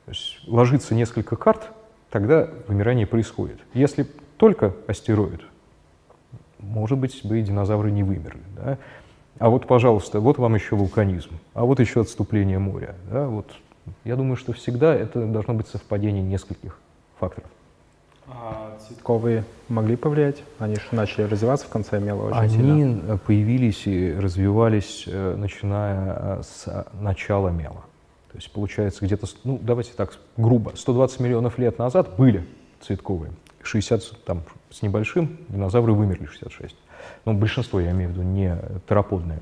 То 0.07 0.11
есть 0.11 0.40
ложится 0.46 0.94
несколько 0.94 1.36
карт, 1.36 1.70
тогда 2.11 2.48
вымирание 2.68 3.07
происходит. 3.07 3.59
Если 3.74 4.07
только 4.43 4.74
астероид, 4.88 5.40
может 6.59 6.99
быть, 6.99 7.24
бы 7.24 7.38
и 7.38 7.43
динозавры 7.45 7.93
не 7.93 8.03
вымерли. 8.03 8.43
Да? 8.57 8.76
А 9.38 9.49
вот, 9.49 9.68
пожалуйста, 9.68 10.18
вот 10.18 10.36
вам 10.38 10.57
еще 10.57 10.74
вулканизм, 10.74 11.38
а 11.55 11.64
вот 11.64 11.78
еще 11.78 12.01
отступление 12.01 12.59
моря. 12.59 12.97
Да? 13.09 13.28
Вот. 13.28 13.47
Я 14.03 14.16
думаю, 14.16 14.34
что 14.34 14.53
всегда 14.53 14.97
это 14.97 15.26
должно 15.26 15.55
быть 15.55 15.68
совпадение 15.68 16.24
нескольких 16.24 16.76
факторов. 17.20 17.49
А 18.26 18.76
цветковые 18.84 19.45
могли 19.68 19.95
повлиять? 19.95 20.43
Они 20.59 20.74
же 20.74 20.88
начали 20.90 21.22
развиваться 21.22 21.66
в 21.66 21.68
конце 21.68 22.01
мела 22.01 22.26
очень 22.26 22.40
Они 22.40 22.57
сильно. 22.57 23.18
появились 23.18 23.86
и 23.86 24.12
развивались, 24.12 25.05
э, 25.07 25.36
начиная 25.36 26.16
э, 26.18 26.43
с 26.43 26.86
начала 26.95 27.51
мела. 27.51 27.84
То 28.32 28.38
есть, 28.38 28.51
получается, 28.51 29.05
где-то, 29.05 29.28
ну, 29.45 29.61
давайте 29.62 29.93
так, 29.93 30.18
грубо, 30.36 30.72
120 30.74 31.20
миллионов 31.20 31.59
лет 31.59 31.78
назад 31.78 32.16
были 32.16 32.45
цветковые. 32.80 33.30
60 33.62 34.24
там, 34.24 34.42
с 34.70 34.82
небольшим, 34.82 35.38
динозавры 35.48 35.92
вымерли 35.92 36.26
66 36.26 36.76
ну, 37.24 37.34
большинство, 37.34 37.80
я 37.80 37.90
имею 37.92 38.10
в 38.10 38.12
виду, 38.12 38.22
не 38.22 38.56
тероподные. 38.88 39.40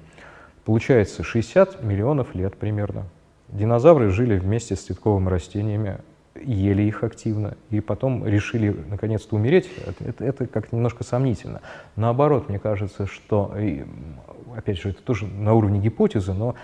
Получается 0.65 1.23
60 1.23 1.83
миллионов 1.83 2.35
лет 2.35 2.57
примерно. 2.57 3.05
Динозавры 3.49 4.11
жили 4.11 4.39
вместе 4.39 4.77
с 4.77 4.81
цветковыми 4.81 5.29
растениями, 5.29 5.99
ели 6.41 6.83
их 6.83 7.03
активно, 7.03 7.57
и 7.71 7.81
потом 7.81 8.27
решили 8.27 8.77
наконец-то 8.89 9.35
умереть. 9.35 9.69
Это, 10.07 10.25
это 10.25 10.47
как-то 10.47 10.77
немножко 10.77 11.03
сомнительно. 11.03 11.61
Наоборот, 11.97 12.49
мне 12.49 12.59
кажется, 12.59 13.07
что, 13.07 13.53
и, 13.59 13.85
опять 14.57 14.79
же, 14.79 14.91
это 14.91 15.03
тоже 15.03 15.27
на 15.27 15.55
уровне 15.55 15.81
гипотезы, 15.81 16.33
но 16.33 16.55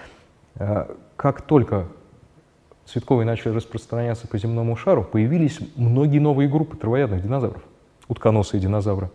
э, 0.54 0.86
как 1.16 1.42
только 1.42 1.88
цветковые 2.86 3.26
начали 3.26 3.52
распространяться 3.52 4.28
по 4.28 4.38
земному 4.38 4.76
шару, 4.76 5.04
появились 5.04 5.58
многие 5.76 6.18
новые 6.18 6.48
группы 6.48 6.76
травоядных 6.76 7.22
динозавров, 7.22 7.62
утконосые 8.08 8.60
динозавры 8.60 9.10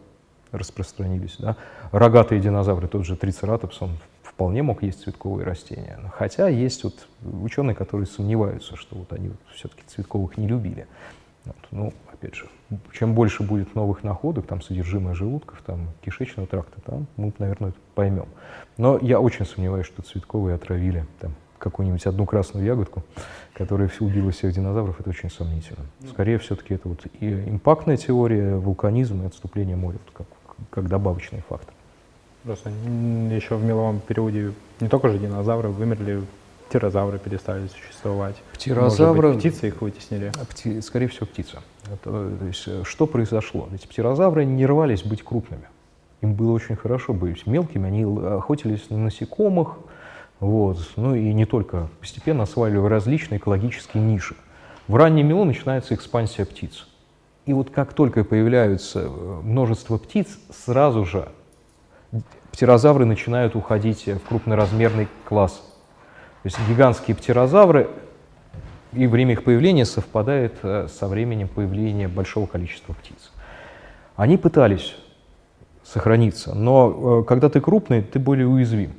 распространились. 0.52 1.38
Да? 1.40 1.56
Рогатые 1.92 2.42
динозавры, 2.42 2.88
тот 2.88 3.06
же 3.06 3.16
трицератопс, 3.16 3.82
он 3.82 3.92
вполне 4.22 4.64
мог 4.64 4.84
есть 4.84 5.04
цветковые 5.04 5.46
растения. 5.46 6.00
Хотя 6.18 6.48
есть 6.48 6.84
вот 6.84 7.08
ученые, 7.22 7.76
которые 7.76 8.08
сомневаются, 8.08 8.76
что 8.76 8.96
вот 8.96 9.14
они 9.14 9.30
вот 9.30 9.40
все-таки 9.54 9.84
цветковых 9.88 10.38
не 10.38 10.48
любили. 10.48 10.88
Вот. 11.46 11.56
Ну, 11.72 11.94
опять 12.12 12.36
же, 12.36 12.48
чем 12.94 13.16
больше 13.16 13.44
будет 13.44 13.74
новых 13.76 14.04
находок, 14.04 14.46
там 14.46 14.62
содержимое 14.62 15.16
желудков, 15.16 15.62
там 15.66 15.90
кишечного 16.04 16.48
тракта, 16.48 16.82
там 16.82 17.08
мы, 17.18 17.34
наверное, 17.40 17.70
это 17.70 17.80
поймем. 17.96 18.28
Но 18.78 18.98
я 19.02 19.20
очень 19.20 19.46
сомневаюсь, 19.46 19.88
что 19.88 20.02
цветковые 20.02 20.56
отравили 20.56 21.06
там 21.20 21.36
какую-нибудь 21.62 22.06
одну 22.06 22.26
красную 22.26 22.66
ягодку, 22.66 23.04
которая 23.54 23.90
убила 24.00 24.32
всех 24.32 24.54
динозавров, 24.54 25.00
это 25.00 25.10
очень 25.10 25.30
сомнительно. 25.30 25.86
Ну. 26.02 26.10
Скорее, 26.10 26.40
все-таки 26.40 26.74
это 26.74 26.90
вот 26.90 27.06
и 27.20 27.32
импактная 27.32 27.98
теория, 27.98 28.56
вулканизм 28.56 29.24
и 29.24 29.28
отступление 29.28 29.76
моря, 29.76 29.98
вот 30.06 30.26
как, 30.26 30.68
как 30.70 30.90
добавочный 30.90 31.44
фактор. 31.48 31.74
Просто 32.44 32.70
еще 32.70 33.56
в 33.56 33.64
меловом 33.64 34.00
периоде 34.00 34.54
не 34.80 34.88
только 34.88 35.10
же 35.10 35.20
динозавры 35.20 35.70
вымерли, 35.70 36.24
птерозавры 36.68 37.20
перестали 37.20 37.68
существовать. 37.68 38.36
Птерозавры... 38.54 39.28
Может 39.28 39.44
быть, 39.44 39.54
птицы 39.54 39.68
их 39.68 39.82
вытеснили? 39.82 40.32
Пти, 40.50 40.82
скорее 40.82 41.08
всего, 41.08 41.28
птица. 41.28 41.60
Это, 41.86 42.10
то 42.40 42.46
есть, 42.46 42.64
э, 42.66 42.84
что 42.86 43.06
произошло? 43.06 43.68
Ведь 43.72 43.88
птерозавры 43.88 44.46
не 44.46 44.66
рвались 44.66 45.04
быть 45.04 45.22
крупными. 45.22 45.66
Им 46.22 46.34
было 46.34 46.52
очень 46.52 46.76
хорошо 46.76 47.14
быть 47.14 47.46
мелкими, 47.46 47.88
они 47.88 48.04
охотились 48.04 48.90
на 48.90 48.98
насекомых, 48.98 49.78
вот. 50.42 50.80
Ну 50.98 51.16
и 51.16 51.32
не 51.34 51.46
только. 51.46 51.88
Постепенно 52.02 52.44
осваивали 52.44 52.90
различные 52.90 53.38
экологические 53.38 54.04
ниши. 54.04 54.36
В 54.88 54.96
раннем 54.96 55.28
мелу 55.28 55.46
начинается 55.46 55.94
экспансия 55.94 56.46
птиц. 56.46 56.88
И 57.46 57.54
вот 57.54 57.70
как 57.70 57.94
только 57.94 58.24
появляются 58.24 59.04
э, 59.04 59.08
множество 59.44 59.98
птиц, 59.98 60.40
сразу 60.50 61.06
же 61.06 61.30
птерозавры 62.52 63.06
начинают 63.06 63.56
уходить 63.56 64.08
в 64.08 64.20
крупноразмерный 64.28 65.08
класс. 65.26 65.62
То 66.42 66.48
есть 66.48 66.58
гигантские 66.68 67.16
птерозавры, 67.16 67.90
и 68.94 69.06
время 69.06 69.34
их 69.34 69.44
появления 69.44 69.86
совпадает 69.86 70.56
э, 70.64 70.88
со 70.88 71.08
временем 71.08 71.50
появления 71.50 72.08
большого 72.08 72.48
количества 72.48 72.94
птиц. 72.94 73.32
Они 74.16 74.38
пытались 74.38 74.96
сохраниться, 75.84 76.56
но 76.56 77.22
э, 77.22 77.24
когда 77.26 77.48
ты 77.50 77.62
крупный, 77.62 78.02
ты 78.02 78.18
более 78.18 78.48
уязвим. 78.48 78.94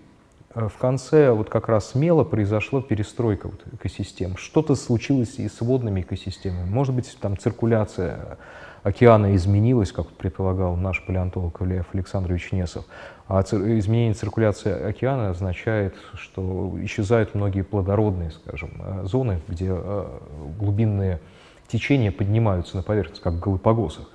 Э, 0.55 0.68
в 0.68 0.76
конце 0.78 1.30
вот 1.32 1.50
как 1.50 1.68
раз 1.68 1.90
смело 1.90 2.24
произошла 2.24 2.82
перестройка 2.82 3.48
вот 3.48 3.61
экосистем. 3.72 4.36
Что-то 4.36 4.74
случилось 4.74 5.38
и 5.38 5.48
с 5.48 5.61
водными 5.61 6.00
экосистемами. 6.03 6.68
Может 6.68 6.94
быть, 6.94 7.16
там 7.20 7.36
циркуляция 7.38 8.38
океана 8.82 9.34
изменилась, 9.36 9.92
как 9.92 10.09
предполагал 10.09 10.76
наш 10.76 11.05
палеонтолог 11.05 11.61
Лев 11.62 11.86
Александрович 11.92 12.50
Несов. 12.53 12.84
А 13.28 13.40
изменение 13.42 14.14
циркуляции 14.14 14.72
океана 14.72 15.30
означает, 15.30 15.94
что 16.14 16.74
исчезают 16.82 17.34
многие 17.34 17.62
плодородные, 17.62 18.32
скажем, 18.32 18.70
э, 18.78 19.05
зоны, 19.05 19.40
где 19.48 19.68
э, 19.70 20.18
глубинные 20.59 21.20
течения 21.68 22.12
поднимаются 22.12 22.76
на 22.76 22.82
поверхность, 22.82 23.22
как 23.22 23.34
в 23.34 23.40
Галапагосах. 23.40 24.11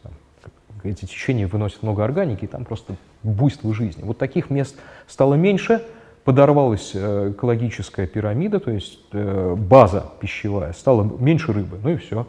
Эти 0.83 1.05
течения 1.05 1.47
выносят 1.47 1.81
много 1.81 2.03
органики, 2.03 2.45
и 2.45 2.47
там 2.47 2.63
просто 2.63 2.95
буйство 3.23 3.73
жизни. 3.73 4.03
Вот 4.03 4.19
таких 4.19 4.51
мест 4.51 4.75
стало 5.07 5.33
меньше– 5.33 5.81
подорвалась 6.28 6.91
э, 6.93 7.32
экологическая 7.32 8.05
пирамида, 8.05 8.59
то 8.59 8.69
есть 8.69 8.99
э, 9.13 9.55
база 9.55 10.11
пищевая, 10.19 10.73
стало 10.73 11.03
меньше 11.03 11.53
рыбы, 11.53 11.80
ну 11.82 11.91
и 11.91 11.95
все. 11.95 12.28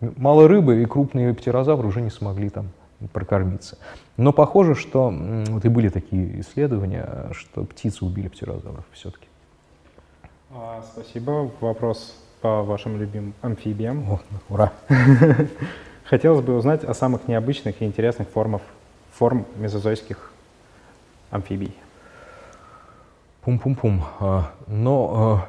Мало 0.00 0.46
рыбы, 0.46 0.82
и 0.82 0.84
крупные 0.84 1.32
птерозавры 1.32 1.88
уже 1.88 2.02
не 2.02 2.10
смогли 2.10 2.50
там 2.50 2.66
прокормиться. 3.14 3.78
Но 4.18 4.34
похоже, 4.34 4.74
что 4.74 5.10
вот 5.10 5.64
и 5.64 5.68
были 5.70 5.88
такие 5.88 6.42
исследования, 6.42 7.30
что 7.32 7.64
птицы 7.64 8.04
убили 8.04 8.28
птерозавров 8.28 8.84
все-таки. 8.92 9.28
А, 10.50 10.84
спасибо. 10.92 11.50
Вопрос 11.62 12.14
по 12.42 12.62
вашим 12.62 13.00
любимым 13.00 13.32
амфибиям. 13.40 14.12
О, 14.12 14.20
ура! 14.50 14.74
Хотелось 16.04 16.44
бы 16.44 16.54
узнать 16.54 16.84
о 16.84 16.92
самых 16.92 17.26
необычных 17.28 17.80
и 17.80 17.86
интересных 17.86 18.28
формах, 18.28 18.60
форм 19.10 19.46
мезозойских 19.56 20.32
амфибий. 21.30 21.72
Пум-пум-пум. 23.48 24.04
А, 24.20 24.52
но 24.66 25.48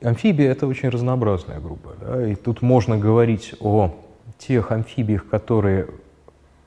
а, 0.00 0.08
амфибия— 0.08 0.48
это 0.52 0.68
очень 0.68 0.88
разнообразная 0.88 1.58
группа. 1.58 1.96
Да? 2.00 2.24
И 2.30 2.36
тут 2.36 2.62
можно 2.62 2.96
говорить 2.96 3.56
о 3.58 3.92
тех 4.38 4.70
амфибиях, 4.70 5.28
которые 5.28 5.88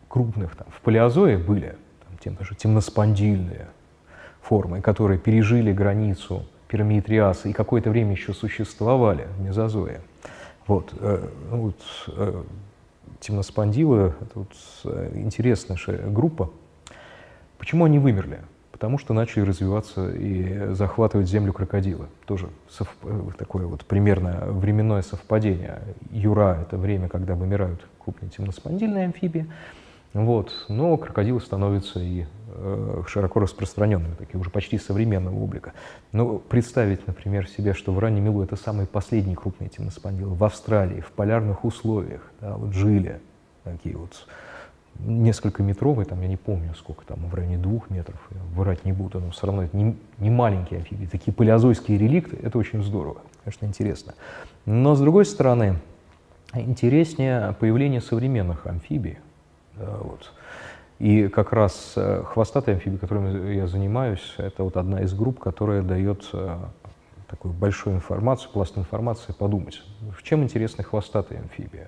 крупных 0.10 0.54
там, 0.58 0.68
в 0.70 0.82
палеозое 0.82 1.38
были, 1.38 1.78
там, 2.06 2.18
тем 2.22 2.36
даже 2.36 2.56
темноспондильные 2.56 3.70
формы, 4.42 4.82
которые 4.82 5.18
пережили 5.18 5.72
границу 5.72 6.44
пирамидриаса 6.68 7.48
и 7.48 7.54
какое-то 7.54 7.90
время 7.90 8.12
еще 8.12 8.34
существовали 8.34 9.30
в 9.38 9.42
мезозое. 9.42 10.02
Вот, 10.66 10.94
э, 11.00 11.26
ну 11.52 11.58
вот, 11.58 11.80
э, 12.10 12.44
темноспондилы— 13.22 14.14
это 14.20 14.40
вот 14.40 14.52
э, 14.84 15.12
интересная 15.16 15.78
группа. 16.10 16.52
Почему 17.58 17.86
они 17.86 17.98
вымерли? 17.98 18.42
Потому 18.78 19.00
что 19.00 19.16
начали 19.16 19.42
развиваться 19.42 20.12
и 20.12 20.76
захватывать 20.76 21.28
землю 21.28 21.52
крокодилы. 21.52 22.06
Тоже 22.28 22.50
сов... 22.70 22.96
такое 23.36 23.66
вот 23.66 23.84
примерно 23.84 24.44
временное 24.52 25.02
совпадение. 25.02 25.82
Юра— 26.12 26.60
это 26.62 26.78
время, 26.78 27.10
когда 27.10 27.34
вымирают 27.34 27.82
крупные 27.98 28.30
темноспондильные 28.30 29.06
амфибии. 29.06 29.48
Вот. 30.14 30.52
Но 30.68 30.96
крокодилы 30.96 31.42
становятся 31.42 32.00
и 32.00 32.26
э, 32.50 33.02
широко 33.08 33.40
распространенными, 33.40 34.14
такие 34.14 34.40
уже 34.40 34.52
почти 34.52 34.78
современного 34.78 35.36
облика. 35.40 35.74
Но 36.12 36.38
представить, 36.38 37.08
например, 37.08 37.48
себе, 37.48 37.74
что 37.74 37.92
в 37.92 37.98
раннем 37.98 38.26
милу 38.26 38.44
это 38.44 38.58
самые 38.58 38.86
последние 38.86 39.36
крупные 39.36 39.70
темноспондилы 39.70 40.36
в 40.36 40.44
Австралии, 40.44 41.02
в 41.02 41.12
полярных 41.14 41.66
условиях, 41.66 42.22
да, 42.42 42.56
вот 42.56 42.74
жили 42.74 43.20
такие 43.64 43.98
вот 43.98 44.28
несколько 45.00 45.64
метровый, 45.64 46.06
там, 46.06 46.22
я 46.22 46.28
не 46.28 46.38
помню 46.38 46.74
сколько 46.76 47.06
там, 47.06 47.20
в 47.28 47.34
районе 47.34 47.58
двух 47.58 47.90
метров, 47.90 48.20
я 48.32 48.38
врать 48.56 48.86
не 48.86 48.92
буду, 48.92 49.20
но 49.20 49.32
все 49.32 49.48
равно 49.48 49.64
это 49.64 49.76
не, 49.76 49.96
не 50.18 50.30
маленькие 50.30 50.80
амфибии, 50.80 51.06
такие 51.06 51.34
палеозойские 51.34 51.98
реликты, 51.98 52.38
это 52.42 52.58
очень 52.58 52.84
здорово, 52.84 53.18
конечно, 53.44 53.66
интересно. 53.66 54.14
Но 54.66 54.96
с 54.96 55.00
другой 55.00 55.26
стороны, 55.26 55.80
интереснее 56.54 57.56
появление 57.60 58.02
современных 58.02 58.66
амфибий. 58.66 59.18
Да, 59.76 59.98
вот. 60.02 60.32
И 61.00 61.28
как 61.28 61.54
раз 61.54 61.94
э, 61.96 62.24
хвостатые 62.26 62.76
амфибии, 62.76 62.98
которыми 62.98 63.54
я 63.54 63.68
занимаюсь, 63.68 64.34
это 64.38 64.64
вот 64.64 64.78
одна 64.78 65.02
из 65.02 65.14
групп, 65.14 65.40
которая 65.40 65.84
дает 65.84 66.28
э, 66.34 66.58
такую 67.28 67.54
большую 67.54 67.98
информацию, 67.98 68.50
пласт 68.52 68.78
информации 68.78 69.32
подумать. 69.32 69.84
В 70.12 70.24
чем 70.24 70.42
интересны 70.42 70.84
хвостатые 70.84 71.42
амфибии? 71.42 71.86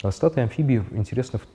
Хвостатые 0.00 0.44
амфибии 0.44 0.82
интересны 0.90 1.38
в 1.38 1.46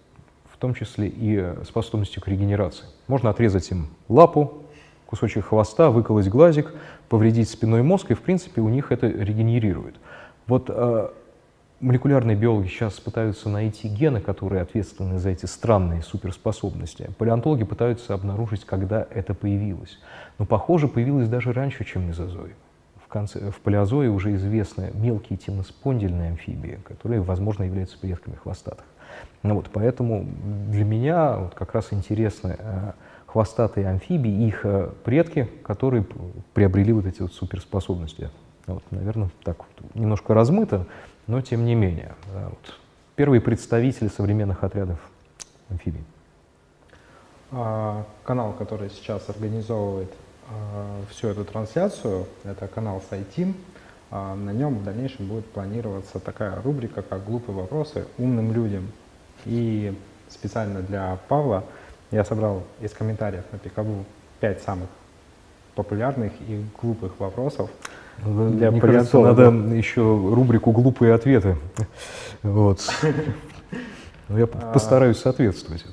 том 0.60 0.74
числе 0.74 1.08
и 1.08 1.54
способностью 1.66 2.22
к 2.22 2.28
регенерации. 2.28 2.86
Можно 3.08 3.30
отрезать 3.30 3.72
им 3.72 3.88
лапу, 4.08 4.64
кусочек 5.06 5.46
хвоста, 5.46 5.90
выколоть 5.90 6.28
глазик, 6.28 6.72
повредить 7.08 7.50
спиной 7.50 7.82
мозг, 7.82 8.12
и 8.12 8.14
в 8.14 8.22
принципе 8.22 8.62
у 8.62 8.70
них 8.70 8.92
это 8.92 9.08
регенерирует. 9.08 9.96
Вот 10.46 10.66
э, 10.70 11.10
молекулярные 11.80 12.36
биологи 12.36 12.68
сейчас 12.68 13.00
пытаются 13.00 13.50
найти 13.50 13.88
гены, 13.88 14.22
которые 14.22 14.62
ответственны 14.62 15.18
за 15.18 15.30
эти 15.30 15.46
странные 15.46 16.02
суперспособности. 16.02 17.10
Палеонтологи 17.18 17.64
пытаются 17.64 18.14
обнаружить, 18.14 18.66
когда 18.66 19.08
это 19.10 19.34
появилось. 19.34 19.98
Но, 20.38 20.46
похоже, 20.46 20.88
появилось 20.88 21.28
даже 21.28 21.54
раньше, 21.54 21.86
чем 21.86 22.08
мезозой. 22.08 22.54
В, 23.04 23.08
конце, 23.08 23.50
в 23.50 23.60
палеозое 23.62 24.12
уже 24.12 24.36
известны 24.36 24.92
мелкие 24.94 25.38
темноспондильные 25.38 26.32
амфибии, 26.32 26.80
которые, 26.84 27.22
возможно, 27.22 27.64
являются 27.64 27.98
предками 27.98 28.36
хвостатых. 28.36 28.86
Ну, 29.44 29.56
вот, 29.56 29.70
поэтому 29.72 30.26
для 30.70 30.84
меня 30.84 31.38
вот 31.38 31.54
как 31.54 31.74
раз 31.74 31.94
интересны 31.94 32.58
э, 32.60 32.92
хвостатые 33.26 33.88
амфибии, 33.88 34.48
их 34.48 34.66
э, 34.66 34.90
предки, 35.04 35.50
которые 35.64 36.06
приобрели 36.54 36.92
вот 36.92 37.06
эти 37.06 37.22
вот 37.22 37.34
суперспособности. 37.34 38.30
Вот, 38.68 38.84
наверное, 38.92 39.30
так 39.44 39.58
вот, 39.60 39.96
немножко 39.96 40.34
размыто, 40.34 40.86
но 41.28 41.42
тем 41.42 41.66
не 41.66 41.76
менее. 41.76 42.16
Да, 42.34 42.50
вот, 42.50 42.76
первые 43.16 43.40
представители 43.40 44.10
современных 44.10 44.64
отрядов 44.64 45.00
амфибий. 45.70 46.04
А, 47.52 48.06
канал, 48.24 48.54
который 48.54 48.90
сейчас 48.90 49.28
организовывает 49.30 50.12
а, 50.50 51.02
всю 51.10 51.28
эту 51.28 51.46
трансляцию, 51.46 52.28
это 52.44 52.68
канал 52.68 53.02
Сайтин. 53.10 53.56
А, 54.12 54.36
на 54.36 54.52
нем 54.52 54.80
в 54.80 54.84
дальнейшем 54.84 55.28
будет 55.28 55.46
планироваться 55.52 56.20
такая 56.20 56.62
рубрика, 56.62 57.02
как 57.02 57.26
«Глупые 57.26 57.56
вопросы 57.56 58.06
умным 58.18 58.52
людям». 58.52 58.92
И 59.46 59.94
специально 60.30 60.82
для 60.82 61.18
Павла 61.28 61.64
я 62.12 62.24
собрал 62.26 62.64
из 62.82 62.92
комментариев 62.92 63.44
на 63.52 63.60
Пикабу 63.60 64.06
пять 64.40 64.62
самых 64.62 64.90
популярных 65.76 66.34
и 66.48 66.64
глупых 66.82 67.20
вопросов. 67.20 67.70
Для 68.24 68.72
Мне 68.72 68.82
кажется, 68.82 69.20
надо 69.20 69.50
еще 69.74 70.02
рубрику 70.02 70.72
«Глупые 70.72 71.14
ответы». 71.14 71.56
Вот. 72.44 72.82
Я 74.30 74.44
а. 74.44 74.72
постараюсь 74.74 75.18
соответствовать. 75.18 75.86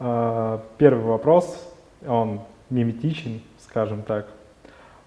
А, 0.00 0.62
первый 0.76 1.04
вопрос, 1.04 1.56
он 2.04 2.40
миметичен, 2.68 3.40
скажем 3.62 4.02
так. 4.02 4.26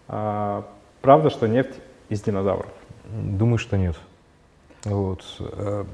А, 0.08 0.66
правда, 1.02 1.30
что 1.30 1.48
нефть 1.48 1.76
из 2.10 2.22
динозавров? 2.22 2.72
Думаю, 3.06 3.58
что 3.58 3.78
нет. 3.78 3.96
Вот. 4.90 5.24
Э, 5.40 5.86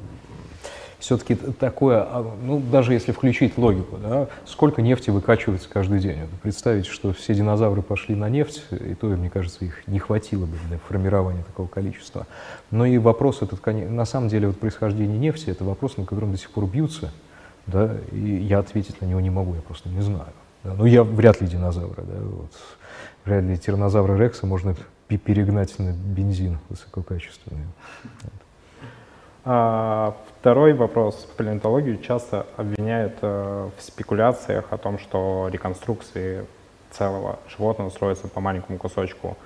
Все-таки 1.00 1.36
такое, 1.36 2.00
а, 2.00 2.34
ну, 2.44 2.60
даже 2.60 2.94
если 2.94 3.12
включить 3.12 3.58
логику, 3.58 3.98
да, 3.98 4.30
сколько 4.46 4.82
нефти 4.82 5.10
выкачивается 5.10 5.68
каждый 5.68 6.00
день? 6.00 6.20
Представить, 6.41 6.86
что 6.86 7.12
все 7.12 7.34
динозавры 7.34 7.82
пошли 7.82 8.16
на 8.16 8.30
нефть, 8.30 8.64
и 8.72 8.96
то, 8.96 9.08
мне 9.08 9.30
кажется, 9.30 9.66
их 9.66 9.86
не 9.86 10.00
хватило 10.00 10.46
бы 10.46 10.56
для 10.70 10.78
формирования 10.78 11.44
такого 11.44 11.68
количества. 11.68 12.26
Но 12.72 12.86
и 12.86 12.98
вопрос 12.98 13.41
этот, 13.41 13.66
на 13.66 14.06
самом 14.06 14.30
деле, 14.30 14.48
вот 14.48 14.60
происхождение 14.60 15.18
нефти, 15.18 15.50
это 15.50 15.66
вопрос, 15.66 15.98
на 15.98 16.06
котором 16.06 16.32
до 16.32 16.38
сих 16.38 16.52
пор 16.52 16.68
бьются, 16.68 17.12
да, 17.68 17.98
и 18.14 18.18
я 18.18 18.60
ответить 18.60 19.02
на 19.02 19.06
него 19.06 19.20
не 19.20 19.30
могу, 19.30 19.56
я 19.56 19.62
просто 19.62 19.89
не 19.89 20.02
знаю. 20.02 20.32
Да. 20.64 20.74
Ну, 20.74 20.86
я 20.86 21.04
вряд 21.04 21.41
ли 21.41 21.48
динозавры, 21.48 22.04
да, 22.04 22.20
вот. 22.22 22.52
вряд 23.26 23.44
ли 23.44 23.58
тиранозавра 23.58 24.16
Рекса 24.18 24.46
можно 24.46 24.76
перегнать 25.10 25.78
на 25.80 25.91
бензин 25.91 26.60
высококачественный. 26.70 27.66
А, 29.46 30.16
второй 30.39 30.74
вопрос. 30.74 31.28
Палеонтологию 31.38 31.98
часто 31.98 32.46
обвиняют 32.56 33.18
э, 33.22 33.70
в 33.78 33.82
спекуляциях 33.82 34.72
о 34.72 34.78
том, 34.78 34.98
что 34.98 35.50
реконструкции 35.52 36.46
целого 36.91 37.39
животного 37.50 37.89
строятся 37.89 38.28
по 38.30 38.39
маленькому 38.39 38.78
кусочку 38.78 39.38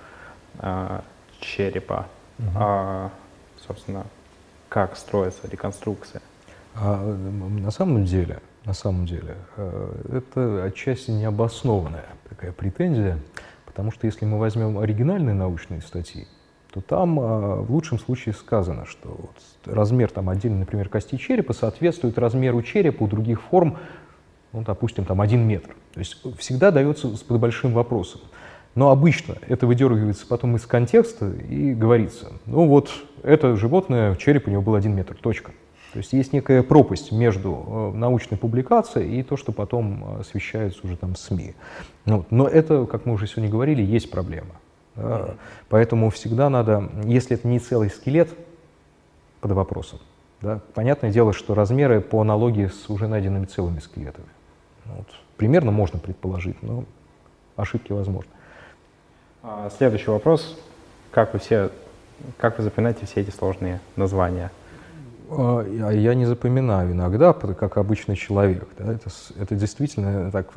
э, 0.59 1.01
черепа. 1.39 2.05
Угу. 2.37 2.47
А, 2.55 3.09
собственно, 3.65 4.05
как 4.69 4.95
строится 4.97 5.47
реконструкция? 5.47 6.21
А, 6.75 7.03
на 7.03 7.71
самом 7.71 8.05
деле, 8.05 8.39
на 8.65 8.73
самом 8.73 9.07
деле, 9.07 9.35
э, 9.55 10.17
это 10.17 10.63
отчасти 10.65 11.09
необоснованная 11.09 12.05
такая 12.29 12.51
претензия, 12.51 13.17
потому 13.65 13.91
что 13.91 14.05
если 14.05 14.25
мы 14.25 14.37
возьмем 14.37 14.77
оригинальные 14.77 15.33
научные 15.33 15.81
статьи, 15.81 16.27
то 16.71 16.81
там 16.81 17.19
а, 17.19 17.61
в 17.61 17.71
лучшем 17.71 17.99
случае 17.99 18.33
сказано, 18.33 18.85
что 18.85 19.09
вот 19.09 19.35
размер 19.65 20.11
там 20.11 20.29
отдельно, 20.29 20.59
например, 20.59 20.89
кости 20.89 21.15
черепа 21.15 21.53
соответствует 21.53 22.17
размеру 22.17 22.61
черепа 22.61 23.03
у 23.03 23.07
других 23.07 23.41
форм, 23.41 23.77
ну, 24.53 24.63
допустим, 24.63 25.05
там 25.05 25.21
один 25.21 25.47
метр. 25.47 25.75
То 25.93 25.99
есть 25.99 26.17
всегда 26.37 26.71
дается 26.71 27.07
под 27.07 27.39
большим 27.39 27.73
вопросом. 27.73 28.21
Но 28.75 28.91
обычно 28.91 29.35
это 29.47 29.65
выдергивается 29.65 30.27
потом 30.27 30.55
из 30.55 30.65
контекста 30.67 31.31
и 31.31 31.73
говорится, 31.73 32.33
ну 32.45 32.67
вот 32.67 32.91
это 33.23 33.55
животное, 33.55 34.15
череп 34.15 34.47
у 34.47 34.51
него 34.51 34.61
был 34.61 34.75
один 34.75 34.95
метр, 34.95 35.15
точка. 35.15 35.51
То 35.93 35.99
есть 35.99 36.13
есть 36.13 36.31
некая 36.31 36.61
пропасть 36.61 37.11
между 37.11 37.65
э, 37.65 37.97
научной 37.97 38.37
публикацией 38.37 39.19
и 39.19 39.23
то, 39.23 39.35
что 39.35 39.51
потом 39.51 40.17
э, 40.17 40.19
освещается 40.19 40.81
уже 40.83 40.95
там 40.95 41.15
СМИ. 41.15 41.55
Ну, 42.05 42.25
но 42.29 42.47
это, 42.47 42.85
как 42.85 43.05
мы 43.07 43.13
уже 43.13 43.25
сегодня 43.25 43.49
говорили, 43.49 43.81
есть 43.81 44.11
проблема. 44.11 44.57
Да? 44.97 45.35
Поэтому 45.69 46.09
всегда 46.09 46.49
надо, 46.49 46.89
если 47.03 47.37
это 47.37 47.47
не 47.47 47.59
целый 47.59 47.89
скелет, 47.89 48.29
под 49.39 49.51
вопросом. 49.51 49.99
Да? 50.41 50.59
Понятное 50.73 51.11
дело, 51.11 51.33
что 51.33 51.53
размеры 51.53 52.01
по 52.01 52.21
аналогии 52.21 52.67
с 52.67 52.89
уже 52.89 53.07
найденными 53.07 53.45
целыми 53.45 53.79
скелетами. 53.79 54.27
Вот. 54.85 55.07
Примерно 55.37 55.71
можно 55.71 55.99
предположить, 55.99 56.61
но 56.63 56.85
ошибки 57.55 57.91
возможны. 57.91 58.31
А, 59.43 59.69
следующий 59.75 60.09
вопрос. 60.09 60.57
Как 61.11 61.33
вы, 61.33 61.39
все, 61.39 61.71
как 62.37 62.57
вы 62.57 62.63
запоминаете 62.63 63.05
все 63.05 63.21
эти 63.21 63.29
сложные 63.29 63.79
названия? 63.95 64.51
А, 65.29 65.61
я 65.63 66.13
не 66.15 66.25
запоминаю 66.25 66.91
иногда, 66.91 67.33
как 67.33 67.77
обычный 67.77 68.15
человек. 68.15 68.67
Да? 68.77 68.93
Это, 68.93 69.09
это 69.39 69.55
действительно 69.55 70.31
так 70.31 70.47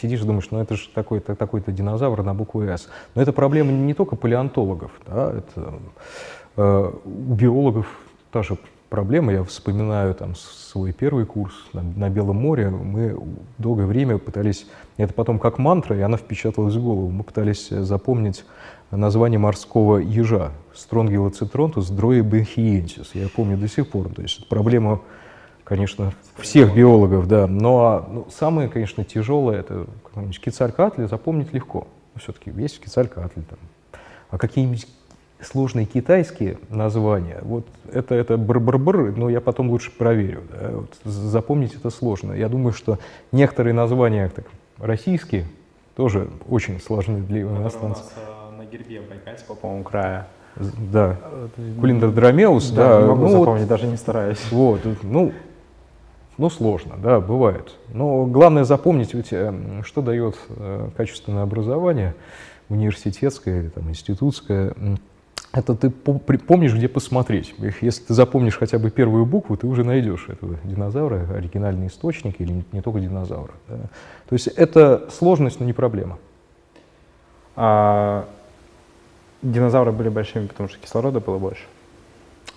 сидишь 0.00 0.20
и 0.20 0.24
думаешь, 0.24 0.48
ну 0.50 0.60
это 0.60 0.76
же 0.76 0.88
такой-то 0.94 1.34
такой 1.34 1.62
динозавр 1.66 2.22
на 2.22 2.34
букву 2.34 2.62
«С». 2.62 2.88
Но 3.14 3.22
это 3.22 3.32
проблема 3.32 3.72
не 3.72 3.94
только 3.94 4.16
палеонтологов, 4.16 4.90
да, 5.06 5.32
это 5.32 5.74
э, 6.56 6.92
у 7.04 7.34
биологов 7.34 7.86
та 8.30 8.42
же 8.42 8.58
проблема. 8.88 9.32
Я 9.32 9.44
вспоминаю 9.44 10.14
там 10.14 10.34
свой 10.34 10.92
первый 10.92 11.26
курс 11.26 11.54
на, 11.72 11.82
на 11.82 12.10
Белом 12.10 12.36
море. 12.36 12.70
Мы 12.70 13.18
долгое 13.58 13.86
время 13.86 14.18
пытались, 14.18 14.66
это 14.96 15.12
потом 15.12 15.38
как 15.38 15.58
мантра, 15.58 15.96
и 15.96 16.00
она 16.00 16.16
впечаталась 16.16 16.74
в 16.74 16.82
голову. 16.82 17.10
Мы 17.10 17.22
пытались 17.22 17.68
запомнить 17.68 18.44
название 18.90 19.38
морского 19.38 19.98
ежа 19.98 20.52
Стронгилоцитронтус 20.74 21.90
дроебенхиенсис. 21.90 23.10
Я 23.14 23.28
помню 23.28 23.56
до 23.56 23.68
сих 23.68 23.88
пор. 23.88 24.08
То 24.08 24.22
есть 24.22 24.48
проблема 24.48 25.00
конечно, 25.68 26.12
всех 26.38 26.74
биологов, 26.74 27.28
да. 27.28 27.46
Но 27.46 28.06
ну, 28.08 28.26
самое, 28.30 28.68
конечно, 28.68 29.04
тяжелое 29.04 29.60
это 29.60 29.86
Кицалькатли 30.42 31.04
запомнить 31.04 31.52
легко. 31.52 31.86
Ну, 32.14 32.20
все-таки 32.20 32.50
есть 32.50 32.80
Кицалькатли 32.80 33.42
там. 33.42 33.58
А 34.30 34.38
какие-нибудь 34.38 34.86
сложные 35.40 35.86
китайские 35.86 36.58
названия, 36.70 37.38
вот 37.42 37.66
это, 37.92 38.14
это 38.14 38.36
бр-бр-бр, 38.36 39.14
но 39.16 39.28
я 39.28 39.40
потом 39.40 39.70
лучше 39.70 39.92
проверю. 39.92 40.42
Да, 40.50 40.70
вот, 40.70 40.96
запомнить 41.04 41.74
это 41.74 41.90
сложно. 41.90 42.32
Я 42.32 42.48
думаю, 42.48 42.72
что 42.72 42.98
некоторые 43.30 43.74
названия 43.74 44.30
так, 44.34 44.46
российские 44.78 45.44
тоже 45.96 46.30
очень 46.48 46.80
сложны 46.80 47.20
для 47.20 47.42
иностранцев. 47.42 47.82
У 47.82 47.88
нас 47.88 48.14
а, 48.16 48.56
на 48.56 48.64
гербе 48.64 49.02
Байкальского, 49.02 49.54
по-моему, 49.54 49.84
края. 49.84 50.26
Да. 50.56 51.16
Кулиндер 51.80 52.10
Дромеус, 52.10 52.70
да. 52.70 52.96
да. 52.96 53.02
Не 53.02 53.08
могу 53.08 53.22
ну, 53.22 53.28
запомнить, 53.28 53.62
вот, 53.62 53.68
даже 53.68 53.86
не 53.86 53.96
стараюсь. 53.96 54.40
Вот, 54.50 54.80
ну, 55.02 55.32
ну, 56.38 56.50
сложно, 56.50 56.94
да, 56.96 57.20
бывает. 57.20 57.74
Но 57.92 58.24
главное 58.24 58.62
запомнить, 58.62 59.12
ведь, 59.12 59.32
э, 59.32 59.82
что 59.84 60.02
дает 60.02 60.36
э, 60.48 60.88
качественное 60.96 61.42
образование, 61.42 62.14
университетское 62.68 63.62
или 63.62 63.68
там, 63.70 63.88
институтское. 63.90 64.72
это 65.52 65.74
ты 65.74 65.90
помнишь, 65.90 66.74
где 66.74 66.88
посмотреть. 66.88 67.54
Если 67.80 68.04
ты 68.04 68.14
запомнишь 68.14 68.56
хотя 68.56 68.78
бы 68.78 68.90
первую 68.90 69.26
букву, 69.26 69.56
ты 69.56 69.66
уже 69.66 69.82
найдешь 69.82 70.28
этого 70.28 70.56
динозавра, 70.62 71.26
оригинальный 71.34 71.88
источник, 71.88 72.40
или 72.40 72.64
не 72.70 72.82
только 72.82 73.00
динозавра. 73.00 73.54
Да. 73.68 73.76
То 74.28 74.34
есть 74.34 74.46
это 74.46 75.08
сложность, 75.10 75.58
но 75.58 75.66
не 75.66 75.72
проблема. 75.72 76.18
А 77.56 78.28
динозавры 79.42 79.90
были 79.90 80.08
большими, 80.08 80.46
потому 80.46 80.68
что 80.68 80.78
кислорода 80.78 81.18
было 81.18 81.38
больше? 81.38 81.64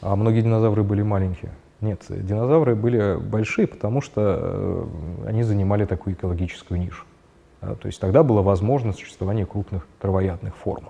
А 0.01 0.15
многие 0.15 0.41
динозавры 0.41 0.83
были 0.83 1.01
маленькие. 1.01 1.51
Нет, 1.81 2.05
динозавры 2.09 2.75
были 2.75 3.17
большие, 3.19 3.65
потому 3.65 4.01
что 4.01 4.37
э, 4.39 4.85
они 5.27 5.41
занимали 5.41 5.85
такую 5.85 6.13
экологическую 6.13 6.79
нишу. 6.79 7.05
Да, 7.59 7.73
то 7.75 7.87
есть 7.87 7.99
тогда 7.99 8.21
было 8.23 8.43
возможно 8.43 8.93
существование 8.93 9.47
крупных 9.47 9.87
травоядных 9.99 10.55
форм. 10.55 10.89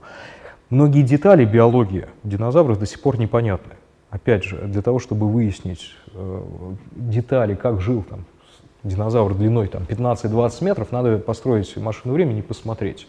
Многие 0.69 1.03
детали 1.03 1.45
биологии 1.45 2.07
динозавров 2.23 2.77
до 2.77 2.85
сих 2.85 3.01
пор 3.01 3.17
непонятны. 3.17 3.73
Опять 4.09 4.43
же, 4.43 4.57
для 4.57 4.81
того, 4.81 4.99
чтобы 4.99 5.29
выяснить 5.29 5.91
э, 6.13 6.43
детали, 6.91 7.55
как 7.55 7.79
жил 7.79 8.03
там, 8.03 8.25
динозавр 8.83 9.33
длиной 9.33 9.67
там, 9.67 9.83
15-20 9.83 10.63
метров, 10.63 10.91
надо 10.91 11.17
построить 11.19 11.75
машину 11.77 12.13
времени 12.13 12.39
и 12.39 12.41
посмотреть. 12.41 13.07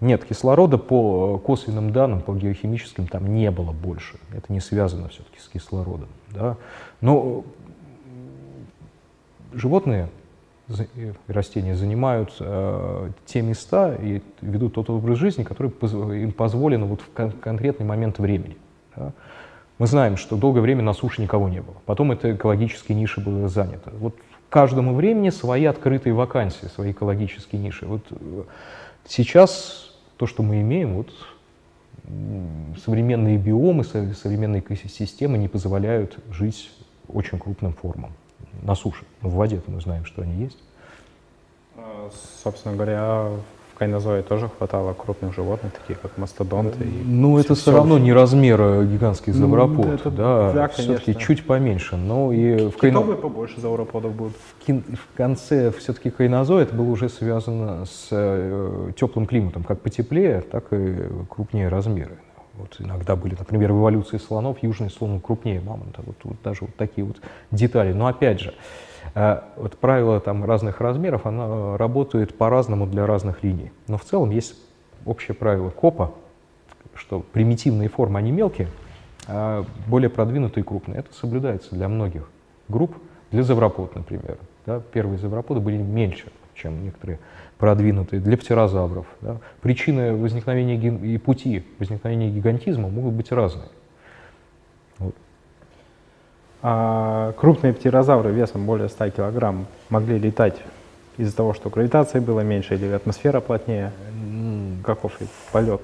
Нет, 0.00 0.24
кислорода 0.24 0.76
по 0.76 1.38
косвенным 1.38 1.90
данным, 1.90 2.20
по 2.20 2.34
геохимическим 2.34 3.06
там 3.06 3.34
не 3.34 3.50
было 3.50 3.72
больше. 3.72 4.18
Это 4.32 4.52
не 4.52 4.60
связано 4.60 5.08
все-таки 5.08 5.40
с 5.40 5.48
кислородом. 5.48 6.08
Да? 6.28 6.56
Но 7.00 7.44
животные 9.52 10.08
растения 11.28 11.76
занимают 11.76 12.34
э, 12.40 13.10
те 13.24 13.40
места 13.40 13.94
и 13.94 14.20
ведут 14.40 14.74
тот 14.74 14.90
образ 14.90 15.16
жизни, 15.18 15.44
который 15.44 15.70
им 16.22 16.32
позволен 16.32 16.84
вот 16.86 17.00
в 17.00 17.10
кон 17.12 17.30
конкретный 17.30 17.86
момент 17.86 18.18
времени. 18.18 18.56
Да? 18.96 19.12
Мы 19.78 19.86
знаем, 19.86 20.16
что 20.16 20.36
долгое 20.36 20.60
время 20.60 20.82
на 20.82 20.92
суше 20.92 21.22
никого 21.22 21.48
не 21.48 21.60
было. 21.60 21.76
Потом 21.86 22.10
эта 22.10 22.34
экологические 22.34 22.98
ниши 22.98 23.20
были 23.20 23.46
заняты. 23.46 23.90
Вот 23.92 24.16
каждому 24.48 24.94
времени 24.94 25.30
свои 25.30 25.64
открытые 25.66 26.14
вакансии, 26.14 26.66
свои 26.66 26.92
экологические 26.92 27.62
ниши. 27.62 27.86
Вот 27.86 28.02
э, 28.10 28.42
сейчас 29.06 29.85
то, 30.16 30.26
что 30.26 30.42
мы 30.42 30.60
имеем, 30.60 30.94
вот 30.94 31.12
современные 32.84 33.38
биомы, 33.38 33.84
современные 33.84 34.60
экосистемы 34.60 35.38
не 35.38 35.48
позволяют 35.48 36.18
жить 36.30 36.70
очень 37.08 37.38
крупным 37.38 37.72
формам 37.72 38.12
на 38.62 38.74
суше. 38.74 39.04
В 39.20 39.34
воде 39.34 39.60
мы 39.66 39.80
знаем, 39.80 40.04
что 40.04 40.22
они 40.22 40.44
есть. 40.44 40.58
А, 41.76 42.10
собственно 42.42 42.74
говоря, 42.74 43.30
кайнозое 43.78 44.22
тоже 44.22 44.48
хватало 44.48 44.92
крупных 44.94 45.34
животных, 45.34 45.72
таких 45.72 46.00
как 46.00 46.16
мастодонты. 46.18 46.84
И 46.84 47.02
ну, 47.04 47.38
это 47.38 47.54
все, 47.54 47.62
все 47.62 47.72
равно 47.72 47.98
не 47.98 48.12
размер 48.12 48.60
э, 48.60 48.86
гигантский 48.86 49.32
ну, 49.32 49.38
завропод, 49.38 49.86
это, 49.86 50.10
да, 50.10 50.52
да 50.52 50.68
все-таки 50.68 51.16
чуть 51.16 51.46
поменьше. 51.46 51.96
Но 51.96 52.32
и 52.32 52.68
в 52.68 52.76
кайно... 52.76 53.02
побольше 53.02 53.60
завроподов 53.60 54.12
будут. 54.12 54.36
В, 54.36 54.68
в 54.68 55.16
конце 55.16 55.70
все-таки 55.72 56.10
кайнозой 56.10 56.62
это 56.62 56.74
было 56.74 56.90
уже 56.90 57.08
связано 57.08 57.84
с 57.84 58.08
э, 58.10 58.92
теплым 58.96 59.26
климатом, 59.26 59.62
как 59.62 59.80
потеплее, 59.80 60.40
так 60.40 60.72
и 60.72 60.96
крупнее 61.28 61.68
размеры. 61.68 62.18
Вот 62.54 62.76
иногда 62.78 63.16
были, 63.16 63.34
например, 63.38 63.72
в 63.72 63.80
эволюции 63.80 64.16
слонов 64.16 64.62
южный 64.62 64.90
слон 64.90 65.20
крупнее 65.20 65.60
мамонта. 65.60 66.02
Вот, 66.04 66.16
вот 66.24 66.36
даже 66.42 66.60
вот 66.62 66.74
такие 66.76 67.06
вот 67.06 67.18
детали. 67.50 67.92
Но 67.92 68.06
опять 68.06 68.40
же, 68.40 68.50
э, 68.50 68.85
вот 69.56 69.78
правило 69.78 70.20
там 70.20 70.44
разных 70.44 70.80
размеров, 70.80 71.24
оно 71.24 71.76
работает 71.76 72.36
по-разному 72.36 72.86
для 72.86 73.06
разных 73.06 73.42
линий. 73.42 73.72
Но 73.88 73.96
в 73.96 74.04
целом 74.04 74.30
есть 74.30 74.54
общее 75.06 75.34
правило 75.34 75.70
КОПа, 75.70 76.12
что 76.94 77.20
примитивные 77.20 77.88
формы, 77.88 78.18
они 78.18 78.30
мелкие, 78.30 78.68
а 79.26 79.64
более 79.86 80.10
продвинутые 80.10 80.62
и 80.62 80.66
крупные. 80.66 80.98
Это 80.98 81.14
соблюдается 81.14 81.74
для 81.74 81.88
многих 81.88 82.28
групп. 82.68 82.94
Для 83.32 83.42
завропод, 83.42 83.94
например. 83.94 84.38
Да, 84.66 84.80
первые 84.92 85.18
завроподы 85.18 85.60
были 85.60 85.78
меньше, 85.78 86.30
чем 86.54 86.84
некоторые 86.84 87.18
продвинутые, 87.58 88.20
для 88.20 88.36
птерозавров. 88.36 89.06
Да. 89.20 89.38
Причины 89.62 90.14
возникновения 90.14 90.76
и 90.76 91.18
пути 91.18 91.66
возникновения 91.78 92.30
гигантизма 92.30 92.88
могут 92.88 93.14
быть 93.14 93.32
разные. 93.32 93.68
А 96.68 97.30
крупные 97.34 97.72
птерозавры 97.72 98.32
весом 98.32 98.66
более 98.66 98.88
100 98.88 99.10
килограмм 99.10 99.68
могли 99.88 100.18
летать 100.18 100.56
из-за 101.16 101.36
того, 101.36 101.54
что 101.54 101.70
гравитация 101.70 102.20
была 102.20 102.42
меньше 102.42 102.74
или 102.74 102.86
атмосфера 102.86 103.40
плотнее? 103.40 103.92
Каков 104.84 105.16
полет? 105.52 105.82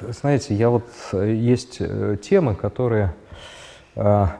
Знаете, 0.00 0.54
я 0.54 0.70
вот 0.70 0.86
э, 1.12 1.34
есть 1.34 1.76
э, 1.80 2.16
темы, 2.22 2.54
которые 2.54 3.14
а, 3.94 4.38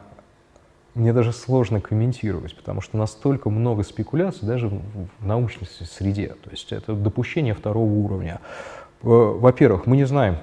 мне 0.95 1.13
даже 1.13 1.33
сложно 1.33 1.83
комментировать, 1.83 2.57
потому 2.57 2.81
что 2.81 2.97
настолько 2.97 3.51
много 3.51 3.83
спекуляций 3.83 4.49
даже 4.49 4.69
в, 4.69 4.81
в 5.19 5.27
научной 5.27 5.67
среде. 5.67 6.37
То 6.43 6.51
есть 6.53 6.73
это 6.73 6.95
допущение 6.95 7.53
второго 7.53 7.93
уровня. 7.93 8.41
Во-первых, 9.03 9.85
мы 9.85 9.99
не 9.99 10.05
знаем, 10.05 10.39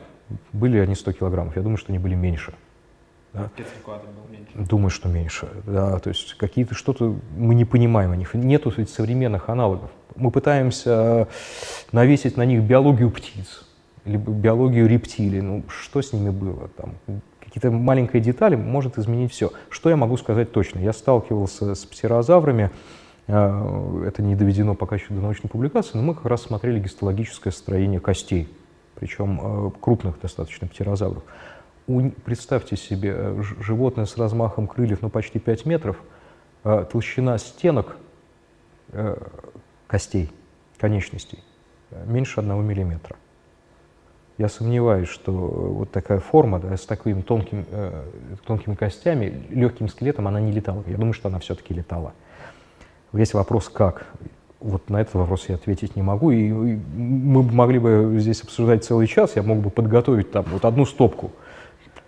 были 0.52 0.78
они 0.78 0.94
100 0.94 1.14
килограммов. 1.14 1.56
Я 1.56 1.64
думаю, 1.64 1.78
что 1.78 1.92
они 1.92 1.98
были 1.98 2.14
меньше. 2.14 2.54
Да? 3.34 3.50
был 4.16 4.32
меньше. 4.32 4.52
Думаю, 4.56 4.90
что 4.90 5.10
меньше. 5.10 5.50
Да, 5.66 6.00
то 6.00 6.10
есть 6.10 6.36
какие-то 6.36 6.76
что-то 6.76 7.16
мы 7.36 7.56
не 7.56 7.66
понимаем 7.66 8.12
о 8.12 8.16
них. 8.16 8.34
Нету 8.36 8.72
ведь 8.76 8.90
современных 8.90 9.50
аналогов. 9.50 9.90
Мы 10.16 10.30
пытаемся 10.30 11.28
навесить 11.92 12.38
на 12.38 12.46
них 12.46 12.62
биологию 12.62 13.10
птиц, 13.10 13.66
либо 14.06 14.32
биологию 14.32 14.88
рептилий. 14.88 15.42
Ну, 15.42 15.64
что 15.68 16.02
с 16.02 16.14
ними 16.14 16.30
было? 16.30 16.68
Там, 16.70 16.94
какие-то 17.40 17.72
маленькие 17.72 18.22
детали 18.22 18.56
может 18.56 18.98
изменить 18.98 19.32
все. 19.32 19.52
Что 19.70 19.90
я 19.90 19.96
могу 19.96 20.18
сказать 20.18 20.52
точно? 20.52 20.80
Я 20.80 20.94
сталкивался 20.94 21.74
с 21.74 21.86
птерозаврами, 21.86 22.70
э, 23.28 24.04
это 24.08 24.22
не 24.22 24.36
доведено 24.36 24.76
пока 24.76 24.96
еще 24.96 25.08
до 25.10 25.22
научной 25.22 25.50
публикации, 25.50 25.98
но 25.98 26.04
мы 26.04 26.16
как 26.16 26.26
раз 26.26 26.44
смотрели 26.44 26.80
гистологическое 26.80 27.52
строение 27.52 28.00
костей, 28.00 28.52
причем 28.96 29.40
э, 29.42 29.72
крупных 29.80 30.20
достаточно 30.20 30.68
птерозавров. 30.68 31.24
Представьте 32.24 32.78
себе, 32.78 33.14
э, 33.16 33.44
животное 33.60 34.06
с 34.06 34.18
размахом 34.18 34.68
крыльев, 34.68 35.02
ну, 35.02 35.10
почти 35.10 35.40
5 35.40 35.66
метров, 35.66 35.98
толщина 36.64 37.38
стенок 37.38 37.98
костей, 39.88 40.32
конечностей, 40.78 41.44
меньше 42.06 42.40
1 42.40 42.64
миллиметра. 42.64 43.18
Я 44.38 44.50
сомневаюсь, 44.50 45.10
что 45.10 45.32
вот 45.32 45.92
такая 45.92 46.20
форма 46.20 46.60
да, 46.60 46.76
с 46.76 46.86
такими 46.86 47.22
тонким, 47.22 47.66
э, 47.70 48.04
тонкими 48.46 48.74
костями, 48.74 49.46
легким 49.50 49.88
скелетом, 49.88 50.28
она 50.28 50.42
не 50.42 50.52
летала. 50.52 50.84
Я 50.88 50.98
думаю, 50.98 51.14
что 51.14 51.30
она 51.30 51.38
все-таки 51.40 51.74
летала. 51.74 52.14
Есть 53.14 53.36
вопрос, 53.36 53.70
как. 53.70 54.08
Вот 54.60 54.90
на 54.90 55.02
этот 55.02 55.14
вопрос 55.14 55.50
я 55.50 55.56
ответить 55.56 55.96
не 55.96 56.02
могу. 56.02 56.32
И 56.32 56.52
мы 56.52 57.44
могли 57.44 57.78
бы 57.78 58.16
здесь 58.18 58.42
обсуждать 58.42 58.84
целый 58.84 59.06
час. 59.06 59.36
Я 59.36 59.44
мог 59.44 59.60
бы 59.60 59.70
подготовить 59.70 60.32
там 60.32 60.46
вот 60.50 60.66
одну 60.66 60.88
стопку. 60.88 61.32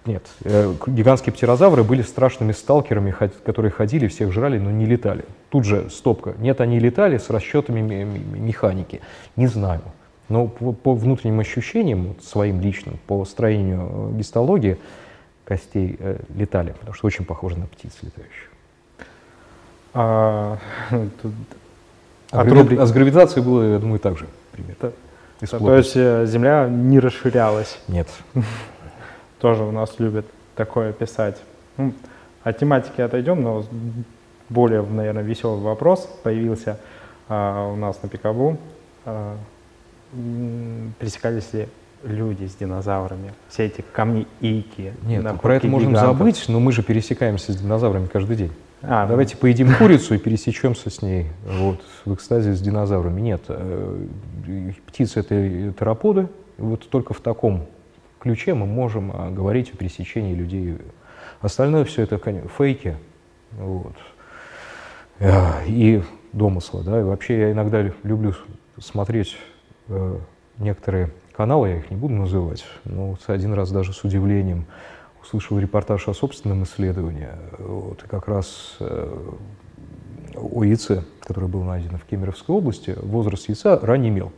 Нет, 0.06 0.24
э, 0.44 0.72
гигантские 0.86 1.34
птерозавры 1.34 1.84
были 1.84 2.04
страшными 2.04 2.52
сталкерами, 2.52 3.16
которые 3.44 3.72
ходили, 3.72 4.08
всех 4.08 4.32
жрали, 4.32 4.60
но 4.60 4.70
не 4.70 4.86
летали. 4.86 5.26
Тут 5.50 5.66
же 5.66 5.90
стопка. 5.90 6.36
Нет, 6.38 6.62
они 6.62 6.80
летали 6.80 7.18
с 7.18 7.30
расчетами 7.32 7.82
механики. 7.82 9.02
Не 9.36 9.48
знаю. 9.48 9.82
Но 10.30 10.48
по, 10.48 10.94
внутренним 10.94 11.40
ощущениям, 11.40 12.08
вот, 12.08 12.24
своим 12.24 12.62
личным, 12.62 13.00
по 13.08 13.26
строению 13.26 14.12
э, 14.14 14.18
гистологии 14.18 14.78
костей 15.44 15.98
э, 16.00 16.20
летали, 16.36 16.72
потому 16.80 16.94
что 16.94 17.08
очень 17.08 17.26
похожи 17.26 17.58
на 17.58 17.66
птиц 17.66 17.94
летающих. 18.02 18.52
А, 19.94 20.60
тут... 21.22 21.34
а, 22.32 22.44
грави... 22.44 22.78
а 22.78 22.86
с 22.86 22.92
гравитацией 22.92 23.44
было, 23.46 23.74
я 23.74 23.80
думаю, 23.80 24.00
так 24.00 24.20
же 24.20 24.28
примерно. 24.52 24.76
То, 25.40 25.60
то 25.60 25.76
есть 25.78 25.94
Земля 25.94 26.68
не 26.70 27.00
расширялась? 27.00 27.80
Нет. 27.88 28.08
Тоже 29.40 29.64
у 29.64 29.72
нас 29.72 30.00
любят 30.00 30.26
такое 30.56 30.94
писать. 30.94 31.42
Ну, 31.78 31.94
от 32.44 32.58
тематики 32.58 33.02
отойдем, 33.02 33.42
но 33.42 33.66
более, 34.50 34.82
наверное, 34.82 35.24
веселый 35.24 35.62
вопрос 35.62 36.08
появился 36.24 36.80
а, 37.28 37.72
у 37.72 37.76
нас 37.76 38.02
на 38.04 38.10
Пикабу. 38.10 38.58
А, 39.06 39.36
пересекались 41.00 41.52
ли 41.54 41.68
люди 42.04 42.46
с 42.46 42.56
динозаврами, 42.56 43.34
все 43.50 43.66
эти 43.66 43.82
камни 43.82 44.28
Ики. 44.40 44.94
Нет, 45.04 45.42
про 45.42 45.56
это 45.56 45.68
можем 45.68 45.96
забыть, 45.96 46.46
но 46.48 46.60
мы 46.60 46.72
же 46.72 46.84
пересекаемся 46.84 47.54
с 47.54 47.58
динозаврами 47.58 48.08
каждый 48.08 48.36
день. 48.36 48.52
А, 48.82 49.08
Давайте 49.08 49.36
поедим 49.38 49.74
курицу 49.76 50.16
и 50.16 50.18
пересечемся 50.20 50.90
с 50.90 51.02
ней 51.02 51.28
вот, 51.46 51.82
в 52.06 52.14
экстазе 52.14 52.54
с 52.54 52.62
динозаврами. 52.62 53.22
Нет, 53.22 53.42
э, 53.48 54.04
птицы— 54.86 55.20
это 55.22 55.74
тераподы. 55.74 56.28
Вот 56.58 56.88
только 56.90 57.14
в 57.14 57.20
таком 57.20 57.66
ключе 58.26 58.54
мы 58.54 58.66
можем 58.66 59.12
а, 59.14 59.32
говорить 59.32 59.74
о 59.74 59.78
пересечении 59.78 60.36
людей. 60.36 60.78
Остальное 61.42 61.86
все 61.86 62.04
это 62.04 62.18
фейки 62.58 62.98
вот, 63.54 63.96
э, 65.20 65.66
и 65.68 66.04
домыслы. 66.34 66.84
Да? 66.84 67.00
И 67.00 67.04
вообще 67.04 67.40
я 67.40 67.52
иногда 67.52 67.82
люблю 68.04 68.34
смотреть 68.80 69.38
Э, 69.88 70.18
некоторые 70.58 71.12
каналы, 71.34 71.70
я 71.70 71.78
их 71.78 71.92
не 71.92 71.98
буду 71.98 72.14
называть, 72.14 72.66
но 72.86 73.12
вот 73.12 73.20
один 73.28 73.54
раз 73.54 73.72
даже 73.72 73.94
с 73.94 74.04
удивлением 74.04 74.66
услышал 75.22 75.60
репортаж 75.60 76.08
о 76.08 76.14
собственном 76.14 76.64
исследовании. 76.64 77.30
Вот, 77.60 78.04
и 78.04 78.08
как 78.08 78.28
раз 78.28 78.78
э, 78.80 79.34
о 80.36 80.64
яйце, 80.64 81.04
которое 81.20 81.48
было 81.48 81.64
найдено 81.64 81.98
в 81.98 82.06
Кемеровской 82.06 82.56
области, 82.56 82.96
возраст 83.02 83.48
яйца 83.48 83.80
ранний 83.80 84.10
имел. 84.10 84.32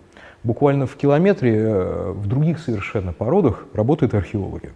Буквально 0.47 0.87
в 0.87 0.95
километре 0.95 1.57
э, 1.57 2.11
в 2.13 2.25
других 2.25 2.59
совершенно 2.59 3.11
породах 3.11 3.65
работают 3.73 4.13
археологи. 4.13 4.71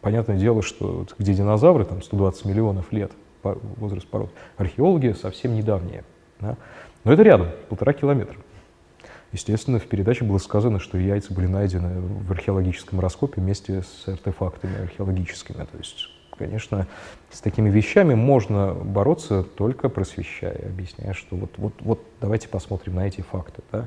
Понятное 0.00 0.36
дело, 0.36 0.60
что 0.60 1.06
где 1.20 1.34
динозавры, 1.34 1.84
там 1.84 2.02
120 2.02 2.46
миллионов 2.46 2.90
лет, 2.90 3.12
возраст 3.44 4.08
пород, 4.08 4.32
археологи 4.56 5.12
совсем 5.12 5.54
недавние. 5.54 6.02
Да? 6.40 6.56
Но 7.04 7.12
это 7.12 7.22
рядом, 7.22 7.50
полтора 7.68 7.92
километра. 7.92 8.36
Естественно, 9.30 9.78
в 9.78 9.86
передаче 9.86 10.24
было 10.24 10.38
сказано, 10.38 10.80
что 10.80 10.98
яйца 10.98 11.32
были 11.32 11.46
найдены 11.46 12.00
в 12.00 12.32
археологическом 12.32 12.98
раскопе 12.98 13.40
вместе 13.40 13.82
с 13.82 14.08
артефактами 14.08 14.82
археологическими. 14.82 15.58
То 15.58 15.78
есть, 15.78 16.08
конечно, 16.36 16.88
с 17.30 17.40
такими 17.40 17.70
вещами 17.70 18.14
можно 18.14 18.74
бороться 18.74 19.44
только 19.44 19.88
просвещая, 19.88 20.58
объясняя, 20.66 21.12
что 21.12 21.36
вот, 21.36 21.52
вот, 21.56 21.74
вот 21.78 22.00
давайте 22.20 22.48
посмотрим 22.48 22.96
на 22.96 23.06
эти 23.06 23.20
факты. 23.20 23.62
Да? 23.70 23.86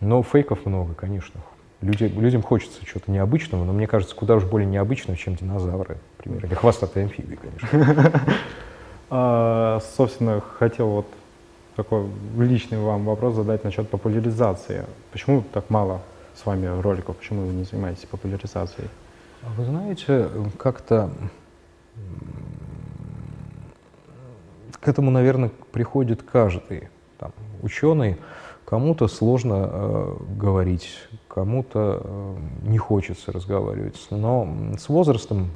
Но 0.00 0.22
фейков 0.22 0.64
много, 0.66 0.94
конечно. 0.94 1.40
Люди, 1.80 2.04
людям 2.04 2.42
хочется 2.42 2.84
чего-то 2.84 3.10
необычного, 3.10 3.64
но 3.64 3.72
мне 3.72 3.86
кажется, 3.86 4.14
куда 4.14 4.36
уж 4.36 4.44
более 4.44 4.66
необычного, 4.66 5.16
чем 5.16 5.36
динозавры, 5.36 5.98
например, 6.16 6.44
или 6.44 6.54
хвостатые 6.54 7.04
амфибии, 7.04 7.36
конечно. 7.36 8.22
А, 9.10 9.80
собственно, 9.96 10.42
хотел 10.58 10.88
вот 10.88 11.06
такой 11.76 12.04
личный 12.36 12.76
вам 12.78 13.06
вопрос 13.06 13.36
задать 13.36 13.64
насчет 13.64 13.88
популяризации. 13.88 14.84
Почему 15.12 15.42
так 15.54 15.70
мало 15.70 16.02
с 16.34 16.44
вами 16.44 16.66
роликов? 16.82 17.16
Почему 17.16 17.46
вы 17.46 17.54
не 17.54 17.64
занимаетесь 17.64 18.04
популяризацией? 18.04 18.90
А 19.42 19.48
вы 19.56 19.64
знаете, 19.64 20.28
как-то 20.58 21.10
к 24.80 24.88
этому, 24.88 25.10
наверное, 25.10 25.50
приходит 25.72 26.22
каждый 26.22 26.88
там, 27.18 27.32
ученый. 27.62 28.16
Кому-то 28.68 29.08
сложно 29.08 29.70
э, 29.70 30.16
говорить, 30.36 30.90
кому-то 31.26 32.02
э, 32.04 32.36
не 32.64 32.76
хочется 32.76 33.32
разговаривать. 33.32 33.96
Но 34.10 34.74
с 34.78 34.90
возрастом, 34.90 35.50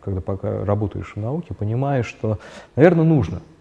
когда 0.00 0.20
пока 0.20 0.64
работаешь 0.64 1.14
в 1.16 1.20
науке, 1.20 1.54
понимаешь, 1.54 2.06
что, 2.06 2.38
наверное, 2.76 3.04
нужно– 3.04 3.42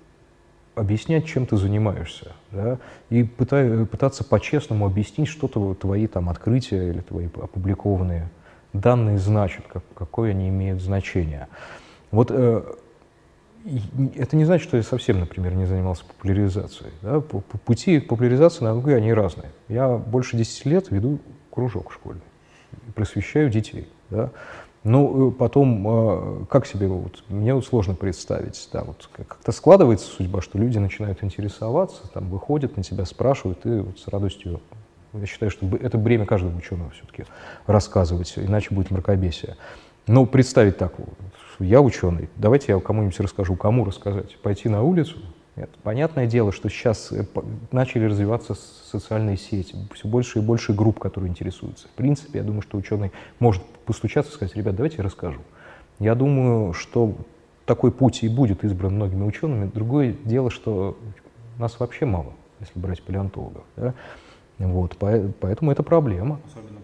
объяснять, 0.76 1.26
чем 1.26 1.46
ты 1.46 1.58
занимаешься, 1.58 2.34
да, 2.52 2.78
и 3.10 3.24
пытай, 3.24 3.86
пытаться 3.86 4.24
по-честному 4.24 4.86
объяснить, 4.86 5.28
что 5.28 5.48
-то, 5.48 5.76
твои 5.76 6.08
там 6.08 6.30
открытия 6.30 6.90
или 6.90 7.02
твои 7.02 7.28
опубликованные 7.28 8.30
данные 8.74 9.20
значат, 9.20 9.66
как, 9.68 9.84
какое 9.94 10.32
они 10.32 10.50
имеют 10.50 10.82
значение. 10.82 11.48
Вот 12.12 12.32
э, 12.32 12.64
это 14.16 14.36
не 14.36 14.46
значит, 14.46 14.68
что 14.68 14.78
я 14.78 14.84
совсем, 14.84 15.20
например, 15.20 15.54
не 15.56 15.66
занимался 15.66 16.06
популяризацией. 16.06 16.92
Да? 17.02 17.22
Пути 17.22 18.00
популяризации 18.00 18.64
науки, 18.64 18.90
они 18.90 19.14
разные. 19.14 19.50
Я 19.70 19.90
больше 19.98 20.36
10 20.38 20.66
лет 20.66 20.92
веду 20.92 21.20
кружок 21.50 21.92
школе, 21.92 22.20
просвещаю 22.96 23.50
детей. 23.50 23.88
Да? 24.10 24.32
Ну, 24.84 25.30
э, 25.30 25.32
потом, 25.32 25.88
э, 25.88 26.46
как 26.50 26.66
себе, 26.66 26.88
вот, 26.88 27.24
мне 27.30 27.54
вот 27.54 27.66
сложно 27.66 27.96
представить, 27.96 28.68
да, 28.74 28.84
вот 28.84 29.10
как-то 29.16 29.54
складывается 29.54 30.08
судьба, 30.08 30.42
что 30.42 30.58
люди 30.58 30.78
начинают 30.78 31.24
интересоваться, 31.24 32.06
там, 32.14 32.30
выходят 32.30 32.76
на 32.76 32.84
тебя, 32.84 33.06
спрашивают, 33.06 33.66
и 33.66 33.80
вот 33.80 33.98
с 33.98 34.10
радостью, 34.10 34.60
я 35.14 35.26
считаю, 35.26 35.52
что 35.52 35.66
это 35.78 35.98
бремя 35.98 36.26
каждого 36.26 36.58
ученого 36.58 36.90
все-таки 36.90 37.24
рассказывать, 37.66 38.34
иначе 38.36 38.76
будет 38.76 38.92
мракобесие. 38.92 39.56
Но 40.06 40.26
представить 40.26 40.78
так, 40.78 40.96
я 41.64 41.82
ученый, 41.82 42.30
давайте 42.36 42.74
я 42.74 42.80
кому-нибудь 42.80 43.20
расскажу, 43.20 43.56
кому 43.56 43.86
рассказать, 43.86 44.38
пойти 44.42 44.70
на 44.70 44.84
улицу, 44.84 45.18
нет. 45.56 45.70
Понятное 45.84 46.26
дело, 46.26 46.52
что 46.52 46.68
сейчас 46.68 47.12
э, 47.12 47.26
начали 47.72 48.06
развиваться 48.06 48.56
социальные 48.56 49.38
сети, 49.38 49.76
все 49.94 50.08
больше 50.08 50.40
и 50.40 50.42
больше 50.42 50.74
групп, 50.74 51.00
которые 51.00 51.30
интересуются. 51.30 51.88
В 51.88 51.92
принципе, 51.92 52.40
я 52.40 52.44
думаю, 52.44 52.64
что 52.64 52.78
ученый 52.78 53.12
может 53.40 53.64
постучаться 53.86 54.32
и 54.32 54.36
сказать, 54.36 54.56
ребят, 54.56 54.76
давайте 54.76 54.98
я 54.98 55.04
расскажу. 55.04 55.42
Я 56.00 56.16
думаю, 56.16 56.74
что 56.74 57.16
такой 57.66 57.92
путь 57.92 58.24
и 58.24 58.30
будет 58.30 58.64
избран 58.64 58.96
многими 58.96 59.24
учеными. 59.24 59.70
Другое 59.72 60.16
дело, 60.26 60.50
что 60.50 60.98
нас 61.60 61.80
вообще 61.80 62.06
мало, 62.06 62.34
если 62.60 62.80
брать 62.80 63.04
палеонтологов. 63.04 63.64
Да? 63.76 63.94
Вот, 64.58 64.98
поэтому 64.98 65.72
это 65.72 65.84
проблема. 65.84 66.40
Особенно. 66.48 66.80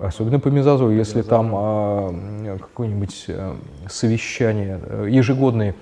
Особенно 0.00 0.38
по 0.40 0.48
мезозою, 0.48 0.96
если 0.96 1.22
там 1.22 1.52
а, 1.54 2.58
какое-нибудь 2.58 3.26
а, 3.28 3.56
совещание, 3.88 4.78
а, 4.82 5.04
ежегодные 5.06 5.74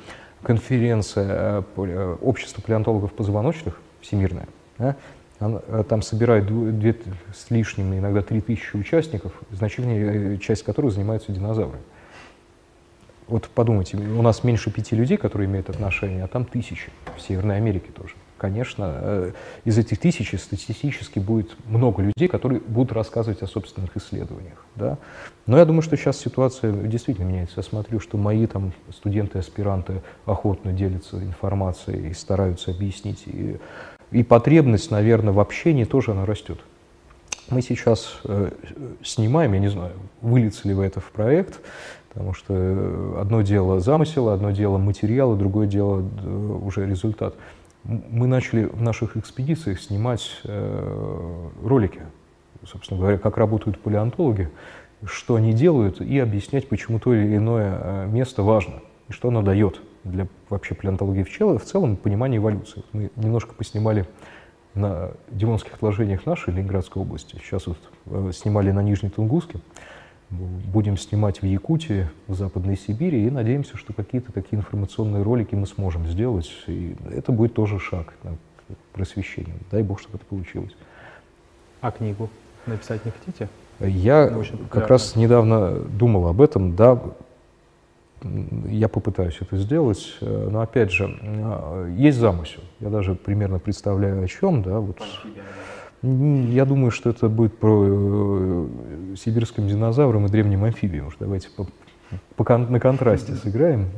конференция 0.45 1.27
э, 1.29 1.63
э, 1.77 2.17
общества 2.21 2.63
палеонтологов 2.63 3.13
позвоночных, 3.13 3.81
всемирная, 4.03 4.47
да, 4.79 4.97
э, 5.41 5.85
там 5.89 6.03
собирают 6.03 6.47
две 6.47 6.97
с 7.35 7.51
лишним, 7.51 7.95
иногда 7.95 8.23
три 8.23 8.41
тысячи 8.41 8.77
участников, 8.77 9.33
значительная 9.51 10.37
часть 10.37 10.63
которых 10.63 10.93
занимаются 10.93 11.33
динозаврами. 11.33 11.83
Вот 13.27 13.49
подумайте, 13.49 13.97
у 13.97 14.21
нас 14.21 14.45
меньше 14.45 14.71
пяти 14.71 14.95
людей, 14.95 15.17
которые 15.17 15.49
имеют 15.49 15.71
отношение, 15.71 16.23
а 16.25 16.29
там 16.29 16.45
тысячи, 16.45 16.91
в 17.17 17.23
Северной 17.23 17.57
Америке 17.57 17.91
тоже 17.91 18.15
конечно, 18.45 18.93
э, 18.95 19.33
из 19.65 19.79
этих 19.79 19.99
тысячи 19.99 20.37
статистически 20.37 21.19
будет 21.19 21.57
много 21.67 22.03
людей, 22.03 22.29
которые 22.29 22.61
будут 22.61 22.93
рассказывать 22.93 23.41
о 23.41 23.47
собственных 23.47 23.97
исследованиях. 23.97 24.67
Да? 24.77 24.99
Но 25.47 25.57
я 25.57 25.65
думаю, 25.65 25.81
что 25.81 25.97
сейчас 25.97 26.19
ситуация 26.19 26.71
действительно 26.73 27.25
меняется. 27.25 27.55
Я 27.57 27.63
смотрю, 27.63 28.01
что 28.01 28.19
мои 28.19 28.47
там, 28.47 28.75
студенты, 28.93 29.39
аспиранты 29.39 30.03
охотно 30.27 30.75
делятся 30.75 31.17
информацией 31.17 32.11
и 32.11 32.13
стараются 32.13 32.71
объяснить. 32.71 33.23
И, 33.27 33.57
и 34.11 34.23
потребность, 34.23 34.91
наверное, 34.91 35.33
в 35.33 35.41
общении 35.41 35.85
тоже 35.85 36.11
она 36.11 36.27
растет. 36.27 36.59
Мы 37.49 37.63
сейчас 37.63 38.21
э, 38.25 38.51
снимаем, 39.03 39.55
я 39.55 39.59
не 39.59 39.69
знаю, 39.69 39.93
выльется 40.21 40.69
ли 40.69 40.75
в 40.75 40.81
это 40.81 41.01
в 41.01 41.11
проект, 41.13 41.61
потому 42.11 42.35
что 42.35 42.55
э, 42.55 43.21
одно 43.21 43.41
дело 43.41 43.81
замысел, 43.81 44.29
одно 44.29 44.51
дело 44.51 44.77
материал, 44.77 45.35
другое 45.35 45.67
дело 45.67 46.01
э, 46.03 46.59
уже 46.63 46.87
результат 46.87 47.35
мы 47.85 48.27
начали 48.27 48.65
в 48.65 48.81
наших 48.81 49.17
экспедициях 49.17 49.81
снимать 49.81 50.41
э, 50.45 51.49
ролики, 51.63 52.03
собственно 52.67 52.99
говоря, 52.99 53.19
как 53.19 53.37
работают 53.37 53.79
палеонтологи, 53.81 54.51
что 55.05 55.35
они 55.37 55.53
делают, 55.53 56.01
и 56.01 56.19
объяснять, 56.19 56.69
почему 56.69 56.99
то 56.99 57.15
или 57.15 57.37
иное 57.37 57.79
э, 57.81 58.07
место 58.07 58.43
важно, 58.43 58.81
и 59.09 59.13
что 59.13 59.29
оно 59.29 59.43
дает 59.43 59.81
для 60.03 60.27
вообще 60.49 60.75
палеонтологии 60.75 61.23
в, 61.23 61.37
целом, 61.37 61.59
в 61.59 61.65
целом 61.65 61.97
понимания 61.97 62.39
эволюции. 62.39 62.83
Мы 62.93 63.11
немножко 63.17 63.55
поснимали 63.55 64.07
на 64.75 65.13
Дивонских 65.31 65.75
отложениях 65.75 66.27
нашей 66.27 66.53
Ленинградской 66.55 67.03
области, 67.03 67.37
сейчас 67.37 67.67
вот 67.67 67.79
э, 68.07 68.31
снимали 68.35 68.71
на 68.71 68.83
Нижней 68.83 69.11
Тунгуске, 69.11 69.61
будем 70.73 70.97
снимать 70.97 71.43
в 71.43 71.47
Якутии, 71.47 72.09
в 72.27 72.35
Западной 72.35 72.77
Сибири, 72.77 73.27
и 73.27 73.31
надеемся, 73.31 73.77
что 73.77 73.93
какие-то 73.93 74.33
такие 74.33 74.59
информационные 74.59 75.23
ролики 75.23 75.55
мы 75.55 75.67
сможем 75.67 76.07
сделать. 76.07 76.51
И 76.67 76.97
это 77.11 77.33
будет 77.33 77.55
тоже 77.55 77.79
шаг 77.79 78.15
на 78.23 78.37
просвещение. 78.93 79.55
Дай 79.71 79.83
бог, 79.83 80.01
чтобы 80.01 80.17
это 80.17 80.27
получилось. 80.27 80.75
А 81.81 81.91
книгу 81.91 82.29
написать 82.67 83.05
не 83.05 83.11
хотите? 83.11 83.49
Я 83.81 84.33
как 84.71 84.89
раз 84.89 85.17
недавно 85.17 85.81
думал 85.81 86.29
об 86.29 86.41
этом, 86.41 86.77
да, 86.77 87.01
я 88.69 88.89
попытаюсь 88.89 89.37
это 89.41 89.59
сделать, 89.59 90.17
но 90.21 90.61
опять 90.61 90.91
же, 90.91 91.05
есть 91.99 92.17
замысел. 92.17 92.63
Я 92.81 92.89
даже 92.89 93.15
примерно 93.15 93.59
представляю 93.59 94.25
о 94.25 94.29
чем, 94.29 94.63
да, 94.63 94.79
вот. 94.79 94.99
Я 96.05 96.67
думаю, 96.67 96.91
что 96.91 97.09
это 97.09 97.31
будет 97.31 97.57
про 97.57 97.87
э, 97.87 98.67
сибирским 99.17 99.67
динозавром 99.67 100.27
и 100.27 100.29
древним 100.29 100.65
амфибием. 100.65 101.07
Уж 101.07 101.17
давайте 101.19 101.49
по, 101.49 101.67
по, 102.37 102.59
на 102.59 102.79
контрасте 102.79 103.35
сыграем. 103.37 103.89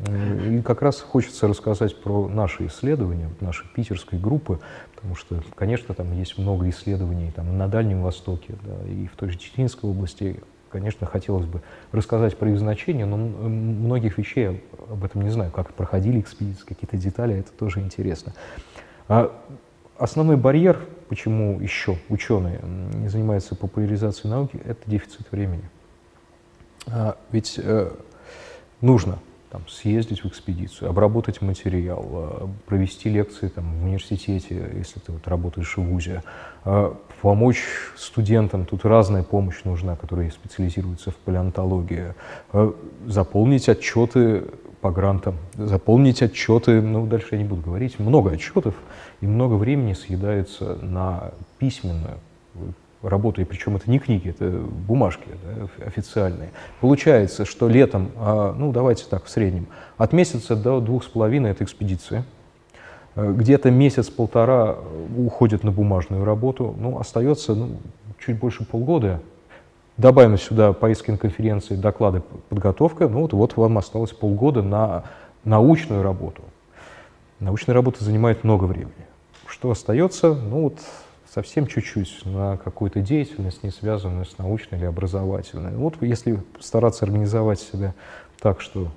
И 0.48 0.62
как 0.62 0.82
раз 0.82 1.00
хочется 1.00 1.48
рассказать 1.48 2.00
про 2.00 2.28
наши 2.28 2.66
исследования, 2.68 3.28
нашей 3.40 3.66
питерской 3.74 4.20
группы, 4.20 4.60
потому 4.94 5.16
что, 5.16 5.42
конечно, 5.56 5.96
там 5.96 6.12
есть 6.12 6.38
много 6.38 6.68
исследований 6.68 7.32
там, 7.34 7.58
на 7.58 7.66
Дальнем 7.66 8.02
Востоке, 8.02 8.54
да, 8.62 8.88
и 8.88 9.08
в 9.08 9.16
той 9.16 9.30
же 9.30 9.38
Чеченской 9.38 9.90
области. 9.90 10.40
Конечно, 10.70 11.06
хотелось 11.06 11.46
бы 11.46 11.62
рассказать 11.90 12.36
про 12.36 12.50
их 12.50 12.58
значение, 12.58 13.06
но 13.06 13.16
многих 13.16 14.18
вещей 14.18 14.44
я 14.44 14.54
об 14.92 15.04
этом 15.04 15.22
не 15.22 15.30
знаю, 15.30 15.50
как 15.50 15.72
проходили 15.72 16.20
экспедиции, 16.20 16.66
какие-то 16.66 16.96
детали, 16.98 17.36
это 17.36 17.50
тоже 17.50 17.80
интересно. 17.80 18.32
А 19.08 19.32
основной 19.98 20.36
барьер 20.36 20.78
почему 21.08 21.60
еще 21.60 21.98
ученые 22.08 22.60
не 22.62 23.08
занимаются 23.08 23.54
популяризацией 23.54 24.30
науки, 24.30 24.60
это 24.64 24.80
дефицит 24.86 25.30
времени. 25.30 25.68
А 26.86 27.16
ведь 27.30 27.58
э, 27.62 27.90
нужно 28.80 29.18
там, 29.50 29.66
съездить 29.68 30.22
в 30.22 30.28
экспедицию, 30.28 30.90
обработать 30.90 31.40
материал, 31.40 32.06
э, 32.12 32.46
провести 32.66 33.08
лекции 33.08 33.48
там, 33.48 33.78
в 33.80 33.84
университете, 33.84 34.70
если 34.74 35.00
ты 35.00 35.12
вот 35.12 35.26
работаешь 35.28 35.76
в 35.76 35.82
ВУЗе, 35.82 36.22
э, 36.64 36.92
помочь 37.22 37.62
студентам, 37.96 38.66
тут 38.66 38.84
разная 38.84 39.22
помощь 39.22 39.64
нужна, 39.64 39.96
которые 39.96 40.30
специализируются 40.30 41.10
в 41.10 41.16
палеонтологии, 41.16 42.14
э, 42.52 42.72
заполнить 43.06 43.68
отчеты 43.68 44.44
по 44.80 44.90
грантам, 44.90 45.36
заполнить 45.54 46.22
отчеты, 46.22 46.82
ну, 46.82 47.06
дальше 47.06 47.28
я 47.32 47.38
не 47.38 47.44
буду 47.44 47.62
говорить, 47.62 47.98
много 47.98 48.32
отчетов, 48.32 48.74
и 49.20 49.26
много 49.26 49.54
времени 49.54 49.94
съедается 49.94 50.76
на 50.82 51.32
письменную 51.58 52.18
работу, 53.02 53.40
и 53.40 53.44
причем 53.44 53.76
это 53.76 53.90
не 53.90 53.98
книги, 53.98 54.30
это 54.30 54.50
бумажки 54.50 55.28
да, 55.44 55.86
официальные. 55.86 56.50
Получается, 56.80 57.44
что 57.44 57.68
летом, 57.68 58.10
а, 58.16 58.54
ну 58.56 58.72
давайте 58.72 59.04
так, 59.08 59.24
в 59.24 59.30
среднем, 59.30 59.66
от 59.96 60.12
месяца 60.12 60.56
до 60.56 60.80
двух 60.80 61.04
с 61.04 61.06
половиной 61.06 61.50
это 61.50 61.64
экспедиция, 61.64 62.24
э, 63.14 63.32
где-то 63.32 63.70
месяц-полтора 63.70 64.76
уходит 65.16 65.62
на 65.62 65.70
бумажную 65.70 66.24
работу, 66.24 66.74
ну, 66.78 66.98
остается 66.98 67.54
ну, 67.54 67.76
чуть 68.18 68.38
больше 68.38 68.64
полгода. 68.64 69.20
Добавим 69.96 70.36
сюда 70.36 70.74
на 70.74 71.16
конференции, 71.16 71.74
доклады, 71.74 72.22
подготовка, 72.50 73.08
ну 73.08 73.20
вот, 73.20 73.32
вот 73.32 73.56
вам 73.56 73.78
осталось 73.78 74.12
полгода 74.12 74.62
на 74.62 75.04
научную 75.44 76.02
работу. 76.02 76.42
Научная 77.40 77.74
работа 77.74 78.04
занимает 78.04 78.44
много 78.44 78.64
времени. 78.64 79.05
Что 79.58 79.70
остается? 79.70 80.34
Ну 80.34 80.64
вот 80.64 80.80
совсем 81.32 81.66
чуть-чуть 81.66 82.26
на 82.26 82.58
какую-то 82.58 83.00
деятельность, 83.00 83.62
не 83.62 83.70
связанную 83.70 84.26
с 84.26 84.36
научной 84.36 84.76
или 84.76 84.84
образовательной. 84.84 85.74
Вот 85.76 85.94
если 86.02 86.42
стараться 86.60 87.06
организовать 87.06 87.58
себя 87.58 87.94
так, 88.38 88.60
что 88.60 88.88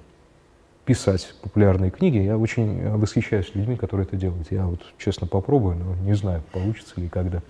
писать 0.84 1.34
популярные 1.42 1.92
книги, 1.92 2.18
я 2.18 2.38
очень 2.38 2.90
восхищаюсь 2.90 3.56
людьми, 3.56 3.78
которые 3.78 4.06
это 4.06 4.18
делают. 4.18 4.52
Я 4.52 4.66
вот 4.66 4.82
честно 4.98 5.28
попробую, 5.28 5.78
но 5.78 5.96
не 5.96 6.14
знаю, 6.14 6.44
получится 6.52 7.00
ли 7.00 7.08
когда. 7.08 7.42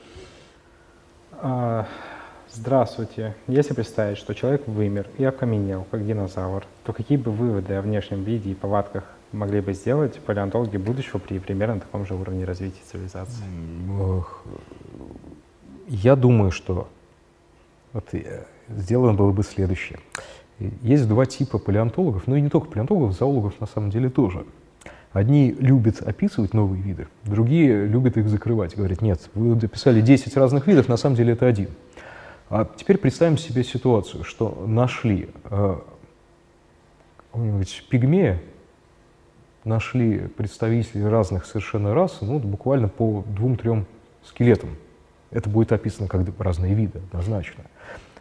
Здравствуйте. 2.51 3.35
Если 3.47 3.75
представить, 3.75 4.17
что 4.17 4.33
человек 4.33 4.67
вымер 4.67 5.07
и 5.19 5.23
окаменел, 5.23 5.85
как 5.91 6.05
динозавр, 6.05 6.65
то 6.83 6.93
какие 6.93 7.17
бы 7.17 7.31
выводы 7.31 7.75
о 7.75 7.81
внешнем 7.81 8.23
виде 8.23 8.51
и 8.51 8.55
повадках 8.55 9.03
могли 9.31 9.61
бы 9.61 9.73
сделать 9.73 10.19
палеонтологи 10.19 10.77
будущего 10.77 11.19
при 11.19 11.37
примерно 11.37 11.79
таком 11.79 12.07
же 12.07 12.15
уровне 12.15 12.45
развития 12.45 12.79
цивилизации? 12.91 13.43
Я 15.87 16.15
думаю, 16.15 16.49
что 16.49 16.89
вот 17.93 18.09
сделано 18.67 19.13
было 19.13 19.31
бы 19.31 19.43
следующее. 19.43 19.99
Есть 20.81 21.07
два 21.07 21.27
типа 21.27 21.59
палеонтологов, 21.59 22.25
ну 22.25 22.35
и 22.35 22.41
не 22.41 22.49
только 22.49 22.67
палеонтологов, 22.67 23.15
зоологов 23.15 23.59
на 23.61 23.67
самом 23.67 23.91
деле 23.91 24.09
тоже. 24.09 24.45
Одни 25.11 25.55
любят 25.59 26.01
описывать 26.01 26.53
новые 26.53 26.81
виды, 26.81 27.07
другие 27.23 27.85
любят 27.85 28.17
их 28.17 28.27
закрывать. 28.27 28.75
Говорят, 28.75 29.01
нет, 29.01 29.29
вы 29.33 29.55
дописали 29.55 30.01
10 30.01 30.35
разных 30.37 30.67
видов, 30.67 30.87
на 30.87 30.97
самом 30.97 31.15
деле 31.15 31.33
это 31.33 31.47
один. 31.47 31.69
А 32.49 32.65
теперь 32.65 32.97
представим 32.97 33.37
себе 33.37 33.63
ситуацию, 33.63 34.23
что 34.23 34.63
нашли 34.65 35.29
э, 35.45 35.79
пигмея, 37.89 38.41
нашли 39.63 40.27
представителей 40.27 41.05
разных 41.05 41.45
совершенно 41.45 41.93
рас, 41.93 42.17
ну, 42.21 42.39
буквально 42.39 42.87
по 42.87 43.23
двум-трем 43.27 43.85
скелетам. 44.23 44.77
Это 45.29 45.47
будет 45.47 45.71
описано 45.71 46.07
как 46.07 46.25
разные 46.39 46.73
виды, 46.73 46.99
однозначно. 47.11 47.65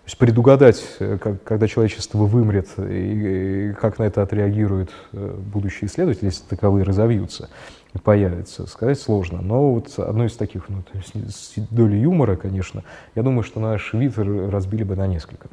То 0.09 0.13
есть 0.13 0.19
предугадать, 0.21 0.83
э, 1.01 1.19
как, 1.21 1.43
когда 1.43 1.69
человечество 1.69 2.21
вымрет 2.21 2.67
и, 2.79 3.73
и 3.73 3.73
как 3.75 3.99
на 3.99 4.05
это 4.05 4.23
отреагируют 4.23 4.89
э, 5.13 5.35
будущие 5.37 5.87
исследователи, 5.87 6.25
если 6.25 6.45
таковые 6.45 6.83
разовьются 6.83 7.51
и 7.93 7.99
появятся, 7.99 8.67
сказать 8.67 8.99
сложно. 8.99 9.43
Но 9.43 9.75
вот 9.75 9.99
одно 9.99 10.25
из 10.25 10.35
таких, 10.35 10.71
ну, 10.71 10.81
то 10.81 10.97
есть 10.97 11.13
с 11.15 11.59
долей 11.69 12.01
юмора, 12.01 12.37
конечно, 12.37 12.85
я 13.15 13.23
думаю, 13.23 13.43
что 13.43 13.61
наш 13.61 13.93
вид 13.93 14.17
разбили 14.17 14.83
бы 14.83 14.97
на 14.97 15.07
несколько. 15.07 15.49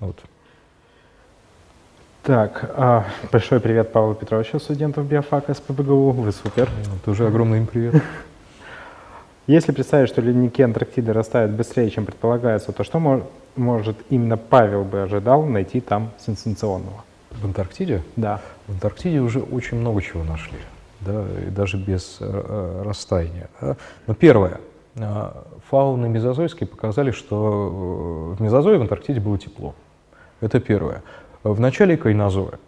Вот. 0.00 0.18
Так, 2.22 2.72
а, 2.74 3.04
большой 3.30 3.60
привет 3.60 3.92
Павлу 3.92 4.14
Петровичу, 4.14 4.58
студенту 4.58 5.02
биофака 5.02 5.52
СПБГУ. 5.52 6.12
Вы 6.12 6.32
супер. 6.32 6.70
Ну, 6.86 6.92
тоже 7.04 7.26
огромный 7.26 7.58
им 7.58 7.66
привет. 7.66 8.02
Если 9.46 9.70
представить, 9.72 10.08
что 10.08 10.22
ледники 10.22 10.62
Антарктиды 10.62 11.12
растают 11.12 11.52
быстрее, 11.52 11.90
чем 11.90 12.06
предполагается, 12.06 12.72
то 12.72 12.84
что 12.84 12.98
мож, 12.98 13.22
может 13.56 13.96
именно 14.10 14.36
Павел 14.36 14.84
бы 14.84 15.02
ожидал 15.02 15.44
найти 15.44 15.80
там 15.80 16.10
сенсационного? 16.18 17.04
В 17.30 17.44
Антарктиде? 17.44 18.02
Да. 18.16 18.40
В 18.66 18.72
Антарктиде 18.72 19.20
уже 19.20 19.40
очень 19.40 19.78
много 19.78 20.02
чего 20.02 20.22
нашли, 20.22 20.58
да, 21.00 21.24
и 21.46 21.50
даже 21.50 21.76
без 21.76 22.18
э, 22.20 22.24
э 22.26 22.82
растаяния. 22.84 23.48
Да. 23.60 23.76
Но 24.06 24.14
первое, 24.14 24.60
э, 24.96 25.30
фауны 25.68 26.08
мезозойские 26.08 26.66
показали, 26.66 27.10
что 27.10 28.34
э, 28.34 28.36
в 28.36 28.42
мезозое 28.42 28.78
в 28.78 28.82
Антарктиде 28.82 29.20
было 29.20 29.38
тепло. 29.38 29.74
Это 30.40 30.60
первое. 30.60 31.02
В 31.42 31.58
начале 31.58 31.96
кайнозоя 31.96 32.58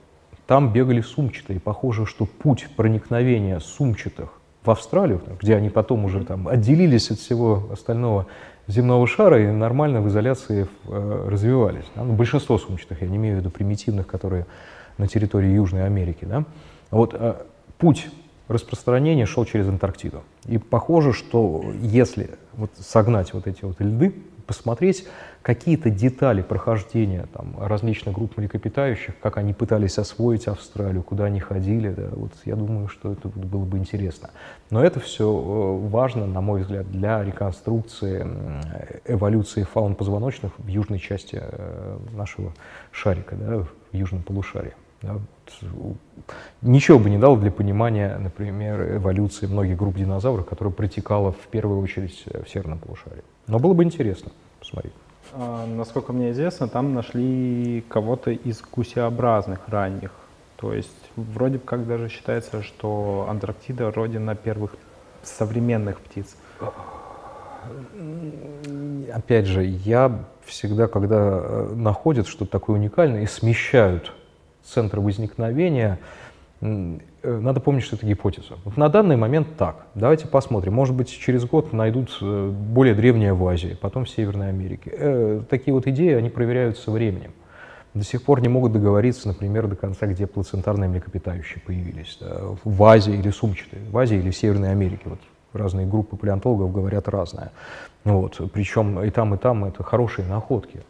там 0.46 0.72
бегали 0.72 1.00
сумчатые. 1.00 1.60
Похоже, 1.60 2.06
что 2.06 2.26
путь 2.26 2.68
проникновения 2.76 3.58
сумчатых 3.60 4.30
в 4.64 4.70
Австралию, 4.70 5.20
где 5.40 5.56
они 5.56 5.70
потом 5.70 6.04
уже 6.04 6.24
там 6.24 6.48
отделились 6.48 7.10
от 7.10 7.18
всего 7.18 7.68
остального 7.72 8.26
земного 8.66 9.06
шара 9.06 9.42
и 9.42 9.46
нормально 9.50 10.00
в 10.00 10.08
изоляции 10.08 10.66
э, 10.86 11.28
развивались. 11.28 11.84
Ну, 11.94 12.12
большинство 12.12 12.58
сумчатых, 12.58 13.02
я 13.02 13.08
не 13.08 13.16
имею 13.16 13.36
в 13.36 13.40
виду 13.40 13.50
примитивных, 13.50 14.06
которые 14.06 14.46
на 14.98 15.06
территории 15.06 15.50
Южной 15.50 15.84
Америки. 15.86 16.24
Да? 16.24 16.44
Вот 16.90 17.14
э, 17.14 17.34
путь 17.78 18.08
распространения 18.48 19.26
шел 19.26 19.44
через 19.44 19.68
Антарктиду. 19.68 20.22
И 20.46 20.58
похоже, 20.58 21.12
что 21.12 21.64
если 21.80 22.30
вот 22.54 22.70
согнать 22.78 23.32
вот 23.32 23.46
эти 23.46 23.64
вот 23.64 23.80
льды, 23.80 24.14
посмотреть 24.46 25.06
какие-то 25.42 25.90
детали 25.90 26.42
прохождения 26.42 27.26
там, 27.32 27.56
различных 27.58 28.14
групп 28.14 28.36
млекопитающих, 28.36 29.14
как 29.20 29.36
они 29.36 29.52
пытались 29.52 29.98
освоить 29.98 30.46
Австралию, 30.48 31.02
куда 31.02 31.24
они 31.24 31.40
ходили, 31.40 31.90
да, 31.90 32.08
вот 32.12 32.32
я 32.44 32.56
думаю, 32.56 32.88
что 32.88 33.12
это 33.12 33.28
было 33.28 33.64
бы 33.64 33.78
интересно. 33.78 34.30
Но 34.70 34.82
это 34.82 35.00
все 35.00 35.24
э, 35.24 35.88
важно, 35.88 36.26
на 36.26 36.40
мой 36.40 36.62
взгляд, 36.62 36.90
для 36.90 37.22
реконструкции 37.22 38.26
эволюции 39.04 39.64
фаун 39.64 39.94
позвоночных 39.94 40.52
в 40.58 40.66
южной 40.66 40.98
части 40.98 41.38
э, 41.40 41.98
нашего 42.12 42.52
шарика, 42.90 43.36
да, 43.36 43.58
в 43.58 43.68
южном 43.92 44.22
полушарии. 44.22 44.72
Да. 45.02 45.20
Ничего 46.62 46.98
бы 46.98 47.10
не 47.10 47.18
дало 47.18 47.36
для 47.36 47.50
понимания, 47.50 48.16
например, 48.16 48.96
эволюции 48.96 49.46
многих 49.46 49.76
групп 49.76 49.96
динозавров, 49.96 50.46
которая 50.46 50.72
протекала 50.72 51.32
в 51.32 51.46
первую 51.50 51.82
очередь 51.82 52.24
в 52.24 52.48
северном 52.48 52.78
полушарии. 52.78 53.22
Но 53.46 53.58
было 53.58 53.74
бы 53.74 53.84
интересно 53.84 54.32
посмотреть. 54.58 54.94
А, 55.32 55.66
насколько 55.66 56.12
мне 56.12 56.30
известно, 56.30 56.68
там 56.68 56.94
нашли 56.94 57.84
кого-то 57.88 58.30
из 58.30 58.62
гусеобразных 58.62 59.68
ранних. 59.68 60.12
То 60.56 60.72
есть 60.72 61.10
вроде 61.16 61.58
как 61.58 61.86
даже 61.86 62.08
считается, 62.08 62.62
что 62.62 63.26
Антарктида 63.28 63.90
родина 63.90 64.34
первых 64.34 64.76
современных 65.22 66.00
птиц. 66.00 66.36
Опять 69.12 69.46
же, 69.46 69.64
я 69.64 70.24
всегда, 70.44 70.86
когда 70.86 71.40
э, 71.42 71.72
находят 71.74 72.26
что-то 72.26 72.50
такое 72.50 72.76
уникальное 72.76 73.22
и 73.22 73.26
смещают 73.26 74.12
центр 74.62 75.00
возникновения, 75.00 75.98
надо 77.24 77.60
помнить, 77.60 77.84
что 77.84 77.96
это 77.96 78.06
гипотеза. 78.06 78.54
Вот 78.64 78.76
на 78.76 78.88
данный 78.88 79.16
момент 79.16 79.56
так. 79.56 79.86
Давайте 79.94 80.28
посмотрим. 80.28 80.74
Может 80.74 80.94
быть, 80.94 81.10
через 81.10 81.44
год 81.44 81.72
найдут 81.72 82.18
э, 82.20 82.50
более 82.50 82.94
древнее 82.94 83.34
в 83.34 83.46
Азии, 83.46 83.76
потом 83.80 84.04
в 84.04 84.10
Северной 84.10 84.50
Америке. 84.50 84.90
Э, 84.92 85.42
такие 85.48 85.74
вот 85.74 85.86
идеи, 85.86 86.14
они 86.14 86.30
проверяются 86.30 86.90
временем. 86.90 87.32
До 87.94 88.04
сих 88.04 88.24
пор 88.24 88.40
не 88.40 88.48
могут 88.48 88.72
договориться, 88.72 89.28
например, 89.28 89.68
до 89.68 89.76
конца, 89.76 90.06
где 90.06 90.26
плацентарные 90.26 90.88
млекопитающие 90.88 91.62
появились. 91.64 92.18
Да, 92.20 92.40
в 92.64 92.82
Азии 92.82 93.14
или 93.14 93.30
сумчатые, 93.30 93.82
в 93.88 93.96
Азии 93.96 94.18
или 94.18 94.30
в 94.30 94.36
Северной 94.36 94.72
Америке. 94.72 95.02
Вот 95.04 95.20
разные 95.52 95.86
группы 95.86 96.16
палеонтологов 96.16 96.72
говорят 96.72 97.08
разное. 97.08 97.52
Вот. 98.02 98.40
Причем 98.52 99.00
и 99.00 99.10
там, 99.10 99.34
и 99.34 99.38
там 99.38 99.64
это 99.64 99.82
хорошие 99.82 100.26
находки. 100.26 100.82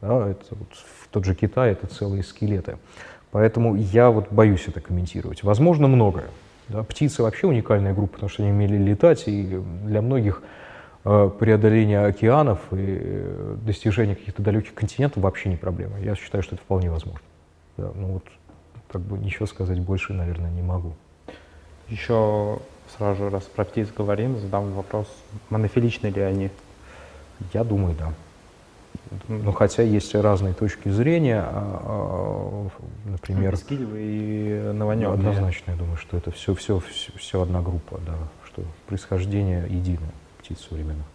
Да, 0.00 0.28
это 0.28 0.44
вот, 0.50 0.68
в 0.72 1.08
тот 1.10 1.24
же 1.24 1.34
Китай 1.34 1.72
это 1.72 1.86
целые 1.86 2.22
скелеты. 2.22 2.78
Поэтому 3.30 3.74
я 3.76 4.10
вот 4.10 4.32
боюсь 4.32 4.64
это 4.68 4.80
комментировать. 4.80 5.42
Возможно, 5.42 5.86
многое. 5.86 6.26
Да, 6.68 6.82
птицы 6.82 7.22
вообще 7.22 7.46
уникальная 7.46 7.94
группа, 7.94 8.14
потому 8.14 8.28
что 8.28 8.42
они 8.42 8.52
умели 8.52 8.76
летать, 8.76 9.24
и 9.26 9.60
для 9.84 10.02
многих 10.02 10.42
э, 11.04 11.30
преодоление 11.38 12.04
океанов 12.04 12.60
и 12.72 12.76
э, 13.00 13.56
достижение 13.62 14.16
каких-то 14.16 14.42
далеких 14.42 14.74
континентов 14.74 15.22
вообще 15.22 15.48
не 15.48 15.56
проблема. 15.56 15.98
Я 15.98 16.14
считаю, 16.14 16.42
что 16.42 16.56
это 16.56 16.64
вполне 16.64 16.90
возможно. 16.90 17.20
Да, 17.76 17.90
ну 17.94 18.06
вот, 18.08 18.24
как 18.90 19.00
бы 19.00 19.18
ничего 19.18 19.46
сказать 19.46 19.80
больше, 19.80 20.12
наверное, 20.12 20.50
не 20.50 20.62
могу. 20.62 20.94
Еще 21.88 22.58
сразу 22.96 23.24
же, 23.24 23.30
раз 23.30 23.44
про 23.44 23.64
птиц 23.64 23.88
говорим, 23.96 24.38
задам 24.38 24.72
вопрос, 24.72 25.06
монофиличны 25.48 26.08
ли 26.08 26.20
они? 26.20 26.50
Я 27.52 27.64
думаю, 27.64 27.94
да. 27.98 28.12
Ну, 29.28 29.52
хотя 29.52 29.82
есть 29.82 30.14
разные 30.14 30.54
точки 30.54 30.88
зрения, 30.88 31.42
а, 31.42 31.82
а, 31.84 33.10
например... 33.10 33.56
Скидивы 33.56 33.98
и 34.00 34.72
Новонек. 34.72 35.10
Однозначно, 35.10 35.72
я 35.72 35.76
думаю, 35.76 35.96
что 35.96 36.16
это 36.16 36.30
все, 36.30 36.54
все, 36.54 36.78
все, 36.80 37.12
все 37.16 37.42
одна 37.42 37.62
группа, 37.62 37.98
да, 38.06 38.14
что 38.46 38.62
происхождение 38.86 39.66
единое 39.68 40.12
птиц 40.38 40.60
современных. 40.68 41.06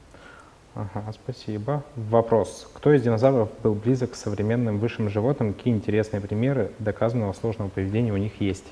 Ага, 0.76 1.14
спасибо. 1.14 1.84
Вопрос. 1.96 2.68
Кто 2.74 2.94
из 2.94 3.04
динозавров 3.04 3.50
был 3.62 3.76
близок 3.76 4.12
к 4.12 4.16
современным 4.16 4.80
высшим 4.80 5.10
животным? 5.10 5.54
Какие 5.54 5.74
интересные 5.74 6.20
примеры 6.20 6.72
доказанного 6.80 7.34
сложного 7.34 7.70
поведения 7.70 8.12
у 8.12 8.18
них 8.18 8.42
есть? 8.42 8.66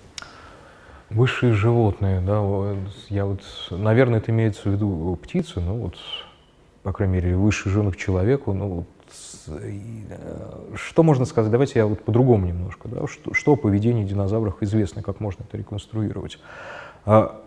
Высшие 1.11 1.53
животные, 1.53 2.21
да, 2.21 2.41
я 3.09 3.25
вот, 3.25 3.41
наверное, 3.69 4.19
это 4.19 4.31
имеется 4.31 4.69
в 4.69 4.71
виду 4.71 5.19
птицы, 5.21 5.59
ну 5.59 5.75
вот, 5.75 5.95
по 6.83 6.93
крайней 6.93 7.15
мере, 7.15 7.35
высший 7.35 7.71
животных 7.71 7.97
человеку, 7.97 8.53
ну 8.53 8.85
э, 9.47 9.71
что 10.75 11.03
можно 11.03 11.25
сказать? 11.25 11.51
Давайте 11.51 11.79
я 11.79 11.85
вот 11.85 12.03
по-другому 12.03 12.47
немножко, 12.47 12.87
да, 12.87 13.07
что, 13.07 13.33
что 13.33 13.53
о 13.53 13.55
поведении 13.55 14.03
динозавров 14.03 14.61
известно, 14.61 15.03
как 15.03 15.19
можно 15.19 15.43
это 15.43 15.57
реконструировать. 15.57 16.39
А, 17.05 17.41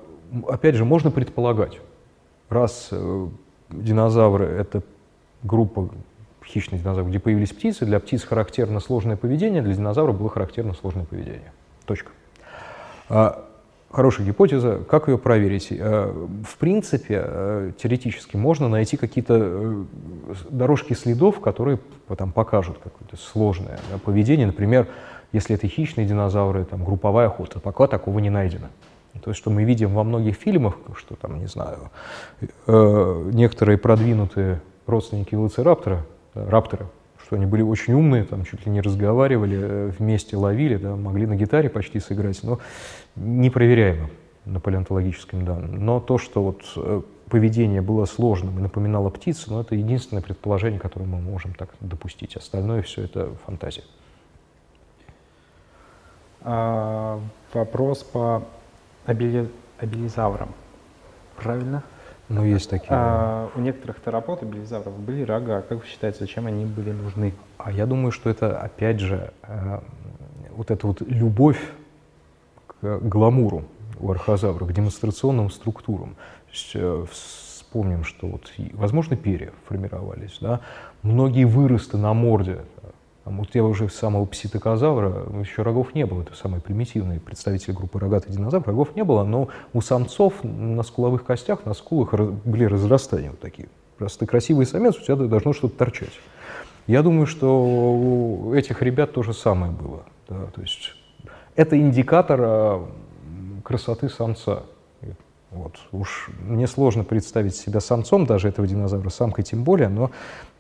опять 0.47 0.75
же, 0.77 0.85
можно 0.85 1.11
предполагать, 1.11 1.81
раз 2.49 2.89
э, 2.91 3.29
динозавры— 3.71 4.45
это 4.47 4.83
группа 5.43 5.91
хищных 6.45 6.83
динозавров, 6.83 7.09
где 7.09 7.19
появились 7.19 7.53
птицы. 7.53 7.87
Для 7.87 7.99
птиц 8.01 8.23
характерно 8.23 8.81
сложное 8.81 9.17
поведение, 9.17 9.63
для 9.63 9.75
динозавров 9.75 10.19
было 10.19 10.29
характерно 10.29 10.75
сложное 10.75 11.05
поведение. 11.05 11.53
Точка. 11.87 12.11
А, 13.09 13.45
хорошая 13.95 14.27
гипотеза. 14.27 14.81
Как 14.89 15.09
ее 15.09 15.19
проверить? 15.19 15.69
А, 15.71 16.13
в 16.47 16.57
принципе, 16.59 17.21
а, 17.23 17.73
теоретически 17.73 18.37
можно 18.37 18.69
найти 18.69 18.97
какие-то 18.97 19.35
э, 19.41 19.85
дорожки 20.51 20.93
следов, 20.95 21.41
которые 21.41 21.79
там, 22.17 22.33
покажут 22.33 22.79
какое-то 22.83 23.17
сложное 23.17 23.79
поведение. 24.05 24.47
Например, 24.47 24.89
если 25.33 25.55
это 25.55 25.67
хищные 25.69 26.07
динозавры, 26.07 26.65
там, 26.65 26.85
групповая 26.85 27.29
охота, 27.29 27.61
пока 27.61 27.87
такого 27.87 28.19
не 28.19 28.31
найдено. 28.31 28.69
То 29.23 29.31
есть, 29.31 29.39
что 29.39 29.51
мы 29.51 29.65
видим 29.65 29.95
во 29.95 30.05
многих 30.05 30.37
фильмах, 30.37 30.77
что 30.97 31.15
там, 31.15 31.39
не 31.39 31.47
знаю, 31.47 31.91
э, 32.67 33.31
некоторые 33.33 33.79
продвинутые 33.79 34.61
родственники 34.87 35.35
велоцираптора, 35.35 36.05
да, 36.35 36.51
раптора, 36.51 36.89
что 37.25 37.37
они 37.37 37.47
были 37.47 37.63
очень 37.63 37.95
умные, 37.95 38.25
там 38.25 38.45
чуть 38.45 38.67
ли 38.67 38.73
не 38.73 38.81
разговаривали, 38.81 39.59
э, 39.61 39.93
вместе 39.99 40.37
ловили, 40.37 40.77
да, 40.77 40.95
могли 40.95 41.27
на 41.27 41.37
гитаре 41.37 41.71
почти 41.71 42.01
сыграть, 42.01 42.43
но 42.43 42.59
непроверяемо 43.17 44.11
на 44.45 44.61
палеонтологическом 44.61 45.45
данным. 45.45 45.85
Но 45.85 46.01
то, 46.01 46.19
что 46.19 46.43
вот 46.43 46.63
э, 46.77 47.03
поведение 47.31 47.81
было 47.81 48.05
сложным 48.05 48.59
и 48.59 48.63
напоминало 48.63 49.11
птицу, 49.11 49.53
ну, 49.53 49.61
это 49.61 49.75
единственное 49.75 50.23
предположение, 50.23 50.79
которое 50.79 51.07
мы 51.07 51.21
можем 51.21 51.55
так 51.55 51.71
допустить. 51.81 52.37
Остальное 52.37 52.83
все 52.83 53.03
это 53.03 53.31
фантазия. 53.47 53.85
А, 56.43 57.21
вопрос 57.53 58.03
по 58.03 58.43
Абили... 59.07 59.51
Абилизаврам. 59.79 60.51
Правильно? 61.37 61.83
Ну, 62.29 62.45
есть 62.45 62.71
такие. 62.71 62.89
А, 62.91 63.51
у 63.55 63.61
некоторых 63.61 64.03
терапот 64.03 64.43
абилизавров 64.43 64.99
были 64.99 65.23
рога. 65.23 65.63
Как 65.63 65.81
вы 65.81 65.87
считаете, 65.87 66.19
зачем 66.21 66.47
они 66.47 66.65
были 66.65 66.93
нужны? 66.93 67.35
А 67.59 67.73
я 67.73 67.87
думаю, 67.87 68.13
что 68.13 68.31
это, 68.31 68.59
опять 68.59 69.01
же, 69.01 69.33
э, 69.43 69.81
вот 70.51 70.71
эта 70.71 70.87
вот 70.87 71.01
любовь 71.03 71.61
к 72.85 73.09
гламуру 73.09 73.65
у 74.01 74.11
архозавра, 74.11 74.65
к 74.67 74.73
демонстрационным 74.73 75.51
структурам. 75.51 76.17
Э, 76.75 77.05
вспомним, 77.11 78.05
что 78.05 78.29
вот, 78.29 78.53
возможно, 78.73 79.17
перья 79.17 79.53
формировались, 79.67 80.39
да? 80.41 80.61
многие 81.03 81.45
выросты 81.45 81.97
на 81.97 82.15
морде 82.15 82.61
там, 83.25 83.41
у 83.41 83.47
тебя 83.47 83.65
уже 83.65 83.89
самого 83.89 84.27
пситокозавра 84.27 85.27
еще 85.41 85.63
рогов 85.63 85.95
не 85.95 86.05
было, 86.05 86.23
это 86.23 86.35
самый 86.35 86.61
примитивный 86.61 87.19
представитель 87.19 87.73
группы 87.73 87.99
рогатых 87.99 88.31
динозавров, 88.31 88.69
рогов 88.69 88.95
не 88.95 89.03
было, 89.03 89.25
но 89.25 89.49
у 89.73 89.81
самцов 89.81 90.45
на 90.45 90.83
скуловых 90.83 91.25
костях, 91.25 91.65
на 91.65 91.73
скулах 91.73 92.13
были 92.13 92.65
разрастания 92.65 93.31
вот 93.31 93.41
такие. 93.41 93.69
Ты 93.99 94.27
красивый 94.27 94.67
самец, 94.67 94.97
у 94.97 95.01
тебя 95.01 95.17
должно 95.17 95.55
что-то 95.55 95.79
торчать. 95.79 96.13
Я 96.87 97.03
думаю, 97.03 97.27
что 97.27 97.65
у 97.65 98.53
этих 98.53 98.83
ребят 98.83 99.13
то 99.13 99.23
же 99.23 99.33
самое 99.33 99.73
было. 99.73 100.03
Да, 100.29 100.47
то 100.55 100.61
есть 100.61 100.94
это 101.57 101.79
индикатор 101.79 102.41
а, 102.43 102.89
красоты 103.63 104.09
самца. 104.09 104.63
Вот. 105.55 105.79
Уж 105.93 106.31
мне 106.41 106.67
сложно 106.67 107.05
представить 107.05 107.55
себя 107.55 107.79
самцом 107.79 108.27
даже 108.27 108.49
этого 108.49 108.67
динозавра, 108.67 109.09
самкой 109.09 109.45
тем 109.45 109.63
более, 109.63 109.89
но 109.89 110.11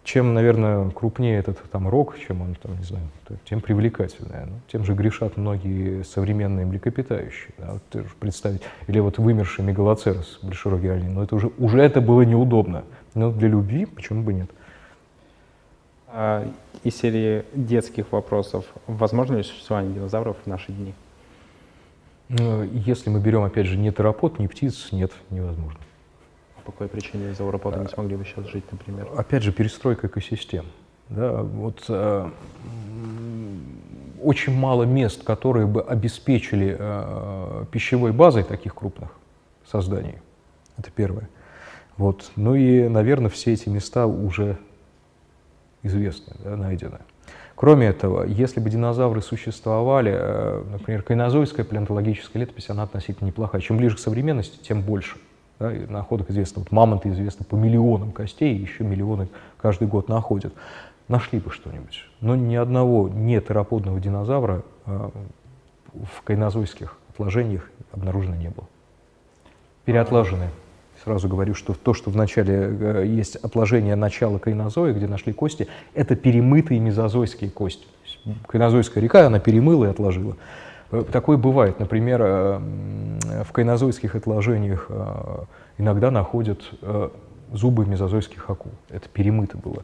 чем, 0.05 0.35
наверное, 0.35 0.89
крупнее 0.91 1.39
этот 1.39 1.61
там 1.71 1.89
рог, 1.89 2.17
чем 2.19 2.43
он, 2.43 2.55
там, 2.55 2.79
не 2.79 2.85
знаю, 2.85 3.05
тем 3.45 3.61
привлекательнее. 3.61 4.45
Ну, 4.47 4.61
тем 4.71 4.85
же 4.85 4.95
грешат 4.95 5.37
многие 5.37 6.05
современные 6.05 6.67
млекопитающие. 6.67 7.53
Да, 7.59 7.73
вот 7.73 7.83
ты 7.91 8.05
представить, 8.21 8.63
или 8.87 9.01
вот 9.01 9.19
вымерший 9.19 9.65
мегалоцерус, 9.65 10.39
большерогий 10.43 10.93
олень, 10.93 11.11
но 11.11 11.25
это 11.25 11.35
уже, 11.35 11.51
уже 11.59 11.81
это 11.81 12.01
было 12.01 12.23
неудобно. 12.23 12.85
Но 13.15 13.33
для 13.33 13.49
любви 13.49 13.87
почему 13.87 14.23
бы 14.23 14.33
нет? 14.33 14.51
А, 16.17 16.49
из 16.85 16.97
серии 16.97 17.45
детских 17.55 18.13
вопросов. 18.13 18.65
Возможно 18.87 19.37
ли 19.37 19.43
существование 19.43 19.93
динозавров 19.93 20.37
в 20.45 20.47
наши 20.47 20.71
дни? 20.71 20.95
Ну, 22.29 22.63
если 22.63 23.11
мы 23.11 23.19
берем, 23.19 23.43
опять 23.43 23.67
же, 23.67 23.77
не 23.77 23.91
терапот, 23.91 24.39
не 24.39 24.47
птиц, 24.47 24.93
нет, 24.93 25.11
невозможно. 25.31 25.81
По 26.65 26.71
какой 26.71 26.87
причине 26.87 27.35
зауроподы 27.35 27.81
не 27.81 27.89
смогли 27.89 28.15
бы 28.15 28.25
сейчас 28.25 28.47
жить, 28.47 28.63
например? 28.71 29.09
Опять 29.17 29.43
же, 29.43 29.51
перестройка 29.51 30.07
экосистем. 30.07 30.67
Да, 31.09 31.43
вот, 31.43 31.85
э, 31.89 32.31
очень 34.23 34.57
мало 34.57 34.85
мест, 34.85 35.25
которые 35.25 35.67
бы 35.67 35.83
обеспечили 35.83 36.77
э, 36.79 37.65
пищевой 37.73 38.13
базой 38.13 38.45
таких 38.45 38.77
крупных 38.77 39.11
созданий. 39.67 40.19
Это 40.79 40.93
первое. 40.93 41.29
Вот. 41.97 42.31
Ну 42.37 42.55
и, 42.55 42.87
наверное, 42.87 43.31
все 43.31 43.53
эти 43.53 43.69
места 43.69 44.07
уже 44.07 44.59
известны, 45.85 46.35
да, 46.43 46.57
найдены. 46.57 46.99
Кроме 47.55 47.87
этого, 47.87 48.25
если 48.25 48.59
бы 48.59 48.69
динозавры 48.69 49.23
существовали, 49.23 50.13
э, 50.15 50.65
например, 50.73 51.03
кайнозойская 51.03 51.65
палеонтологическая 51.65 52.43
летопись, 52.43 52.69
она 52.69 52.83
относительно 52.83 53.29
неплохая. 53.29 53.61
Чем 53.61 53.77
ближе 53.77 53.97
к 53.97 54.01
современности, 54.01 54.59
тем 54.63 54.83
больше. 54.83 55.17
Да, 55.61 55.71
находок 55.89 56.31
известно, 56.31 56.63
вот 56.63 56.73
мамонты 56.73 57.11
известны 57.11 57.47
по 57.47 57.55
миллионам 57.55 58.11
костей, 58.11 58.57
еще 58.57 58.83
миллионы 58.83 59.29
каждый 59.57 59.87
год 59.87 60.09
находят. 60.09 60.53
Нашли 61.07 61.39
бы 61.39 61.51
что-нибудь. 61.51 62.05
Но 62.21 62.35
ни 62.35 62.57
одного 62.57 63.09
нетераподного 63.09 64.01
динозавра 64.01 64.63
э, 64.87 65.11
в 65.93 66.23
кайнозойских 66.23 66.97
отложениях 67.11 67.71
обнаружено 67.93 68.35
не 68.35 68.49
было. 68.49 68.67
Переотлаженные. 69.85 70.51
Сразу 71.05 71.29
говорю, 71.29 71.55
что 71.55 71.75
то, 71.75 71.93
что 71.93 72.11
вначале 72.11 72.55
э, 72.55 73.05
есть 73.07 73.37
отложение 73.37 73.95
начала 73.95 74.39
кайнозоя, 74.39 74.95
где 74.95 75.07
нашли 75.07 75.35
кости, 75.35 75.69
это 75.93 76.17
перемытые 76.17 76.81
мезозойские 76.81 77.51
кости. 77.51 77.87
Кайнозойская 78.47 79.03
река, 79.03 79.27
она 79.27 79.39
перемыла 79.39 79.85
и 79.85 79.89
отложила. 79.89 80.39
Э, 80.91 81.05
такое 81.13 81.37
бывает. 81.37 81.79
Например, 81.79 82.23
э, 82.23 82.59
в 83.45 83.53
кайнозойских 83.53 84.15
отложениях 84.15 84.91
иногда 85.77 86.11
находят 86.11 86.63
зубы 87.53 87.85
мезозойских 87.85 88.49
акул. 88.49 88.73
Это 88.89 89.09
перемыто 89.09 89.59
было. 89.59 89.83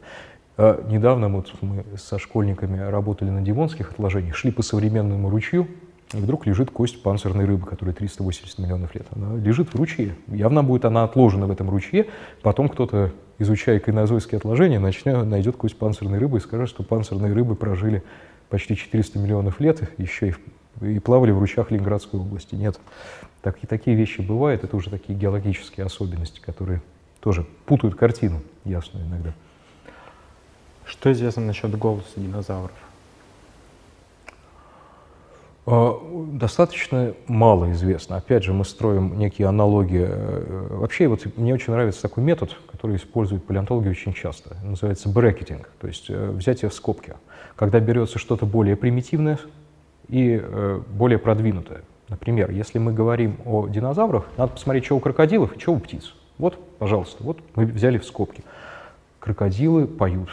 Недавно 0.87 1.29
вот 1.29 1.51
мы 1.61 1.83
со 1.97 2.17
школьниками 2.17 2.79
работали 2.79 3.29
на 3.29 3.41
дивонских 3.41 3.91
отложениях, 3.91 4.35
шли 4.35 4.51
по 4.51 4.61
современному 4.61 5.29
ручью, 5.29 5.67
и 6.13 6.17
вдруг 6.17 6.45
лежит 6.45 6.71
кость 6.71 7.01
панцирной 7.01 7.45
рыбы, 7.45 7.65
которой 7.65 7.93
380 7.93 8.59
миллионов 8.59 8.93
лет. 8.95 9.07
Она 9.15 9.37
лежит 9.37 9.73
в 9.73 9.75
ручье. 9.75 10.15
Явно 10.27 10.63
будет 10.63 10.85
она 10.85 11.03
отложена 11.03 11.47
в 11.47 11.51
этом 11.51 11.69
ручье. 11.69 12.07
Потом 12.41 12.69
кто-то, 12.69 13.11
изучая 13.39 13.79
кайнозойские 13.79 14.37
отложения, 14.37 14.79
начнет, 14.79 15.25
найдет 15.25 15.55
кость 15.55 15.77
панцирной 15.77 16.19
рыбы 16.19 16.37
и 16.37 16.41
скажет, 16.41 16.69
что 16.69 16.83
панцирные 16.83 17.33
рыбы 17.33 17.55
прожили 17.55 18.03
почти 18.49 18.75
400 18.75 19.19
миллионов 19.19 19.59
лет, 19.59 19.89
еще 19.97 20.29
и 20.29 20.35
и 20.79 20.99
плавали 20.99 21.31
в 21.31 21.39
ручьях 21.39 21.71
Ленинградской 21.71 22.19
области. 22.19 22.55
Нет. 22.55 22.79
Так, 23.41 23.63
и 23.63 23.67
такие 23.67 23.95
вещи 23.95 24.21
бывают, 24.21 24.63
это 24.63 24.75
уже 24.75 24.89
такие 24.89 25.17
геологические 25.17 25.85
особенности, 25.85 26.39
которые 26.39 26.81
тоже 27.19 27.45
путают 27.65 27.95
картину 27.95 28.41
ясную 28.65 29.05
иногда. 29.05 29.33
Что 30.85 31.11
известно 31.11 31.43
насчет 31.43 31.77
голоса 31.77 32.07
динозавров? 32.15 32.71
А, 35.65 35.99
достаточно 36.31 37.13
мало 37.27 37.71
известно. 37.71 38.17
Опять 38.17 38.43
же, 38.43 38.53
мы 38.53 38.65
строим 38.65 39.17
некие 39.19 39.47
аналогии. 39.47 40.07
Э, 40.07 40.67
вообще, 40.71 41.07
вот 41.07 41.25
мне 41.37 41.53
очень 41.53 41.71
нравится 41.73 42.01
такой 42.01 42.23
метод, 42.23 42.57
который 42.71 42.95
используют 42.95 43.45
палеонтологи 43.45 43.89
очень 43.89 44.13
часто. 44.13 44.57
Называется 44.63 45.09
брекетинг, 45.09 45.69
то 45.79 45.87
есть 45.87 46.09
э, 46.09 46.31
взятие 46.31 46.69
в 46.69 46.73
скобки. 46.73 47.13
Когда 47.55 47.79
берется 47.79 48.17
что-то 48.17 48.45
более 48.45 48.75
примитивное, 48.75 49.37
и 50.11 50.39
э, 50.43 50.81
более 50.89 51.17
продвинутое. 51.17 51.83
Например, 52.09 52.51
если 52.51 52.77
мы 52.77 52.91
говорим 52.91 53.37
о 53.45 53.67
динозаврах, 53.67 54.25
надо 54.37 54.53
посмотреть, 54.53 54.85
что 54.85 54.97
у 54.97 54.99
крокодилов 54.99 55.55
и 55.55 55.59
что 55.59 55.73
у 55.73 55.79
птиц. 55.79 56.13
Вот, 56.37 56.59
пожалуйста, 56.77 57.23
вот 57.23 57.39
мы 57.55 57.65
взяли 57.65 57.97
в 57.97 58.05
скобки. 58.05 58.43
Крокодилы 59.19 59.87
поют. 59.87 60.29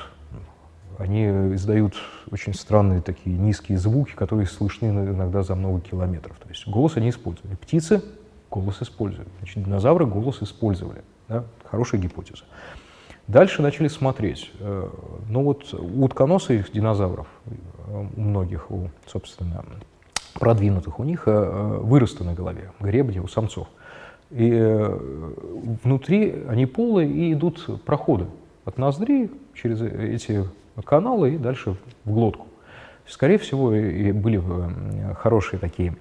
они 0.98 1.26
издают 1.54 1.94
очень 2.30 2.54
странные 2.54 3.00
такие 3.00 3.36
низкие 3.36 3.78
звуки, 3.78 4.12
которые 4.12 4.46
слышны 4.46 4.86
иногда 4.86 5.42
за 5.42 5.54
много 5.54 5.80
километров. 5.80 6.36
То 6.38 6.48
есть 6.48 6.66
голос 6.66 6.96
они 6.96 7.10
использовали. 7.10 7.54
Птицы 7.56 8.02
голос 8.50 8.82
используют. 8.82 9.28
Значит, 9.38 9.64
динозавры 9.64 10.06
голос 10.06 10.42
использовали. 10.42 11.02
Да? 11.28 11.44
Хорошая 11.64 12.00
гипотеза. 12.00 12.44
Дальше 13.28 13.60
начали 13.60 13.88
смотреть. 13.88 14.50
Э, 14.58 14.88
ну 15.28 15.42
вот 15.44 15.74
у 15.74 16.04
утконосых 16.04 16.72
динозавров, 16.72 17.26
э, 17.44 18.06
у 18.16 18.20
многих, 18.20 18.70
у, 18.70 18.88
собственно, 19.06 19.64
продвинутых, 20.34 20.98
у 20.98 21.04
них 21.04 21.24
э, 21.26 21.78
выросты 21.82 22.24
на 22.24 22.32
голове, 22.32 22.72
гребни 22.80 23.18
у 23.18 23.28
самцов. 23.28 23.68
И 24.30 24.52
внутри 25.82 26.44
они 26.48 26.66
полые 26.66 27.10
и 27.10 27.32
идут 27.32 27.82
проходы 27.86 28.26
от 28.66 28.76
ноздри 28.76 29.30
через 29.54 29.80
эти 29.80 30.44
каналы 30.84 31.34
и 31.34 31.38
дальше 31.38 31.76
в 32.04 32.12
глотку. 32.12 32.46
Скорее 33.08 33.38
всего, 33.38 33.74
и 33.74 34.12
были 34.12 34.38
э, 34.38 35.14
хорошие 35.14 35.58
такие 35.58 35.96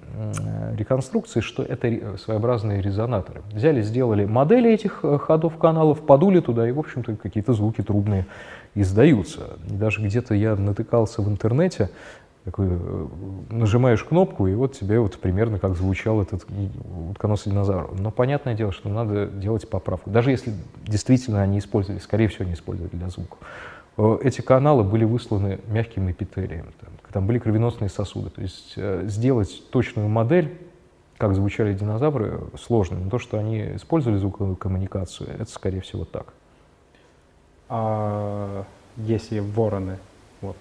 реконструкции, 0.76 1.40
что 1.40 1.64
это 1.64 2.18
своеобразные 2.18 2.82
резонаторы. 2.82 3.44
Взяли, 3.54 3.82
сделали 3.82 4.26
модели 4.26 4.74
этих 4.74 5.00
э, 5.04 5.18
ходов 5.18 5.58
каналов, 5.58 6.02
подули 6.02 6.42
туда, 6.42 6.68
и, 6.68 6.74
в 6.74 6.80
общем-то, 6.80 7.16
какие-то 7.16 7.54
звуки 7.54 7.82
трубные 7.82 8.26
издаются. 8.76 9.58
даже 9.70 10.02
где-то 10.02 10.36
я 10.36 10.56
натыкался 10.58 11.22
в 11.22 11.30
интернете, 11.30 11.90
такой, 12.48 12.68
э, 12.70 13.08
нажимаешь 13.52 14.04
кнопку, 14.04 14.48
и 14.48 14.54
вот 14.54 14.78
тебе 14.78 15.00
вот 15.00 15.18
примерно 15.18 15.60
как 15.60 15.76
звучал 15.76 16.22
этот 16.22 16.46
утконосый 17.10 17.54
динозавр. 17.54 17.90
Но 17.98 18.12
понятное 18.12 18.54
дело, 18.54 18.72
что 18.72 18.90
надо 18.90 19.28
делать 19.28 19.70
поправку. 19.70 20.10
Даже 20.10 20.32
если 20.32 20.54
действительно 20.86 21.42
они 21.42 21.60
использовали, 21.60 22.00
скорее 22.00 22.28
всего, 22.28 22.46
они 22.46 22.54
использовали 22.54 22.94
для 22.94 23.10
звука. 23.10 23.38
Эти 23.98 24.42
каналы 24.42 24.84
были 24.84 25.06
высланы 25.06 25.60
мягким 25.68 26.12
эпителием. 26.12 26.72
Там, 26.80 26.90
там 27.12 27.28
были 27.28 27.40
кровеносные 27.40 27.90
сосуды. 27.90 28.30
То 28.30 28.42
есть 28.42 28.74
э, 28.76 29.06
сделать 29.08 29.64
точную 29.72 30.08
модель, 30.08 30.56
как 31.18 31.34
звучали 31.34 31.74
динозавры, 31.74 32.42
сложно. 32.60 33.00
Но 33.00 33.10
то, 33.10 33.18
что 33.18 33.40
они 33.40 33.76
использовали 33.76 34.20
звуковую 34.20 34.56
коммуникацию, 34.56 35.32
это, 35.32 35.50
скорее 35.50 35.82
всего, 35.82 36.06
так. 36.06 36.34
А 37.70 38.66
если 38.98 39.40
вороны, 39.40 39.98
вот, 40.42 40.58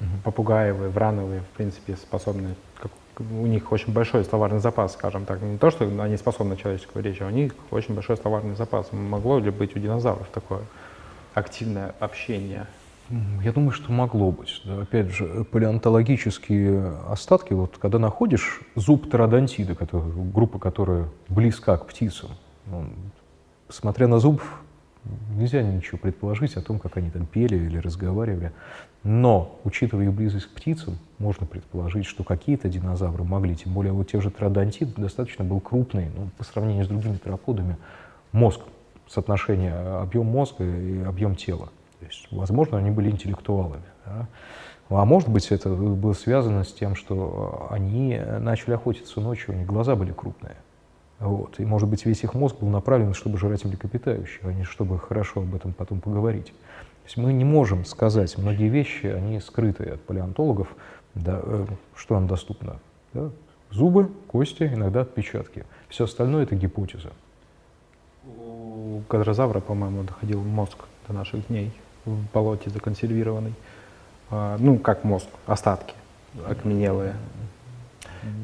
угу. 0.00 0.08
попугаевые, 0.24 0.90
врановые, 0.90 1.42
в 1.42 1.56
принципе, 1.56 1.94
способны, 1.94 2.56
как, 2.76 2.90
у 3.20 3.46
них 3.46 3.70
очень 3.70 3.92
большой 3.92 4.24
словарный 4.24 4.58
запас, 4.58 4.94
скажем 4.94 5.26
так, 5.26 5.40
не 5.42 5.58
то, 5.58 5.70
что 5.70 5.84
они 6.02 6.16
способны 6.16 6.56
человеческую 6.56 7.04
речь, 7.04 7.22
а 7.22 7.26
у 7.26 7.30
них 7.30 7.54
очень 7.70 7.94
большой 7.94 8.16
словарный 8.16 8.56
запас. 8.56 8.90
Могло 8.90 9.38
ли 9.38 9.50
быть 9.50 9.76
у 9.76 9.78
динозавров 9.78 10.26
такое 10.32 10.62
активное 11.34 11.94
общение? 12.00 12.66
Я 13.42 13.52
думаю, 13.52 13.72
что 13.72 13.92
могло 13.92 14.30
быть. 14.30 14.62
Да. 14.64 14.82
Опять 14.82 15.10
же, 15.10 15.44
палеонтологические 15.44 16.94
остатки, 17.08 17.52
вот 17.52 17.76
когда 17.78 17.98
находишь 17.98 18.62
зуб 18.74 19.06
птеродонтида, 19.06 19.74
который, 19.74 20.10
группа, 20.32 20.58
которая 20.58 21.08
близка 21.28 21.76
к 21.76 21.86
птицам, 21.86 22.30
ну, 22.66 22.86
смотря 23.68 24.08
на 24.08 24.18
зуб, 24.20 24.42
нельзя 25.36 25.62
ничего 25.62 25.98
предположить 25.98 26.56
о 26.56 26.62
том, 26.62 26.78
как 26.78 26.96
они 26.96 27.10
там 27.10 27.26
пели 27.26 27.56
или 27.56 27.76
разговаривали. 27.76 28.52
Но, 29.02 29.60
учитывая 29.64 30.06
их 30.06 30.14
близость 30.14 30.46
к 30.46 30.50
птицам, 30.54 30.98
можно 31.18 31.46
предположить, 31.46 32.06
что 32.06 32.24
какие-то 32.24 32.70
динозавры 32.70 33.22
могли, 33.22 33.54
тем 33.54 33.74
более 33.74 33.92
вот 33.92 34.10
те 34.10 34.20
же 34.22 34.30
тродонтид 34.30 34.94
достаточно 34.94 35.44
был 35.44 35.60
крупный, 35.60 36.10
ну, 36.16 36.30
по 36.38 36.44
сравнению 36.44 36.86
с 36.86 36.88
другими 36.88 37.18
тероподами, 37.22 37.76
мозг, 38.32 38.60
соотношение 39.08 39.74
объем 39.74 40.26
мозга 40.26 40.64
и 40.64 41.02
объем 41.02 41.36
тела. 41.36 41.68
То 42.00 42.06
есть, 42.06 42.28
возможно, 42.30 42.78
они 42.78 42.90
были 42.90 43.10
интеллектуалами. 43.10 43.84
Да? 44.06 44.26
А 44.90 45.04
может 45.04 45.28
быть, 45.28 45.50
это 45.50 45.70
было 45.70 46.12
связано 46.12 46.64
с 46.64 46.72
тем, 46.72 46.94
что 46.94 47.68
они 47.70 48.20
начали 48.40 48.74
охотиться 48.74 49.20
ночью, 49.20 49.54
у 49.54 49.58
них 49.58 49.66
глаза 49.66 49.96
были 49.96 50.12
крупные. 50.12 50.56
Вот. 51.18 51.58
И, 51.58 51.64
может 51.64 51.88
быть, 51.88 52.04
весь 52.04 52.22
их 52.22 52.34
мозг 52.34 52.58
был 52.60 52.68
направлен, 52.68 53.14
чтобы 53.14 53.38
жрать 53.38 53.64
млекопитающих, 53.64 54.44
а 54.44 54.52
не 54.52 54.64
чтобы 54.64 54.98
хорошо 54.98 55.40
об 55.40 55.54
этом 55.54 55.72
потом 55.72 56.00
поговорить. 56.00 56.46
То 56.46 57.06
есть 57.06 57.16
мы 57.16 57.32
не 57.32 57.44
можем 57.44 57.84
сказать, 57.84 58.36
многие 58.38 58.68
вещи, 58.68 59.06
они 59.06 59.40
скрыты 59.40 59.84
от 59.84 60.02
палеонтологов, 60.02 60.68
да, 61.14 61.40
э, 61.42 61.66
что 61.94 62.14
нам 62.14 62.26
доступно. 62.26 62.78
Да? 63.12 63.30
Зубы, 63.70 64.10
кости, 64.26 64.64
иногда 64.64 65.02
отпечатки. 65.02 65.64
Все 65.88 66.04
остальное– 66.04 66.42
это 66.44 66.56
гипотеза. 66.56 67.12
У 68.26 69.02
кадрозавра, 69.08 69.60
по-моему, 69.60 70.02
доходил 70.02 70.42
мозг 70.42 70.78
до 71.06 71.14
наших 71.14 71.46
дней 71.48 71.72
в 72.04 72.16
болоте 72.32 72.70
законсервированный. 72.70 73.54
А, 74.30 74.56
ну, 74.58 74.78
как 74.78 75.04
мозг, 75.04 75.28
остатки 75.46 75.94
окаменелые. 76.48 77.14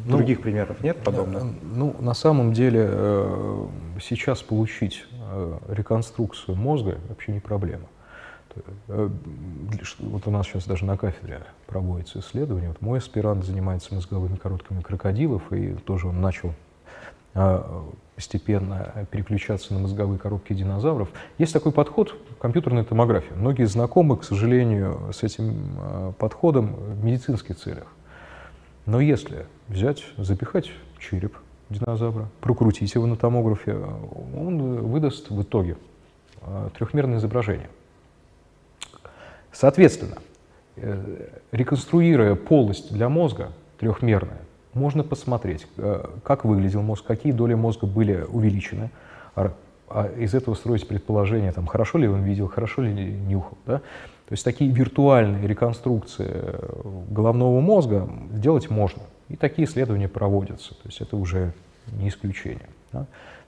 Ну, 0.05 0.17
Других 0.17 0.43
примеров 0.43 0.83
нет 0.83 0.99
подобных? 1.03 1.45
Ну, 1.63 1.97
на 2.01 2.15
самом 2.15 2.53
деле, 2.53 2.87
э, 2.87 3.67
сейчас 4.01 4.43
получить 4.43 5.07
э, 5.33 5.59
реконструкцию 5.69 6.57
мозга 6.57 6.99
вообще 7.09 7.33
не 7.33 7.41
проблема. 7.41 7.87
Э, 8.89 9.09
вот 9.99 10.27
у 10.27 10.31
нас 10.31 10.47
сейчас 10.47 10.67
даже 10.67 10.85
на 10.85 10.97
кафедре 10.99 11.43
проводится 11.67 12.21
исследование. 12.21 12.69
Вот 12.69 12.83
мой 12.83 12.99
аспирант 12.99 13.45
занимается 13.45 13.95
мозговыми 13.95 14.37
коротками 14.37 14.83
крокодилов, 14.83 15.51
и 15.53 15.75
тоже 15.75 16.09
он 16.09 16.21
начал 16.21 16.53
постепенно 18.21 19.07
переключаться 19.11 19.73
на 19.73 19.81
мозговые 19.81 20.19
коробки 20.19 20.53
динозавров. 20.53 21.09
Есть 21.39 21.55
такой 21.55 21.73
подход 21.73 22.15
компьютерной 22.39 22.85
томографии. 22.85 23.33
Многие 23.33 23.65
знакомы, 23.65 24.19
к 24.19 24.25
сожалению, 24.25 25.11
с 25.15 25.23
этим 25.23 25.79
а, 25.79 26.13
подходом 26.13 26.75
в 26.75 27.03
медицинских 27.03 27.57
целях. 27.57 27.87
Но 28.85 29.01
если 29.01 29.47
взять, 29.69 30.05
запихать 30.19 30.71
череп 30.99 31.35
динозавра, 31.71 32.29
прокрутить 32.43 32.95
его 32.95 33.07
на 33.07 33.17
томографе, 33.17 33.75
он 34.37 34.83
выдаст 34.83 35.31
в 35.31 35.41
итоге 35.41 35.79
а, 36.43 36.69
трехмерное 36.77 37.17
изображение. 37.17 37.71
Соответственно, 39.51 40.19
э, 40.77 41.29
реконструируя 41.53 42.35
полость 42.35 42.93
для 42.93 43.09
мозга 43.09 43.53
трехмерная, 43.79 44.43
можно 44.75 45.03
посмотреть, 45.03 45.67
э, 45.77 46.05
как 46.23 46.45
выглядел 46.45 46.83
мозг, 46.83 47.05
какие 47.05 47.33
доли 47.33 47.55
мозга 47.55 47.87
были 47.87 48.25
увеличены, 48.29 48.91
а, 49.35 49.53
а 49.89 50.07
из 50.07 50.35
этого 50.35 50.55
строить 50.55 50.87
предположение, 50.87 51.53
там, 51.53 51.67
хорошо 51.67 51.99
ли 51.99 52.07
он 52.07 52.23
видел, 52.23 52.49
хорошо 52.49 52.83
ли 52.83 52.93
нюхал. 52.93 53.59
Да? 53.67 53.79
То 53.79 54.35
есть 54.35 54.45
такие 54.45 54.71
виртуальные 54.71 55.47
реконструкции 55.49 56.29
э, 56.31 56.83
головного 57.11 57.61
мозга 57.61 58.09
делать 58.31 58.71
можно. 58.71 59.03
И 59.29 59.37
такие 59.37 59.67
исследования 59.67 60.09
проводятся. 60.09 60.71
То 60.71 60.87
есть 60.87 61.01
это 61.01 61.17
уже 61.17 61.53
не 61.93 62.09
исключение. 62.09 62.69
Да? 62.93 63.01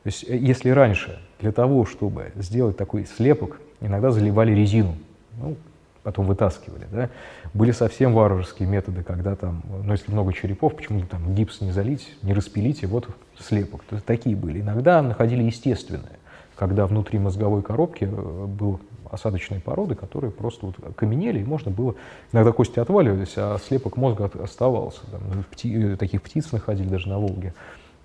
То 0.02 0.06
есть 0.06 0.28
э, 0.28 0.36
если 0.36 0.70
раньше 0.70 1.20
для 1.40 1.52
того, 1.52 1.86
чтобы 1.86 2.32
сделать 2.34 2.76
такой 2.76 3.06
слепок, 3.06 3.60
иногда 3.80 4.10
заливали 4.10 4.52
резину, 4.52 4.96
ну, 5.40 5.56
потом 6.02 6.26
вытаскивали. 6.26 6.86
Да? 6.90 7.10
Были 7.54 7.72
совсем 7.72 8.14
варварские 8.14 8.68
методы, 8.68 9.02
когда 9.02 9.36
там, 9.36 9.62
ну 9.84 9.92
если 9.92 10.10
много 10.10 10.32
черепов, 10.32 10.76
почему 10.76 11.04
там 11.06 11.34
гипс 11.34 11.60
не 11.60 11.72
залить, 11.72 12.16
не 12.22 12.32
распилить, 12.34 12.82
и 12.82 12.86
вот 12.86 13.08
слепок. 13.38 13.84
То 13.84 13.96
есть 13.96 14.06
такие 14.06 14.36
были. 14.36 14.60
Иногда 14.60 15.02
находили 15.02 15.42
естественные, 15.42 16.18
когда 16.56 16.86
внутри 16.86 17.18
мозговой 17.18 17.62
коробки 17.62 18.04
э, 18.04 18.46
был 18.46 18.80
осадочные 19.10 19.60
породы, 19.60 19.94
которые 19.94 20.30
просто 20.30 20.66
вот 20.66 20.76
окаменели, 20.82 21.40
и 21.40 21.44
можно 21.44 21.70
было, 21.70 21.94
иногда 22.32 22.50
кости 22.52 22.80
отваливались, 22.80 23.34
а 23.36 23.58
слепок 23.58 23.96
мозга 23.96 24.30
оставался. 24.42 25.00
Там, 25.10 25.20
ну, 25.34 25.42
пти, 25.50 25.96
таких 25.96 26.22
птиц 26.22 26.50
находили 26.50 26.88
даже 26.88 27.08
на 27.08 27.18
Волге. 27.18 27.52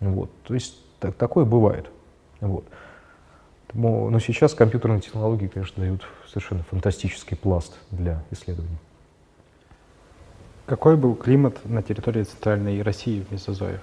Вот. 0.02 0.30
То 0.44 0.54
есть 0.54 0.76
так, 1.00 1.16
такое 1.16 1.46
бывает. 1.46 1.90
Вот. 2.42 2.66
Но 3.74 4.20
сейчас 4.20 4.54
компьютерные 4.54 5.02
технологии, 5.02 5.48
конечно, 5.48 5.82
дают 5.82 6.08
совершенно 6.28 6.64
фантастический 6.64 7.38
пласт 7.38 7.78
для 7.92 8.24
исследований. 8.32 8.78
Какой 10.66 10.98
был 10.98 11.16
климат 11.16 11.58
на 11.64 11.82
территории 11.82 12.24
Центральной 12.24 12.82
России 12.82 13.22
в 13.22 13.32
Мезозое? 13.32 13.80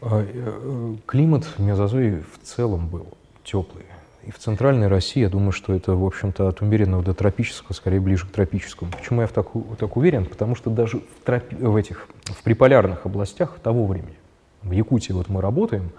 А, 0.00 0.26
э, 0.26 0.96
климат 1.06 1.44
в 1.44 1.58
Мезозое 1.60 2.22
в 2.32 2.44
целом 2.44 2.88
был 2.88 3.06
теплый. 3.44 3.84
И 4.24 4.30
в 4.30 4.38
Центральной 4.38 4.86
России, 4.86 5.20
я 5.20 5.28
думаю, 5.28 5.52
что 5.52 5.74
это, 5.74 5.94
в 5.94 6.04
общем-то, 6.04 6.48
от 6.48 6.60
умеренного 6.60 7.02
до 7.02 7.12
тропического, 7.12 7.72
скорее 7.74 8.00
ближе 8.00 8.26
к 8.26 8.30
тропическому. 8.30 8.92
Почему 8.92 9.20
я 9.20 9.26
в 9.26 9.32
так, 9.32 9.48
так 9.78 9.96
уверен? 9.96 10.26
Потому 10.26 10.54
что 10.54 10.70
даже 10.70 10.98
в, 10.98 11.24
тропи, 11.24 11.56
в 11.56 11.74
этих 11.76 12.08
в 12.24 12.42
приполярных 12.42 13.04
областях 13.04 13.58
того 13.60 13.86
времени, 13.86 14.16
в 14.62 14.70
Якутии 14.70 15.12
вот 15.12 15.28
мы 15.28 15.40
работаем, 15.40 15.90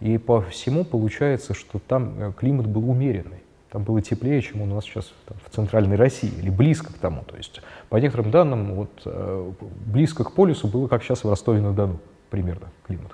и 0.00 0.18
по 0.18 0.42
всему 0.42 0.84
получается, 0.84 1.54
что 1.54 1.78
там 1.78 2.14
э, 2.18 2.32
климат 2.38 2.66
был 2.66 2.88
умеренный. 2.88 3.39
Там 3.70 3.84
было 3.84 4.02
теплее, 4.02 4.42
чем 4.42 4.62
у 4.62 4.66
нас 4.66 4.84
сейчас 4.84 5.12
там, 5.26 5.36
в 5.46 5.54
центральной 5.54 5.96
России, 5.96 6.32
или 6.38 6.50
близко 6.50 6.92
к 6.92 6.96
тому. 6.96 7.22
То 7.22 7.36
есть, 7.36 7.62
по 7.88 7.96
некоторым 7.96 8.32
данным, 8.32 8.74
вот, 8.74 8.90
э, 9.04 9.52
близко 9.86 10.24
к 10.24 10.32
полюсу 10.32 10.66
было, 10.66 10.88
как 10.88 11.04
сейчас 11.04 11.22
в 11.22 11.30
Ростове-на-Дону, 11.30 11.98
примерно, 12.30 12.68
климат. 12.84 13.12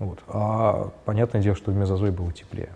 Вот. 0.00 0.18
А 0.26 0.90
понятное 1.04 1.40
дело, 1.40 1.54
что 1.54 1.70
в 1.70 1.76
Мезозое 1.76 2.10
было 2.10 2.32
теплее. 2.32 2.70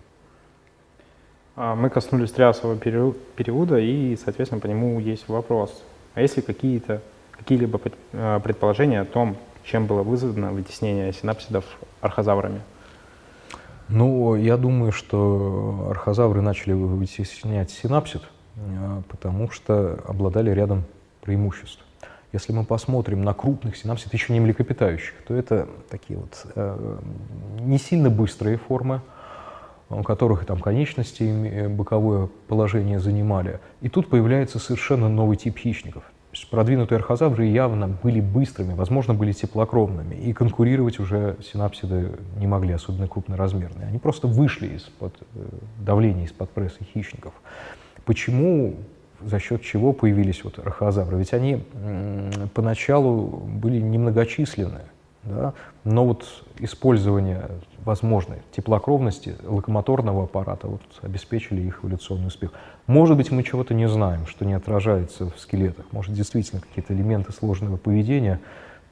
А, 1.57 1.75
мы 1.75 1.89
коснулись 1.89 2.31
триасового 2.31 2.77
периода, 2.77 3.77
и, 3.77 4.15
соответственно, 4.15 4.61
по 4.61 4.67
нему 4.67 4.99
есть 4.99 5.27
вопрос. 5.27 5.83
А 6.13 6.21
есть 6.21 6.37
ли 6.37 6.43
какие-то, 6.43 7.01
какие-либо 7.31 7.81
а, 8.13 8.39
предположения 8.39 9.01
о 9.01 9.05
том, 9.05 9.35
чем 9.63 9.85
было 9.85 10.01
вызвано 10.03 10.53
вытеснение 10.53 11.11
синапсидов 11.11 11.65
архозаврами? 11.99 12.61
Ну, 13.89 14.35
я 14.35 14.57
думаю, 14.57 14.91
что 14.91 15.87
архозавры 15.89 16.41
начали 16.41 16.73
вытеснять 16.73 17.71
синапсид, 17.71 18.21
а, 18.57 19.01
потому 19.07 19.49
что 19.49 19.99
обладали 20.05 20.51
рядом 20.51 20.83
преимуществ. 21.21 21.83
Если 22.33 22.51
мы 22.51 22.65
посмотрим 22.65 23.23
на 23.23 23.33
крупных 23.33 23.77
синапсид, 23.77 24.13
еще 24.13 24.33
не 24.33 24.41
млекопитающих, 24.41 25.13
то 25.25 25.33
это 25.33 25.67
такие 25.89 26.19
вот 26.19 26.45
э, 26.55 26.97
не 27.61 27.77
сильно 27.77 28.09
быстрые 28.09 28.57
формы, 28.57 29.01
у 29.89 30.03
которых 30.03 30.45
там 30.45 30.59
конечности 30.59 31.23
э, 31.23 31.69
боковое 31.69 32.27
положение 32.49 32.99
занимали. 32.99 33.61
И 33.79 33.87
тут 33.87 34.09
появляется 34.09 34.59
совершенно 34.59 35.07
новый 35.07 35.37
тип 35.37 35.57
хищников. 35.57 36.03
Продвинутые 36.45 36.97
архозавры 36.97 37.45
явно 37.45 37.87
были 37.87 38.21
быстрыми, 38.21 38.73
возможно, 38.73 39.13
были 39.13 39.31
теплокровными, 39.31 40.15
и 40.15 40.33
конкурировать 40.33 40.99
уже 40.99 41.37
синапсиды 41.41 42.11
не 42.37 42.47
могли, 42.47 42.73
особенно 42.73 43.07
крупноразмерные. 43.07 43.87
Они 43.87 43.99
просто 43.99 44.27
вышли 44.27 44.67
из-под 44.75 45.15
э, 45.35 45.45
давления, 45.79 46.25
из-под 46.25 46.49
пресса 46.51 46.83
хищников. 46.83 47.33
Почему, 48.05 48.75
за 49.21 49.39
счет 49.39 49.61
чего 49.61 49.93
появились 49.93 50.43
вот 50.43 50.59
архозавры? 50.59 51.17
Ведь 51.17 51.33
они 51.33 51.63
поначалу 52.53 53.25
были 53.25 53.79
немногочисленные, 53.79 54.85
да? 55.23 55.53
но 55.83 56.05
вот 56.05 56.43
использование 56.59 57.49
возможной 57.83 58.39
теплокровности 58.51 59.35
локомоторного 59.43 60.23
аппарата 60.25 60.67
вот, 60.67 60.81
обеспечили 61.01 61.61
их 61.61 61.79
эволюционный 61.83 62.27
успех. 62.27 62.51
Может 62.87 63.17
быть, 63.17 63.31
мы 63.31 63.43
чего-то 63.43 63.73
не 63.73 63.87
знаем, 63.89 64.25
что 64.27 64.45
не 64.45 64.53
отражается 64.53 65.29
в 65.29 65.39
скелетах. 65.39 65.85
Может, 65.91 66.13
действительно 66.13 66.61
какие-то 66.61 66.93
элементы 66.93 67.33
сложного 67.33 67.75
поведения 67.75 68.39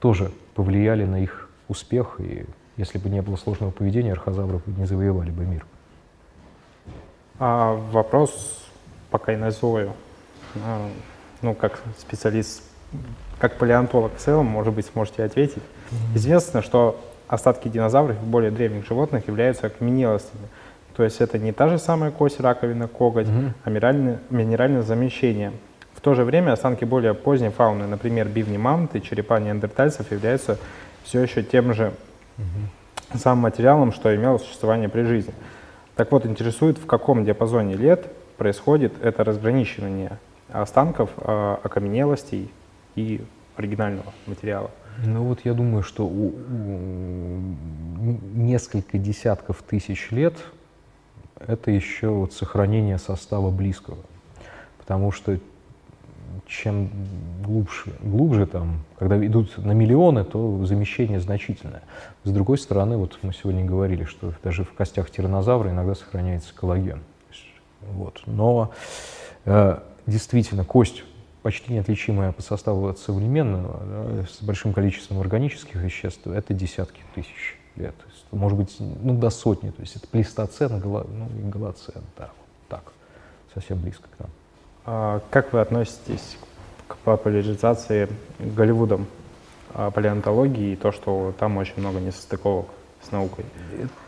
тоже 0.00 0.30
повлияли 0.54 1.04
на 1.04 1.22
их 1.22 1.48
успех, 1.68 2.16
и 2.18 2.44
если 2.76 2.98
бы 2.98 3.08
не 3.08 3.22
было 3.22 3.36
сложного 3.36 3.70
поведения, 3.70 4.12
архозавры 4.12 4.60
не 4.66 4.84
завоевали 4.84 5.30
бы 5.30 5.46
мир. 5.46 5.66
А 7.38 7.72
вопрос 7.90 8.66
по 9.10 9.18
кайнозою. 9.18 9.94
А, 10.56 10.88
ну, 11.40 11.54
как 11.54 11.80
специалист, 11.98 12.62
как 13.38 13.56
палеонтолог 13.56 14.14
в 14.14 14.18
целом, 14.18 14.44
может 14.46 14.74
быть, 14.74 14.86
сможете 14.86 15.24
ответить. 15.24 15.62
Известно, 16.14 16.60
что 16.60 17.00
остатки 17.28 17.68
динозавров 17.68 18.22
и 18.22 18.26
более 18.26 18.50
древних 18.50 18.86
животных 18.86 19.26
являются 19.26 19.68
окаменелостями. 19.68 20.48
То 20.96 21.04
есть 21.04 21.20
это 21.20 21.38
не 21.38 21.52
та 21.52 21.68
же 21.68 21.78
самая 21.78 22.10
кость, 22.10 22.40
раковина, 22.40 22.88
коготь, 22.88 23.28
угу. 23.28 23.52
а 23.62 23.70
минеральное, 23.70 24.18
минеральное 24.30 24.80
замещение. 24.80 25.52
В 25.94 26.00
то 26.00 26.14
же 26.14 26.24
время 26.24 26.52
останки 26.52 26.84
более 26.84 27.12
поздней 27.12 27.50
фауны, 27.50 27.86
например, 27.86 28.28
бивни 28.28 28.56
мамонты, 28.56 29.00
черепа 29.00 29.38
неандертальцев, 29.38 30.10
являются 30.10 30.58
все 31.04 31.20
еще 31.20 31.42
тем 31.42 31.74
же 31.74 31.92
угу. 32.38 33.18
самым 33.18 33.42
материалом, 33.42 33.92
что 33.92 34.14
имело 34.14 34.38
существование 34.38 34.88
при 34.88 35.02
жизни. 35.02 35.34
Так 35.96 36.12
вот, 36.12 36.24
интересует, 36.24 36.78
в 36.78 36.86
каком 36.86 37.26
диапазоне 37.26 37.74
лет 37.74 38.06
происходит 38.38 38.94
это 39.02 39.22
разграничивание 39.22 40.18
останков, 40.50 41.10
э, 41.18 41.56
окаменелостей 41.62 42.50
и 42.94 43.20
оригинального 43.56 44.14
материала. 44.26 44.70
Ну 45.04 45.24
вот 45.24 45.40
я 45.44 45.52
думаю, 45.52 45.82
что 45.82 46.06
у, 46.06 46.28
у 46.28 47.40
несколько 48.34 48.96
десятков 48.96 49.62
тысяч 49.62 50.10
лет 50.10 50.34
это 51.38 51.70
еще 51.70 52.08
вот 52.08 52.32
сохранение 52.32 52.98
состава 52.98 53.50
близкого. 53.50 53.98
Потому 54.78 55.10
что 55.12 55.38
чем 56.46 56.90
глубже, 57.42 57.92
глубже 58.00 58.46
там, 58.46 58.84
когда 58.98 59.24
идут 59.24 59.58
на 59.58 59.72
миллионы, 59.72 60.24
то 60.24 60.64
замещение 60.64 61.20
значительное. 61.20 61.82
С 62.24 62.30
другой 62.30 62.58
стороны, 62.58 62.96
вот 62.96 63.18
мы 63.22 63.32
сегодня 63.32 63.64
говорили, 63.64 64.04
что 64.04 64.32
даже 64.42 64.64
в 64.64 64.72
костях 64.74 65.10
тиранозавра 65.10 65.70
иногда 65.70 65.94
сохраняется 65.94 66.54
коллаген. 66.54 67.00
Вот. 67.92 68.22
Но 68.26 68.72
э, 69.44 69.78
действительно 70.06 70.64
кость 70.64 71.04
почти 71.42 71.72
неотличимая 71.72 72.32
по 72.32 72.42
составу 72.42 72.88
от 72.88 72.98
современного, 72.98 73.80
да, 73.84 74.26
с 74.26 74.42
большим 74.42 74.72
количеством 74.72 75.20
органических 75.20 75.76
веществ, 75.76 76.26
это 76.26 76.52
десятки 76.54 77.02
тысяч 77.14 77.56
лет. 77.76 77.94
Есть, 78.26 78.40
может 78.40 78.58
быть, 78.58 78.76
ну, 78.78 79.14
до 79.14 79.30
сотни. 79.30 79.70
То 79.70 79.80
есть 79.80 79.96
это 79.96 80.06
плейстоцен, 80.08 80.80
голо, 80.80 81.06
ну, 81.08 81.26
и 81.38 81.42
голоцен. 81.48 82.02
Да, 82.16 82.30
вот 82.38 82.48
так, 82.68 82.92
совсем 83.54 83.78
близко 83.78 84.04
к 84.16 84.20
нам. 84.20 84.30
А 84.84 85.20
как 85.30 85.52
вы 85.52 85.60
относитесь 85.60 86.38
к 86.86 86.96
популяризации 86.98 88.08
Голливудом 88.38 89.06
а, 89.74 89.90
палеонтологии 89.90 90.72
и 90.72 90.76
то, 90.76 90.92
что 90.92 91.34
там 91.38 91.56
очень 91.56 91.74
много 91.78 91.98
несостыковок 92.00 92.66
с 93.02 93.10
наукой? 93.10 93.44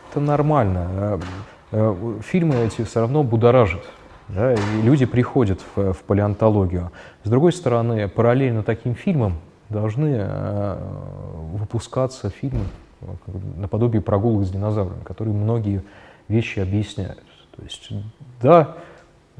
Это 0.09 0.19
нормально. 0.19 0.87
А, 0.89 1.19
э, 1.71 2.19
фильмы 2.23 2.55
эти 2.55 2.83
все 2.83 3.01
равно 3.01 3.23
будоражат 3.23 3.83
да, 4.29 4.53
и 4.53 4.81
люди 4.83 5.05
приходят 5.05 5.59
в, 5.75 5.93
в 5.93 6.03
палеонтологию. 6.03 6.91
С 7.23 7.29
другой 7.29 7.51
стороны, 7.51 8.07
параллельно 8.07 8.63
таким 8.63 8.93
фильмам 8.93 9.39
должны 9.69 10.23
выпускаться 11.53 12.29
фильмы 12.29 12.65
наподобие 13.57 14.01
прогулок 14.01 14.45
с 14.45 14.49
динозаврами, 14.49 15.03
которые 15.03 15.33
многие 15.33 15.83
вещи 16.27 16.59
объясняют. 16.59 17.23
То 17.55 17.63
есть, 17.63 17.91
да, 18.41 18.75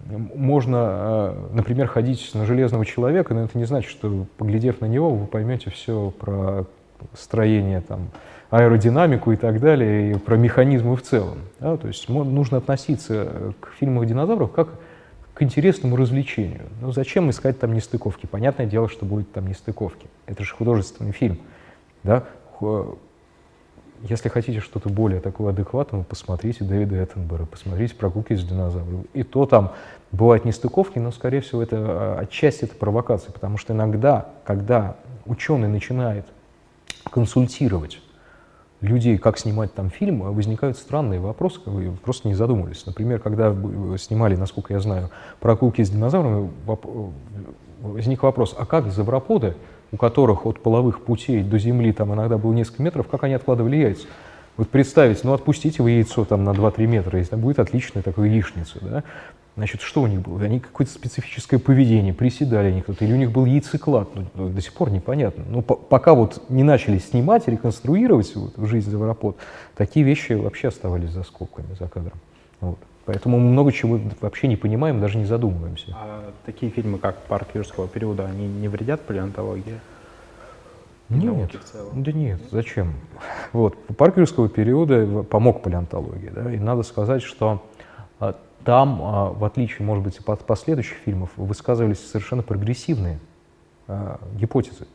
можно, 0.05 0.77
э, 0.77 1.47
например, 1.53 1.87
ходить 1.87 2.31
на 2.33 2.45
железного 2.45 2.85
человека, 2.85 3.33
но 3.33 3.43
это 3.43 3.57
не 3.57 3.65
значит, 3.65 3.91
что, 3.91 4.25
поглядев 4.37 4.81
на 4.81 4.85
него, 4.85 5.13
вы 5.13 5.27
поймете 5.27 5.69
все 5.69 6.11
про 6.11 6.65
строение 7.13 7.81
там, 7.81 8.09
аэродинамику 8.49 9.31
и 9.31 9.35
так 9.35 9.59
далее, 9.59 10.11
и 10.11 10.15
про 10.15 10.35
механизмы 10.35 10.95
в 10.95 11.01
целом. 11.01 11.39
Да? 11.59 11.77
То 11.77 11.87
есть 11.87 12.09
нужно 12.09 12.57
относиться 12.57 13.53
к 13.59 13.69
фильмам 13.79 14.05
динозавров 14.05 14.51
как 14.51 14.69
к 15.33 15.41
интересному 15.41 15.95
развлечению. 15.95 16.63
Ну, 16.81 16.91
зачем 16.91 17.29
искать 17.29 17.59
там 17.59 17.73
нестыковки? 17.73 18.25
Понятное 18.25 18.65
дело, 18.65 18.89
что 18.89 19.05
будут 19.05 19.31
там 19.31 19.47
нестыковки. 19.47 20.07
Это 20.25 20.43
же 20.43 20.53
художественный 20.53 21.11
фильм. 21.11 21.39
Да? 22.03 22.25
Если 24.01 24.29
хотите 24.29 24.61
что-то 24.61 24.89
более 24.89 25.19
такого 25.19 25.49
адекватного, 25.49 26.03
посмотрите 26.03 26.63
Дэвида 26.63 27.03
Эттенбера, 27.03 27.45
посмотрите 27.45 27.95
«Прогулки 27.95 28.33
с 28.33 28.43
динозаврами». 28.43 29.05
И 29.13 29.23
то 29.23 29.45
там 29.45 29.73
бывают 30.11 30.45
нестыковки, 30.45 30.99
но, 30.99 31.11
скорее 31.11 31.41
всего, 31.41 31.61
это 31.61 31.77
а, 31.77 32.19
отчасти 32.21 32.63
это 32.63 32.75
провокация, 32.75 33.33
потому 33.33 33.57
что 33.57 33.73
иногда, 33.73 34.29
когда 34.45 34.95
ученый 35.25 35.67
начинает 35.67 36.25
консультировать 37.11 37.99
людей, 38.79 39.17
как 39.17 39.37
снимать 39.37 39.73
там 39.73 39.89
фильм, 39.89 40.21
возникают 40.33 40.77
странные 40.77 41.19
вопросы, 41.19 41.59
вы 41.65 41.91
просто 41.91 42.29
не 42.29 42.35
задумывались. 42.35 42.85
Например, 42.85 43.19
когда 43.19 43.53
снимали, 43.97 44.35
насколько 44.37 44.73
я 44.73 44.79
знаю, 44.79 45.09
прогулки 45.41 45.83
с 45.83 45.89
динозаврами, 45.89 46.49
возник 47.81 48.23
вопрос, 48.23 48.55
а 48.57 48.65
как 48.65 48.89
завроподы, 48.91 49.55
у 49.91 49.97
которых 49.97 50.45
от 50.45 50.59
половых 50.59 51.01
путей 51.01 51.43
до 51.43 51.57
земли 51.57 51.91
там 51.91 52.13
иногда 52.13 52.37
было 52.37 52.53
несколько 52.53 52.83
метров, 52.83 53.07
как 53.07 53.23
они 53.23 53.33
откладывали 53.33 53.77
яйца? 53.77 54.07
Вот 54.57 54.69
представить, 54.69 55.23
ну 55.23 55.33
отпустите 55.33 55.81
вы 55.81 55.91
яйцо 55.91 56.25
там 56.25 56.43
на 56.43 56.49
2-3 56.49 56.85
метра, 56.85 57.17
если 57.17 57.31
там 57.31 57.39
будет 57.39 57.59
отличная 57.59 58.03
такая 58.03 58.27
яичница, 58.27 58.79
да? 58.81 59.03
Значит, 59.55 59.81
что 59.81 60.03
у 60.03 60.07
них 60.07 60.21
было? 60.21 60.41
Они 60.41 60.61
какое-то 60.61 60.93
специфическое 60.93 61.59
поведение, 61.59 62.13
приседали 62.13 62.67
они 62.67 62.81
кто-то, 62.81 63.03
или 63.03 63.11
у 63.11 63.17
них 63.17 63.31
был 63.31 63.45
яйцеклад, 63.45 64.07
ну, 64.15 64.25
ну 64.33 64.49
до 64.49 64.61
сих 64.61 64.73
пор 64.73 64.89
непонятно. 64.89 65.43
Но 65.49 65.61
по 65.61 65.75
пока 65.75 66.13
вот 66.13 66.41
не 66.49 66.63
начали 66.63 66.97
снимать, 66.97 67.47
реконструировать 67.47 68.33
вот, 68.35 68.53
жизнь 68.69 68.89
Завропод, 68.89 69.35
такие 69.75 70.05
вещи 70.05 70.33
вообще 70.33 70.69
оставались 70.69 71.09
за 71.09 71.23
скобками, 71.23 71.67
за 71.77 71.89
кадром. 71.89 72.19
Вот. 72.61 72.79
Поэтому 73.09 73.39
мы 73.39 73.49
много 73.49 73.71
чего 73.71 73.99
вообще 74.21 74.47
не 74.47 74.55
понимаем, 74.55 74.99
даже 75.01 75.17
не 75.17 75.25
задумываемся. 75.25 75.97
А 75.99 76.31
такие 76.45 76.71
фильмы, 76.71 76.99
как 76.99 77.17
«Парк 77.23 77.47
юрского 77.55 77.87
периода», 77.87 78.27
они 78.27 78.47
не 78.47 78.67
вредят 78.67 79.01
палеонтологии? 79.01 79.79
Нет, 81.09 81.49
да 81.93 82.11
нет, 82.11 82.39
зачем? 82.51 82.93
Вот, 83.51 83.75
парк 83.97 84.17
юрского 84.17 84.47
периода 84.47 85.23
помог 85.23 85.63
палеонтологии, 85.63 86.29
да, 86.29 86.53
и 86.53 86.59
надо 86.59 86.83
сказать, 86.83 87.23
что 87.23 87.65
а, 88.19 88.35
там, 88.63 89.01
а, 89.01 89.31
в 89.31 89.43
отличие, 89.43 89.87
может 89.87 90.03
быть, 90.03 90.19
от 90.23 90.45
последующих 90.45 90.97
фильмов, 90.97 91.31
высказывались 91.35 92.07
совершенно 92.11 92.43
прогрессивные 92.43 93.17
а, 93.87 94.19
гипотезы. 94.35 94.85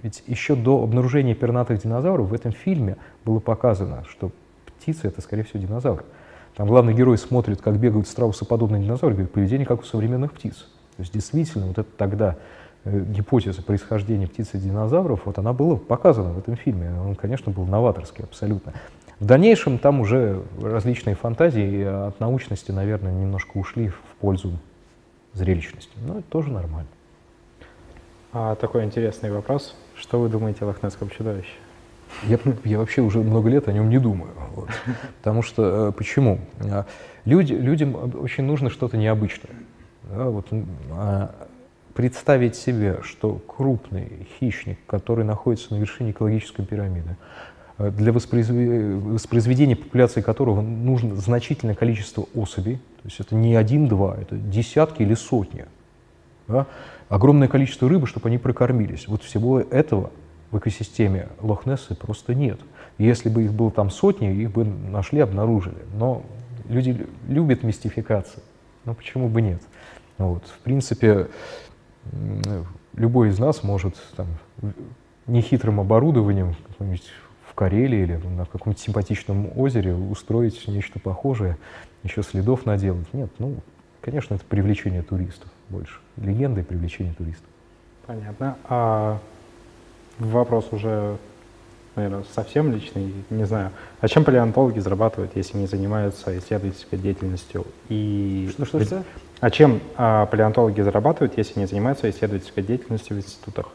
Ведь 0.00 0.24
еще 0.26 0.56
до 0.56 0.82
обнаружения 0.82 1.34
пернатых 1.34 1.82
динозавров 1.82 2.30
в 2.30 2.32
этом 2.32 2.52
фильме 2.52 2.96
было 3.26 3.40
показано, 3.40 4.06
что 4.08 4.30
птицы— 4.78 5.06
это, 5.08 5.20
скорее 5.20 5.42
всего, 5.42 5.60
динозавры. 5.60 6.06
Там 6.56 6.66
главный 6.68 6.94
герой 6.94 7.16
смотрит, 7.16 7.62
как 7.62 7.78
бегают 7.78 8.06
страусоподобные 8.06 8.82
динозавры, 8.82 9.14
говорит, 9.14 9.32
поведение 9.32 9.66
как 9.66 9.80
у 9.80 9.84
современных 9.84 10.32
птиц. 10.32 10.66
То 10.96 11.00
есть 11.00 11.12
действительно, 11.12 11.66
вот 11.66 11.78
это 11.78 11.88
тогда 11.96 12.36
э, 12.84 13.00
гипотеза 13.00 13.62
происхождения 13.62 14.26
птиц 14.26 14.50
и 14.52 14.58
динозавров, 14.58 15.22
вот 15.24 15.38
она 15.38 15.52
была 15.52 15.76
показана 15.76 16.32
в 16.32 16.38
этом 16.38 16.56
фильме. 16.56 16.92
Он, 17.00 17.14
конечно, 17.14 17.50
был 17.50 17.64
новаторский 17.64 18.24
абсолютно. 18.24 18.74
В 19.18 19.24
дальнейшем 19.24 19.78
там 19.78 20.00
уже 20.00 20.42
различные 20.60 21.14
фантазии 21.14 21.84
от 21.84 22.20
научности, 22.20 22.70
наверное, 22.72 23.12
немножко 23.12 23.56
ушли 23.56 23.88
в 23.88 24.00
пользу 24.20 24.58
зрелищности. 25.32 25.92
Но 26.06 26.18
это 26.18 26.28
тоже 26.28 26.50
нормально. 26.50 26.88
А 28.32 28.56
такой 28.56 28.84
интересный 28.84 29.30
вопрос. 29.30 29.76
Что 29.94 30.18
вы 30.18 30.28
думаете 30.28 30.64
о 30.64 30.66
лохнесском 30.66 31.08
чудовище? 31.08 31.52
Я, 32.24 32.38
я 32.64 32.78
вообще 32.78 33.02
уже 33.02 33.20
много 33.20 33.48
лет 33.48 33.68
о 33.68 33.72
нем 33.72 33.88
не 33.88 33.98
думаю. 33.98 34.30
Вот. 34.54 34.68
Потому 35.18 35.42
что, 35.42 35.88
э, 35.88 35.92
почему? 35.92 36.38
А, 36.60 36.86
люди, 37.24 37.54
людям 37.54 37.96
очень 38.20 38.44
нужно 38.44 38.70
что-то 38.70 38.96
необычное. 38.96 39.52
Да, 40.10 40.28
вот, 40.28 40.46
а, 40.90 41.34
представить 41.94 42.56
себе, 42.56 43.00
что 43.02 43.40
крупный 43.46 44.26
хищник, 44.38 44.78
который 44.86 45.24
находится 45.24 45.74
на 45.74 45.78
вершине 45.78 46.12
экологической 46.12 46.64
пирамиды, 46.64 47.16
э, 47.78 47.90
для 47.90 48.12
воспроизведения 48.12 49.76
популяции 49.76 50.20
которого 50.20 50.60
нужно 50.60 51.16
значительное 51.16 51.74
количество 51.74 52.26
особей, 52.34 52.76
то 52.76 53.08
есть 53.08 53.20
это 53.20 53.34
не 53.34 53.56
один-два, 53.56 54.16
это 54.20 54.36
десятки 54.36 55.02
или 55.02 55.14
сотни, 55.14 55.64
да? 56.46 56.66
огромное 57.08 57.48
количество 57.48 57.88
рыбы, 57.88 58.06
чтобы 58.06 58.28
они 58.28 58.38
прокормились. 58.38 59.08
Вот 59.08 59.22
всего 59.22 59.60
этого 59.60 60.10
в 60.52 60.58
экосистеме 60.58 61.28
Лохнессы 61.40 61.96
просто 61.96 62.34
нет. 62.34 62.60
Если 62.98 63.28
бы 63.28 63.42
их 63.42 63.52
было 63.52 63.70
там 63.72 63.90
сотни, 63.90 64.32
их 64.32 64.52
бы 64.52 64.64
нашли, 64.64 65.20
обнаружили. 65.20 65.78
Но 65.94 66.22
люди 66.68 67.06
любят 67.26 67.64
мистификации. 67.64 68.42
Но 68.84 68.94
почему 68.94 69.28
бы 69.28 69.40
нет? 69.40 69.62
Вот. 70.18 70.44
В 70.44 70.58
принципе, 70.60 71.28
любой 72.94 73.30
из 73.30 73.38
нас 73.38 73.62
может 73.62 73.96
там, 74.14 74.26
нехитрым 75.26 75.80
оборудованием 75.80 76.54
в 76.78 77.54
Карелии 77.54 78.02
или 78.02 78.16
на 78.16 78.44
каком-нибудь 78.44 78.82
симпатичном 78.82 79.58
озере 79.58 79.94
устроить 79.94 80.68
нечто 80.68 81.00
похожее, 81.00 81.56
еще 82.02 82.22
следов 82.22 82.66
наделать. 82.66 83.12
Нет, 83.14 83.30
ну, 83.38 83.56
конечно, 84.02 84.34
это 84.34 84.44
привлечение 84.44 85.02
туристов 85.02 85.50
больше. 85.70 85.98
Легенда 86.16 86.60
и 86.60 86.64
привлечение 86.64 87.14
туристов. 87.14 87.48
Понятно. 88.06 88.56
А 88.64 89.18
вопрос 90.18 90.68
уже, 90.72 91.16
наверное, 91.96 92.24
совсем 92.34 92.72
личный, 92.72 93.12
не 93.30 93.44
знаю. 93.44 93.70
А 94.00 94.08
чем 94.08 94.24
палеонтологи 94.24 94.78
зарабатывают, 94.78 95.32
если 95.34 95.58
не 95.58 95.66
занимаются 95.66 96.36
исследовательской 96.38 96.98
деятельностью? 96.98 97.66
И... 97.88 98.48
Что, 98.52 98.64
что, 98.64 98.84
что? 98.84 99.04
А 99.40 99.50
чем 99.50 99.80
а, 99.96 100.26
палеонтологи 100.26 100.80
зарабатывают, 100.80 101.36
если 101.36 101.58
не 101.58 101.66
занимаются 101.66 102.08
исследовательской 102.08 102.62
деятельностью 102.62 103.16
в 103.16 103.18
институтах? 103.18 103.66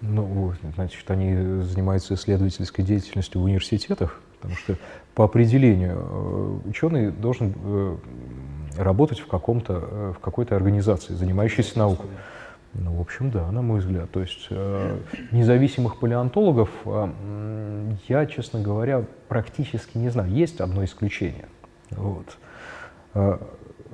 Ну, 0.00 0.52
значит, 0.74 1.10
они 1.10 1.62
занимаются 1.62 2.14
исследовательской 2.14 2.84
деятельностью 2.84 3.40
в 3.40 3.44
университетах, 3.44 4.20
потому 4.40 4.54
что 4.54 4.76
по 5.14 5.24
определению 5.24 5.96
э, 5.98 6.68
ученый 6.68 7.10
должен 7.10 7.54
э, 7.56 7.96
работать 8.76 9.18
в, 9.20 9.26
каком-то, 9.26 9.82
э, 9.90 10.12
в 10.16 10.20
какой-то 10.20 10.54
организации, 10.54 11.14
занимающейся 11.14 11.78
наукой. 11.78 12.10
Ну, 12.78 12.94
в 12.94 13.00
общем, 13.00 13.30
да, 13.30 13.50
на 13.50 13.62
мой 13.62 13.80
взгляд. 13.80 14.10
То 14.10 14.20
есть 14.20 14.48
э, 14.50 14.98
независимых 15.30 15.98
палеонтологов 15.98 16.68
э, 16.84 17.94
я, 18.08 18.26
честно 18.26 18.60
говоря, 18.60 19.04
практически 19.28 19.96
не 19.98 20.10
знаю. 20.10 20.30
Есть 20.30 20.60
одно 20.60 20.84
исключение. 20.84 21.46
Вот. 21.90 22.36
Э, 23.14 23.38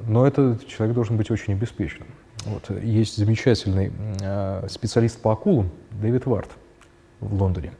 но 0.06 0.26
этот 0.26 0.66
человек 0.66 0.94
должен 0.94 1.16
быть 1.16 1.30
очень 1.30 1.52
обеспеченным. 1.54 2.08
Вот. 2.44 2.70
Есть 2.82 3.16
замечательный 3.16 3.92
специалист 4.68 5.20
по 5.22 5.32
акулам 5.32 5.70
Дэвид 5.92 6.26
Варт 6.26 6.50
в 7.20 7.40
Лондоне. 7.40 7.72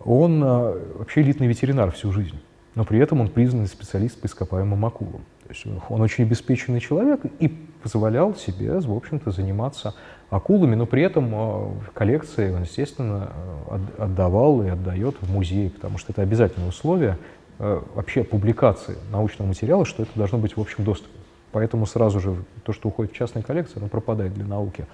Он 0.00 0.40
вообще 0.40 1.20
элитный 1.20 1.48
ветеринар 1.48 1.90
всю 1.90 2.10
жизнь, 2.10 2.40
но 2.74 2.84
при 2.86 2.98
этом 2.98 3.20
он 3.20 3.28
признанный 3.28 3.66
специалист 3.66 4.18
по 4.18 4.26
ископаемым 4.26 4.86
акулам. 4.86 5.26
То 5.42 5.50
есть 5.50 5.66
он 5.90 6.00
очень 6.00 6.24
обеспеченный 6.24 6.80
человек 6.80 7.20
и 7.38 7.48
позволял 7.82 8.34
себе, 8.34 8.78
в 8.80 8.96
общем-то, 8.96 9.30
заниматься 9.30 9.94
акулами, 10.30 10.74
но 10.74 10.86
при 10.86 11.02
этом 11.02 11.30
э, 11.32 11.70
коллекции 11.92 12.52
он, 12.52 12.62
естественно, 12.62 13.30
э, 13.68 13.78
отдавал 13.98 14.62
и 14.62 14.68
отдает 14.68 15.16
в 15.20 15.30
музей, 15.30 15.70
потому 15.70 15.98
что 15.98 16.12
это 16.12 16.22
обязательное 16.22 16.68
условие 16.68 17.18
э, 17.58 17.80
вообще 17.94 18.24
публикации 18.24 18.96
научного 19.10 19.48
материала, 19.48 19.84
что 19.84 20.02
это 20.02 20.12
должно 20.14 20.38
быть 20.38 20.56
в 20.56 20.60
общем 20.60 20.84
доступе. 20.84 21.18
Поэтому 21.52 21.86
сразу 21.86 22.18
же 22.18 22.36
то, 22.64 22.72
что 22.72 22.88
уходит 22.88 23.12
в 23.12 23.16
частные 23.16 23.44
коллекции, 23.44 23.78
оно 23.78 23.88
пропадает 23.88 24.34
для 24.34 24.44
науки. 24.44 24.86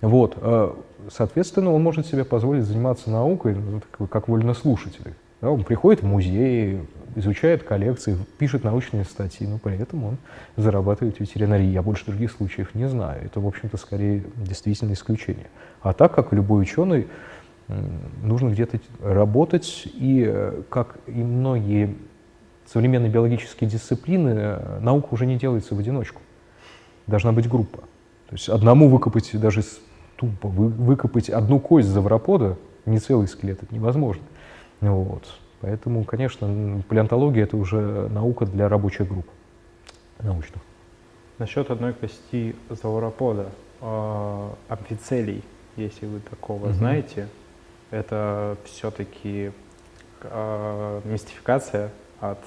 Вот. 0.00 0.38
Соответственно, 1.10 1.70
он 1.74 1.82
может 1.82 2.06
себе 2.06 2.24
позволить 2.24 2.64
заниматься 2.64 3.10
наукой 3.10 3.54
ну, 3.54 4.06
как 4.06 4.28
вольнослушатель. 4.28 5.12
Да, 5.40 5.50
он 5.50 5.62
приходит 5.62 6.02
в 6.02 6.06
музей, 6.06 6.80
изучает 7.14 7.62
коллекции, 7.62 8.16
пишет 8.38 8.64
научные 8.64 9.04
статьи, 9.04 9.46
но 9.46 9.58
при 9.58 9.78
этом 9.78 10.04
он 10.04 10.18
зарабатывает 10.56 11.20
ветеринарии. 11.20 11.66
Я 11.66 11.82
больше 11.82 12.06
других 12.06 12.32
случаев 12.32 12.74
не 12.74 12.88
знаю. 12.88 13.24
Это, 13.24 13.40
в 13.40 13.46
общем-то, 13.46 13.76
скорее 13.76 14.24
действительно 14.36 14.92
исключение. 14.92 15.46
А 15.80 15.92
так 15.92 16.12
как 16.14 16.32
любой 16.32 16.62
ученый, 16.62 17.06
нужно 18.22 18.48
где-то 18.48 18.80
работать, 19.02 19.86
и, 19.94 20.24
э, 20.26 20.62
как 20.70 20.98
и 21.06 21.22
многие 21.22 21.96
современные 22.66 23.10
биологические 23.10 23.68
дисциплины, 23.68 24.30
э, 24.30 24.78
наука 24.80 25.08
уже 25.12 25.26
не 25.26 25.36
делается 25.36 25.74
в 25.74 25.78
одиночку. 25.78 26.22
Должна 27.06 27.32
быть 27.32 27.48
группа. 27.48 27.78
То 28.28 28.32
есть 28.34 28.48
одному 28.48 28.88
выкопать 28.88 29.30
даже 29.34 29.62
тупо, 30.16 30.48
выкопать 30.48 31.30
одну 31.30 31.60
кость 31.60 31.88
завропода, 31.88 32.56
не 32.86 32.98
целый 32.98 33.28
скелет, 33.28 33.62
это 33.62 33.74
невозможно. 33.74 34.22
Вот. 34.80 35.24
Поэтому, 35.60 36.04
конечно, 36.04 36.82
палеонтология– 36.88 37.42
это 37.44 37.56
уже 37.56 38.08
наука 38.08 38.46
для 38.46 38.68
рабочих 38.68 39.08
групп 39.08 39.26
научных. 40.20 40.62
Насчет 41.38 41.70
одной 41.70 41.92
кости 41.92 42.54
зауропода, 42.70 43.48
э, 43.80 44.50
амфицелий, 44.68 45.42
если 45.76 46.06
вы 46.06 46.20
такого 46.20 46.66
угу. 46.66 46.72
знаете, 46.72 47.28
это 47.90 48.56
все-таки 48.64 49.52
э, 50.22 51.00
мистификация 51.04 51.90
от 52.20 52.38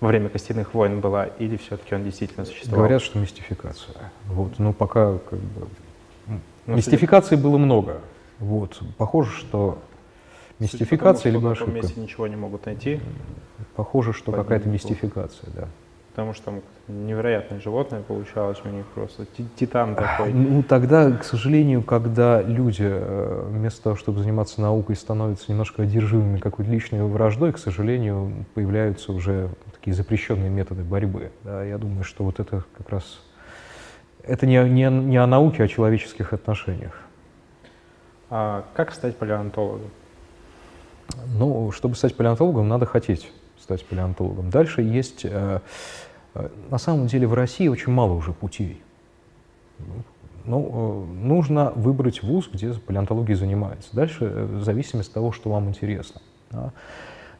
во 0.00 0.08
время 0.08 0.28
костяных 0.28 0.74
войн 0.74 1.00
была, 1.00 1.26
или 1.26 1.56
все-таки 1.56 1.94
он 1.94 2.02
действительно 2.02 2.44
существовал? 2.44 2.78
Говорят, 2.78 3.02
что 3.02 3.20
мистификация. 3.20 4.10
Вот, 4.26 4.58
но 4.58 4.72
пока 4.72 5.18
как 5.18 5.38
бы... 5.38 5.68
Ну, 6.66 6.76
мистификаций 6.76 7.36
было 7.36 7.56
много. 7.56 8.00
Вот. 8.40 8.82
Похоже, 8.98 9.30
что 9.30 9.78
Мистификация 10.62 11.32
либо 11.32 11.50
ошибка? 11.50 11.72
На 11.72 11.76
месте 11.76 12.00
ничего 12.00 12.26
не 12.26 12.36
могут 12.36 12.66
найти. 12.66 13.00
Похоже, 13.74 14.12
что 14.12 14.32
какая-то 14.32 14.68
мистификация, 14.68 15.50
да. 15.54 15.68
Потому 16.10 16.34
что 16.34 16.44
там 16.44 16.60
невероятное 16.88 17.58
животное 17.58 18.02
получалось 18.02 18.60
у 18.66 18.68
них 18.68 18.84
просто, 18.94 19.24
титан 19.56 19.94
такой. 19.94 20.30
Ну, 20.34 20.62
тогда, 20.62 21.10
к 21.10 21.24
сожалению, 21.24 21.82
когда 21.82 22.42
люди 22.42 22.86
э, 22.86 23.46
вместо 23.48 23.82
того, 23.82 23.96
чтобы 23.96 24.20
заниматься 24.20 24.60
наукой, 24.60 24.94
становятся 24.94 25.50
немножко 25.50 25.84
одержимыми 25.84 26.38
какой-то 26.38 26.70
личной 26.70 27.02
враждой, 27.02 27.52
к 27.52 27.58
сожалению, 27.58 28.44
появляются 28.52 29.10
уже 29.10 29.48
такие 29.72 29.94
запрещенные 29.94 30.50
методы 30.50 30.82
борьбы. 30.82 31.32
Да, 31.44 31.64
я 31.64 31.78
думаю, 31.78 32.04
что 32.04 32.24
вот 32.24 32.40
это 32.40 32.62
как 32.76 32.90
раз, 32.90 33.22
это 34.22 34.46
не, 34.46 34.62
не, 34.68 34.90
не 34.90 35.16
о 35.16 35.26
науке, 35.26 35.62
а 35.62 35.64
о 35.64 35.68
человеческих 35.68 36.34
отношениях. 36.34 37.00
А 38.28 38.66
как 38.74 38.92
стать 38.92 39.16
палеонтологом? 39.16 39.88
Ну, 41.34 41.70
чтобы 41.72 41.94
стать 41.94 42.16
палеонтологом, 42.16 42.68
надо 42.68 42.86
хотеть 42.86 43.30
стать 43.62 43.84
палеонтологом. 43.86 44.50
Дальше 44.50 44.82
есть, 44.82 45.24
э, 45.24 45.60
э, 46.34 46.48
на 46.70 46.78
самом 46.78 47.06
деле 47.06 47.26
в 47.26 47.34
России 47.34 47.68
очень 47.68 47.92
мало 47.92 48.12
уже 48.12 48.32
путей. 48.32 48.82
Ну, 50.44 51.06
э, 51.14 51.24
нужно 51.24 51.72
выбрать 51.76 52.22
вуз, 52.22 52.48
где 52.52 52.72
палеонтологией 52.74 53.36
занимается. 53.36 53.88
Дальше 53.92 54.26
в 54.26 54.64
зависимости 54.64 55.10
от 55.10 55.14
того, 55.14 55.32
что 55.32 55.50
вам 55.50 55.68
интересно. 55.68 56.20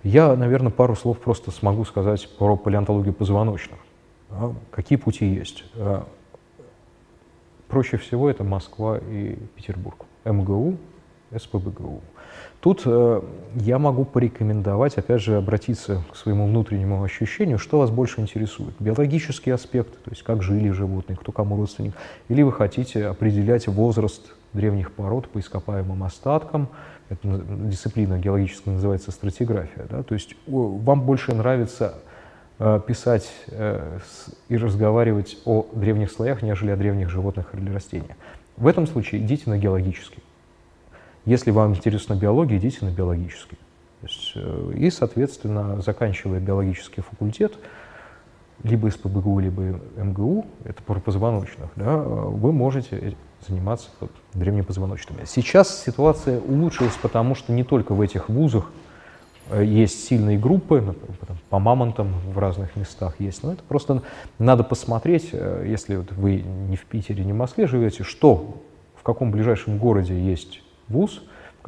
Я, 0.03 0.35
наверное, 0.35 0.71
пару 0.71 0.97
слов 0.97 1.19
просто 1.21 1.51
смогу 1.51 1.85
сказать 1.85 2.29
про 2.39 2.57
палеонтологию 2.57 3.13
позвоночных. 3.13 3.79
Какие 4.71 4.99
пути 4.99 5.27
есть? 5.27 5.65
Проще 7.69 7.99
всего 7.99 8.29
это 8.29 8.43
Москва 8.43 8.99
и 8.99 9.37
Петербург. 9.55 10.07
МГУ, 10.25 10.77
СПБГУ. 11.37 12.01
Тут 12.63 12.83
э, 12.87 13.21
я 13.57 13.81
могу 13.81 14.05
порекомендовать, 14.05 14.97
опять 14.97 15.21
же, 15.21 15.37
обратиться 15.37 16.05
к 16.13 16.17
своему 16.17 16.47
внутреннему 16.47 17.03
ощущению, 17.03 17.59
что 17.59 17.81
вас 17.81 17.91
больше 17.91 18.21
интересует. 18.21 18.73
Биологический 18.79 19.51
аспект, 19.51 19.91
то 20.05 20.11
есть 20.11 20.23
как 20.23 20.45
жили 20.45 20.71
животные, 20.71 21.17
кто 21.17 21.33
кому 21.33 21.57
родственник, 21.57 21.93
или 22.29 22.43
вы 22.43 22.53
хотите 22.53 23.07
определять 23.07 23.67
возраст 23.67 24.33
древних 24.53 24.93
пород 24.93 25.29
по 25.29 25.41
ископаемым 25.41 26.05
остаткам, 26.05 26.69
это 27.09 27.43
дисциплина 27.65 28.17
геологическая 28.17 28.75
называется 28.75 29.11
стратиграфия, 29.11 29.87
да? 29.91 30.05
то 30.05 30.15
есть 30.15 30.37
вам 30.47 31.03
больше 31.03 31.35
нравится 31.35 31.97
э, 32.61 32.81
писать 32.87 33.29
э, 33.49 33.99
и 34.49 34.57
разговаривать 34.57 35.37
о 35.47 35.67
древних 35.73 36.13
слоях, 36.13 36.43
нежели 36.43 36.71
о 36.71 36.77
древних 36.77 37.11
животных 37.11 37.49
или 37.55 37.75
растениях. 37.75 38.17
В 38.57 38.69
этом 38.69 38.87
случае 38.87 39.21
идите 39.21 39.51
на 39.51 39.59
геологический. 39.59 40.22
Если 41.25 41.53
вам 41.53 41.75
интересна 41.75 42.15
биология, 42.15 42.59
идите 42.59 42.85
на 42.85 42.91
биологический. 42.91 43.59
есть, 44.03 44.33
э, 44.35 44.73
и, 44.77 44.91
соответственно, 44.91 45.81
заканчивая 45.81 46.41
биологический 46.41 47.01
факультет, 47.01 47.55
либо 48.65 48.89
СПБГУ, 48.89 49.39
либо 49.39 49.81
МГУ, 49.97 50.47
это 50.65 50.83
про 50.83 50.99
позвоночных, 51.01 51.71
да, 51.77 51.97
вы 51.97 52.53
можете 52.53 53.17
заниматься 53.47 53.89
вот, 54.01 54.11
древнепозвоночными. 54.35 55.25
Сейчас 55.25 55.83
ситуация 55.83 56.41
улучшилась, 56.41 56.95
потому 57.01 57.35
что 57.35 57.53
не 57.53 57.65
только 57.65 57.93
в 57.93 58.01
этих 58.01 58.29
вузах 58.29 58.71
э, 59.51 59.65
есть 59.65 60.05
сильные 60.05 60.39
группы, 60.39 60.97
по 61.51 61.59
мамонтам 61.61 62.15
в 62.33 62.39
разных 62.39 62.75
местах 62.75 63.17
есть, 63.21 63.45
но 63.45 63.53
это 63.53 63.63
просто 63.63 64.03
надо 64.41 64.65
посмотреть, 64.65 65.31
э, 65.33 65.67
если 65.69 65.97
вот 65.97 66.11
вы 66.13 66.43
не 66.43 66.77
в 66.77 66.85
Питере, 66.85 67.25
не 67.25 67.33
в 67.33 67.37
Москве 67.37 67.69
живете, 67.69 68.03
что 68.03 68.61
в 68.97 69.05
каком 69.05 69.31
ближайшем 69.31 69.79
городе 69.79 70.19
есть 70.19 70.62
вуз, 70.93 71.23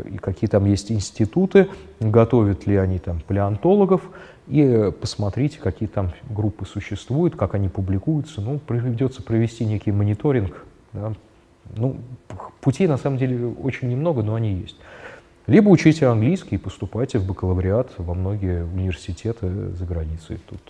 и 0.05 0.19
какие 0.19 0.49
там 0.49 0.65
есть 0.67 0.93
институты, 0.93 1.69
готовят 2.01 2.67
ли 2.67 2.77
они 2.77 2.99
там 2.99 3.21
палеонтологов, 3.21 4.03
и 4.47 4.93
посмотрите, 5.01 5.59
какие 5.59 5.89
там 5.89 6.11
группы 6.29 6.67
существуют, 6.67 7.37
как 7.37 7.55
они 7.55 7.69
публикуются. 7.69 8.41
Ну, 8.41 8.59
придется 8.59 9.23
провести 9.23 9.65
некий 9.65 9.93
мониторинг. 9.93 10.65
Да. 10.93 11.15
Ну, 11.77 11.97
путей 12.61 12.87
на 12.87 12.99
самом 12.99 13.19
деле 13.19 13.47
очень 13.47 13.89
немного, 13.89 14.23
но 14.23 14.35
они 14.35 14.53
есть. 14.53 14.77
Либо 15.47 15.69
учите 15.69 16.07
английский 16.07 16.57
и 16.57 16.59
поступайте 16.59 17.19
в 17.19 17.27
бакалавриат 17.27 17.93
во 17.99 18.15
многие 18.15 18.65
университеты 18.65 19.71
за 19.71 19.85
границей 19.85 20.39
тут. 20.49 20.61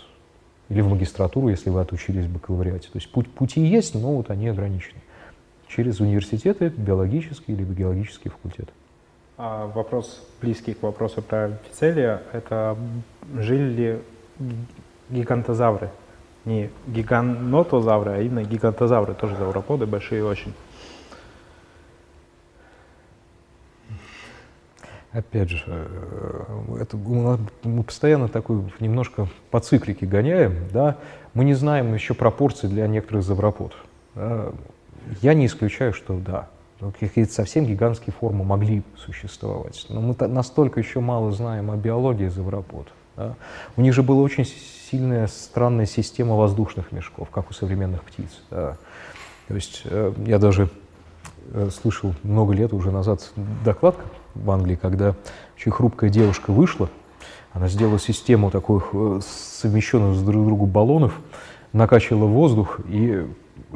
Или 0.68 0.80
в 0.80 0.88
магистратуру, 0.88 1.48
если 1.48 1.70
вы 1.70 1.80
отучились 1.80 2.26
в 2.26 2.32
бакалавриате. 2.32 2.88
То 2.88 2.96
есть 2.96 3.10
путь, 3.10 3.28
пути 3.30 3.60
есть, 3.60 3.94
но 3.94 4.16
вот 4.16 4.30
они 4.30 4.48
ограничены. 4.48 5.00
Через 5.74 5.98
университеты, 5.98 6.68
биологические 6.68 7.56
либо 7.56 7.74
геологические 7.74 8.30
факультеты. 8.30 8.70
А 9.36 9.66
вопрос, 9.66 10.24
близкий 10.40 10.74
к 10.74 10.82
вопросу 10.82 11.20
про 11.20 11.58
Пицелия, 11.68 12.22
это 12.32 12.76
жили 13.36 13.74
ли 13.74 13.98
гигантозавры? 15.10 15.90
Не 16.44 16.70
гиганотозавры, 16.86 18.12
а 18.12 18.20
именно 18.20 18.44
гигантозавры, 18.44 19.14
тоже 19.14 19.36
завроподы, 19.36 19.86
большие 19.86 20.24
очень. 20.24 20.54
Опять 25.10 25.50
же, 25.50 25.64
э, 25.66 26.78
это, 26.82 26.96
мы 26.96 27.82
постоянно 27.82 28.28
такой 28.28 28.62
немножко 28.78 29.26
по 29.50 29.58
циклике 29.58 30.06
гоняем, 30.06 30.68
да, 30.72 30.98
мы 31.34 31.44
не 31.44 31.54
знаем 31.54 31.94
еще 31.94 32.14
пропорции 32.14 32.68
для 32.68 32.86
некоторых 32.86 33.24
завропод. 33.24 33.74
Да. 34.14 34.52
Я 35.22 35.34
не 35.34 35.46
исключаю, 35.46 35.92
что 35.92 36.18
да, 36.18 36.48
какие-то 36.98 37.32
совсем 37.32 37.66
гигантские 37.66 38.14
формы 38.18 38.44
могли 38.44 38.82
существовать. 38.96 39.86
Но 39.88 40.00
мы 40.00 40.14
настолько 40.28 40.80
еще 40.80 41.00
мало 41.00 41.32
знаем 41.32 41.70
о 41.70 41.76
биологии 41.76 42.28
завропод. 42.28 42.88
Да? 43.16 43.34
У 43.76 43.80
них 43.80 43.94
же 43.94 44.02
была 44.02 44.22
очень 44.22 44.44
сильная 44.44 45.26
странная 45.26 45.86
система 45.86 46.36
воздушных 46.36 46.92
мешков, 46.92 47.30
как 47.30 47.50
у 47.50 47.52
современных 47.52 48.02
птиц. 48.04 48.42
Да? 48.50 48.76
То 49.48 49.54
есть 49.54 49.82
э, 49.84 50.12
я 50.26 50.38
даже 50.38 50.68
э, 51.52 51.68
слышал 51.70 52.14
много 52.22 52.54
лет 52.54 52.72
уже 52.72 52.90
назад 52.90 53.32
доклад 53.64 53.96
в 54.34 54.50
Англии, 54.50 54.76
когда 54.76 55.14
очень 55.56 55.72
хрупкая 55.72 56.10
девушка 56.10 56.52
вышла, 56.52 56.88
она 57.52 57.68
сделала 57.68 57.98
систему 57.98 58.50
таких 58.50 58.90
э, 58.92 59.20
совмещенных 59.22 60.16
с 60.16 60.22
друг 60.22 60.46
другу 60.46 60.66
баллонов, 60.66 61.20
накачивала 61.72 62.26
воздух 62.26 62.80
и 62.88 63.26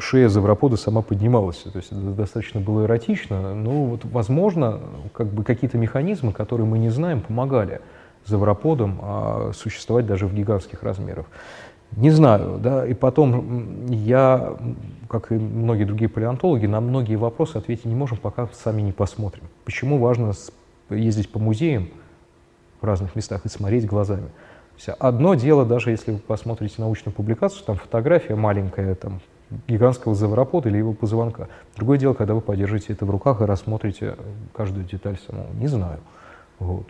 шея 0.01 0.29
завропода 0.29 0.77
сама 0.77 1.03
поднималась. 1.03 1.59
То 1.59 1.77
есть 1.77 1.93
это 1.93 2.01
достаточно 2.01 2.61
было 2.61 2.85
эротично, 2.85 3.55
но 3.55 3.85
вот, 3.85 4.05
возможно, 4.05 4.81
как 5.12 5.29
бы 5.29 5.45
какие-то 5.45 5.79
механизмы, 5.79 6.33
которые 6.33 6.66
мы 6.66 6.79
не 6.79 6.91
знаем, 6.91 7.20
помогали 7.20 7.81
завроподам 8.25 8.99
а, 9.03 9.53
существовать 9.55 10.07
даже 10.07 10.27
в 10.27 10.35
гигантских 10.35 10.83
размерах. 10.83 11.27
Не 11.97 12.11
знаю, 12.11 12.59
да, 12.59 12.87
и 12.87 12.93
потом 12.93 13.87
я, 13.91 14.57
как 15.09 15.33
и 15.33 15.35
многие 15.35 15.85
другие 15.85 16.11
палеонтологи, 16.11 16.66
на 16.66 16.81
многие 16.81 17.16
вопросы 17.16 17.57
ответить 17.57 17.87
не 17.87 17.95
можем, 17.95 18.19
пока 18.19 18.49
сами 18.53 18.83
не 18.83 18.93
посмотрим. 18.93 19.45
Почему 19.65 19.99
важно 19.99 20.35
ездить 20.91 21.31
по 21.31 21.39
музеям 21.39 21.89
в 22.81 22.85
разных 22.85 23.16
местах 23.16 23.45
и 23.45 23.49
смотреть 23.49 23.87
глазами. 23.87 24.29
Одно 24.99 25.35
дело, 25.35 25.65
даже 25.65 25.91
если 25.91 26.12
вы 26.12 26.19
посмотрите 26.19 26.77
научную 26.79 27.15
публикацию, 27.15 27.65
там 27.65 27.77
фотография 27.77 28.37
маленькая, 28.37 28.95
там 28.95 29.20
гигантского 29.66 30.15
завропода 30.15 30.69
или 30.69 30.79
его 30.79 30.93
позвонка. 30.93 31.49
Другое 31.77 31.99
дело, 31.99 32.15
когда 32.15 32.35
вы 32.35 32.41
подержите 32.41 32.93
это 32.93 33.05
в 33.05 33.11
руках 33.11 33.41
и 33.41 33.45
рассмотрите 33.45 34.16
каждую 34.55 34.85
деталь 34.85 35.19
самого. 35.27 35.53
Не 35.55 35.66
знаю. 35.69 36.01
Вот. 36.59 36.87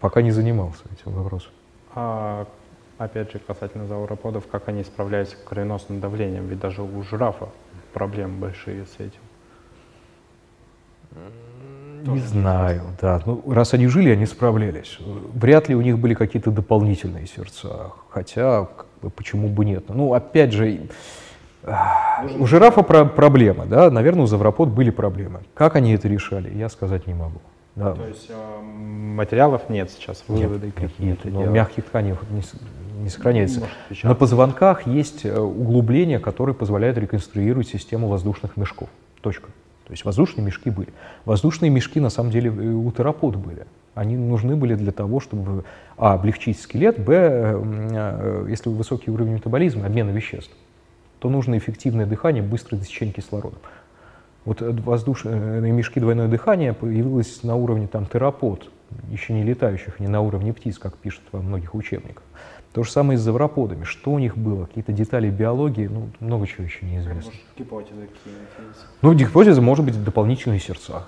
Пока 0.00 0.22
не 0.22 0.30
занимался 0.30 0.82
этим 0.90 1.12
вопросом. 1.12 1.50
А, 1.94 2.46
опять 2.98 3.30
же, 3.32 3.38
касательно 3.38 3.86
завроподов, 3.86 4.46
как 4.46 4.68
они 4.68 4.84
справляются 4.84 5.36
с 5.36 5.38
кровеносным 5.40 6.00
давлением? 6.00 6.46
Ведь 6.46 6.60
даже 6.60 6.82
у 6.82 7.02
жирафа 7.02 7.48
проблемы 7.92 8.38
большие 8.38 8.86
с 8.86 8.94
этим. 8.98 9.20
Не 12.06 12.20
знаю, 12.20 12.82
да. 13.00 13.22
Ну, 13.26 13.42
раз 13.52 13.74
они 13.74 13.86
жили, 13.86 14.10
они 14.10 14.26
справлялись. 14.26 14.98
Вряд 15.34 15.68
ли 15.68 15.74
у 15.74 15.82
них 15.82 15.98
были 15.98 16.14
какие-то 16.14 16.50
дополнительные 16.50 17.26
сердца. 17.26 17.92
Хотя, 18.08 18.64
как 18.64 18.86
бы, 19.02 19.10
почему 19.10 19.48
бы 19.48 19.64
нет? 19.64 19.84
Ну, 19.88 20.14
опять 20.14 20.52
же, 20.52 20.88
у 22.38 22.46
жирафа 22.46 22.82
про 22.82 23.04
проблемы, 23.04 23.66
да, 23.66 23.90
наверное, 23.90 24.24
у 24.24 24.26
завропод 24.26 24.68
были 24.68 24.90
проблемы. 24.90 25.40
Как 25.54 25.76
они 25.76 25.92
это 25.92 26.08
решали, 26.08 26.52
я 26.56 26.68
сказать 26.68 27.06
не 27.06 27.14
могу. 27.14 27.40
Да. 27.74 27.94
То 27.94 28.06
есть 28.06 28.26
э, 28.28 28.62
материалов 28.62 29.70
нет 29.70 29.90
сейчас, 29.90 30.24
выводы 30.28 30.66
нет, 30.66 30.74
какие-то. 30.74 31.28
Но 31.28 31.46
мягких 31.46 31.86
тканей 31.86 32.14
не, 32.30 32.42
не 33.02 33.08
сохраняется. 33.08 33.60
Может, 33.88 34.04
На 34.04 34.14
позвонках 34.14 34.86
есть 34.86 35.24
э, 35.24 35.38
углубления, 35.38 36.18
которые 36.18 36.54
позволяют 36.54 36.98
реконструировать 36.98 37.68
систему 37.68 38.08
воздушных 38.08 38.58
мешков. 38.58 38.90
Точка. 39.22 39.46
То 39.86 39.92
есть 39.92 40.04
воздушные 40.04 40.44
мешки 40.44 40.68
были. 40.68 40.88
Воздушные 41.24 41.70
мешки 41.70 41.98
на 41.98 42.10
самом 42.10 42.30
деле 42.30 42.50
у 42.50 42.90
терапод 42.92 43.36
были. 43.36 43.66
Они 43.94 44.16
нужны 44.16 44.54
были 44.54 44.74
для 44.74 44.92
того, 44.92 45.20
чтобы 45.20 45.64
а, 45.96 46.14
облегчить 46.14 46.60
скелет, 46.60 46.98
б, 47.02 47.12
э, 47.14 48.46
если 48.48 48.68
высокий 48.68 49.10
уровень 49.10 49.34
метаболизма, 49.34 49.86
обмена 49.86 50.10
веществ 50.10 50.52
то 51.22 51.30
нужно 51.30 51.56
эффективное 51.56 52.04
дыхание, 52.04 52.42
быстрое 52.42 52.80
насыщение 52.80 53.14
кислородом. 53.14 53.60
Вот 54.44 54.60
воздушные 54.60 55.70
мешки 55.70 56.00
двойное 56.00 56.26
дыхание 56.26 56.72
появилось 56.72 57.44
на 57.44 57.54
уровне 57.54 57.86
там, 57.86 58.06
терапод, 58.06 58.68
еще 59.08 59.32
не 59.32 59.44
летающих, 59.44 60.00
не 60.00 60.08
на 60.08 60.20
уровне 60.20 60.52
птиц, 60.52 60.80
как 60.80 60.96
пишут 60.96 61.22
во 61.30 61.40
многих 61.40 61.76
учебниках. 61.76 62.24
То 62.72 62.82
же 62.82 62.90
самое 62.90 63.20
с 63.20 63.22
завроподами. 63.22 63.84
Что 63.84 64.10
у 64.10 64.18
них 64.18 64.36
было? 64.36 64.66
Какие-то 64.66 64.90
детали 64.90 65.30
биологии, 65.30 65.86
ну, 65.86 66.08
много 66.18 66.48
чего 66.48 66.64
еще 66.64 66.84
неизвестно. 66.84 67.30
Может, 67.30 67.40
гипотезы 67.56 68.00
какие-нибудь 68.00 68.76
Ну, 69.02 69.14
гипотеза 69.14 69.62
может 69.62 69.84
быть 69.84 70.02
дополнительные 70.02 70.58
сердца 70.58 71.06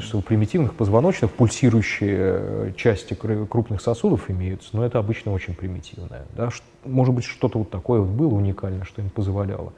что 0.00 0.18
у 0.18 0.22
примитивных 0.22 0.74
позвоночных 0.74 1.30
пульсирующие 1.30 2.16
э, 2.18 2.72
части 2.76 3.14
крупных 3.14 3.80
сосудов 3.80 4.30
имеются, 4.30 4.70
но 4.72 4.84
это 4.84 4.98
обычно 4.98 5.32
очень 5.32 5.54
примитивное. 5.54 6.24
Да? 6.36 6.50
Может 6.84 7.14
быть, 7.14 7.24
что-то 7.24 7.58
вот 7.58 7.70
такое 7.70 8.00
вот 8.00 8.10
было 8.10 8.34
уникальное, 8.34 8.84
что 8.84 9.02
им 9.02 9.10
позволяло. 9.10 9.72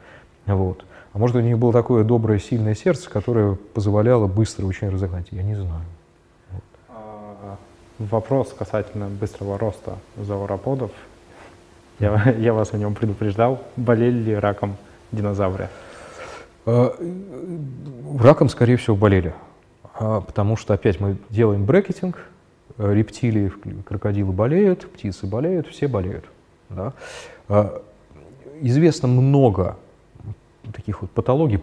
Вот. 0.46 0.84
А 1.12 1.18
может, 1.18 1.36
у 1.36 1.40
них 1.40 1.58
было 1.58 1.72
такое 1.72 2.04
доброе, 2.04 2.38
сильное 2.38 2.74
сердце, 2.74 3.10
которое 3.10 3.54
позволяло 3.54 4.26
быстро 4.26 4.66
очень 4.66 4.88
разогнать. 4.88 5.26
Я 5.30 5.42
не 5.42 5.54
знаю. 5.54 5.84
Вот. 6.50 6.64
А, 6.88 7.56
вопрос 7.98 8.54
касательно 8.58 9.08
быстрого 9.08 9.58
роста 9.58 9.98
зауроподов. 10.16 10.90
Я, 11.98 12.34
я 12.38 12.54
вас 12.54 12.72
о 12.72 12.78
нем 12.78 12.94
предупреждал. 12.94 13.62
Болели 13.76 14.18
ли 14.18 14.34
раком 14.34 14.76
динозавры? 15.12 15.68
А, 16.64 16.96
раком, 18.18 18.48
скорее 18.48 18.76
всего, 18.76 18.96
болели. 18.96 19.34
А, 19.94 20.20
потому 20.20 20.56
что 20.56 20.74
опять 20.74 21.00
мы 21.00 21.16
делаем 21.30 21.64
брекетинг, 21.64 22.18
э, 22.78 22.94
рептилии, 22.94 23.52
крокодилы 23.84 24.32
болеют, 24.32 24.90
птицы 24.90 25.26
болеют, 25.26 25.68
все 25.68 25.88
болеют. 25.88 26.24
Да? 26.70 26.94
А, 27.48 27.82
известно 28.60 29.08
много 29.08 29.76
таких 30.72 31.02
вот 31.02 31.10
патологий, 31.10 31.60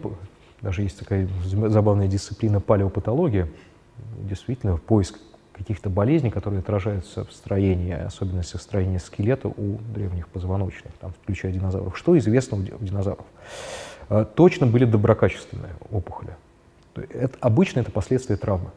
даже 0.60 0.82
есть 0.82 0.98
такая 0.98 1.28
забавная 1.44 2.06
дисциплина 2.06 2.60
палеопатология, 2.60 3.48
действительно 4.18 4.76
поиск 4.76 5.18
каких-то 5.52 5.90
болезней, 5.90 6.30
которые 6.30 6.60
отражаются 6.60 7.24
в 7.24 7.32
строении, 7.32 7.92
особенностях 7.92 8.62
строения 8.62 8.98
скелета 8.98 9.48
у 9.48 9.78
древних 9.94 10.28
позвоночных, 10.28 10.92
там, 11.00 11.12
включая 11.22 11.52
динозавров. 11.52 11.98
Что 11.98 12.16
известно 12.18 12.58
у 12.58 12.62
динозавров? 12.62 13.26
А, 14.08 14.24
точно 14.24 14.66
были 14.66 14.84
доброкачественные 14.84 15.72
опухоли. 15.90 16.34
Это, 17.10 17.36
обычно 17.40 17.80
это 17.80 17.90
последствия 17.90 18.36
травмы. 18.36 18.70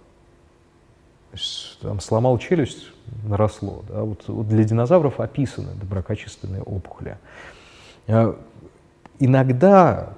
Там, 1.81 1.99
сломал 1.99 2.37
челюсть, 2.37 2.91
наросло. 3.23 3.83
Да? 3.89 4.03
Вот, 4.03 4.27
вот 4.27 4.47
для 4.47 4.63
динозавров 4.63 5.19
описаны 5.19 5.73
доброкачественные 5.75 6.61
опухоли. 6.61 7.17
А, 8.07 8.39
иногда 9.19 10.13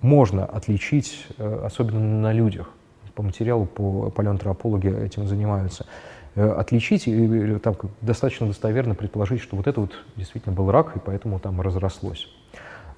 можно 0.00 0.44
отличить, 0.44 1.26
э, 1.38 1.60
особенно 1.64 2.00
на 2.00 2.32
людях, 2.32 2.70
по 3.14 3.22
материалу 3.22 3.66
по 3.66 4.10
палеоантропологи 4.10 5.04
этим 5.04 5.28
занимаются, 5.28 5.86
отличить 6.34 7.06
и 7.06 7.58
там 7.58 7.76
достаточно 8.00 8.46
достоверно 8.46 8.94
предположить, 8.94 9.42
что 9.42 9.56
вот 9.56 9.66
это 9.66 9.82
вот 9.82 9.92
действительно 10.16 10.54
был 10.54 10.70
рак, 10.70 10.96
и 10.96 10.98
поэтому 10.98 11.38
там 11.38 11.60
разрослось. 11.60 12.26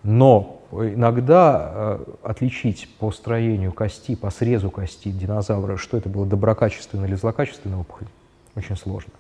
Но 0.05 0.61
иногда 0.71 1.71
э, 1.75 2.05
отличить 2.23 2.89
по 2.99 3.11
строению 3.11 3.73
кости, 3.73 4.15
по 4.15 4.31
срезу 4.31 4.71
кости 4.71 5.11
динозавра, 5.11 5.79
что 5.79 5.97
это 5.97 6.09
было 6.09 6.27
доброкачественная 6.27 7.09
или 7.09 7.15
злокачественная 7.15 7.79
опухоль, 7.79 8.07
очень 8.55 8.77
сложно. 8.77 9.13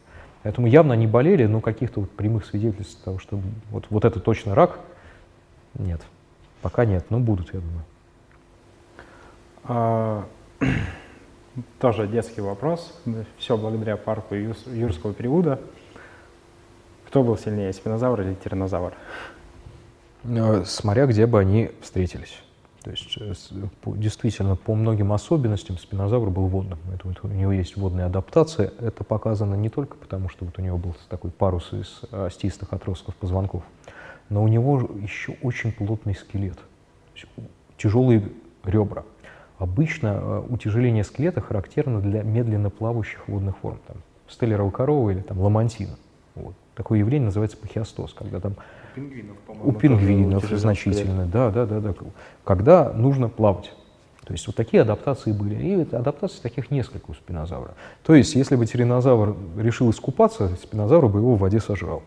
Поэтому 0.42 0.66
явно 0.66 0.92
они 0.92 1.06
болели, 1.06 1.46
но 1.46 1.60
каких-то 1.60 2.00
вот 2.00 2.10
прямых 2.10 2.44
свидетельств 2.44 3.02
того, 3.02 3.18
что 3.18 3.40
вот, 3.70 3.86
вот 3.88 4.04
это 4.04 4.20
точно 4.20 4.54
рак, 4.54 4.78
нет. 5.78 6.02
Пока 6.60 6.84
нет, 6.84 7.06
но 7.08 7.18
будут, 7.18 7.54
я 7.54 7.60
думаю. 7.60 7.84
А, 9.64 10.24
тоже 11.80 12.06
детский 12.06 12.42
вопрос. 12.42 12.94
Все 13.38 13.56
благодаря 13.56 13.96
парку 13.96 14.34
юрского 14.34 15.14
периода. 15.14 15.60
Кто 17.06 17.22
был 17.22 17.38
сильнее, 17.38 17.72
спинозавр 17.72 18.20
или 18.20 18.34
тиранозавр? 18.34 18.92
Э, 20.24 20.64
смотря 20.66 21.06
где 21.06 21.26
бы 21.26 21.38
они 21.38 21.70
встретились. 21.80 22.38
То 22.82 22.90
есть 22.90 23.16
э, 23.20 23.32
действительно 23.86 24.56
по 24.56 24.74
многим 24.74 25.12
особенностям 25.12 25.78
спинозавр 25.78 26.30
был 26.30 26.46
водным. 26.46 26.78
Это, 26.92 27.08
вот 27.08 27.18
у 27.22 27.28
него 27.28 27.52
есть 27.52 27.76
водная 27.76 28.06
адаптация. 28.06 28.72
Это 28.80 29.04
показано 29.04 29.54
не 29.54 29.68
только 29.68 29.96
потому, 29.96 30.28
что 30.28 30.44
вот 30.44 30.58
у 30.58 30.62
него 30.62 30.78
был 30.78 30.96
такой 31.08 31.30
парус 31.30 31.72
из 31.72 32.02
остистых 32.10 32.72
отростков 32.72 33.14
позвонков, 33.16 33.62
но 34.28 34.42
у 34.42 34.48
него 34.48 34.80
еще 35.00 35.36
очень 35.42 35.72
плотный 35.72 36.14
скелет, 36.14 36.58
тяжелые 37.76 38.28
ребра. 38.64 39.04
Обычно 39.58 40.08
э, 40.08 40.42
утяжеление 40.48 41.04
скелета 41.04 41.40
характерно 41.40 42.00
для 42.00 42.22
медленно 42.22 42.70
плавающих 42.70 43.28
водных 43.28 43.56
форм, 43.58 43.78
там, 43.86 43.96
стеллеровой 44.28 44.72
коровы 44.72 45.12
или 45.12 45.20
там, 45.20 45.38
ламантина. 45.38 45.96
Вот. 46.34 46.54
Такое 46.74 46.98
явление 46.98 47.26
называется 47.26 47.56
пахиостоз, 47.56 48.14
когда 48.14 48.40
там 48.40 48.56
пингвинов, 48.94 49.36
у 49.62 49.72
пингвинов 49.72 50.44
значительно, 50.44 51.26
да, 51.26 51.50
да, 51.50 51.66
да, 51.66 51.80
да, 51.80 51.94
когда 52.44 52.92
нужно 52.92 53.28
плавать. 53.28 53.72
То 54.24 54.32
есть 54.32 54.46
вот 54.46 54.56
такие 54.56 54.82
адаптации 54.82 55.32
были. 55.32 55.54
И 55.54 55.94
адаптаций 55.94 56.40
таких 56.42 56.70
несколько 56.70 57.10
у 57.10 57.14
спинозавра. 57.14 57.74
То 58.02 58.14
есть 58.14 58.34
если 58.34 58.56
бы 58.56 58.66
тиранозавр 58.66 59.36
решил 59.56 59.90
искупаться, 59.90 60.56
спинозавр 60.62 61.08
бы 61.08 61.18
его 61.18 61.34
в 61.34 61.40
воде 61.40 61.60
сожрал. 61.60 62.02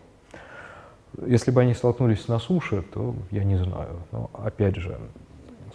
Если 1.26 1.50
бы 1.50 1.60
они 1.60 1.74
столкнулись 1.74 2.28
на 2.28 2.38
суше, 2.38 2.82
то 2.92 3.14
я 3.30 3.44
не 3.44 3.56
знаю. 3.56 4.00
Но 4.12 4.30
опять 4.32 4.76
же, 4.76 4.98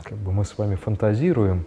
как 0.04 0.18
бы 0.18 0.32
мы 0.32 0.46
с 0.46 0.58
вами 0.58 0.76
фантазируем. 0.76 1.66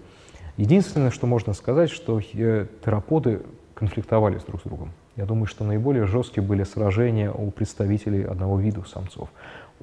Единственное, 0.56 1.10
что 1.10 1.27
можно 1.27 1.52
сказать, 1.52 1.90
что 1.90 2.20
э, 2.20 2.66
тераподы 2.85 3.43
конфликтовали 3.74 4.39
с 4.39 4.44
друг 4.44 4.60
с 4.60 4.64
другом. 4.64 4.93
Я 5.16 5.24
думаю, 5.24 5.47
что 5.47 5.64
наиболее 5.64 6.06
жесткие 6.06 6.44
были 6.44 6.62
сражения 6.64 7.32
у 7.32 7.51
представителей 7.51 8.22
одного 8.24 8.59
вида 8.59 8.82
самцов. 8.84 9.30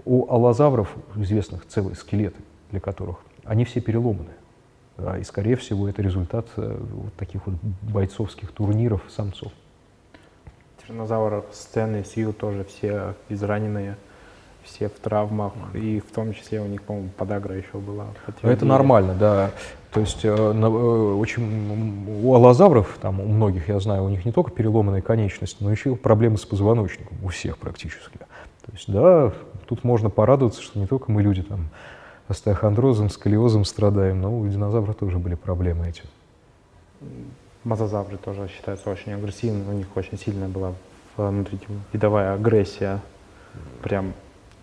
У 0.06 0.32
аллозавров 0.32 0.94
известных 1.16 1.66
целые 1.68 1.96
скелеты, 1.96 2.40
для 2.72 2.80
которых 2.80 3.18
они 3.44 3.66
все 3.66 3.82
переломаны. 3.82 4.30
Да, 4.98 5.18
и, 5.18 5.24
скорее 5.24 5.56
всего, 5.56 5.90
это 5.90 6.04
результат 6.04 6.46
э, 6.56 6.78
вот 6.80 7.14
таких 7.16 7.48
вот 7.48 7.56
бойцовских 7.82 8.52
турниров 8.52 9.02
самцов. 9.10 9.52
Тиранозавр 10.86 11.46
Стэн 11.52 12.06
Сью 12.06 12.32
тоже 12.32 12.64
все 12.64 13.16
израненные 13.28 13.98
все 14.64 14.88
в 14.88 14.94
травмах, 14.94 15.54
и 15.74 16.00
в 16.00 16.14
том 16.14 16.34
числе 16.34 16.62
у 16.62 16.68
них, 16.68 16.84
по-моему, 16.84 17.10
подагра 17.18 17.56
еще 17.56 17.78
была. 17.78 18.06
Это 18.42 18.66
нормально, 18.66 19.14
да. 19.14 19.52
То 19.94 20.00
есть 20.00 20.26
э, 20.26 20.30
э, 20.30 21.14
очень, 21.14 22.24
у 22.24 22.34
аллозавров, 22.34 22.98
там, 23.00 23.20
у 23.20 23.28
многих, 23.28 23.70
я 23.70 23.80
знаю, 23.80 24.04
у 24.04 24.10
них 24.10 24.26
не 24.26 24.32
только 24.32 24.50
переломанные 24.50 25.04
конечности, 25.04 25.64
но 25.64 25.72
еще 25.72 25.96
проблемы 25.96 26.38
с 26.38 26.46
позвоночником, 26.46 27.18
у 27.24 27.28
всех 27.28 27.60
практически. 27.60 28.18
То 28.18 28.72
есть, 28.72 28.92
да, 28.92 29.32
тут 29.68 29.84
можно 29.84 30.10
порадоваться, 30.10 30.64
что 30.64 30.80
не 30.80 30.88
только 30.88 31.12
мы 31.12 31.22
люди 31.22 31.44
там 31.44 31.70
остеохондрозом, 32.28 33.10
сколиозом 33.10 33.66
страдаем, 33.66 34.22
но 34.22 34.36
у 34.36 34.48
динозавров 34.48 34.96
тоже 34.96 35.20
были 35.20 35.36
проблемы 35.36 35.88
эти. 35.88 36.04
Мозазавры 37.64 38.18
тоже 38.18 38.50
считаются 38.50 38.90
очень 38.90 39.14
агрессивными, 39.14 39.70
у 39.70 39.78
них 39.78 39.88
очень 39.96 40.18
сильная 40.18 40.48
была 40.48 40.74
внутривидовая 41.18 42.34
агрессия, 42.34 43.00
прям 43.84 44.14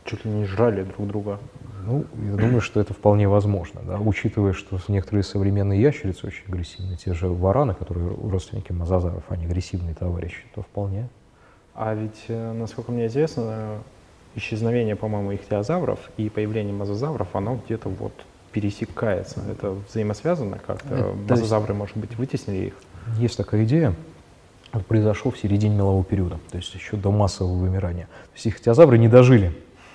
чуть 0.05 0.25
ли 0.25 0.31
не 0.31 0.45
жрали 0.45 0.83
друг 0.83 1.07
друга. 1.07 1.39
Ну, 1.87 2.05
я 2.31 2.37
думаю, 2.37 2.61
что 2.61 2.81
это 2.81 2.95
вполне 2.95 3.29
возможно, 3.29 3.81
да, 3.87 3.99
учитывая, 3.99 4.53
что 4.53 4.79
некоторые 4.89 5.23
современные 5.23 5.81
ящерицы 5.81 6.27
очень 6.27 6.45
агрессивны, 6.49 6.97
те 6.97 7.15
же 7.15 7.29
вараны, 7.29 7.75
которые 7.75 8.09
родственники 8.09 8.73
мозазавров, 8.73 9.25
они 9.29 9.47
агрессивные 9.47 9.95
товарищи, 9.95 10.45
то 10.55 10.63
вполне. 10.63 11.09
А 11.75 11.95
ведь, 11.95 12.25
э, 12.29 12.53
насколько 12.53 12.93
мне 12.93 13.07
известно, 13.07 13.79
исчезновение, 14.35 14.97
по-моему, 14.97 15.35
ихтиозавров 15.35 15.99
и 16.17 16.29
появление 16.29 16.75
мозазавров, 16.75 17.35
оно 17.35 17.61
где-то 17.65 17.89
вот 17.89 18.13
пересекается. 18.53 19.41
Это 19.51 19.77
взаимосвязано 19.89 20.59
как-то? 20.59 21.15
Мозазавры, 21.29 21.75
может 21.75 21.97
быть, 21.97 22.17
вытеснили 22.17 22.67
их? 22.67 22.75
Есть 23.19 23.37
такая 23.37 23.65
идея. 23.65 23.95
Это 24.73 24.85
произошло 24.85 25.31
в 25.31 25.39
середине 25.39 25.77
мелового 25.77 26.05
периода, 26.05 26.39
то 26.51 26.57
есть 26.57 26.73
еще 26.75 26.97
до 26.97 27.11
массового 27.11 27.57
вымирания. 27.57 28.05
То 28.07 28.35
есть 28.35 28.47
ихтиозавры 28.47 28.99
не 28.99 29.09
дожили 29.09 29.53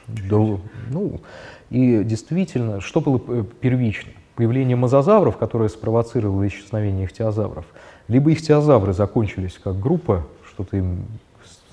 до, 0.08 0.60
ну, 0.92 1.22
и 1.70 2.04
действительно, 2.04 2.82
что 2.82 3.02
было 3.02 3.22
э, 3.28 3.44
первично? 3.60 4.12
Появление 4.36 4.76
мозазавров, 4.76 5.38
которое 5.38 5.70
спровоцировало 5.70 6.48
исчезновение 6.48 7.06
ихтиозавров, 7.06 7.66
либо 8.08 8.32
ихтиозавры 8.34 8.94
закончились 8.94 9.60
как 9.64 9.80
группа, 9.80 10.28
что-то 10.46 10.78
им 10.78 11.06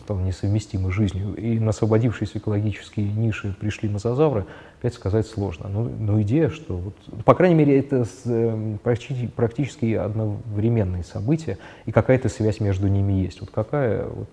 стало 0.03 0.21
несовместимо 0.21 0.91
с 0.91 0.95
жизнью, 0.95 1.35
и 1.35 1.59
на 1.59 1.71
освободившиеся 1.71 2.39
экологические 2.39 3.11
ниши 3.13 3.55
пришли 3.59 3.89
мозазавры, 3.89 4.47
опять 4.79 4.95
сказать 4.95 5.27
сложно. 5.27 5.69
Но, 5.69 5.85
но 5.85 6.21
идея, 6.23 6.51
что, 6.51 6.77
вот, 6.77 6.95
по 7.25 7.35
крайней 7.35 7.55
мере, 7.55 7.79
это 7.79 8.05
с, 8.05 8.23
э, 8.25 8.77
практически, 8.83 9.29
практически 9.29 9.95
одновременные 9.95 11.05
события, 11.05 11.59
и 11.87 11.93
какая-то 11.93 12.29
связь 12.29 12.61
между 12.61 12.89
ними 12.89 13.13
есть. 13.13 13.41
Вот 13.41 13.51
какая, 13.51 14.07
вот, 14.07 14.29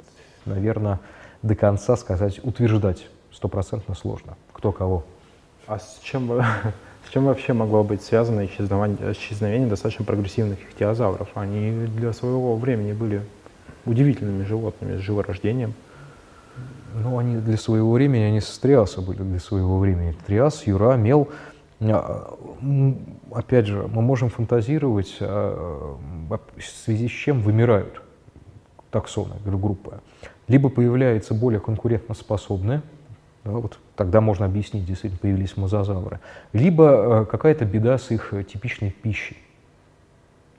наверное, 0.46 1.00
до 1.44 1.56
конца 1.56 1.96
сказать, 1.96 2.40
утверждать 2.44 3.08
стопроцентно 3.40 3.96
сложно. 3.96 4.36
Кто 4.52 4.74
кого. 4.74 5.06
А 5.66 5.80
с 5.80 6.00
чем, 6.04 6.30
с 7.08 7.14
чем 7.14 7.26
вообще 7.26 7.54
могло 7.54 7.84
быть 7.84 8.04
связано 8.04 8.46
исчезновение, 8.46 9.14
исчезновение 9.14 9.68
достаточно 9.68 10.04
прогрессивных 10.04 10.60
ихтиозавров? 10.62 11.30
Они 11.36 11.88
для 11.88 12.12
своего 12.12 12.56
времени 12.58 12.92
были 12.92 13.22
удивительными 13.86 14.44
животными 14.44 14.98
с 14.98 15.00
живорождением. 15.00 15.74
Ну, 16.94 17.18
они 17.18 17.38
для 17.38 17.56
своего 17.56 17.94
времени, 17.94 18.24
они 18.24 18.42
с 18.42 18.58
Триаса 18.58 19.02
были 19.02 19.22
для 19.22 19.40
своего 19.40 19.80
времени. 19.80 20.16
Триас, 20.28 20.68
Юра, 20.68 20.96
Мел. 20.96 21.30
А, 21.82 22.36
опять 23.32 23.68
же, 23.68 23.88
мы 23.88 24.02
можем 24.02 24.30
фантазировать, 24.30 25.16
а, 25.22 25.98
в 26.28 26.62
связи 26.62 27.08
с 27.08 27.12
чем 27.12 27.42
вымирают 27.42 28.02
таксоны, 28.92 29.36
группы. 29.46 30.02
Либо 30.50 30.70
появляется 30.70 31.34
более 31.34 31.62
конкурентоспособная, 31.62 32.82
да, 33.44 33.52
вот 33.52 33.80
тогда 33.96 34.22
можно 34.22 34.46
объяснить, 34.46 34.86
действительно 34.86 35.20
появились 35.20 35.56
мозазавры. 35.56 36.20
Либо 36.52 37.22
э, 37.22 37.26
какая-то 37.26 37.66
беда 37.66 37.98
с 37.98 38.12
их 38.12 38.34
э, 38.34 38.44
типичной 38.44 38.92
пищей. 38.92 39.38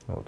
Вот. 0.07 0.27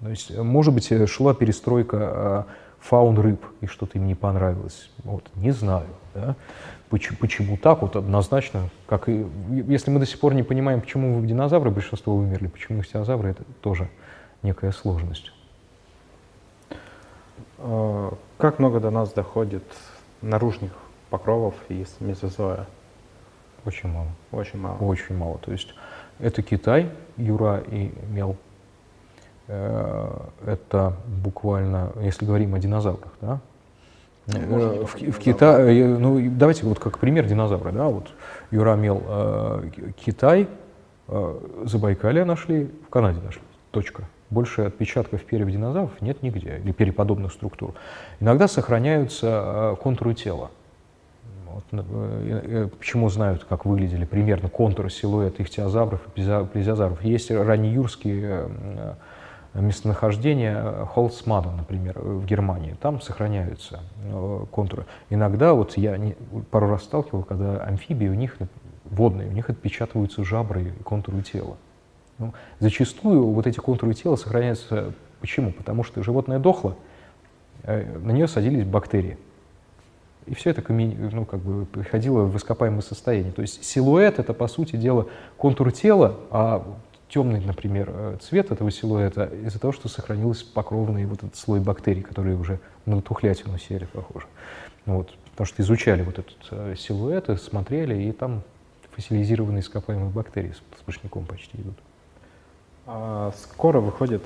То 0.00 0.10
есть, 0.10 0.30
э, 0.30 0.42
может 0.42 0.74
быть, 0.74 0.90
шла 1.08 1.34
перестройка 1.34 2.46
фаун 2.80 3.18
рыб, 3.18 3.44
и 3.62 3.66
что-то 3.66 3.98
им 3.98 4.06
не 4.06 4.14
понравилось. 4.14 4.90
Вот, 5.04 5.24
не 5.34 5.50
знаю. 5.50 5.88
Да? 6.14 6.36
Почему, 6.90 7.16
почему 7.18 7.56
так? 7.56 7.82
Вот 7.82 7.96
однозначно, 7.96 8.68
как 8.86 9.08
и 9.08 9.26
если 9.48 9.90
мы 9.90 9.98
до 9.98 10.06
сих 10.06 10.20
пор 10.20 10.34
не 10.34 10.42
понимаем, 10.42 10.82
почему 10.82 11.24
динозавры 11.24 11.70
большинство 11.70 12.14
вымерли, 12.14 12.46
почему 12.46 12.80
ихтиозавры, 12.80 13.30
это 13.30 13.42
тоже 13.60 13.88
некая 14.42 14.70
сложность. 14.70 15.32
Как 18.38 18.58
много 18.58 18.78
до 18.78 18.90
нас 18.90 19.12
доходит 19.12 19.64
наружных 20.22 20.72
покровов 21.10 21.54
из 21.68 21.96
мезозоя? 22.00 22.66
Очень 23.64 23.88
мало. 23.90 24.08
Очень 24.32 24.60
мало. 24.60 24.76
Очень 24.78 25.16
мало. 25.16 25.38
То 25.38 25.52
есть 25.52 25.74
это 26.18 26.42
Китай, 26.42 26.90
Юра 27.16 27.58
и 27.58 27.92
Мел. 28.10 28.36
Э, 29.48 30.28
это 30.44 30.94
буквально, 31.06 31.92
если 32.00 32.24
говорим 32.24 32.54
о 32.54 32.58
динозаврах, 32.58 33.12
да? 33.20 33.40
Ну, 34.26 34.84
в, 34.84 34.94
в 34.94 35.18
Китае, 35.20 35.86
ну 35.86 36.20
давайте 36.32 36.66
вот 36.66 36.80
как 36.80 36.98
пример 36.98 37.26
динозавра, 37.26 37.70
да, 37.70 37.84
вот 37.86 38.08
Юра 38.50 38.74
Мел, 38.74 39.00
э, 39.06 39.70
Китай, 40.04 40.48
э, 41.06 41.40
Забайкалье 41.64 42.24
нашли, 42.24 42.68
в 42.86 42.90
Канаде 42.90 43.20
нашли, 43.20 43.42
точка. 43.70 44.02
Больше 44.30 44.62
отпечатков 44.62 45.22
перьев 45.22 45.48
динозавров 45.48 46.00
нет 46.00 46.24
нигде, 46.24 46.60
или 46.64 46.72
переподобных 46.72 47.32
структур. 47.32 47.74
Иногда 48.18 48.48
сохраняются 48.48 49.76
контуры 49.80 50.14
тела. 50.14 50.50
Вот, 51.56 51.64
э, 51.72 52.40
э, 52.44 52.68
почему 52.68 53.08
знают, 53.08 53.44
как 53.44 53.64
выглядели 53.64 54.04
примерно 54.04 54.50
контуры, 54.50 54.90
силуэт 54.90 55.40
ихтиозавров 55.40 56.06
и 56.06 56.10
плезиозавров. 56.10 57.02
Есть 57.02 57.30
раннеюрские 57.30 58.48
местонахождение 59.54 60.86
Холцмана, 60.92 61.52
например, 61.52 61.98
в 61.98 62.26
Германии. 62.26 62.76
Там 62.80 63.00
сохраняются 63.00 63.80
э, 64.04 64.44
контуры. 64.50 64.84
Иногда, 65.08 65.54
вот 65.54 65.76
я 65.76 65.96
не, 65.96 66.14
пару 66.50 66.68
раз 66.68 66.82
сталкивал, 66.82 67.22
когда 67.22 67.62
амфибии, 67.64 68.08
у 68.08 68.14
них 68.14 68.36
водные, 68.84 69.28
у 69.28 69.32
них 69.32 69.48
отпечатываются 69.48 70.24
жабры 70.24 70.74
и 70.78 70.82
контуры 70.82 71.22
тела. 71.22 71.56
Ну, 72.18 72.34
зачастую 72.60 73.26
вот 73.30 73.46
эти 73.46 73.58
контуры 73.58 73.94
тела 73.94 74.16
сохраняются. 74.16 74.92
Почему? 75.20 75.52
Потому 75.52 75.84
что 75.84 76.02
животное 76.02 76.38
дохло, 76.38 76.76
э, 77.62 77.98
на 77.98 78.10
нее 78.10 78.28
садились 78.28 78.64
бактерии. 78.64 79.16
И 80.26 80.34
все 80.34 80.50
это 80.50 80.62
ну, 80.72 81.24
как 81.24 81.40
бы 81.40 81.66
приходило 81.66 82.22
в 82.22 82.36
ископаемое 82.36 82.80
состояние. 82.80 83.32
То 83.32 83.42
есть 83.42 83.64
силуэт— 83.64 84.18
это, 84.18 84.34
по 84.34 84.48
сути 84.48 84.76
дела, 84.76 85.06
контур 85.36 85.70
тела, 85.70 86.16
а 86.30 86.66
темный, 87.08 87.40
например, 87.40 87.90
э, 87.92 88.16
цвет 88.20 88.50
этого 88.50 88.70
силуэта 88.70 89.30
из-за 89.46 89.60
того, 89.60 89.72
что 89.72 89.88
сохранился 89.88 90.44
покровный 90.52 91.06
вот 91.06 91.22
этот 91.22 91.36
слой 91.36 91.60
бактерий, 91.60 92.02
которые 92.02 92.36
уже 92.36 92.58
на 92.84 93.00
тухлятину 93.00 93.58
сели 93.58 93.84
похожи. 93.84 94.26
Вот, 94.84 95.14
потому 95.30 95.46
что 95.46 95.62
изучали 95.62 96.02
вот 96.02 96.18
этот 96.18 96.36
э, 96.50 96.74
силуэт, 96.76 97.40
смотрели, 97.40 98.02
и 98.02 98.12
там 98.12 98.42
фасилизированные 98.96 99.60
ископаемые 99.60 100.10
бактерии 100.10 100.52
с 100.52 100.80
сплошняком 100.80 101.24
почти 101.26 101.58
идут. 101.58 101.76
А 102.86 103.32
скоро 103.36 103.80
выходит 103.80 104.22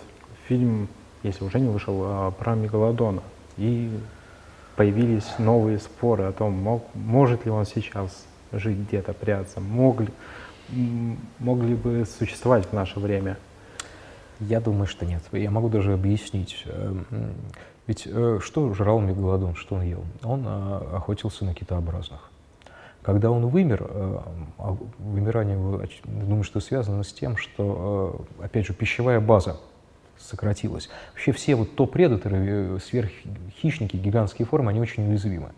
фильм, 0.46 0.88
если 1.22 1.44
уже 1.44 1.60
не 1.60 1.68
вышел, 1.68 2.00
а, 2.04 2.30
про 2.30 2.54
мегалодона. 2.54 3.22
И 3.56 3.90
появились 4.80 5.38
новые 5.38 5.78
споры 5.78 6.24
о 6.24 6.32
том, 6.32 6.54
мог, 6.54 6.82
может 6.94 7.44
ли 7.44 7.50
он 7.50 7.66
сейчас 7.66 8.24
жить 8.50 8.78
где-то, 8.78 9.12
прятаться, 9.12 9.60
мог 9.60 10.00
ли, 10.00 10.08
могли 11.38 11.74
бы 11.74 12.06
существовать 12.06 12.64
в 12.64 12.72
наше 12.72 12.98
время? 12.98 13.36
Я 14.38 14.58
думаю, 14.58 14.86
что 14.86 15.04
нет. 15.04 15.22
Я 15.32 15.50
могу 15.50 15.68
даже 15.68 15.92
объяснить. 15.92 16.64
Эм, 16.64 17.04
ведь 17.86 18.04
э, 18.06 18.38
что 18.42 18.72
жрал 18.72 19.00
мегалодон, 19.00 19.54
что 19.54 19.74
он 19.74 19.82
ел? 19.82 20.02
Он 20.22 20.46
э, 20.46 20.96
охотился 20.96 21.44
на 21.44 21.54
китообразных. 21.54 22.30
Когда 23.02 23.30
он 23.30 23.48
вымер, 23.48 23.86
э, 23.86 24.18
а 24.56 24.76
вымирание, 24.98 25.58
думаю, 26.06 26.42
что 26.42 26.60
связано 26.60 27.02
с 27.02 27.12
тем, 27.12 27.36
что, 27.36 28.24
опять 28.40 28.66
же, 28.66 28.72
пищевая 28.72 29.20
база 29.20 29.58
сократилась. 30.30 30.88
Вообще 31.12 31.32
все 31.32 31.54
вот 31.54 31.74
топ-предаторы, 31.74 32.78
сверххищники, 32.80 33.96
гигантские 33.96 34.46
формы, 34.46 34.70
они 34.70 34.80
очень 34.80 35.08
уязвимы 35.08 35.50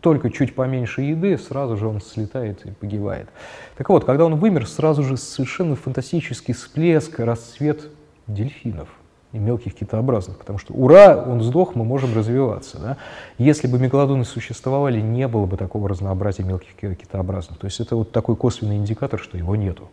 только 0.00 0.30
чуть 0.30 0.54
поменьше 0.54 1.02
еды, 1.02 1.36
сразу 1.38 1.76
же 1.76 1.86
он 1.86 2.00
слетает 2.00 2.64
и 2.64 2.70
погибает. 2.70 3.28
Так 3.76 3.88
вот, 3.88 4.04
когда 4.04 4.24
он 4.24 4.36
вымер, 4.36 4.66
сразу 4.66 5.02
же 5.02 5.16
совершенно 5.16 5.76
фантастический 5.76 6.54
всплеск, 6.54 7.18
расцвет 7.20 7.88
дельфинов 8.26 8.88
и 9.32 9.38
мелких 9.38 9.74
китообразных, 9.74 10.38
потому 10.38 10.58
что 10.58 10.74
ура, 10.74 11.16
он 11.16 11.40
сдох, 11.42 11.74
мы 11.74 11.84
можем 11.84 12.14
развиваться. 12.14 12.78
Да? 12.78 12.96
Если 13.38 13.68
бы 13.68 13.78
мегалодоны 13.78 14.24
существовали, 14.24 15.00
не 15.00 15.28
было 15.28 15.46
бы 15.46 15.56
такого 15.56 15.88
разнообразия 15.88 16.42
мелких 16.42 16.74
китообразных. 16.74 17.58
То 17.58 17.66
есть 17.66 17.80
это 17.80 17.94
вот 17.94 18.10
такой 18.10 18.36
косвенный 18.36 18.76
индикатор, 18.76 19.20
что 19.20 19.38
его 19.38 19.54
нету. 19.54 19.88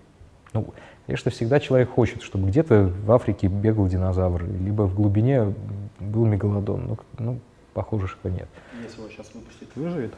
Ну, 0.54 0.74
конечно, 1.08 1.32
всегда 1.32 1.60
человек 1.60 1.90
хочет, 1.90 2.22
чтобы 2.22 2.50
где-то 2.50 2.92
в 3.06 3.12
Африке 3.12 3.48
бегал 3.48 3.88
динозавр, 3.88 4.44
либо 4.44 4.84
в 4.84 4.94
глубине 4.94 5.54
был 6.00 6.26
мегалодон. 6.26 6.86
Ну, 6.88 6.98
ну 7.18 7.40
похоже, 7.74 8.08
что 8.08 8.30
нет. 8.30 8.48
Если 8.84 9.00
его 9.00 9.10
сейчас 9.10 9.32
выпустить, 9.34 9.70
выживет? 9.76 10.14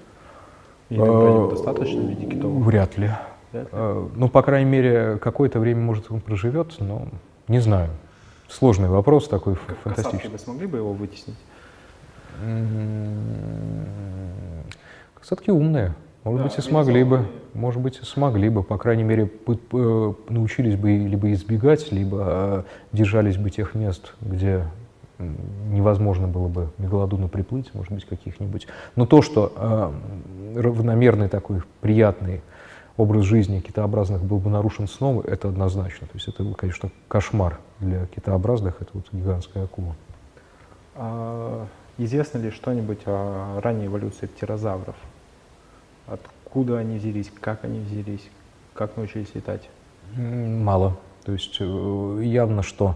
Или 0.90 1.00
а, 1.02 1.50
достаточно 1.50 2.02
в 2.02 2.10
виде 2.10 2.26
китовых? 2.26 2.66
Вряд 2.66 2.98
ли. 2.98 3.12
Вряд 3.52 3.66
ли. 3.66 3.70
А, 3.72 4.10
ну, 4.16 4.28
по 4.28 4.42
крайней 4.42 4.70
мере, 4.70 5.18
какое-то 5.22 5.60
время, 5.60 5.82
может, 5.82 6.12
он 6.12 6.20
проживет, 6.20 6.76
но 6.80 7.08
не 7.48 7.60
знаю. 7.60 7.90
Сложный 8.50 8.90
вопрос 8.90 9.28
такой 9.28 9.56
как 9.56 9.78
фантастический. 9.78 10.30
вы 10.30 10.40
смогли 10.40 10.66
бы 10.66 10.78
его 10.80 10.92
вытеснить? 10.94 11.38
Касатки 15.20 15.52
умные. 15.52 15.94
Может 16.30 16.44
да, 16.44 16.50
быть, 16.50 16.58
и 16.60 16.62
смогли 16.70 17.04
бы. 17.04 17.26
Может 17.54 17.82
быть, 17.82 18.00
и 18.02 18.06
смогли 18.06 18.50
бы. 18.50 18.64
По 18.64 18.78
крайней 18.78 19.04
мере, 19.04 19.30
э, 19.48 20.14
научились 20.30 20.76
бы 20.76 20.92
либо 20.92 21.32
избегать, 21.34 21.92
либо 21.92 22.18
э, 22.22 22.64
держались 22.92 23.38
бы 23.38 23.50
тех 23.50 23.74
мест, 23.74 24.14
где 24.22 24.66
невозможно 25.18 26.28
было 26.28 26.48
бы 26.48 26.70
мегалодону 26.78 27.28
приплыть, 27.28 27.74
может 27.74 27.92
быть, 27.92 28.06
каких-нибудь. 28.06 28.68
Но 28.96 29.06
то, 29.06 29.22
что 29.22 29.52
э, 29.56 29.92
равномерный 30.60 31.28
такой 31.30 31.62
приятный 31.82 32.42
образ 32.96 33.24
жизни 33.24 33.60
китообразных 33.60 34.22
был 34.22 34.40
бы 34.40 34.50
нарушен 34.50 34.88
снова, 34.88 35.24
это 35.26 35.50
однозначно. 35.50 36.08
То 36.08 36.14
есть 36.14 36.28
это, 36.28 36.46
конечно, 36.54 36.92
кошмар 37.08 37.60
для 37.80 38.06
китообразных, 38.08 38.82
это 38.82 38.92
вот 38.94 39.06
гигантская 39.12 39.64
акула. 39.64 39.96
А, 40.96 41.66
известно 41.98 42.40
ли 42.40 42.52
что-нибудь 42.52 43.00
о 43.06 43.60
ранней 43.62 43.88
эволюции 43.88 44.26
птерозавров? 44.28 44.96
Откуда 46.10 46.80
они 46.80 46.98
взялись, 46.98 47.32
как 47.40 47.64
они 47.64 47.80
взялись, 47.80 48.28
как 48.74 48.98
научились 48.98 49.34
летать? 49.36 49.70
Мало. 50.16 50.98
То 51.24 51.34
есть 51.34 51.58
э, 51.60 52.22
явно, 52.24 52.64
что 52.64 52.96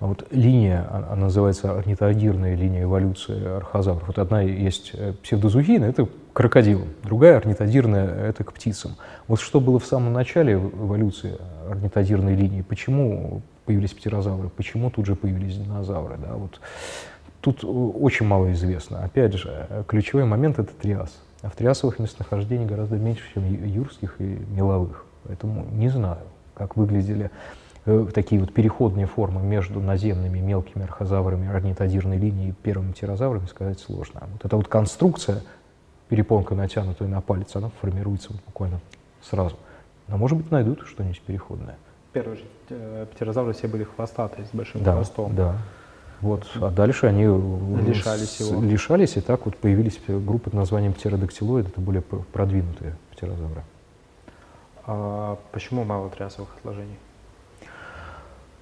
вот 0.00 0.26
линия, 0.30 0.86
а, 0.90 1.12
она 1.12 1.22
называется 1.22 1.76
орнитоагирная 1.78 2.54
линия 2.56 2.82
эволюции 2.82 3.56
архозавров. 3.56 4.06
Вот 4.06 4.18
одна 4.18 4.42
есть 4.42 4.90
э, 4.92 5.14
псевдозугийная, 5.22 5.88
это 5.88 6.04
к 6.04 6.10
крокодилам, 6.32 6.88
другая 7.02 7.38
орнитодирная, 7.38 8.28
это 8.28 8.44
к 8.44 8.52
птицам. 8.52 8.96
Вот 9.28 9.40
что 9.40 9.60
было 9.60 9.78
в 9.78 9.86
самом 9.86 10.12
начале 10.12 10.54
эволюции 10.54 11.38
орнитодирной 11.70 12.34
линии, 12.34 12.62
почему 12.62 13.40
появились 13.64 13.94
птерозавры, 13.94 14.50
почему 14.50 14.90
тут 14.90 15.06
же 15.06 15.14
появились 15.14 15.56
динозавры, 15.56 16.18
да, 16.18 16.34
вот 16.34 16.60
тут 17.40 17.64
э, 17.64 17.66
очень 17.66 18.26
мало 18.26 18.52
известно. 18.52 19.04
Опять 19.04 19.34
же, 19.34 19.66
ключевой 19.88 20.26
момент— 20.26 20.58
это 20.58 20.72
триас. 20.74 21.23
А 21.44 21.50
в 21.50 21.54
триасовых 21.54 21.98
местонахождениях 21.98 22.68
гораздо 22.68 22.96
меньше, 22.96 23.22
чем 23.34 23.44
юрских 23.44 24.20
и 24.20 24.24
меловых. 24.24 25.04
Поэтому 25.24 25.64
не 25.72 25.88
знаю, 25.88 26.22
как 26.54 26.76
выглядели 26.76 27.30
Э, 27.86 28.06
такие 28.14 28.40
вот 28.40 28.52
переходные 28.52 29.06
формы 29.06 29.42
между 29.42 29.80
наземными 29.80 30.38
мелкими 30.38 30.84
архозаврами 30.84 31.48
орнитодирной 31.48 32.16
линии 32.16 32.48
и 32.48 32.52
первыми 32.52 32.92
птерозаврами 32.92 33.46
сказать 33.46 33.78
сложно. 33.78 34.20
А 34.22 34.26
вот 34.32 34.44
эта 34.44 34.56
вот 34.56 34.68
конструкция, 34.68 35.42
перепонка 36.08 36.54
натянутая 36.54 37.08
на 37.08 37.20
палец, 37.20 37.54
она 37.56 37.70
формируется 37.82 38.32
буквально 38.46 38.80
сразу. 39.22 39.56
Но, 40.08 40.16
может 40.16 40.38
быть, 40.38 40.50
найдут 40.50 40.86
что-нибудь 40.86 41.20
переходное. 41.20 41.76
Первые 42.14 42.36
же 42.38 42.44
э, 42.70 43.06
птерозавры 43.12 43.52
все 43.52 43.68
были 43.68 43.84
хвостатые, 43.84 44.46
с 44.46 44.50
большим 44.54 44.82
да, 44.82 44.94
хвостом. 44.94 45.34
Да, 45.34 45.58
вот. 46.20 46.46
А 46.60 46.70
дальше 46.70 47.06
они 47.06 47.24
лишались 47.24 48.40
его. 48.40 48.62
Лишались, 48.62 49.16
и 49.16 49.20
так 49.20 49.44
вот 49.44 49.56
появились 49.56 50.00
группы 50.06 50.44
под 50.44 50.54
названием 50.54 50.92
птеродактилоид, 50.92 51.68
это 51.68 51.80
более 51.80 52.02
продвинутые 52.02 52.96
птерозавры. 53.12 53.62
А 54.86 55.38
почему 55.52 55.84
мало 55.84 56.10
трясовых 56.10 56.56
отложений? 56.56 56.96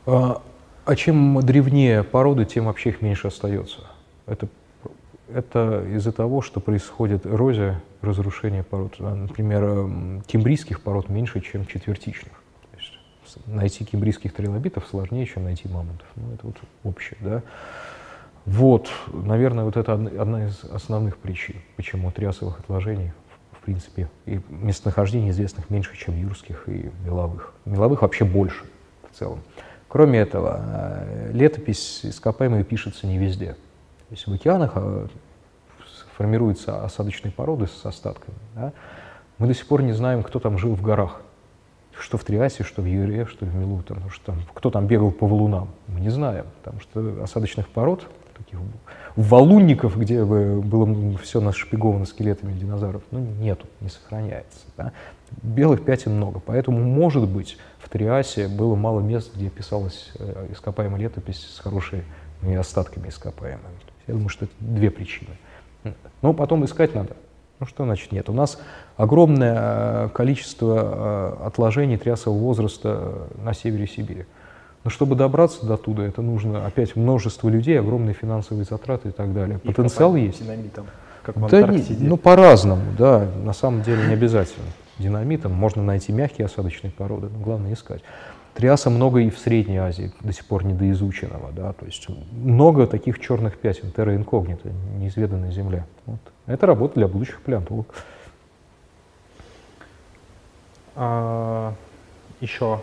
А, 0.06 0.42
а 0.84 0.96
чем 0.96 1.40
древнее 1.40 2.02
породы, 2.02 2.44
тем 2.44 2.66
вообще 2.66 2.90
их 2.90 3.02
меньше 3.02 3.28
остается. 3.28 3.80
Это, 4.26 4.48
это 5.32 5.84
из-за 5.94 6.12
того, 6.12 6.42
что 6.42 6.60
происходит 6.60 7.26
эрозия, 7.26 7.82
разрушение 8.00 8.62
пород. 8.62 8.94
А, 8.98 9.14
например, 9.14 10.22
кембрийских 10.26 10.80
пород 10.80 11.08
меньше, 11.08 11.40
чем 11.40 11.66
четвертичных. 11.66 12.41
Найти 13.46 13.84
кембрийских 13.84 14.32
трилобитов 14.32 14.86
сложнее, 14.88 15.26
чем 15.26 15.44
найти 15.44 15.68
мамонтов. 15.68 16.06
Ну, 16.16 16.34
это 16.34 16.46
вот 16.46 16.56
общее, 16.84 17.18
да. 17.20 17.42
Вот, 18.44 18.90
наверное, 19.12 19.64
вот 19.64 19.76
это 19.76 19.92
одна 19.92 20.46
из 20.46 20.64
основных 20.64 21.16
причин, 21.18 21.56
почему 21.76 22.10
триасовых 22.10 22.58
отложений 22.58 23.12
в 23.62 23.64
принципе, 23.64 24.10
и 24.26 24.40
местонахождений 24.48 25.30
известных 25.30 25.70
меньше, 25.70 25.96
чем 25.96 26.16
юрских 26.16 26.68
и 26.68 26.90
меловых. 27.04 27.54
Меловых 27.64 28.02
вообще 28.02 28.24
больше 28.24 28.64
в 29.08 29.16
целом. 29.16 29.38
Кроме 29.86 30.18
этого, 30.18 30.60
э, 30.64 31.30
летопись 31.32 32.00
ископаемая 32.02 32.64
пишется 32.64 33.06
не 33.06 33.18
везде. 33.18 33.52
То 33.52 34.10
есть 34.10 34.26
в 34.26 34.32
океанах 34.32 34.72
э, 34.74 35.06
формируются 36.16 36.84
осадочные 36.84 37.30
породы 37.30 37.68
с 37.68 37.86
остатками. 37.86 38.36
Да? 38.56 38.72
Мы 39.38 39.46
до 39.46 39.54
сих 39.54 39.68
пор 39.68 39.82
не 39.82 39.92
знаем, 39.92 40.24
кто 40.24 40.40
там 40.40 40.58
жил 40.58 40.74
в 40.74 40.82
горах. 40.82 41.20
Что 41.98 42.18
в 42.18 42.24
Триасе, 42.24 42.64
что 42.64 42.82
в 42.82 42.86
Юре, 42.86 43.26
что 43.26 43.44
в 43.44 43.54
Милу, 43.54 43.82
там, 43.82 44.08
что 44.10 44.26
там, 44.26 44.38
кто 44.54 44.70
там 44.70 44.86
бегал 44.86 45.10
по 45.10 45.26
валунам. 45.26 45.68
Мы 45.88 46.00
не 46.00 46.08
знаем, 46.08 46.46
потому 46.62 46.80
что 46.80 47.22
осадочных 47.22 47.68
пород, 47.68 48.08
таких 48.36 48.58
валунников, 49.16 49.98
где 49.98 50.24
бы 50.24 50.60
было 50.62 51.18
все 51.18 51.40
нашпиговано 51.40 52.06
скелетами 52.06 52.52
динозавров, 52.58 53.02
ну, 53.10 53.20
нету, 53.20 53.66
не 53.80 53.88
сохраняется. 53.88 54.60
Да? 54.76 54.92
Белых 55.42 55.84
пятен 55.84 56.16
много, 56.16 56.40
поэтому, 56.40 56.78
может 56.82 57.28
быть, 57.28 57.58
в 57.78 57.88
Триасе 57.88 58.48
было 58.48 58.74
мало 58.74 59.00
мест, 59.00 59.34
где 59.34 59.50
писалась 59.50 60.12
э, 60.18 60.48
ископаемая 60.50 61.00
летопись 61.00 61.46
с 61.46 61.58
хорошими 61.58 62.04
остатками 62.58 63.08
ископаемыми. 63.08 63.62
Я 64.06 64.14
думаю, 64.14 64.28
что 64.28 64.46
это 64.46 64.54
две 64.60 64.90
причины. 64.90 65.30
Но 66.22 66.32
потом 66.32 66.64
искать 66.64 66.94
надо. 66.94 67.16
Ну 67.62 67.66
что 67.66 67.84
значит 67.84 68.10
нет? 68.10 68.28
У 68.28 68.32
нас 68.32 68.58
огромное 68.96 70.06
э, 70.06 70.08
количество 70.12 71.36
э, 71.40 71.46
отложений 71.46 71.98
триасового 71.98 72.40
возраста 72.40 73.28
на 73.40 73.54
севере 73.54 73.86
Сибири. 73.86 74.24
Но 74.82 74.90
чтобы 74.90 75.14
добраться 75.14 75.64
до 75.64 75.76
туда, 75.76 76.02
это 76.02 76.22
нужно 76.22 76.66
опять 76.66 76.96
множество 76.96 77.48
людей, 77.48 77.78
огромные 77.78 78.14
финансовые 78.14 78.64
затраты 78.64 79.10
и 79.10 79.12
так 79.12 79.32
далее. 79.32 79.60
И 79.62 79.68
Потенциал 79.68 80.16
есть. 80.16 80.42
Динамитом, 80.42 80.86
как 81.22 81.36
в 81.36 81.48
Да, 81.48 81.62
не- 81.68 81.84
ну 82.00 82.16
по-разному, 82.16 82.82
да. 82.98 83.28
На 83.44 83.52
самом 83.52 83.82
деле 83.82 84.08
не 84.08 84.14
обязательно. 84.14 84.66
Динамитом 84.98 85.52
можно 85.52 85.84
найти 85.84 86.10
мягкие 86.10 86.46
осадочные 86.46 86.90
породы, 86.90 87.28
но 87.32 87.38
главное 87.38 87.74
искать. 87.74 88.02
Триаса 88.54 88.90
много 88.90 89.20
и 89.20 89.30
в 89.30 89.38
Средней 89.38 89.76
Азии, 89.76 90.12
до 90.20 90.32
сих 90.32 90.46
пор 90.46 90.64
недоизученного, 90.64 91.52
да, 91.52 91.72
то 91.74 91.86
есть 91.86 92.08
много 92.32 92.88
таких 92.88 93.20
черных 93.20 93.56
пятен, 93.56 93.92
терра 93.92 94.16
инкогнита, 94.16 94.68
неизведанная 94.98 95.52
земля. 95.52 95.86
Вот. 96.06 96.18
Это 96.46 96.66
работа 96.66 96.94
для 96.94 97.08
будущих 97.08 97.40
палеонтологов. 97.42 98.04
А, 100.94 101.74
еще 102.40 102.80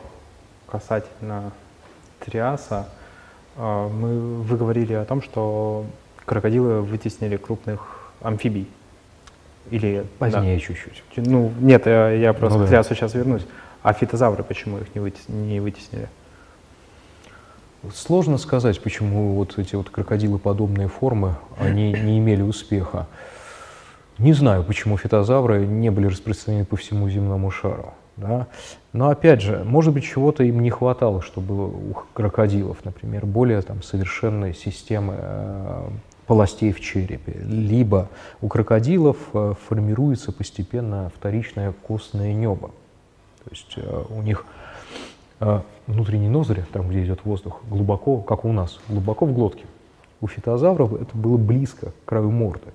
касательно 0.68 1.52
Триаса, 2.20 2.88
а, 3.56 3.88
мы, 3.90 4.42
вы 4.42 4.58
говорили 4.58 4.94
о 4.94 5.06
том, 5.06 5.22
что 5.22 5.86
крокодилы 6.26 6.82
вытеснили 6.82 7.38
крупных 7.38 8.12
амфибий. 8.22 8.68
Или 9.70 10.06
да. 10.20 10.32
Позднее 10.32 10.60
чуть-чуть. 10.60 11.04
Ну, 11.18 11.52
нет, 11.60 11.86
я, 11.86 12.10
я 12.12 12.34
просто 12.34 12.58
Ну 12.58 12.64
к 12.64 12.68
да. 12.68 12.70
Триасу 12.70 12.96
сейчас 12.96 13.14
вернусь. 13.14 13.46
А 13.84 13.94
фитозавры 13.94 14.44
почему 14.44 14.80
их 14.80 14.94
не, 14.96 15.02
вытес- 15.02 15.30
не 15.32 15.60
вытеснили? 15.60 16.10
Сложно 17.94 18.38
сказать, 18.38 18.82
почему 18.82 19.36
вот 19.36 19.58
эти 19.58 19.76
вот 19.76 19.90
крокодилоподобные 19.90 20.88
формы, 20.88 21.36
они 21.58 21.94
не 21.94 22.18
имели 22.18 22.42
успеха. 22.42 23.08
Не 24.20 24.34
знаю, 24.34 24.64
почему 24.64 24.98
фитозавры 24.98 25.66
не 25.66 25.90
были 25.90 26.08
распространены 26.08 26.66
по 26.66 26.76
всему 26.76 27.10
земному 27.10 27.52
шару. 27.52 27.94
Да? 28.18 28.48
Но 28.92 29.10
опять 29.10 29.42
же, 29.42 29.64
может 29.64 29.94
быть, 29.94 30.04
чего-то 30.04 30.44
им 30.44 30.60
не 30.60 30.70
хватало, 30.70 31.22
чтобы 31.22 31.68
у 31.68 31.94
крокодилов, 32.14 32.84
например, 32.84 33.26
более 33.26 33.62
там, 33.62 33.82
совершенной 33.82 34.54
системы 34.54 35.16
э, 35.18 35.90
полостей 36.28 36.74
в 36.74 36.82
черепе. 36.82 37.40
Либо 37.46 38.10
у 38.42 38.50
крокодилов 38.50 39.16
э, 39.34 39.54
формируется 39.68 40.34
постепенно 40.34 41.12
вторичное 41.16 41.72
костное 41.72 42.34
небо. 42.34 42.72
То 43.46 43.52
есть 43.52 43.74
э, 43.78 44.04
у 44.10 44.22
них 44.22 44.46
а, 45.40 45.64
внутренние 45.88 46.30
ноздри, 46.30 46.66
там, 46.74 46.90
где 46.90 47.04
идет 47.06 47.24
воздух, 47.24 47.62
глубоко, 47.70 48.18
как 48.18 48.44
у 48.44 48.52
нас, 48.52 48.80
глубоко 48.90 49.26
в 49.26 49.34
глотке. 49.34 49.64
У 50.20 50.28
фитозавров 50.28 50.94
это 50.94 51.18
было 51.18 51.38
близко 51.38 51.92
к 51.92 52.10
краю 52.10 52.30
морды. 52.32 52.68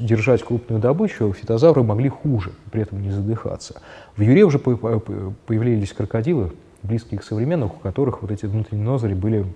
Держать 0.00 0.42
крупную 0.42 0.80
добычу 0.80 1.32
фитозавры 1.32 1.82
могли 1.82 2.08
хуже, 2.08 2.52
при 2.70 2.82
этом 2.82 3.02
не 3.02 3.10
задыхаться. 3.10 3.80
В 4.16 4.20
юре 4.22 4.44
уже 4.44 4.58
по- 4.58 4.76
по- 4.76 5.00
появлялись 5.46 5.92
крокодилы, 5.92 6.52
близкие 6.82 7.20
к 7.20 7.24
современным, 7.24 7.68
у 7.68 7.78
которых 7.80 8.22
вот 8.22 8.30
эти 8.30 8.46
внутренние 8.46 8.86
ноздри 8.86 9.14
были 9.14 9.46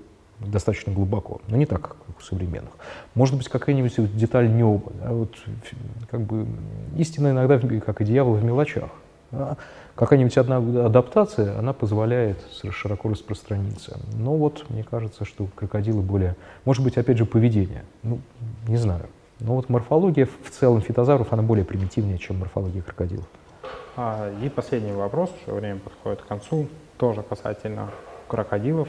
достаточно 0.41 0.93
глубоко, 0.93 1.41
но 1.49 1.57
не 1.57 1.67
так, 1.67 1.83
как 1.83 1.97
у 2.19 2.23
современных. 2.23 2.73
Может 3.15 3.37
быть, 3.37 3.49
какая-нибудь 3.49 4.17
деталь 4.17 4.51
неба. 4.51 4.93
да, 5.03 5.13
вот, 5.13 5.35
как 6.11 6.21
бы, 6.23 6.47
истина 6.97 7.31
иногда, 7.31 7.59
как 7.81 8.01
и 8.01 8.05
дьявол, 8.05 8.35
в 8.35 8.45
мелочах. 8.45 8.91
да. 9.31 9.57
Какая-нибудь 9.97 10.39
одна 10.39 10.57
адаптация, 10.87 11.59
она 11.59 11.75
позволяет 11.75 12.39
широко 12.71 13.11
распространиться. 13.11 14.01
Но 14.15 14.35
вот 14.35 14.65
мне 14.71 14.83
кажется, 14.83 15.27
что 15.27 15.47
крокодилы 15.55 16.01
более... 16.01 16.37
Может 16.65 16.83
быть, 16.83 16.97
опять 16.97 17.19
же, 17.19 17.27
поведение. 17.27 17.85
Ну, 18.03 18.19
не 18.67 18.79
знаю. 18.79 19.03
Но 19.41 19.57
вот 19.57 19.69
морфология 19.69 20.27
в 20.27 20.51
целом 20.51 20.81
фитозавров, 20.83 21.33
она 21.33 21.43
более 21.43 21.65
примитивнее, 21.65 22.19
чем 22.19 22.39
морфология 22.39 22.83
крокодилов. 22.83 23.27
А, 23.97 24.31
и 24.43 24.49
последний 24.49 24.93
вопрос, 24.93 25.31
уже 25.47 25.57
время 25.57 25.79
подходит 25.81 26.23
к 26.23 26.27
концу, 26.27 26.69
тоже 26.99 27.23
касательно 27.23 27.91
крокодилов. 28.29 28.89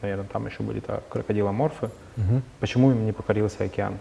Наверное, 0.00 0.26
там 0.32 0.46
еще 0.46 0.62
были-то 0.62 1.02
крокодиломорфы. 1.10 1.90
Почему 2.60 2.92
им 2.92 3.04
не 3.04 3.12
покорился 3.12 3.64
океан? 3.64 3.98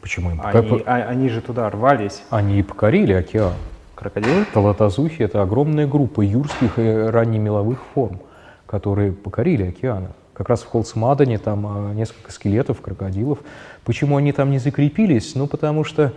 Почему 0.00 0.30
им? 0.30 0.40
Они, 0.42 0.82
а- 0.86 1.08
они 1.08 1.28
же 1.28 1.42
туда 1.42 1.68
рвались. 1.70 2.22
Они 2.30 2.58
и 2.58 2.62
покорили 2.62 3.12
океан. 3.12 3.54
Крокодилы? 3.94 4.46
Талатазухи— 4.54 5.22
это 5.22 5.42
огромная 5.42 5.86
группа 5.86 6.22
юрских 6.22 6.78
и 6.78 6.82
раннемеловых 6.82 7.78
форм, 7.94 8.20
которые 8.66 9.12
покорили 9.12 9.68
океаны. 9.68 10.08
Как 10.32 10.48
раз 10.48 10.62
в 10.62 10.70
Холцмадене 10.70 11.36
там 11.36 11.66
а, 11.66 11.92
несколько 11.92 12.32
скелетов, 12.32 12.80
крокодилов. 12.80 13.40
Почему 13.84 14.16
они 14.16 14.32
там 14.32 14.50
не 14.50 14.58
закрепились? 14.58 15.34
Ну, 15.34 15.46
потому 15.46 15.84
что 15.84 16.12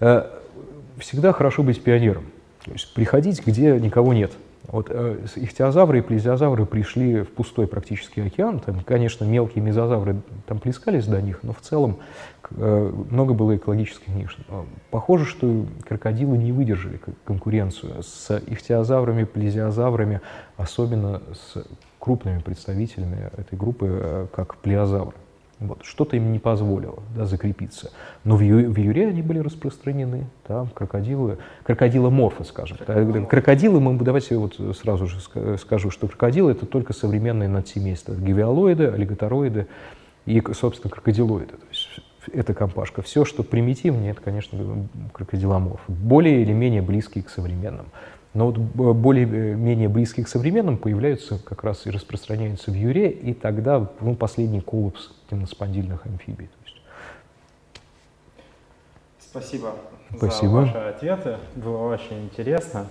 э, 0.00 0.24
всегда 0.98 1.32
хорошо 1.32 1.62
быть 1.62 1.82
пионером. 1.82 2.24
То 2.64 2.72
есть 2.72 2.94
приходить, 2.94 3.44
где 3.46 3.78
никого 3.78 4.14
нет. 4.14 4.32
Вот 4.68 4.86
э, 4.88 5.18
ихтиозавры 5.36 5.98
и 5.98 6.02
плезиозавры 6.02 6.64
пришли 6.64 7.22
в 7.22 7.28
пустой 7.28 7.66
практически 7.66 8.20
океан. 8.20 8.60
Там, 8.60 8.80
конечно, 8.80 9.24
мелкие 9.24 9.62
мезозавры 9.62 10.16
там 10.46 10.58
плескались 10.58 11.06
до 11.06 11.20
них, 11.20 11.40
но 11.42 11.52
в 11.52 11.60
целом 11.60 11.98
э, 12.50 12.92
много 13.10 13.34
было 13.34 13.56
экологических 13.56 14.08
ниш. 14.08 14.36
Э, 14.48 14.64
Похоже, 14.90 15.26
что 15.26 15.66
крокодилы 15.86 16.38
не 16.38 16.52
выдержали 16.52 16.98
конкуренцию 17.24 18.02
с 18.02 18.40
ихтиозаврами, 18.46 19.24
плезиозаврами, 19.24 20.22
особенно 20.56 21.20
с 21.34 21.62
крупными 21.98 22.38
представителями 22.38 23.30
этой 23.36 23.58
группы, 23.58 23.86
э, 23.90 24.26
как 24.34 24.56
плеозавры. 24.56 25.14
Вот. 25.66 25.84
Что-то 25.84 26.16
им 26.16 26.32
не 26.32 26.38
позволило 26.38 27.02
да, 27.16 27.24
закрепиться. 27.24 27.90
Но 28.24 28.36
в, 28.36 28.40
ю- 28.40 28.70
в 28.70 28.78
Юре 28.78 29.08
они 29.08 29.22
были 29.22 29.38
распространены. 29.38 30.26
Там 30.46 30.68
крокодилы, 30.68 31.38
крокодиломорфы, 31.62 32.44
скажем. 32.44 32.78
Крокодилы, 33.26 33.80
мы, 33.80 33.98
давайте 33.98 34.36
вот 34.36 34.58
сразу 34.76 35.06
же 35.06 35.18
ска- 35.18 35.58
скажу, 35.58 35.90
что 35.90 36.06
крокодилы 36.06 36.52
это 36.52 36.66
только 36.66 36.92
современные 36.92 37.48
надсемейства. 37.48 38.14
Гевиалоиды, 38.14 38.86
аллигатороиды 38.86 39.66
и, 40.26 40.42
собственно, 40.52 40.90
крокодилоиды. 40.90 41.52
То 41.52 41.66
есть 41.70 41.88
эта 42.32 42.54
компашка. 42.54 43.02
Все, 43.02 43.24
что 43.24 43.42
примитивнее, 43.42 44.12
это, 44.12 44.20
конечно, 44.20 44.86
крокодиломорф. 45.12 45.80
Более 45.88 46.42
или 46.42 46.52
менее 46.52 46.82
близкие 46.82 47.24
к 47.24 47.28
современным. 47.28 47.86
Но 48.34 48.46
вот 48.46 48.58
б- 48.58 48.92
более-менее 48.92 49.88
близкие 49.88 50.26
к 50.26 50.28
современным 50.28 50.76
появляются 50.76 51.38
как 51.38 51.62
раз 51.62 51.86
и 51.86 51.90
распространяются 51.90 52.72
в 52.72 52.74
юре, 52.74 53.08
и 53.08 53.32
тогда 53.32 53.88
ну, 54.00 54.16
последний 54.16 54.60
коллапс 54.60 55.10
темноспондильных 55.30 56.04
амфибий. 56.04 56.48
Спасибо, 59.20 59.74
Спасибо. 60.16 60.52
за 60.52 60.60
ваши 60.60 60.78
ответы. 60.78 61.36
Было 61.54 61.92
очень 61.94 62.24
интересно. 62.24 62.88